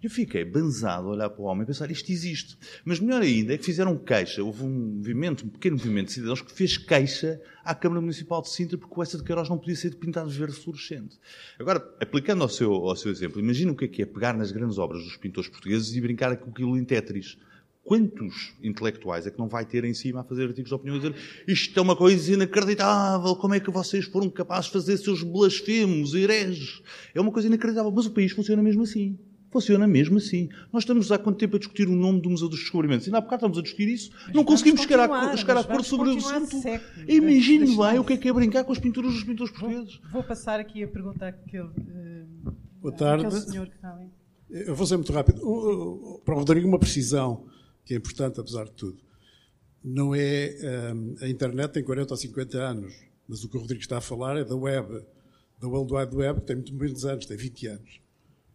eu 0.02 0.10
fiquei 0.10 0.46
banzado 0.46 1.08
a 1.08 1.12
olhar 1.12 1.30
para 1.30 1.42
o 1.42 1.46
homem 1.46 1.64
e 1.64 1.66
pensar, 1.66 1.92
isto 1.92 2.10
existe. 2.10 2.58
Mas 2.86 3.02
melhor 3.02 3.22
ainda 3.22 3.54
é 3.54 3.58
que 3.58 3.66
fizeram 3.66 3.98
queixa. 3.98 4.42
Houve 4.42 4.64
um 4.64 4.96
movimento, 4.98 5.46
um 5.46 5.50
pequeno 5.50 5.76
movimento 5.76 6.08
de 6.08 6.14
cidadãos 6.14 6.42
que 6.42 6.54
fez 6.54 6.78
queixa 6.78 7.42
à 7.66 7.76
Câmara 7.76 8.00
Municipal 8.00 8.42
de 8.42 8.50
Sintra 8.50 8.78
porque 8.78 8.94
o 8.98 9.04
Essa 9.04 9.18
de 9.18 9.24
Queiroz 9.24 9.50
não 9.50 9.58
podia 9.58 9.76
ser 9.76 9.96
pintado 9.96 10.30
de 10.30 10.38
verde 10.38 10.56
fluorescente. 10.56 11.20
Agora, 11.60 11.86
aplicando 12.00 12.44
ao 12.44 12.50
seu, 12.50 12.72
ao 12.72 12.96
seu 12.96 13.12
exemplo, 13.12 13.42
imagina 13.42 13.74
o 13.74 13.76
que 13.76 13.86
é 13.86 13.88
que 13.90 14.02
é 14.02 14.06
pegar 14.06 14.38
nas 14.38 14.52
grandes 14.52 14.78
obras 14.78 15.04
dos 15.04 15.18
pintores 15.18 15.50
portugueses 15.50 15.94
e 15.94 16.00
brincar 16.00 16.36
com 16.38 16.50
aquilo 16.50 16.78
em 16.78 16.86
Tetris 16.86 17.38
quantos 17.84 18.54
intelectuais 18.62 19.26
é 19.26 19.32
que 19.32 19.40
não 19.40 19.48
vai 19.48 19.66
ter 19.66 19.84
em 19.84 19.94
cima 19.94 20.22
a 20.22 20.24
fazer 20.24 20.48
artigos 20.48 20.70
de 20.70 20.76
opinião 20.76 20.98
e 20.98 21.00
dizer 21.00 21.16
isto 21.48 21.80
é 21.80 21.82
uma 21.82 21.96
coisa 21.96 22.34
inacreditável, 22.34 23.36
como 23.36 23.56
é 23.56 23.60
que 23.60 23.72
vocês 23.72 24.06
foram 24.06 24.30
capazes 24.30 24.68
de 24.68 24.74
fazer 24.74 24.98
seus 24.98 25.24
blasfemos, 25.24 26.14
hereges? 26.14 26.82
É 27.16 27.20
uma 27.20 27.32
coisa 27.32 27.48
inacreditável, 27.48 27.92
mas 27.92 28.06
o 28.06 28.12
país 28.12 28.32
funciona 28.32 28.62
mesmo 28.62 28.84
assim. 28.84 29.18
Funciona 29.52 29.88
mesmo 29.88 30.18
assim. 30.18 30.48
Nós 30.72 30.84
estamos 30.84 31.12
há 31.12 31.18
quanto 31.18 31.40
tempo 31.40 31.56
a 31.56 31.60
discutir 31.60 31.88
o 31.88 31.96
nome 31.96 32.22
do 32.22 32.30
Museu 32.30 32.48
dos 32.48 32.60
Descobrimentos? 32.60 33.08
Ainda 33.08 33.18
há 33.18 33.22
bocado 33.22 33.38
estamos 33.38 33.58
a 33.58 33.62
discutir 33.64 33.90
isso. 33.90 34.12
Mas 34.26 34.36
não 34.36 34.44
conseguimos 34.44 34.82
chegar 34.82 35.10
a, 35.10 35.36
chegar 35.36 35.58
a 35.58 35.62
acordo 35.62 35.84
sobre 35.84 36.10
o 36.10 36.18
assunto. 36.18 36.56
Imagine 37.08 37.76
bem 37.76 37.98
o 37.98 38.04
que 38.04 38.14
é 38.14 38.18
que 38.18 38.30
é 38.30 38.34
brincar 38.34 38.64
com 38.64 38.72
as 38.72 38.78
pinturas 38.78 39.12
dos 39.12 39.24
pintores 39.24 39.52
portugueses. 39.52 40.00
Vou, 40.04 40.12
vou 40.12 40.24
passar 40.24 40.60
aqui 40.60 40.84
a 40.84 40.88
pergunta 40.88 41.28
àquele, 41.28 41.64
uh, 41.64 42.54
Boa 42.80 42.96
tarde. 42.96 43.26
àquele 43.26 43.42
senhor 43.42 43.68
que 43.68 43.76
está 43.76 43.92
ali. 43.92 44.12
Eu 44.52 44.76
vou 44.76 44.86
ser 44.86 44.98
muito 44.98 45.12
rápido. 45.14 45.42
Para 46.24 46.36
o 46.36 46.38
Rodrigo, 46.38 46.68
uma 46.68 46.80
precisão 46.80 47.48
que 47.90 47.96
é 47.96 47.98
importante, 47.98 48.40
apesar 48.40 48.66
de 48.66 48.74
tudo. 48.74 49.00
não 49.84 50.14
é. 50.14 50.94
Um, 50.94 51.16
a 51.22 51.28
internet 51.28 51.72
tem 51.72 51.84
40 51.84 52.14
ou 52.14 52.18
50 52.18 52.58
anos, 52.60 52.94
mas 53.28 53.44
o 53.44 53.50
que 53.50 53.58
o 53.58 53.60
Rodrigo 53.60 53.82
está 53.82 53.98
a 53.98 54.02
falar 54.02 54.38
é 54.38 54.46
da 54.46 54.56
web, 54.56 55.04
da 55.60 55.68
World 55.68 55.92
Wide 55.92 56.16
Web, 56.16 56.42
que 56.42 56.46
tem 56.46 56.56
muito 56.58 56.76
menos 56.76 57.04
anos, 57.04 57.26
tem 57.26 57.36
20 57.36 57.68
anos. 57.68 58.00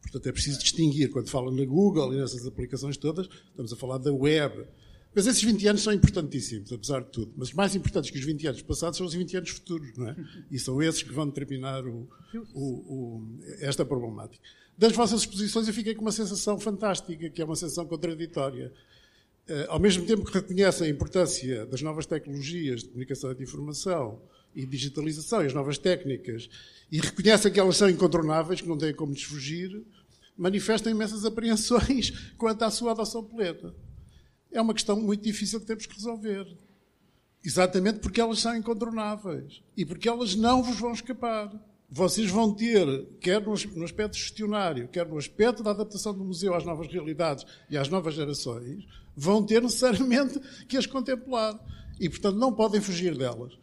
Portanto, 0.00 0.28
é 0.28 0.30
preciso 0.32 0.60
distinguir. 0.60 1.10
Quando 1.10 1.28
fala 1.30 1.50
na 1.50 1.64
Google 1.64 2.14
e 2.14 2.18
nessas 2.18 2.46
aplicações 2.46 2.96
todas, 2.96 3.28
estamos 3.48 3.72
a 3.72 3.76
falar 3.76 3.98
da 3.98 4.12
web. 4.12 4.68
Mas 5.12 5.26
esses 5.26 5.42
20 5.42 5.66
anos 5.66 5.82
são 5.82 5.92
importantíssimos, 5.92 6.72
apesar 6.72 7.00
de 7.00 7.10
tudo. 7.10 7.32
Mas 7.36 7.52
mais 7.52 7.74
importantes 7.74 8.12
que 8.12 8.18
os 8.18 8.24
20 8.24 8.46
anos 8.46 8.62
passados 8.62 8.98
são 8.98 9.04
os 9.04 9.14
20 9.14 9.36
anos 9.36 9.50
futuros, 9.50 9.96
não 9.96 10.10
é? 10.10 10.16
E 10.48 10.60
são 10.60 10.80
esses 10.80 11.02
que 11.02 11.12
vão 11.12 11.26
determinar 11.26 11.84
o, 11.84 12.08
o, 12.54 12.62
o, 12.62 13.38
esta 13.58 13.84
problemática. 13.84 14.44
Das 14.78 14.92
vossas 14.92 15.22
exposições, 15.22 15.66
eu 15.66 15.74
fiquei 15.74 15.92
com 15.92 16.02
uma 16.02 16.12
sensação 16.12 16.56
fantástica, 16.60 17.28
que 17.30 17.42
é 17.42 17.44
uma 17.44 17.56
sensação 17.56 17.84
contraditória. 17.84 18.72
Uh, 19.46 19.68
ao 19.68 19.78
mesmo 19.78 20.06
tempo 20.06 20.24
que 20.24 20.32
reconhecem 20.32 20.86
a 20.86 20.90
importância 20.90 21.66
das 21.66 21.82
novas 21.82 22.06
tecnologias 22.06 22.82
de 22.82 22.88
comunicação 22.88 23.30
e 23.30 23.34
de 23.34 23.42
informação 23.42 24.22
e 24.54 24.64
digitalização 24.64 25.42
e 25.42 25.46
as 25.46 25.52
novas 25.52 25.76
técnicas, 25.76 26.48
e 26.90 26.98
reconhecem 26.98 27.52
que 27.52 27.60
elas 27.60 27.76
são 27.76 27.90
incontornáveis, 27.90 28.60
que 28.60 28.68
não 28.68 28.78
têm 28.78 28.94
como 28.94 29.12
desfugir, 29.12 29.84
manifestam 30.36 30.92
imensas 30.92 31.24
apreensões 31.26 32.32
quanto 32.38 32.62
à 32.62 32.70
sua 32.70 32.92
adoção 32.92 33.22
plena. 33.22 33.74
É 34.50 34.60
uma 34.60 34.72
questão 34.72 34.98
muito 34.98 35.22
difícil 35.22 35.60
que 35.60 35.66
temos 35.66 35.86
que 35.86 35.94
resolver. 35.94 36.46
Exatamente 37.44 37.98
porque 37.98 38.20
elas 38.20 38.38
são 38.38 38.56
incontornáveis 38.56 39.62
e 39.76 39.84
porque 39.84 40.08
elas 40.08 40.34
não 40.34 40.62
vos 40.62 40.78
vão 40.78 40.92
escapar. 40.92 41.52
Vocês 41.96 42.28
vão 42.28 42.52
ter, 42.52 43.06
quer 43.20 43.40
no 43.40 43.84
aspecto 43.84 44.16
gestionário, 44.16 44.88
quer 44.88 45.06
no 45.06 45.16
aspecto 45.16 45.62
da 45.62 45.70
adaptação 45.70 46.12
do 46.12 46.24
museu 46.24 46.52
às 46.52 46.64
novas 46.64 46.88
realidades 46.88 47.46
e 47.70 47.78
às 47.78 47.88
novas 47.88 48.14
gerações, 48.16 48.84
vão 49.16 49.46
ter 49.46 49.62
necessariamente 49.62 50.40
que 50.66 50.76
as 50.76 50.86
contemplar. 50.86 51.56
E, 52.00 52.08
portanto, 52.08 52.36
não 52.36 52.52
podem 52.52 52.80
fugir 52.80 53.16
delas. 53.16 53.56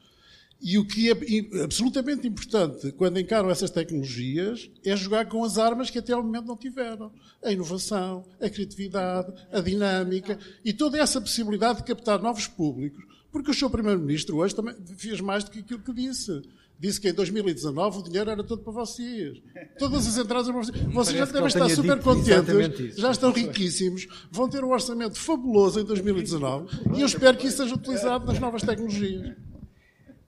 E 0.61 0.77
o 0.77 0.87
que 0.87 1.09
é 1.11 1.61
absolutamente 1.61 2.25
importante 2.25 2.93
quando 2.93 3.19
encaram 3.19 3.49
essas 3.49 3.69
tecnologias 3.69 4.71
é 4.85 4.95
jogar 4.95 5.25
com 5.25 5.43
as 5.43 5.57
armas 5.57 5.89
que 5.89 5.99
até 5.99 6.13
ao 6.13 6.23
momento 6.23 6.45
não 6.45 6.55
tiveram. 6.55 7.11
A 7.43 7.51
inovação, 7.51 8.23
a 8.39 8.49
criatividade, 8.49 9.33
a 9.51 9.59
dinâmica 9.59 10.39
e 10.63 10.71
toda 10.71 10.97
essa 10.97 11.19
possibilidade 11.19 11.79
de 11.79 11.83
captar 11.83 12.21
novos 12.21 12.47
públicos. 12.47 13.03
Porque 13.29 13.51
o 13.51 13.53
seu 13.53 13.69
Primeiro-Ministro 13.69 14.37
hoje 14.37 14.55
também 14.55 14.73
fez 14.95 15.19
mais 15.19 15.43
do 15.43 15.51
que 15.51 15.59
aquilo 15.59 15.81
que 15.81 15.93
disse. 15.93 16.41
Disse 16.81 16.99
que 16.99 17.09
em 17.09 17.13
2019 17.13 17.99
o 17.99 18.03
dinheiro 18.03 18.31
era 18.31 18.43
todo 18.43 18.63
para 18.63 18.73
vocês. 18.73 19.39
Todas 19.77 20.07
as 20.07 20.17
entradas 20.17 20.49
eram 20.49 20.59
para 20.59 20.71
vocês. 20.71 20.85
Vocês 20.91 21.17
já 21.17 21.25
devem 21.25 21.47
estar 21.47 21.69
super 21.69 21.99
contentes, 21.99 22.97
já 22.97 23.11
estão 23.11 23.31
riquíssimos, 23.31 24.07
vão 24.31 24.49
ter 24.49 24.63
um 24.63 24.71
orçamento 24.71 25.19
fabuloso 25.19 25.79
em 25.79 25.85
2019 25.85 26.97
e 26.97 27.01
eu 27.01 27.05
espero 27.05 27.37
que 27.37 27.45
isso 27.45 27.57
seja 27.57 27.75
utilizado 27.75 28.25
nas 28.25 28.39
novas 28.39 28.63
tecnologias 28.63 29.37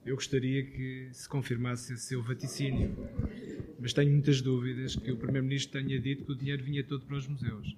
eu 0.04 0.16
gostaria 0.16 0.62
que 0.64 1.08
se 1.12 1.28
confirmasse 1.28 1.94
esse 1.94 2.08
seu 2.08 2.22
vaticínio. 2.22 2.94
Mas 3.80 3.92
tenho 3.92 4.10
muitas 4.10 4.40
dúvidas 4.40 4.96
que 4.96 5.10
o 5.10 5.16
Primeiro-Ministro 5.16 5.80
tenha 5.80 5.98
dito 5.98 6.24
que 6.24 6.32
o 6.32 6.36
dinheiro 6.36 6.62
vinha 6.62 6.84
todo 6.84 7.06
para 7.06 7.16
os 7.16 7.26
museus. 7.26 7.74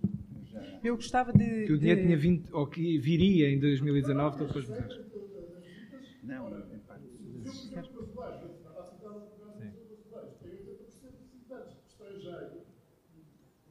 Eu 0.83 0.97
gostava 0.97 1.33
de. 1.33 1.66
Que 1.66 1.72
o 1.72 1.79
dinheiro 1.79 2.01
de... 2.01 2.07
tinha 2.07 2.18
vindo, 2.18 2.49
ou 2.53 2.66
que 2.66 2.99
viria 2.99 3.49
em 3.49 3.59
2019 3.59 4.39
todo 4.39 4.49
para 4.49 4.59
os 4.59 4.68
museus. 4.68 5.01
Não, 6.22 6.49
em 6.49 6.79
parte. 6.81 7.07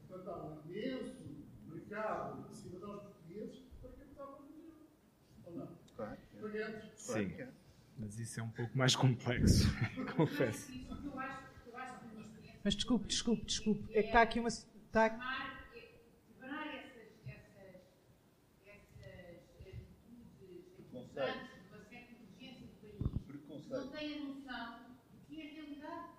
Portanto, 0.07 0.29
há 0.29 0.45
um 0.45 0.69
imenso 0.69 1.25
mercado 1.95 2.49
de 2.49 2.55
cidadãos 2.55 3.03
portugueses 3.03 3.63
para 3.81 3.89
captar 3.91 4.27
o 4.27 4.41
museu. 4.41 4.73
Ou 5.45 5.53
não? 5.53 5.67
Claro. 5.95 6.17
Sim. 6.95 7.33
Mas 7.97 8.19
isso 8.19 8.39
é 8.39 8.43
um 8.43 8.49
pouco 8.49 8.77
mais 8.77 8.95
complexo, 8.95 9.67
confesso. 10.17 10.69
Mas 12.63 12.75
desculpe, 12.75 13.07
desculpe, 13.07 13.45
desculpe. 13.45 13.97
É 13.97 14.01
que 14.01 14.07
está 14.07 14.21
aqui 14.21 14.39
uma. 14.39 14.49
Está... 14.49 15.17
Não 23.69 23.87
tem 23.89 24.15
a 24.15 24.19
noção 24.19 24.79
do 25.13 25.25
que 25.25 25.41
é 25.41 25.45
realidade. 25.45 26.15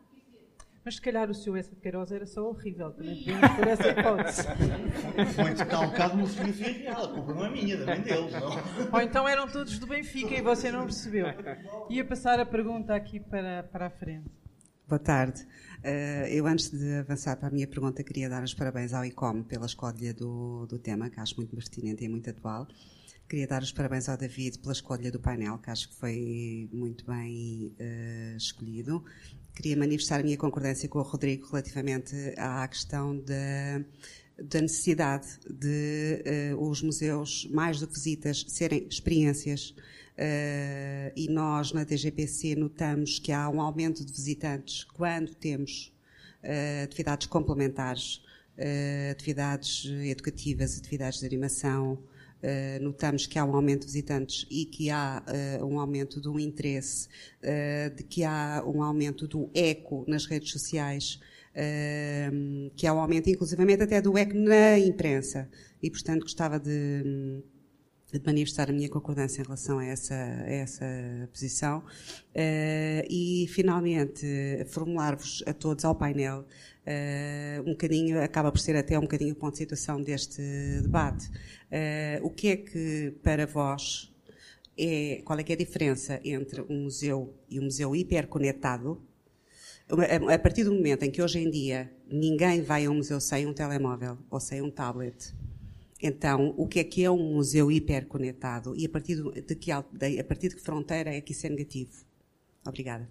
Mas 0.87 0.95
se 0.95 1.01
calhar 1.01 1.29
o 1.29 1.35
seu 1.35 1.57
essa 1.57 1.75
de 1.75 1.81
Queiroz 1.81 2.13
era 2.13 2.25
só 2.25 2.49
horrível, 2.49 2.93
também 2.93 3.17
podemos 3.27 3.57
por 3.57 3.67
essa 3.67 3.89
hipótese. 3.89 4.43
Foi 5.35 5.53
tocar 5.53 5.81
um 5.81 5.91
bocado 5.91 6.27
fotografia 6.29 6.73
real, 6.73 7.05
a 7.07 7.09
culpa 7.13 7.35
não 7.35 7.47
é 7.47 7.51
minha, 7.51 7.77
também 7.77 8.03
deles. 8.03 8.33
Não? 8.33 8.93
Ou 8.93 9.01
então 9.01 9.29
eram 9.29 9.49
todos 9.49 9.81
do 9.81 9.87
Benfica 9.89 10.33
e 10.37 10.41
você 10.41 10.71
não 10.71 10.85
percebeu. 10.85 11.27
Ia 11.91 12.05
passar 12.05 12.39
a 12.39 12.47
pergunta 12.47 12.95
aqui 12.95 13.19
para, 13.19 13.65
para 13.65 13.87
a 13.87 13.91
frente. 13.91 14.31
Boa 14.87 15.01
tarde. 15.01 15.43
Uh, 15.81 16.29
eu, 16.29 16.47
antes 16.47 16.71
de 16.71 16.99
avançar 16.99 17.35
para 17.37 17.49
a 17.49 17.51
minha 17.51 17.67
pergunta, 17.67 18.05
queria 18.05 18.29
dar 18.29 18.45
os 18.45 18.55
parabéns 18.55 18.95
ao 18.95 19.05
ICOM 19.05 19.43
pela 19.43 19.67
escolha 19.67 20.15
do, 20.15 20.67
do 20.67 20.79
tema, 20.79 21.11
que 21.11 21.19
acho 21.19 21.35
muito 21.37 21.57
pertinente 21.57 22.05
e 22.05 22.09
muito 22.09 22.31
atual. 22.31 22.69
Queria 23.29 23.49
dar 23.49 23.61
os 23.61 23.73
parabéns 23.73 24.09
ao 24.09 24.17
David 24.17 24.61
pela 24.61 24.73
escolha 24.73 25.11
do 25.11 25.19
painel, 25.19 25.59
que 25.59 25.69
acho 25.69 25.89
que 25.89 25.97
foi 25.97 26.71
muito 26.73 27.05
bem 27.05 27.75
uh, 27.81 28.37
escolhido 28.37 29.03
queria 29.57 29.77
manifestar 29.77 30.21
a 30.21 30.23
minha 30.23 30.37
concordância 30.37 30.87
com 30.87 30.99
o 30.99 31.03
Rodrigo 31.03 31.47
relativamente 31.47 32.15
à 32.37 32.69
questão 32.69 33.17
da, 33.17 33.83
da 34.39 34.61
necessidade 34.61 35.27
de 35.49 36.53
uh, 36.53 36.69
os 36.69 36.83
museus, 36.83 37.49
mais 37.51 37.81
do 37.81 37.87
que 37.87 37.95
visitas, 37.95 38.45
serem 38.49 38.87
experiências. 38.89 39.71
Uh, 39.71 41.13
e 41.17 41.27
nós, 41.31 41.73
na 41.73 41.85
DGPC, 41.85 42.55
notamos 42.55 43.19
que 43.19 43.33
há 43.33 43.49
um 43.49 43.61
aumento 43.61 44.05
de 44.05 44.13
visitantes 44.13 44.85
quando 44.85 45.35
temos 45.35 45.93
uh, 46.45 46.85
atividades 46.85 47.27
complementares, 47.27 48.23
atividades 49.11 49.85
educativas, 49.85 50.79
atividades 50.79 51.21
de 51.21 51.27
animação, 51.27 51.99
Uh, 52.43 52.83
notamos 52.83 53.27
que 53.27 53.39
há 53.39 53.45
um 53.45 53.57
aumento 53.57 53.81
de 53.81 53.87
visitantes 53.87 54.47
e 54.51 54.67
que 54.67 54.91
há 54.91 55.23
uh, 55.61 55.65
um 55.65 55.81
aumento 55.81 56.21
do 56.21 56.39
interesse, 56.39 57.09
uh, 57.43 57.95
de 57.97 58.03
que 58.03 58.25
há 58.25 58.63
um 58.67 58.83
aumento 58.83 59.27
do 59.27 59.51
eco 59.55 60.05
nas 60.07 60.27
redes 60.27 60.51
sociais, 60.51 61.19
que 62.77 62.87
há 62.87 62.93
um 62.93 63.01
aumento, 63.01 63.31
inclusivamente, 63.31 63.83
até 63.83 63.99
do 64.03 64.19
eco 64.19 64.35
na 64.35 64.79
imprensa. 64.79 65.49
E, 65.83 65.91
portanto, 65.91 66.21
gostava 66.21 66.61
de, 66.61 67.43
de 68.13 68.21
manifestar 68.27 68.69
a 68.69 68.75
minha 68.75 68.91
concordância 68.91 69.41
em 69.41 69.45
relação 69.45 69.79
a 69.79 69.87
essa, 69.87 70.15
a 70.15 70.51
essa 70.51 70.85
posição. 71.33 71.83
e, 73.09 73.47
finalmente, 73.49 74.27
formular-vos 74.69 75.43
a 75.47 75.55
todos 75.55 75.83
ao 75.87 75.95
painel 75.95 76.45
um 77.65 77.71
bocadinho, 77.71 78.23
acaba 78.23 78.53
por 78.53 78.59
ser 78.59 78.77
até 78.77 78.99
um 78.99 79.03
bocadinho 79.03 79.33
o 79.33 79.37
ponto 79.37 79.53
de 79.53 79.59
situação 79.59 80.03
deste 80.03 80.43
debate. 80.83 81.29
Uh, 81.29 82.25
o 82.25 82.31
que 82.31 82.49
é 82.49 82.57
que 82.57 83.15
para 83.23 83.47
vós 83.47 84.13
é, 84.79 85.23
qual 85.25 85.39
é 85.39 85.43
que 85.43 85.53
é 85.53 85.55
a 85.55 85.59
diferença 85.59 86.21
entre 86.23 86.61
um 86.63 86.85
museu 86.85 87.35
e 87.49 87.59
um 87.59 87.65
museu 87.65 87.97
hiperconectado? 87.97 89.03
A 90.33 90.39
partir 90.39 90.65
do 90.65 90.73
momento 90.75 91.05
em 91.05 91.11
que 91.11 91.23
hoje 91.23 91.39
em 91.39 91.51
dia 91.51 91.93
ninguém 92.11 92.61
vai 92.61 92.87
a 92.87 92.91
um 92.91 92.97
museu 92.97 93.21
sem 93.21 93.47
um 93.47 93.55
telemóvel 93.55 94.19
ou 94.29 94.41
sem 94.41 94.61
um 94.61 94.71
tablet, 94.71 95.33
então 96.03 96.53
o 96.57 96.67
que 96.67 96.81
é 96.81 96.85
que 96.85 97.05
é 97.05 97.11
um 97.11 97.35
museu 97.35 97.71
hiperconectado 97.71 98.75
e 98.77 98.85
a 98.85 98.89
partir 98.89 99.23
de 99.23 99.55
que, 99.55 99.71
a 99.71 99.83
partir 100.27 100.49
de 100.49 100.57
que 100.57 100.61
fronteira 100.61 101.15
é 101.15 101.21
que 101.21 101.33
isso 101.33 101.47
é 101.47 101.51
negativo? 101.51 102.05
Obrigada. 102.67 103.09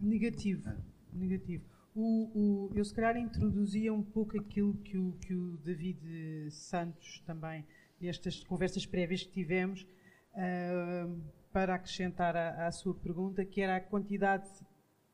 Negativo. 0.00 0.70
Negativo. 1.12 1.71
O, 1.94 2.30
o, 2.34 2.70
eu 2.74 2.84
se 2.84 2.94
calhar 2.94 3.16
introduzia 3.18 3.92
um 3.92 4.02
pouco 4.02 4.38
aquilo 4.38 4.74
que 4.78 4.96
o, 4.96 5.12
que 5.20 5.34
o 5.34 5.58
David 5.58 6.50
Santos 6.50 7.20
também, 7.26 7.66
estas 8.00 8.42
conversas 8.42 8.86
prévias 8.86 9.22
que 9.22 9.30
tivemos, 9.30 9.86
uh, 10.32 11.20
para 11.52 11.74
acrescentar 11.74 12.34
à, 12.34 12.66
à, 12.66 12.72
sua 12.72 12.94
pergunta, 12.94 13.44
que 13.44 13.60
era 13.60 13.76
a 13.76 13.80
quantidade 13.80 14.48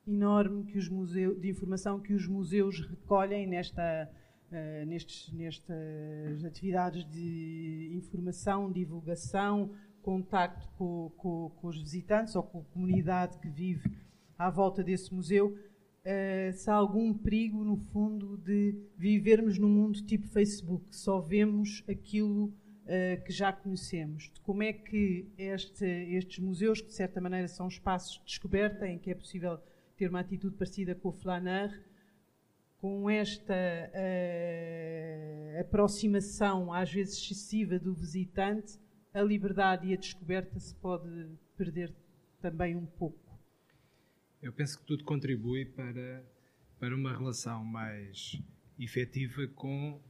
enorme 0.06 0.64
que 0.64 0.78
os 0.78 0.88
de 0.88 1.50
informação 1.50 2.00
que 2.00 2.14
os 2.14 2.28
museus 2.28 2.80
recolhem 2.88 3.46
nesta, 3.46 4.08
uh, 4.52 4.86
nestes, 4.86 5.32
nestas 5.32 6.44
atividades 6.44 7.04
de 7.10 7.90
informação, 7.92 8.70
divulgação, 8.70 9.74
contacto 10.00 10.68
com, 10.78 11.10
com, 11.16 11.50
com 11.56 11.66
os 11.66 11.76
visitantes 11.76 12.36
ou 12.36 12.42
com 12.44 12.60
a 12.60 12.64
comunidade 12.72 13.36
que 13.38 13.48
vive 13.48 13.90
à 14.38 14.48
volta 14.48 14.82
desse 14.84 15.12
museu 15.12 15.58
uh, 16.08 16.52
se 16.52 16.70
há 16.70 16.74
algum 16.74 17.12
perigo, 17.12 17.62
no 17.62 17.76
fundo, 17.76 18.38
de 18.38 18.74
vivermos 18.96 19.58
num 19.58 19.68
mundo 19.68 20.02
tipo 20.02 20.26
Facebook, 20.28 20.96
só 20.96 21.20
vemos 21.20 21.84
aquilo 21.88 22.46
uh, 22.46 23.24
que 23.24 23.32
já 23.32 23.52
conhecemos. 23.52 24.30
De 24.32 24.40
como 24.40 24.62
é 24.62 24.72
que 24.72 25.26
este, 25.36 25.84
estes 25.84 26.38
museus, 26.38 26.80
que 26.80 26.88
de 26.88 26.94
certa 26.94 27.20
maneira 27.20 27.48
são 27.48 27.68
espaços 27.68 28.18
de 28.18 28.24
descoberta, 28.24 28.88
em 28.88 28.98
que 28.98 29.10
é 29.10 29.14
possível 29.14 29.58
ter 29.96 30.08
uma 30.08 30.20
atitude 30.20 30.56
parecida 30.56 30.94
com 30.94 31.08
o 31.08 31.12
Flaner, 31.12 31.84
com 32.78 33.10
esta 33.10 33.54
uh, 33.54 35.60
aproximação, 35.60 36.72
às 36.72 36.92
vezes 36.92 37.18
excessiva, 37.18 37.78
do 37.78 37.92
visitante, 37.92 38.78
a 39.12 39.20
liberdade 39.20 39.88
e 39.88 39.94
a 39.94 39.96
descoberta 39.96 40.60
se 40.60 40.74
pode 40.76 41.28
perder 41.56 41.92
também 42.40 42.76
um 42.76 42.86
pouco? 42.86 43.27
Eu 44.40 44.52
penso 44.52 44.78
que 44.78 44.86
tudo 44.86 45.02
contribui 45.02 45.64
para, 45.64 46.24
para 46.78 46.94
uma 46.94 47.12
relação 47.12 47.64
mais 47.64 48.40
efetiva 48.78 49.48
com 49.48 50.00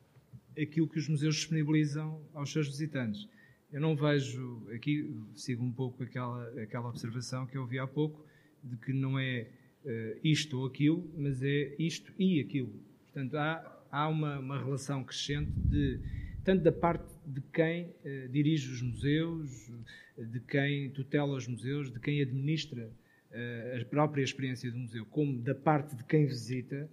aquilo 0.52 0.86
que 0.86 0.98
os 0.98 1.08
museus 1.08 1.36
disponibilizam 1.36 2.22
aos 2.34 2.52
seus 2.52 2.68
visitantes. 2.68 3.26
Eu 3.72 3.80
não 3.80 3.96
vejo, 3.96 4.66
aqui 4.74 5.10
sigo 5.34 5.64
um 5.64 5.72
pouco 5.72 6.02
aquela, 6.02 6.46
aquela 6.60 6.88
observação 6.90 7.46
que 7.46 7.56
eu 7.56 7.62
ouvi 7.62 7.78
há 7.78 7.86
pouco, 7.86 8.22
de 8.62 8.76
que 8.76 8.92
não 8.92 9.18
é 9.18 9.48
uh, 9.84 10.20
isto 10.22 10.58
ou 10.58 10.66
aquilo, 10.66 11.10
mas 11.16 11.42
é 11.42 11.74
isto 11.78 12.12
e 12.18 12.38
aquilo. 12.38 12.74
Portanto, 13.04 13.34
há, 13.34 13.82
há 13.90 14.08
uma, 14.08 14.38
uma 14.40 14.58
relação 14.58 15.04
crescente 15.04 15.52
de 15.52 16.00
tanto 16.44 16.62
da 16.62 16.72
parte 16.72 17.14
de 17.26 17.40
quem 17.52 17.84
uh, 17.86 18.28
dirige 18.30 18.70
os 18.70 18.82
museus, 18.82 19.70
de 20.18 20.40
quem 20.40 20.90
tutela 20.90 21.34
os 21.34 21.46
museus, 21.46 21.90
de 21.90 21.98
quem 21.98 22.20
administra 22.20 22.90
a 23.32 23.84
própria 23.84 24.22
experiência 24.22 24.70
do 24.70 24.78
museu, 24.78 25.04
como 25.06 25.38
da 25.40 25.54
parte 25.54 25.94
de 25.94 26.04
quem 26.04 26.26
visita, 26.26 26.88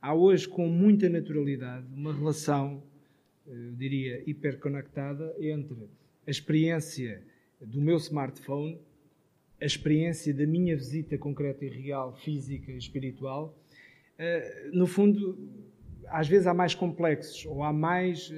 há 0.00 0.14
hoje 0.14 0.48
com 0.48 0.68
muita 0.68 1.08
naturalidade 1.08 1.86
uma 1.94 2.14
relação, 2.14 2.82
eu 3.46 3.72
diria, 3.72 4.22
hiperconectada 4.26 5.34
entre 5.40 5.88
a 6.26 6.30
experiência 6.30 7.22
do 7.60 7.80
meu 7.80 7.96
smartphone, 7.96 8.78
a 9.60 9.64
experiência 9.64 10.32
da 10.32 10.46
minha 10.46 10.76
visita 10.76 11.18
concreta 11.18 11.64
e 11.64 11.68
real, 11.68 12.14
física 12.14 12.70
e 12.72 12.78
espiritual. 12.78 13.58
Uh, 14.18 14.76
no 14.76 14.86
fundo, 14.86 15.38
às 16.06 16.28
vezes 16.28 16.46
há 16.46 16.54
mais 16.54 16.74
complexos 16.74 17.44
ou 17.46 17.62
há 17.62 17.72
mais 17.72 18.32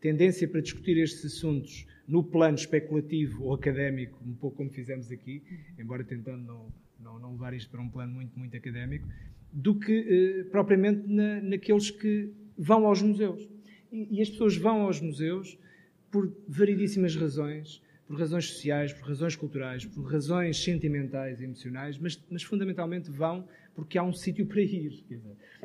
tendência 0.00 0.46
para 0.46 0.60
discutir 0.60 0.96
estes 0.98 1.24
assuntos 1.24 1.86
no 2.06 2.22
plano 2.22 2.56
especulativo 2.56 3.44
ou 3.44 3.54
académico, 3.54 4.18
um 4.24 4.34
pouco 4.34 4.58
como 4.58 4.70
fizemos 4.70 5.10
aqui, 5.10 5.42
embora 5.78 6.04
tentando 6.04 6.44
não, 6.44 6.72
não, 7.00 7.18
não 7.18 7.32
levar 7.32 7.54
isto 7.54 7.70
para 7.70 7.80
um 7.80 7.88
plano 7.88 8.12
muito, 8.12 8.38
muito 8.38 8.56
académico, 8.56 9.08
do 9.52 9.74
que 9.74 10.42
uh, 10.42 10.50
propriamente 10.50 11.06
na, 11.08 11.40
naqueles 11.40 11.90
que 11.90 12.32
vão 12.58 12.86
aos 12.86 13.02
museus. 13.02 13.48
E, 13.92 14.18
e 14.18 14.22
as 14.22 14.28
pessoas 14.28 14.56
vão 14.56 14.82
aos 14.82 15.00
museus 15.00 15.58
por 16.10 16.32
variedíssimas 16.48 17.14
razões, 17.16 17.82
por 18.06 18.18
razões 18.18 18.48
sociais, 18.48 18.92
por 18.92 19.08
razões 19.08 19.34
culturais, 19.34 19.84
por 19.84 20.02
razões 20.02 20.62
sentimentais 20.62 21.40
e 21.40 21.44
emocionais, 21.44 21.98
mas, 21.98 22.22
mas 22.30 22.42
fundamentalmente 22.42 23.10
vão 23.10 23.46
porque 23.74 23.98
há 23.98 24.02
um 24.02 24.12
sítio 24.12 24.46
para 24.46 24.62
ir. 24.62 25.04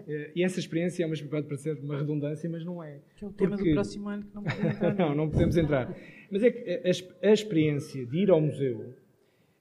Eh, 0.06 0.32
e 0.36 0.44
essa 0.44 0.60
experiência 0.60 1.04
é 1.04 1.06
uma, 1.06 1.16
pode 1.30 1.48
parecer 1.48 1.78
uma 1.80 1.98
redundância, 1.98 2.50
mas 2.50 2.66
não 2.66 2.84
é. 2.84 3.00
Que 3.16 3.24
é 3.24 3.28
o 3.28 3.32
tema 3.32 3.56
porque... 3.56 3.70
do 3.70 3.74
próximo 3.74 4.10
ano 4.10 4.24
que 4.24 4.36
não 4.36 4.44
podemos 4.44 4.76
entrar. 4.76 4.96
não, 5.00 5.16
não 5.16 5.30
podemos 5.30 5.58
entrar. 5.58 5.98
Mas 6.30 6.44
é 6.44 6.52
que 6.52 7.24
a, 7.24 7.30
a 7.30 7.34
experiência 7.34 8.06
de 8.06 8.18
ir 8.18 8.30
ao 8.30 8.42
museu, 8.42 8.94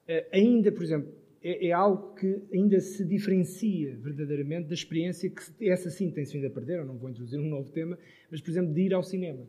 eh, 0.08 0.26
ainda, 0.32 0.72
por 0.72 0.82
exemplo, 0.82 1.12
é, 1.42 1.68
é, 1.68 1.72
algo 1.72 2.14
que 2.14 2.42
ainda 2.52 2.78
se 2.80 3.04
diferencia 3.04 3.96
verdadeiramente 3.96 4.68
da 4.68 4.74
experiência 4.74 5.30
que 5.30 5.68
essa 5.68 5.88
sim 5.88 6.10
tem-se 6.10 6.34
vindo 6.34 6.46
a 6.46 6.50
perder. 6.50 6.78
Eu 6.80 6.86
não 6.86 6.98
vou 6.98 7.08
introduzir 7.08 7.40
um 7.40 7.48
novo 7.48 7.70
tema, 7.70 7.98
mas, 8.30 8.40
por 8.40 8.50
exemplo, 8.50 8.74
de 8.74 8.82
ir 8.82 8.94
ao 8.94 9.02
cinema. 9.02 9.46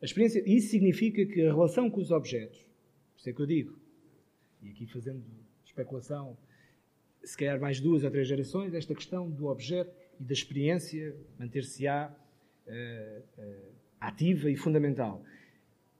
A 0.00 0.04
experiência, 0.04 0.42
isso 0.46 0.68
significa 0.68 1.24
que 1.26 1.42
a 1.42 1.52
relação 1.52 1.90
com 1.90 2.00
os 2.00 2.10
objetos, 2.10 2.58
por 2.58 3.18
isso 3.18 3.30
é 3.30 3.32
que 3.32 3.40
eu 3.40 3.46
digo, 3.46 3.78
e 4.62 4.70
aqui 4.70 4.86
fazendo 4.86 5.22
especulação, 5.64 6.36
se 7.24 7.36
calhar 7.36 7.60
mais 7.60 7.80
duas 7.80 8.04
ou 8.04 8.10
três 8.10 8.28
gerações, 8.28 8.72
esta 8.72 8.94
questão 8.94 9.28
do 9.28 9.46
objeto 9.46 9.92
e 10.20 10.24
da 10.24 10.32
experiência 10.32 11.16
manter-se-á 11.38 12.14
uh, 12.66 13.40
uh, 13.40 13.72
ativa 14.00 14.48
e 14.50 14.56
fundamental. 14.56 15.24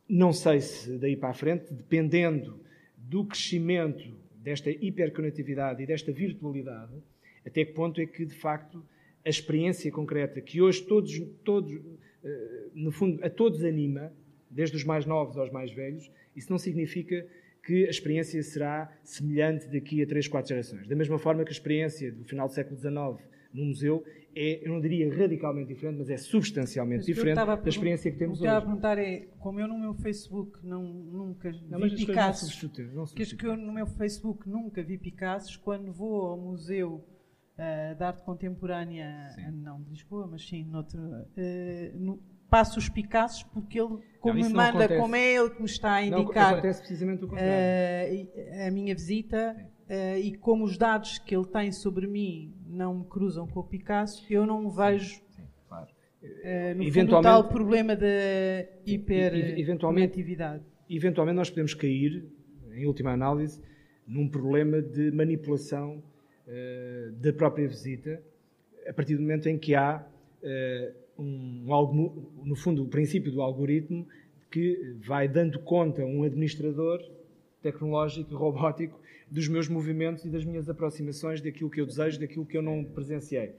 Não 0.08 0.32
sei 0.32 0.60
se 0.60 0.96
daí 0.98 1.16
para 1.16 1.30
a 1.30 1.34
frente, 1.34 1.74
dependendo 1.74 2.60
do 2.96 3.24
crescimento 3.24 4.16
desta 4.46 4.70
hiperconectividade 4.70 5.82
e 5.82 5.86
desta 5.86 6.12
virtualidade, 6.12 6.92
até 7.44 7.64
que 7.64 7.72
ponto 7.72 8.00
é 8.00 8.06
que, 8.06 8.24
de 8.24 8.36
facto, 8.36 8.80
a 9.24 9.28
experiência 9.28 9.90
concreta 9.90 10.40
que 10.40 10.62
hoje 10.62 10.82
todos, 10.82 11.20
todos 11.42 11.72
eh, 12.22 12.68
no 12.72 12.92
fundo, 12.92 13.24
a 13.24 13.28
todos 13.28 13.64
anima, 13.64 14.12
desde 14.48 14.76
os 14.76 14.84
mais 14.84 15.04
novos 15.04 15.36
aos 15.36 15.50
mais 15.50 15.72
velhos, 15.72 16.08
isso 16.36 16.48
não 16.48 16.58
significa 16.58 17.26
que 17.64 17.86
a 17.86 17.90
experiência 17.90 18.40
será 18.40 18.96
semelhante 19.02 19.66
daqui 19.66 20.00
a 20.00 20.06
3, 20.06 20.28
4 20.28 20.48
gerações. 20.48 20.86
Da 20.86 20.94
mesma 20.94 21.18
forma 21.18 21.42
que 21.42 21.50
a 21.50 21.52
experiência 21.52 22.12
do 22.12 22.24
final 22.24 22.46
do 22.46 22.54
século 22.54 22.78
XIX 22.78 23.28
no 23.56 23.66
museu 23.66 24.04
é, 24.38 24.60
eu 24.62 24.70
não 24.70 24.82
diria 24.82 25.10
radicalmente 25.16 25.72
diferente, 25.72 25.96
mas 25.96 26.10
é 26.10 26.18
substancialmente 26.18 26.98
mas 26.98 27.06
diferente 27.06 27.36
da 27.36 27.68
experiência 27.68 28.10
que 28.10 28.18
temos 28.18 28.38
hoje. 28.38 28.46
O 28.46 28.52
que 28.52 28.54
eu 28.54 28.58
estava 28.58 28.58
a 28.58 28.66
perguntar 28.66 28.98
é, 28.98 29.28
como 29.38 29.58
eu 29.58 29.66
no 29.66 29.78
meu 29.78 29.94
Facebook 29.94 30.58
não, 30.62 30.82
nunca 30.82 31.50
não, 31.70 31.80
vi 31.80 31.96
Picasso, 32.04 32.70
que 33.14 33.46
eu 33.46 33.56
no 33.56 33.72
meu 33.72 33.86
Facebook 33.86 34.46
nunca 34.46 34.82
vi 34.82 34.98
Picasso, 34.98 35.58
quando 35.60 35.90
vou 35.90 36.26
ao 36.26 36.36
museu 36.36 37.02
uh, 37.56 37.96
de 37.96 38.04
arte 38.04 38.22
contemporânea, 38.24 39.30
sim. 39.34 39.50
não 39.52 39.82
de 39.82 39.88
Lisboa, 39.88 40.26
mas 40.26 40.46
sim 40.46 40.64
noutro, 40.64 41.00
uh, 41.00 41.98
no, 41.98 42.22
passo 42.50 42.78
os 42.78 42.90
Picassos 42.90 43.42
porque 43.42 43.80
ele, 43.80 43.96
como 44.20 44.38
não, 44.38 44.48
me 44.48 44.54
manda, 44.54 44.84
acontece. 44.84 45.00
como 45.00 45.16
é 45.16 45.32
ele 45.32 45.48
que 45.48 45.60
me 45.60 45.66
está 45.66 45.94
a 45.94 46.04
indicar 46.04 46.50
não, 46.50 46.58
acontece 46.58 46.80
precisamente 46.80 47.24
o 47.24 47.28
contrário. 47.28 48.26
Uh, 48.26 48.66
a 48.68 48.70
minha 48.70 48.94
visita 48.94 49.56
e 50.20 50.36
como 50.38 50.64
os 50.64 50.76
dados 50.76 51.18
que 51.20 51.32
ele 51.32 51.46
tem 51.46 51.70
sobre 51.70 52.08
mim 52.08 52.55
não 52.76 52.98
me 52.98 53.04
cruzam 53.04 53.46
com 53.46 53.60
o 53.60 53.64
Picasso, 53.64 54.24
eu 54.30 54.46
não 54.46 54.70
vejo 54.70 55.20
claro. 55.68 55.88
no 56.22 56.28
eventualmente, 56.82 57.00
fundo, 57.00 57.22
tal 57.22 57.48
problema 57.48 57.96
da 57.96 58.06
hiperconectividade. 58.84 60.62
Eventualmente 60.88 61.36
nós 61.36 61.50
podemos 61.50 61.74
cair, 61.74 62.24
em 62.74 62.86
última 62.86 63.12
análise, 63.12 63.60
num 64.06 64.28
problema 64.28 64.80
de 64.80 65.10
manipulação 65.10 66.02
uh, 66.46 67.12
da 67.12 67.32
própria 67.32 67.66
visita, 67.66 68.22
a 68.86 68.92
partir 68.92 69.16
do 69.16 69.22
momento 69.22 69.48
em 69.48 69.58
que 69.58 69.74
há 69.74 70.06
uh, 70.42 71.22
um, 71.22 71.72
algo, 71.72 72.30
no 72.44 72.54
fundo, 72.54 72.84
o 72.84 72.88
princípio 72.88 73.32
do 73.32 73.42
algoritmo 73.42 74.06
que 74.50 74.96
vai 75.04 75.26
dando 75.26 75.58
conta 75.60 76.02
a 76.02 76.06
um 76.06 76.22
administrador 76.22 77.02
tecnológico 77.62 78.36
robótico 78.36 79.00
dos 79.30 79.48
meus 79.48 79.68
movimentos 79.68 80.24
e 80.24 80.30
das 80.30 80.44
minhas 80.44 80.68
aproximações, 80.68 81.40
daquilo 81.40 81.70
que 81.70 81.80
eu 81.80 81.86
desejo, 81.86 82.20
daquilo 82.20 82.46
que 82.46 82.56
eu 82.56 82.62
não 82.62 82.84
presenciei. 82.84 83.54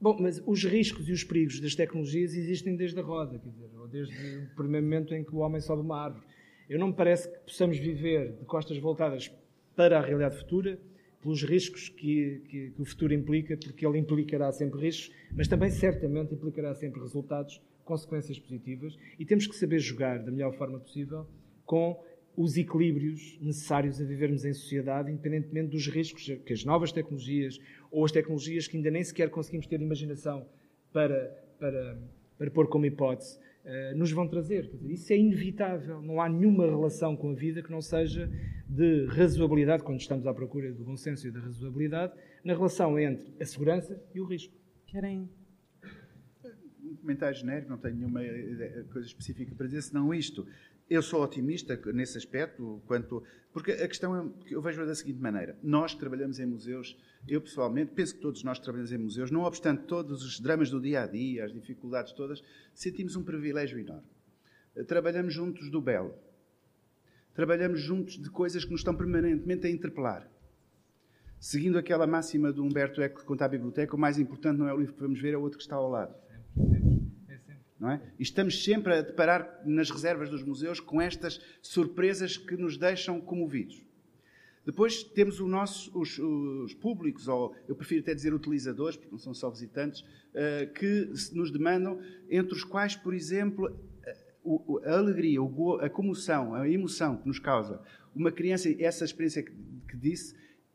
Bom, 0.00 0.16
mas 0.18 0.42
os 0.46 0.64
riscos 0.64 1.08
e 1.08 1.12
os 1.12 1.22
perigos 1.22 1.60
das 1.60 1.74
tecnologias 1.74 2.34
existem 2.34 2.74
desde 2.74 2.98
a 2.98 3.02
roda, 3.02 3.38
quer 3.38 3.50
dizer, 3.50 3.68
ou 3.78 3.86
desde 3.86 4.14
o 4.52 4.56
primeiro 4.56 4.86
momento 4.86 5.14
em 5.14 5.22
que 5.22 5.34
o 5.34 5.38
homem 5.38 5.60
sobe 5.60 5.82
uma 5.82 6.04
árvore. 6.04 6.24
Eu 6.68 6.78
não 6.78 6.88
me 6.88 6.94
parece 6.94 7.30
que 7.30 7.38
possamos 7.40 7.78
viver 7.78 8.32
de 8.32 8.44
costas 8.46 8.78
voltadas 8.78 9.30
para 9.76 9.98
a 9.98 10.00
realidade 10.00 10.38
futura 10.38 10.78
pelos 11.20 11.42
riscos 11.42 11.88
que, 11.90 12.42
que, 12.48 12.70
que, 12.70 12.80
o 12.82 12.84
futuro 12.84 13.12
implica, 13.12 13.56
porque 13.56 13.86
ele 13.86 13.98
implicará 13.98 14.50
sempre 14.52 14.80
riscos, 14.80 15.14
mas 15.32 15.46
também 15.46 15.68
certamente 15.68 16.32
implicará 16.32 16.74
sempre 16.74 17.00
resultados, 17.00 17.60
consequências 17.84 18.38
positivas, 18.38 18.96
e 19.18 19.26
temos 19.26 19.46
que 19.46 19.54
saber 19.54 19.80
jogar 19.80 20.18
da 20.18 20.30
melhor 20.30 20.54
forma 20.54 20.78
possível 20.80 21.26
com 21.66 22.02
os 22.36 22.56
equilíbrios 22.56 23.38
necessários 23.40 24.00
a 24.00 24.04
vivermos 24.04 24.44
em 24.44 24.52
sociedade, 24.52 25.10
independentemente 25.10 25.70
dos 25.70 25.86
riscos 25.88 26.24
que 26.44 26.52
as 26.52 26.64
novas 26.64 26.92
tecnologias 26.92 27.58
ou 27.90 28.04
as 28.04 28.12
tecnologias 28.12 28.66
que 28.66 28.76
ainda 28.76 28.90
nem 28.90 29.02
sequer 29.02 29.30
conseguimos 29.30 29.66
ter 29.66 29.80
imaginação 29.80 30.46
para, 30.92 31.30
para, 31.58 31.98
para 32.38 32.50
pôr 32.50 32.68
como 32.68 32.86
hipótese, 32.86 33.38
uh, 33.64 33.96
nos 33.96 34.10
vão 34.12 34.26
trazer. 34.28 34.70
Isso 34.84 35.12
é 35.12 35.16
inevitável. 35.16 36.00
Não 36.00 36.20
há 36.20 36.28
nenhuma 36.28 36.66
relação 36.66 37.16
com 37.16 37.30
a 37.30 37.34
vida 37.34 37.62
que 37.62 37.70
não 37.70 37.82
seja 37.82 38.30
de 38.68 39.06
razoabilidade, 39.06 39.82
quando 39.82 40.00
estamos 40.00 40.26
à 40.26 40.32
procura 40.32 40.72
do 40.72 40.84
bom 40.84 40.96
senso 40.96 41.26
e 41.26 41.30
da 41.30 41.40
razoabilidade, 41.40 42.12
na 42.44 42.54
relação 42.54 42.98
entre 42.98 43.32
a 43.40 43.44
segurança 43.44 44.00
e 44.14 44.20
o 44.20 44.24
risco. 44.24 44.54
Querem 44.86 45.28
um 46.82 46.96
comentário 46.96 47.36
genérico, 47.36 47.70
não 47.70 47.78
tenho 47.78 47.96
nenhuma 47.96 48.20
coisa 48.92 49.06
específica 49.06 49.54
para 49.54 49.66
dizer, 49.66 49.82
senão 49.82 50.12
isto. 50.12 50.46
Eu 50.90 51.02
sou 51.02 51.22
otimista 51.22 51.80
nesse 51.94 52.18
aspecto, 52.18 52.82
quanto 52.84 53.22
porque 53.52 53.70
a 53.70 53.86
questão 53.86 54.16
é 54.16 54.52
eu 54.52 54.60
vejo 54.60 54.84
da 54.84 54.92
seguinte 54.92 55.20
maneira: 55.20 55.56
nós 55.62 55.94
trabalhamos 55.94 56.40
em 56.40 56.46
museus, 56.46 56.96
eu 57.28 57.40
pessoalmente 57.40 57.92
penso 57.94 58.16
que 58.16 58.20
todos 58.20 58.42
nós 58.42 58.58
trabalhamos 58.58 58.90
em 58.90 58.98
museus, 58.98 59.30
não 59.30 59.42
obstante 59.42 59.84
todos 59.84 60.24
os 60.24 60.40
dramas 60.40 60.68
do 60.68 60.80
dia 60.80 61.02
a 61.02 61.06
dia, 61.06 61.44
as 61.44 61.52
dificuldades 61.52 62.12
todas, 62.12 62.42
sentimos 62.74 63.14
um 63.14 63.22
privilégio 63.22 63.78
enorme. 63.78 64.08
Trabalhamos 64.88 65.32
juntos 65.32 65.70
do 65.70 65.80
belo, 65.80 66.12
trabalhamos 67.34 67.80
juntos 67.80 68.20
de 68.20 68.28
coisas 68.28 68.64
que 68.64 68.72
nos 68.72 68.80
estão 68.80 68.96
permanentemente 68.96 69.68
a 69.68 69.70
interpelar. 69.70 70.28
Seguindo 71.38 71.78
aquela 71.78 72.06
máxima 72.06 72.52
do 72.52 72.64
Humberto 72.64 73.00
Eco 73.00 73.20
que 73.20 73.26
conta 73.26 73.44
a 73.44 73.48
biblioteca, 73.48 73.94
o 73.94 73.98
mais 73.98 74.18
importante 74.18 74.58
não 74.58 74.68
é 74.68 74.74
o 74.74 74.78
livro 74.78 74.94
que 74.94 75.00
vamos 75.00 75.20
ver, 75.20 75.34
é 75.34 75.36
o 75.36 75.40
outro 75.40 75.56
que 75.56 75.62
está 75.62 75.76
ao 75.76 75.88
lado. 75.88 76.14
Não 77.80 77.90
é? 77.90 78.00
Estamos 78.18 78.62
sempre 78.62 78.92
a 78.92 79.00
deparar 79.00 79.62
nas 79.64 79.90
reservas 79.90 80.28
dos 80.28 80.42
museus 80.42 80.78
com 80.78 81.00
estas 81.00 81.40
surpresas 81.62 82.36
que 82.36 82.54
nos 82.56 82.76
deixam 82.76 83.20
comovidos. 83.20 83.82
Depois 84.66 85.02
temos 85.02 85.40
nosso, 85.40 85.90
os, 85.98 86.18
os, 86.18 86.74
públicos, 86.74 87.26
ou 87.26 87.56
eu 87.66 87.74
prefiro 87.74 88.02
até 88.02 88.14
dizer 88.14 88.34
utilizadores, 88.34 88.96
porque 88.96 89.10
não 89.10 89.18
são 89.18 89.32
só 89.32 89.48
visitantes, 89.48 90.02
uh, 90.02 90.70
que 90.74 91.10
nos 91.32 91.50
demandam, 91.50 91.98
entre 92.28 92.54
os 92.54 92.62
quais, 92.62 92.94
por 92.94 93.14
exemplo, 93.14 93.74
o, 94.44 94.78
a 94.84 94.98
alegria, 94.98 95.38
a 95.80 95.88
comoção, 95.88 96.54
a 96.54 96.68
emoção 96.68 97.16
que 97.16 97.26
nos 97.26 97.38
causa 97.38 97.80
uma 98.14 98.32
criança, 98.32 98.68
essa 98.78 99.04
experiência 99.04 99.42
que, 99.42 99.96
disse, 99.96 100.34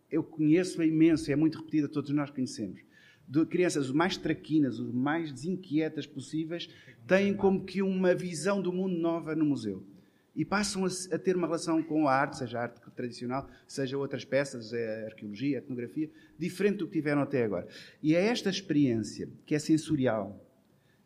eu 0.09 0.23
conheço 0.23 0.81
é 0.81 0.87
imenso, 0.87 1.31
é 1.31 1.35
muito 1.35 1.57
repetida, 1.57 1.87
todos 1.87 2.11
nós 2.11 2.29
conhecemos. 2.29 2.81
De 3.27 3.45
crianças 3.45 3.91
mais 3.91 4.17
traquinas, 4.17 4.79
os 4.79 4.93
mais 4.93 5.31
desinquietas 5.31 6.05
possíveis, 6.05 6.69
têm 7.07 7.33
como 7.33 7.63
que 7.63 7.81
uma 7.81 8.13
visão 8.13 8.61
do 8.61 8.71
mundo 8.71 8.97
nova 8.97 9.35
no 9.35 9.45
museu. 9.45 9.83
E 10.35 10.43
passam 10.43 10.85
a, 10.85 10.89
a 11.15 11.17
ter 11.17 11.35
uma 11.35 11.47
relação 11.47 11.81
com 11.81 12.07
a 12.07 12.13
arte, 12.13 12.37
seja 12.37 12.59
a 12.59 12.63
arte 12.63 12.81
tradicional, 12.95 13.49
seja 13.67 13.97
outras 13.97 14.25
peças, 14.25 14.73
a 14.73 14.77
é 14.77 15.05
arqueologia, 15.05 15.57
a 15.57 15.59
etnografia, 15.59 16.09
diferente 16.37 16.79
do 16.79 16.87
que 16.87 16.93
tiveram 16.93 17.21
até 17.21 17.43
agora. 17.43 17.67
E 18.03 18.13
é 18.13 18.25
esta 18.25 18.49
experiência, 18.49 19.29
que 19.45 19.55
é 19.55 19.59
sensorial, 19.59 20.45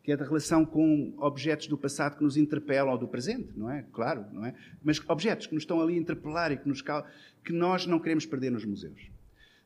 que 0.02 0.10
é 0.10 0.16
da 0.16 0.24
relação 0.24 0.64
com 0.64 1.14
objetos 1.18 1.68
do 1.68 1.78
passado 1.78 2.16
que 2.16 2.24
nos 2.24 2.36
interpelam, 2.36 2.92
ou 2.92 2.98
do 2.98 3.06
presente, 3.06 3.52
não 3.56 3.70
é? 3.70 3.84
Claro, 3.92 4.26
não 4.32 4.44
é? 4.44 4.54
Mas 4.82 5.00
objetos 5.08 5.46
que 5.46 5.54
nos 5.54 5.62
estão 5.62 5.80
ali 5.80 5.94
a 5.94 5.98
interpelar 5.98 6.50
e 6.50 6.56
que, 6.56 6.68
nos, 6.68 6.82
que 6.82 7.52
nós 7.52 7.86
não 7.86 8.00
queremos 8.00 8.26
perder 8.26 8.50
nos 8.50 8.64
museus. 8.64 9.00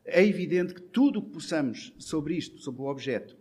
É 0.05 0.25
evidente 0.25 0.75
que 0.75 0.83
tudo 0.83 1.19
o 1.19 1.23
que 1.23 1.31
possamos 1.31 1.93
sobre 1.99 2.37
isto, 2.37 2.59
sobre 2.59 2.83
o 2.83 2.87
objeto, 2.87 3.37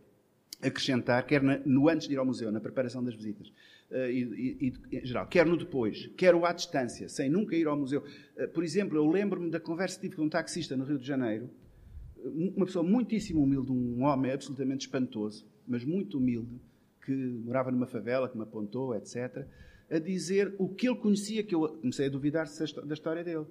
acrescentar, 0.61 1.25
quer 1.25 1.41
no 1.65 1.89
antes 1.89 2.07
de 2.07 2.13
ir 2.13 2.17
ao 2.17 2.25
museu, 2.25 2.51
na 2.51 2.59
preparação 2.59 3.03
das 3.03 3.15
visitas, 3.15 3.49
uh, 3.91 4.09
e, 4.09 4.73
e, 4.89 4.97
em 4.97 5.05
geral, 5.05 5.27
quer 5.27 5.45
no 5.45 5.57
depois, 5.57 6.07
quer 6.15 6.33
o 6.33 6.45
à 6.45 6.53
distância, 6.53 7.09
sem 7.09 7.29
nunca 7.29 7.55
ir 7.55 7.67
ao 7.67 7.77
museu. 7.77 8.03
Uh, 8.37 8.47
por 8.49 8.63
exemplo, 8.63 8.97
eu 8.97 9.05
lembro-me 9.05 9.49
da 9.49 9.59
conversa 9.59 9.95
que 9.97 10.03
tive 10.03 10.15
com 10.15 10.23
um 10.23 10.29
taxista 10.29 10.77
no 10.77 10.85
Rio 10.85 10.97
de 10.97 11.05
Janeiro, 11.05 11.49
uma 12.55 12.65
pessoa 12.65 12.83
muitíssimo 12.83 13.43
humilde, 13.43 13.71
um 13.71 14.03
homem 14.03 14.31
absolutamente 14.31 14.85
espantoso, 14.85 15.45
mas 15.67 15.83
muito 15.83 16.17
humilde, 16.17 16.61
que 17.05 17.11
morava 17.11 17.69
numa 17.69 17.85
favela, 17.85 18.29
que 18.29 18.37
me 18.37 18.43
apontou, 18.43 18.95
etc., 18.95 19.45
a 19.91 19.99
dizer 19.99 20.55
o 20.57 20.69
que 20.69 20.87
ele 20.87 20.97
conhecia, 20.97 21.43
que 21.43 21.53
eu 21.53 21.67
comecei 21.67 22.07
a 22.07 22.09
duvidar 22.09 22.47
da 22.85 22.93
história 22.93 23.23
dele, 23.23 23.45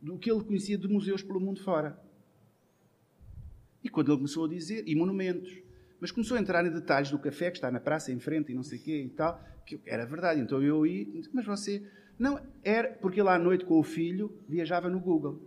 do 0.00 0.18
que 0.18 0.30
ele 0.30 0.44
conhecia 0.44 0.76
de 0.76 0.86
museus 0.86 1.22
pelo 1.22 1.40
mundo 1.40 1.62
fora. 1.62 1.98
E 3.84 3.90
quando 3.90 4.10
ele 4.10 4.16
começou 4.16 4.46
a 4.46 4.48
dizer, 4.48 4.82
e 4.86 4.96
monumentos, 4.96 5.52
mas 6.00 6.10
começou 6.10 6.36
a 6.36 6.40
entrar 6.40 6.64
em 6.66 6.70
detalhes 6.70 7.10
do 7.10 7.18
café 7.18 7.50
que 7.50 7.58
está 7.58 7.70
na 7.70 7.78
praça 7.78 8.10
em 8.10 8.18
frente 8.18 8.50
e 8.50 8.54
não 8.54 8.62
sei 8.62 8.78
o 8.78 8.82
quê 8.82 9.02
e 9.02 9.08
tal, 9.10 9.40
que 9.66 9.78
era 9.86 10.04
verdade. 10.06 10.40
Então 10.40 10.62
eu 10.62 10.86
ia, 10.86 11.06
mas 11.32 11.44
você. 11.44 11.82
Não, 12.18 12.40
era 12.62 12.88
porque 12.88 13.20
ele 13.20 13.28
à 13.28 13.38
noite 13.38 13.64
com 13.64 13.78
o 13.78 13.82
filho 13.82 14.32
viajava 14.48 14.88
no 14.88 14.98
Google. 14.98 15.40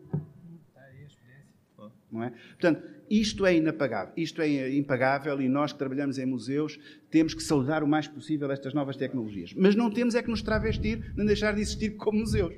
Não 2.11 2.23
é? 2.23 2.29
Portanto, 2.29 2.89
isto 3.09 3.45
é 3.45 3.55
inapagável. 3.55 4.13
Isto 4.15 4.41
é 4.41 4.73
impagável 4.75 5.41
e 5.41 5.49
nós 5.49 5.73
que 5.73 5.79
trabalhamos 5.79 6.17
em 6.17 6.25
museus 6.25 6.79
temos 7.09 7.33
que 7.33 7.43
saudar 7.43 7.83
o 7.83 7.87
mais 7.87 8.07
possível 8.07 8.51
estas 8.51 8.73
novas 8.73 8.95
tecnologias. 8.95 9.53
Mas 9.53 9.75
não 9.75 9.91
temos 9.91 10.15
é 10.15 10.23
que 10.23 10.29
nos 10.29 10.41
travestir 10.41 11.13
nem 11.15 11.25
deixar 11.25 11.53
de 11.53 11.61
existir 11.61 11.91
como 11.91 12.19
museus. 12.19 12.53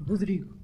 Rodrigo. 0.00 0.55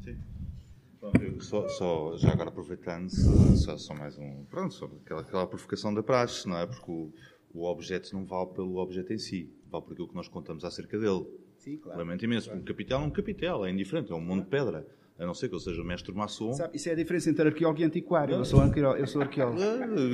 Só, 1.40 1.66
só, 1.66 2.16
já 2.16 2.30
agora 2.30 2.50
aproveitando, 2.50 3.10
só, 3.10 3.76
só 3.76 3.92
mais 3.92 4.16
um. 4.16 4.44
Pronto, 4.44 4.72
sobre 4.72 4.98
aquela, 5.04 5.22
aquela 5.22 5.46
provocação 5.48 5.92
da 5.92 6.00
praxe, 6.00 6.48
não 6.48 6.56
é? 6.56 6.64
Porque 6.64 6.88
o, 6.88 7.10
o 7.52 7.64
objeto 7.64 8.14
não 8.14 8.24
vale 8.24 8.50
pelo 8.50 8.76
objeto 8.76 9.12
em 9.12 9.18
si, 9.18 9.50
vale 9.68 9.84
por 9.84 9.94
aquilo 9.94 10.06
que 10.06 10.14
nós 10.14 10.28
contamos 10.28 10.64
acerca 10.64 10.96
dele. 10.96 11.26
Sim, 11.56 11.76
claro. 11.78 11.98
Lamento 11.98 12.24
imenso. 12.24 12.46
Claro. 12.46 12.60
Um 12.60 12.64
capitel 12.64 12.98
é 12.98 13.02
um 13.02 13.10
capitel, 13.10 13.64
é 13.64 13.70
indiferente, 13.70 14.12
é 14.12 14.14
um 14.14 14.20
monte 14.20 14.44
de 14.44 14.50
pedra. 14.50 14.86
A 15.18 15.26
não 15.26 15.34
ser 15.34 15.48
que 15.48 15.54
eu 15.54 15.60
seja 15.60 15.82
mestre 15.84 16.12
maçom. 16.12 16.52
Sabe, 16.52 16.76
isso 16.76 16.88
é 16.88 16.92
a 16.92 16.94
diferença 16.94 17.30
entre 17.30 17.48
arqueólogo 17.48 17.80
e 17.80 17.84
antiquário. 17.84 18.34
Eu 18.36 18.44
sou, 18.44 18.62
eu 18.62 19.06
sou 19.06 19.22
arqueólogo. 19.22 19.60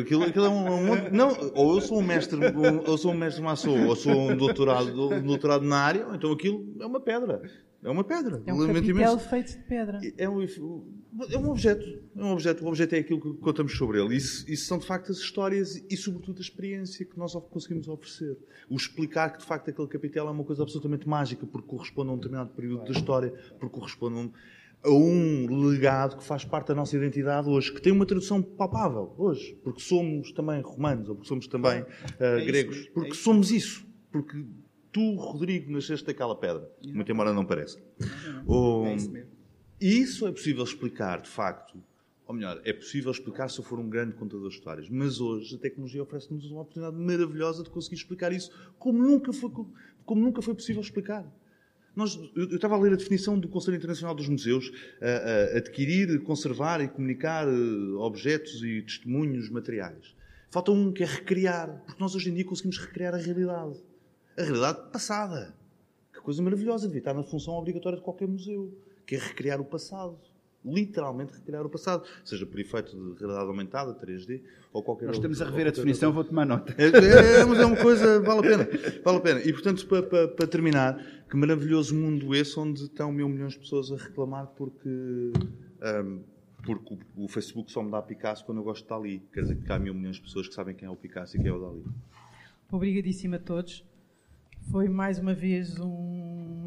Aquilo, 0.00 0.24
aquilo 0.24 0.44
é 0.46 0.48
um, 0.48 0.92
um, 0.92 1.10
não, 1.12 1.52
ou 1.54 1.74
eu 1.76 1.80
sou 1.80 1.98
um 1.98 2.02
mestre, 2.02 2.38
um, 2.38 2.90
ou 2.90 2.98
sou 2.98 3.12
um 3.12 3.16
mestre 3.16 3.42
maçom, 3.42 3.86
ou 3.86 3.94
sou 3.94 4.12
um 4.12 4.36
doutorado, 4.36 5.10
um 5.14 5.22
doutorado 5.22 5.64
na 5.64 5.78
área, 5.78 6.06
ou 6.06 6.14
então 6.14 6.32
aquilo 6.32 6.74
é 6.80 6.86
uma 6.86 7.00
pedra. 7.00 7.42
É 7.82 7.88
uma 7.88 8.02
pedra. 8.02 8.42
É 8.44 8.52
um 8.52 8.66
capitel 8.66 9.18
feito 9.18 9.52
de 9.52 9.64
pedra. 9.64 10.00
É 10.16 10.28
um, 10.28 10.42
é 10.42 11.38
um 11.38 11.50
objeto. 11.50 12.02
É 12.16 12.24
um 12.24 12.32
objeto. 12.32 12.64
O 12.64 12.68
objeto 12.68 12.94
é 12.96 12.98
aquilo 12.98 13.20
que 13.20 13.34
contamos 13.34 13.76
sobre 13.76 14.02
ele. 14.02 14.16
Isso, 14.16 14.44
isso 14.50 14.66
são, 14.66 14.78
de 14.78 14.86
facto, 14.86 15.12
as 15.12 15.18
histórias 15.18 15.76
e, 15.88 15.96
sobretudo, 15.96 16.38
a 16.38 16.40
experiência 16.40 17.06
que 17.06 17.16
nós 17.16 17.34
conseguimos 17.50 17.86
oferecer. 17.86 18.36
O 18.68 18.74
explicar 18.74 19.32
que, 19.32 19.38
de 19.38 19.44
facto, 19.44 19.68
aquele 19.68 19.86
capitel 19.86 20.26
é 20.26 20.30
uma 20.30 20.42
coisa 20.42 20.62
absolutamente 20.62 21.08
mágica, 21.08 21.46
porque 21.46 21.68
corresponde 21.68 22.10
a 22.10 22.12
um 22.14 22.16
determinado 22.16 22.50
período 22.50 22.84
da 22.84 22.90
história, 22.90 23.32
porque 23.60 23.78
corresponde 23.78 24.16
a 24.16 24.18
um, 24.18 24.32
a 24.84 24.90
um 24.90 25.68
legado 25.68 26.16
que 26.16 26.24
faz 26.24 26.44
parte 26.44 26.68
da 26.68 26.74
nossa 26.74 26.96
identidade 26.96 27.48
hoje, 27.48 27.72
que 27.72 27.80
tem 27.80 27.92
uma 27.92 28.06
tradução 28.06 28.42
palpável 28.42 29.14
hoje, 29.16 29.56
porque 29.62 29.80
somos 29.80 30.32
também 30.32 30.60
romanos, 30.62 31.08
ou 31.08 31.14
porque 31.14 31.28
somos 31.28 31.46
também 31.46 31.82
uh, 31.82 31.86
é 32.18 32.44
gregos, 32.44 32.76
isso, 32.76 32.90
porque 32.92 33.10
é 33.10 33.12
isso. 33.12 33.22
somos 33.22 33.50
isso. 33.52 33.86
Porque 34.10 34.44
tu, 34.92 35.14
Rodrigo, 35.14 35.70
nasceste 35.70 36.06
daquela 36.06 36.34
pedra. 36.34 36.70
Muito 36.84 37.10
embora 37.10 37.32
não 37.32 37.44
pareça. 37.44 37.78
Ou, 38.46 38.86
é 38.86 38.94
isso 38.94 39.10
mesmo. 39.10 39.30
E 39.80 40.00
isso 40.00 40.26
é 40.26 40.32
possível 40.32 40.64
explicar, 40.64 41.20
de 41.20 41.28
facto. 41.28 41.82
Ou 42.26 42.34
melhor, 42.34 42.60
é 42.64 42.72
possível 42.72 43.10
explicar 43.10 43.48
se 43.48 43.58
eu 43.58 43.64
for 43.64 43.78
um 43.78 43.88
grande 43.88 44.14
contador 44.14 44.48
de 44.48 44.54
histórias. 44.54 44.88
Mas 44.90 45.20
hoje 45.20 45.54
a 45.54 45.58
tecnologia 45.58 46.02
oferece-nos 46.02 46.50
uma 46.50 46.60
oportunidade 46.60 46.96
maravilhosa 46.96 47.62
de 47.62 47.70
conseguir 47.70 47.96
explicar 47.96 48.32
isso 48.32 48.50
como 48.78 48.98
nunca 48.98 49.32
foi, 49.32 49.50
como 50.04 50.20
nunca 50.20 50.42
foi 50.42 50.54
possível 50.54 50.82
explicar. 50.82 51.24
Nós, 51.96 52.16
eu, 52.36 52.50
eu 52.50 52.56
estava 52.56 52.74
a 52.74 52.78
ler 52.78 52.92
a 52.92 52.96
definição 52.96 53.38
do 53.38 53.48
Conselho 53.48 53.76
Internacional 53.76 54.14
dos 54.14 54.28
Museus: 54.28 54.70
a, 55.00 55.06
a, 55.54 55.58
adquirir, 55.58 56.20
conservar 56.22 56.80
e 56.82 56.88
comunicar 56.88 57.48
uh, 57.48 57.98
objetos 58.00 58.62
e 58.62 58.82
testemunhos 58.82 59.48
materiais. 59.48 60.14
Falta 60.50 60.70
um 60.70 60.92
que 60.92 61.02
é 61.02 61.06
recriar, 61.06 61.82
porque 61.86 62.00
nós 62.00 62.14
hoje 62.14 62.30
em 62.30 62.34
dia 62.34 62.44
conseguimos 62.44 62.78
recriar 62.78 63.14
a 63.14 63.18
realidade 63.18 63.78
a 64.38 64.42
realidade 64.42 64.90
passada. 64.92 65.54
Que 66.12 66.20
coisa 66.20 66.42
maravilhosa, 66.42 66.86
devia 66.86 67.00
estar 67.00 67.14
na 67.14 67.22
função 67.22 67.54
obrigatória 67.54 67.98
de 67.98 68.04
qualquer 68.04 68.28
museu, 68.28 68.72
que 69.04 69.16
é 69.16 69.18
recriar 69.18 69.60
o 69.60 69.64
passado. 69.64 70.18
Literalmente 70.64 71.32
recriar 71.32 71.64
o 71.64 71.70
passado, 71.70 72.04
seja 72.24 72.44
por 72.44 72.58
efeito 72.58 72.90
de 72.90 73.20
realidade 73.20 73.46
aumentada, 73.46 73.94
3D 73.94 74.42
ou 74.72 74.82
qualquer 74.82 75.06
Nós 75.06 75.16
estamos 75.16 75.40
a 75.40 75.44
rever 75.44 75.68
a 75.68 75.70
definição, 75.70 76.12
vou 76.12 76.24
tomar 76.24 76.44
nota. 76.44 76.74
É, 76.76 77.40
é, 77.40 77.44
mas 77.44 77.60
é 77.60 77.64
uma 77.64 77.76
coisa, 77.76 78.20
vale 78.20 78.40
a 78.40 78.42
pena. 78.42 78.68
Vale 79.04 79.18
a 79.18 79.20
pena. 79.20 79.40
E 79.40 79.52
portanto, 79.52 79.86
para, 79.86 80.02
para, 80.02 80.28
para 80.28 80.46
terminar, 80.48 81.00
que 81.30 81.36
maravilhoso 81.36 81.94
mundo 81.94 82.34
esse 82.34 82.58
onde 82.58 82.82
estão 82.82 83.12
mil 83.12 83.28
milhões 83.28 83.52
de 83.52 83.60
pessoas 83.60 83.92
a 83.92 83.96
reclamar 83.96 84.48
porque. 84.48 84.88
Um, 84.88 86.22
porque 86.64 86.98
o, 87.16 87.28
Facebook 87.28 87.70
só 87.70 87.82
me 87.82 87.90
dá 87.90 88.02
Picasso 88.02 88.44
quando 88.44 88.58
eu 88.58 88.64
gosto 88.64 88.82
de 88.82 88.90
Dali. 88.90 89.22
Quer 89.32 89.42
dizer 89.42 89.56
que 89.62 89.72
há 89.72 89.78
mil 89.78 89.94
milhões 89.94 90.16
de 90.16 90.22
pessoas 90.22 90.48
que 90.48 90.54
sabem 90.54 90.74
quem 90.74 90.86
é 90.86 90.90
o 90.90 90.96
Picasso 90.96 91.36
e 91.36 91.40
quem 91.40 91.48
é 91.48 91.52
o 91.52 91.58
Dali. 91.58 91.84
Obrigadíssimo 92.70 93.36
a 93.36 93.38
todos. 93.38 93.87
Foi 94.70 94.88
mais 94.88 95.18
uma 95.18 95.32
vez 95.32 95.78
um 95.80 96.66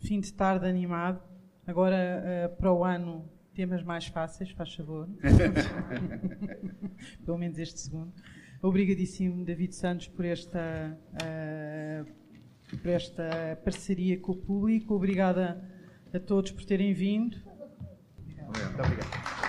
fim 0.00 0.20
de 0.20 0.32
tarde 0.32 0.66
animado. 0.66 1.22
Agora, 1.66 2.50
uh, 2.50 2.56
para 2.56 2.72
o 2.72 2.84
ano, 2.84 3.28
temas 3.54 3.84
mais 3.84 4.06
fáceis, 4.06 4.50
faz 4.50 4.74
favor. 4.74 5.08
Pelo 7.24 7.38
menos 7.38 7.58
este 7.58 7.80
segundo. 7.80 8.12
Obrigadíssimo, 8.60 9.44
David 9.44 9.74
Santos, 9.74 10.08
por 10.08 10.24
esta, 10.24 10.98
uh, 11.14 12.04
por 12.78 12.88
esta 12.88 13.60
parceria 13.64 14.18
com 14.18 14.32
o 14.32 14.36
público. 14.36 14.94
Obrigada 14.94 15.62
a 16.12 16.18
todos 16.18 16.50
por 16.50 16.64
terem 16.64 16.92
vindo. 16.92 17.36
Obrigado. 18.18 18.46
Muito 18.46 18.82
obrigado. 18.82 19.41